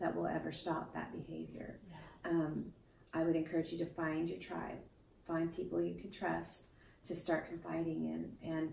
that 0.00 0.14
will 0.14 0.26
ever 0.26 0.52
stop 0.52 0.94
that 0.94 1.12
behavior. 1.12 1.80
Yeah. 1.90 2.30
Um, 2.30 2.66
I 3.12 3.22
would 3.24 3.36
encourage 3.36 3.72
you 3.72 3.78
to 3.78 3.86
find 3.86 4.28
your 4.28 4.38
tribe, 4.38 4.78
find 5.26 5.54
people 5.54 5.82
you 5.82 6.00
can 6.00 6.10
trust 6.10 6.62
to 7.06 7.14
start 7.14 7.48
confiding 7.48 8.04
in, 8.04 8.48
and 8.48 8.72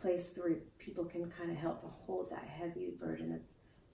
place 0.00 0.30
where 0.36 0.56
people 0.78 1.04
can 1.04 1.30
kind 1.30 1.50
of 1.50 1.56
help 1.56 1.80
to 1.82 1.88
hold 1.88 2.30
that 2.30 2.44
heavy 2.44 2.92
burden 3.00 3.32
of 3.32 3.40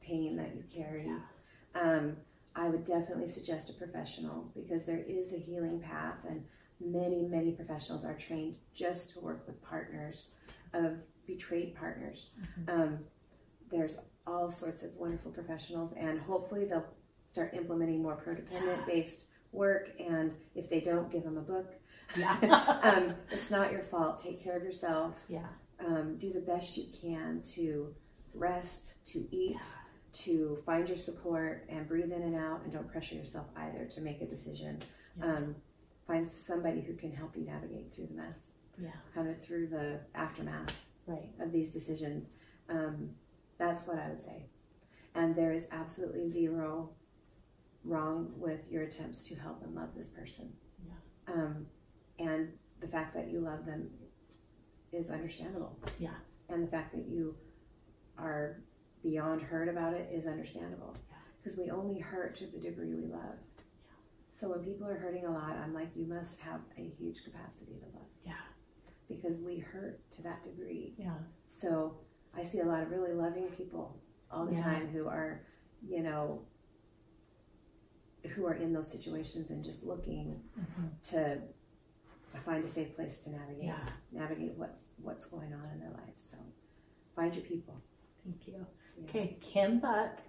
pain 0.00 0.36
that 0.36 0.54
you 0.54 0.64
carry. 0.74 1.06
Yeah. 1.06 1.80
Um, 1.80 2.16
I 2.56 2.68
would 2.68 2.84
definitely 2.84 3.28
suggest 3.28 3.70
a 3.70 3.72
professional 3.72 4.50
because 4.54 4.86
there 4.86 5.04
is 5.06 5.32
a 5.32 5.38
healing 5.38 5.80
path, 5.80 6.18
and 6.28 6.44
many, 6.80 7.22
many 7.22 7.52
professionals 7.52 8.04
are 8.04 8.14
trained 8.14 8.56
just 8.74 9.12
to 9.12 9.20
work 9.20 9.46
with 9.46 9.62
partners 9.62 10.30
of 10.74 10.98
betrayed 11.26 11.74
partners. 11.74 12.32
Mhm. 12.60 12.68
Um, 12.68 12.98
there's 13.70 13.98
all 14.26 14.50
sorts 14.50 14.82
of 14.82 14.94
wonderful 14.96 15.30
professionals, 15.32 15.92
and 15.94 16.20
hopefully 16.20 16.64
they'll 16.64 16.86
start 17.32 17.54
implementing 17.54 18.02
more 18.02 18.16
prodependent 18.16 18.86
based 18.86 19.24
work. 19.52 19.90
And 20.00 20.32
if 20.54 20.68
they 20.68 20.80
don't, 20.80 21.10
give 21.10 21.24
them 21.24 21.36
a 21.38 21.42
book. 21.42 21.74
Yeah. 22.16 22.36
um, 22.82 23.14
it's 23.30 23.50
not 23.50 23.72
your 23.72 23.82
fault. 23.82 24.22
Take 24.22 24.42
care 24.44 24.56
of 24.56 24.62
yourself. 24.62 25.14
yeah. 25.28 25.46
Um, 25.84 26.16
do 26.18 26.32
the 26.32 26.40
best 26.40 26.76
you 26.76 26.84
can 27.00 27.40
to 27.54 27.94
rest, 28.34 28.94
to 29.06 29.26
eat, 29.34 29.56
to 30.12 30.58
find 30.66 30.86
your 30.86 30.98
support, 30.98 31.66
and 31.68 31.88
breathe 31.88 32.12
in 32.12 32.22
and 32.22 32.36
out. 32.36 32.62
And 32.62 32.72
don't 32.72 32.86
pressure 32.86 33.14
yourself 33.16 33.46
either 33.56 33.86
to 33.86 34.00
make 34.02 34.20
a 34.20 34.26
decision. 34.26 34.80
Yeah. 35.18 35.24
Um, 35.24 35.56
find 36.06 36.30
somebody 36.30 36.82
who 36.82 36.94
can 36.94 37.10
help 37.10 37.36
you 37.36 37.44
navigate 37.46 37.92
through 37.94 38.08
the 38.08 38.14
mess, 38.14 38.50
Yeah. 38.78 38.90
kind 39.14 39.28
of 39.28 39.40
through 39.42 39.68
the 39.68 40.00
aftermath 40.14 40.74
Right. 41.06 41.30
of 41.40 41.52
these 41.52 41.70
decisions. 41.70 42.28
Um, 42.68 43.10
that's 43.58 43.86
what 43.86 43.98
I 43.98 44.08
would 44.08 44.20
say. 44.22 44.46
And 45.14 45.36
there 45.36 45.52
is 45.52 45.66
absolutely 45.70 46.28
zero 46.28 46.90
wrong 47.84 48.32
with 48.36 48.60
your 48.70 48.82
attempts 48.84 49.24
to 49.28 49.34
help 49.36 49.62
and 49.62 49.74
love 49.74 49.94
this 49.94 50.08
person. 50.10 50.56
Yeah. 50.86 51.32
Um, 51.34 51.66
and 52.18 52.52
the 52.80 52.88
fact 52.88 53.14
that 53.14 53.30
you 53.30 53.40
love 53.40 53.66
them 53.66 53.90
is 54.92 55.10
understandable. 55.10 55.78
Yeah. 55.98 56.14
And 56.48 56.62
the 56.62 56.70
fact 56.70 56.92
that 56.94 57.06
you 57.06 57.36
are 58.18 58.62
beyond 59.02 59.42
hurt 59.42 59.68
about 59.68 59.94
it 59.94 60.10
is 60.12 60.26
understandable. 60.26 60.96
Yeah. 61.10 61.16
Because 61.42 61.58
we 61.58 61.70
only 61.70 61.98
hurt 62.00 62.34
to 62.36 62.46
the 62.46 62.58
degree 62.58 62.94
we 62.94 63.06
love. 63.06 63.36
So 64.32 64.48
when 64.50 64.64
people 64.64 64.88
are 64.88 64.96
hurting 64.96 65.26
a 65.26 65.30
lot, 65.30 65.52
I'm 65.56 65.74
like, 65.74 65.90
you 65.94 66.06
must 66.06 66.40
have 66.40 66.60
a 66.76 66.82
huge 66.98 67.22
capacity 67.22 67.74
to 67.78 67.86
love. 67.96 68.08
Yeah. 68.24 68.32
Because 69.08 69.38
we 69.40 69.58
hurt 69.58 70.00
to 70.12 70.22
that 70.22 70.42
degree. 70.44 70.94
Yeah. 70.96 71.14
So 71.46 71.98
I 72.34 72.42
see 72.42 72.60
a 72.60 72.64
lot 72.64 72.82
of 72.82 72.90
really 72.90 73.12
loving 73.12 73.48
people 73.48 74.00
all 74.30 74.46
the 74.46 74.54
Yeah. 74.54 74.62
time 74.62 74.88
who 74.88 75.06
are, 75.08 75.42
you 75.86 76.02
know, 76.02 76.42
who 78.34 78.46
are 78.46 78.54
in 78.54 78.72
those 78.72 78.90
situations 78.90 79.50
and 79.50 79.62
just 79.62 79.84
looking 79.84 80.42
Mhm. 80.58 81.00
to 81.10 81.42
find 82.44 82.64
a 82.64 82.68
safe 82.68 82.96
place 82.96 83.18
to 83.24 83.30
navigate 83.30 83.64
Yeah. 83.64 83.92
navigate 84.10 84.56
what's 84.56 84.84
what's 85.02 85.26
going 85.26 85.52
on 85.52 85.68
in 85.70 85.78
their 85.80 85.90
life. 85.90 86.14
So 86.18 86.36
find 87.14 87.34
your 87.34 87.44
people. 87.44 87.80
Thank 88.24 88.48
you. 88.48 88.66
Yeah. 88.96 89.04
Okay, 89.04 89.38
Kim 89.40 89.78
Buck, 89.80 90.20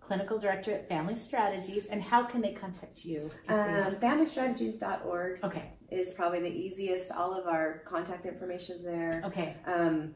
Clinical 0.00 0.38
Director 0.38 0.72
at 0.72 0.88
Family 0.88 1.14
Strategies, 1.14 1.86
and 1.86 2.02
how 2.02 2.24
can 2.24 2.40
they 2.42 2.52
contact 2.52 3.04
you? 3.04 3.30
Um, 3.48 3.94
familystrategies.org 3.96 5.42
okay, 5.44 5.73
is 5.90 6.12
probably 6.12 6.40
the 6.40 6.48
easiest. 6.54 7.10
All 7.12 7.34
of 7.34 7.46
our 7.46 7.82
contact 7.86 8.26
information 8.26 8.76
is 8.76 8.82
there. 8.82 9.22
okay, 9.26 9.56
Um, 9.66 10.14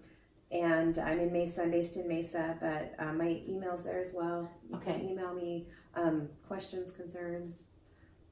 and 0.51 0.99
I'm 0.99 1.21
in 1.21 1.33
Mesa. 1.33 1.63
I'm 1.63 1.71
based 1.71 1.97
in 1.97 2.09
Mesa, 2.09 2.57
but 2.61 2.95
uh, 2.99 3.13
my 3.13 3.43
email's 3.47 3.85
there 3.85 4.01
as 4.01 4.13
well. 4.15 4.51
You 4.71 4.79
can 4.79 4.95
Okay. 4.95 5.07
email 5.11 5.35
me 5.35 5.67
um, 5.95 6.29
questions, 6.47 6.91
concerns, 6.93 7.65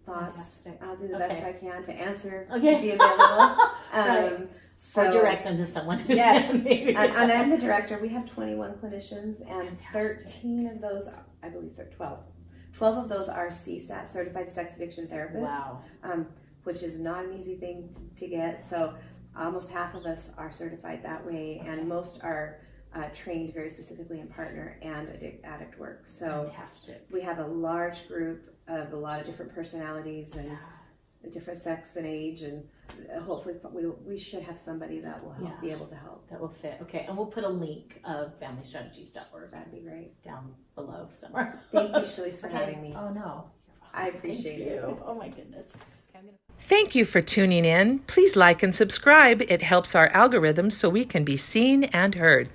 thoughts. 0.07 0.35
fantastic. 0.35 0.79
I'll 0.83 0.97
do 0.97 1.09
the 1.09 1.19
best 1.19 1.43
I 1.45 1.53
can 1.53 1.83
to 1.85 1.93
answer. 1.93 2.49
Okay. 2.53 2.81
Be 2.81 2.91
available. 2.93 3.57
Right. 3.95 4.33
Um, 4.35 4.49
or 4.95 5.11
so, 5.11 5.11
direct 5.11 5.45
them 5.45 5.57
to 5.57 5.65
someone. 5.67 6.05
Yes. 6.09 6.51
and, 6.53 6.67
and 6.67 7.33
I'm 7.33 7.51
the 7.51 7.57
director. 7.59 7.99
We 8.01 8.09
have 8.11 8.25
21 8.27 8.75
clinicians, 8.75 9.41
and 9.51 9.79
Fantastic. 9.81 10.27
13 10.29 10.67
of 10.69 10.81
those, 10.81 11.09
I 11.43 11.49
believe, 11.49 11.77
they're 11.77 11.87
12. 11.87 12.19
12 12.75 12.99
of 13.05 13.09
those 13.09 13.29
are 13.29 13.49
CSAT, 13.49 14.07
Certified 14.07 14.53
Sex 14.53 14.77
Addiction 14.77 15.07
Therapists, 15.07 15.41
Wow. 15.41 15.83
um, 16.05 16.27
which 16.67 16.83
is 16.83 16.99
not 16.99 17.25
an 17.25 17.33
easy 17.39 17.55
thing 17.57 17.89
t- 17.95 18.27
to 18.27 18.29
get. 18.29 18.69
So 18.69 18.93
almost 19.39 19.71
half 19.71 19.95
of 19.95 20.05
us 20.05 20.31
are 20.37 20.51
certified 20.51 21.01
that 21.05 21.25
way, 21.25 21.63
and 21.65 21.89
most 21.89 22.21
are 22.25 22.59
uh, 22.93 23.05
trained 23.15 23.55
very 23.55 23.71
specifically 23.71 24.19
in 24.19 24.27
partner 24.27 24.79
and 24.83 25.09
addict, 25.09 25.45
addict 25.45 25.79
work. 25.79 26.05
So 26.09 26.47
Fantastic. 26.49 27.07
we 27.13 27.21
have 27.21 27.39
a 27.39 27.47
large 27.47 28.09
group 28.09 28.53
of 28.67 28.93
a 28.93 28.97
lot 28.97 29.21
of 29.21 29.27
different 29.27 29.55
personalities 29.55 30.35
and 30.35 30.47
Yeah. 30.49 31.31
different 31.33 31.61
sex 31.61 31.95
and 31.95 32.05
age, 32.07 32.43
and 32.43 32.65
uh, 33.17 33.21
hopefully 33.21 33.55
we, 33.73 33.87
we 34.05 34.19
should 34.19 34.43
have 34.43 34.59
somebody 34.59 34.99
that 35.01 35.23
will 35.23 35.33
help, 35.33 35.51
Yeah. 35.51 35.61
be 35.61 35.71
able 35.71 35.87
to 35.87 35.95
help. 35.97 36.29
That 36.31 36.41
will 36.41 36.49
fit. 36.49 36.79
Okay, 36.83 37.05
and 37.07 37.17
we'll 37.17 37.27
put 37.27 37.45
a 37.45 37.49
link 37.49 38.01
of 38.05 38.33
familystrategies.org 38.41 39.53
That'd 39.53 39.73
be 39.73 39.81
great. 39.89 40.21
down 40.25 40.53
below 40.75 41.09
somewhere. 41.21 41.61
Thank 41.71 41.91
you, 41.95 42.03
Shalise, 42.13 42.41
for 42.41 42.49
Okay. 42.49 42.57
having 42.57 42.83
me. 42.83 42.93
Oh 42.99 43.11
no. 43.11 43.51
I 43.95 44.09
appreciate 44.09 44.59
Thank 44.59 44.69
it. 44.69 44.75
you. 44.89 45.03
Oh 45.07 45.15
my 45.15 45.29
goodness. 45.29 45.69
Thank 46.59 46.95
you 46.95 47.05
for 47.05 47.21
tuning 47.21 47.65
in. 47.65 48.01
Please 48.01 48.35
like 48.35 48.63
and 48.63 48.75
subscribe. 48.75 49.43
It 49.43 49.63
helps 49.63 49.95
our 49.95 50.09
algorithms 50.11 50.73
so 50.73 50.89
we 50.89 51.05
can 51.05 51.25
be 51.25 51.37
seen 51.37 51.85
and 51.85 52.17
heard. 52.17 52.49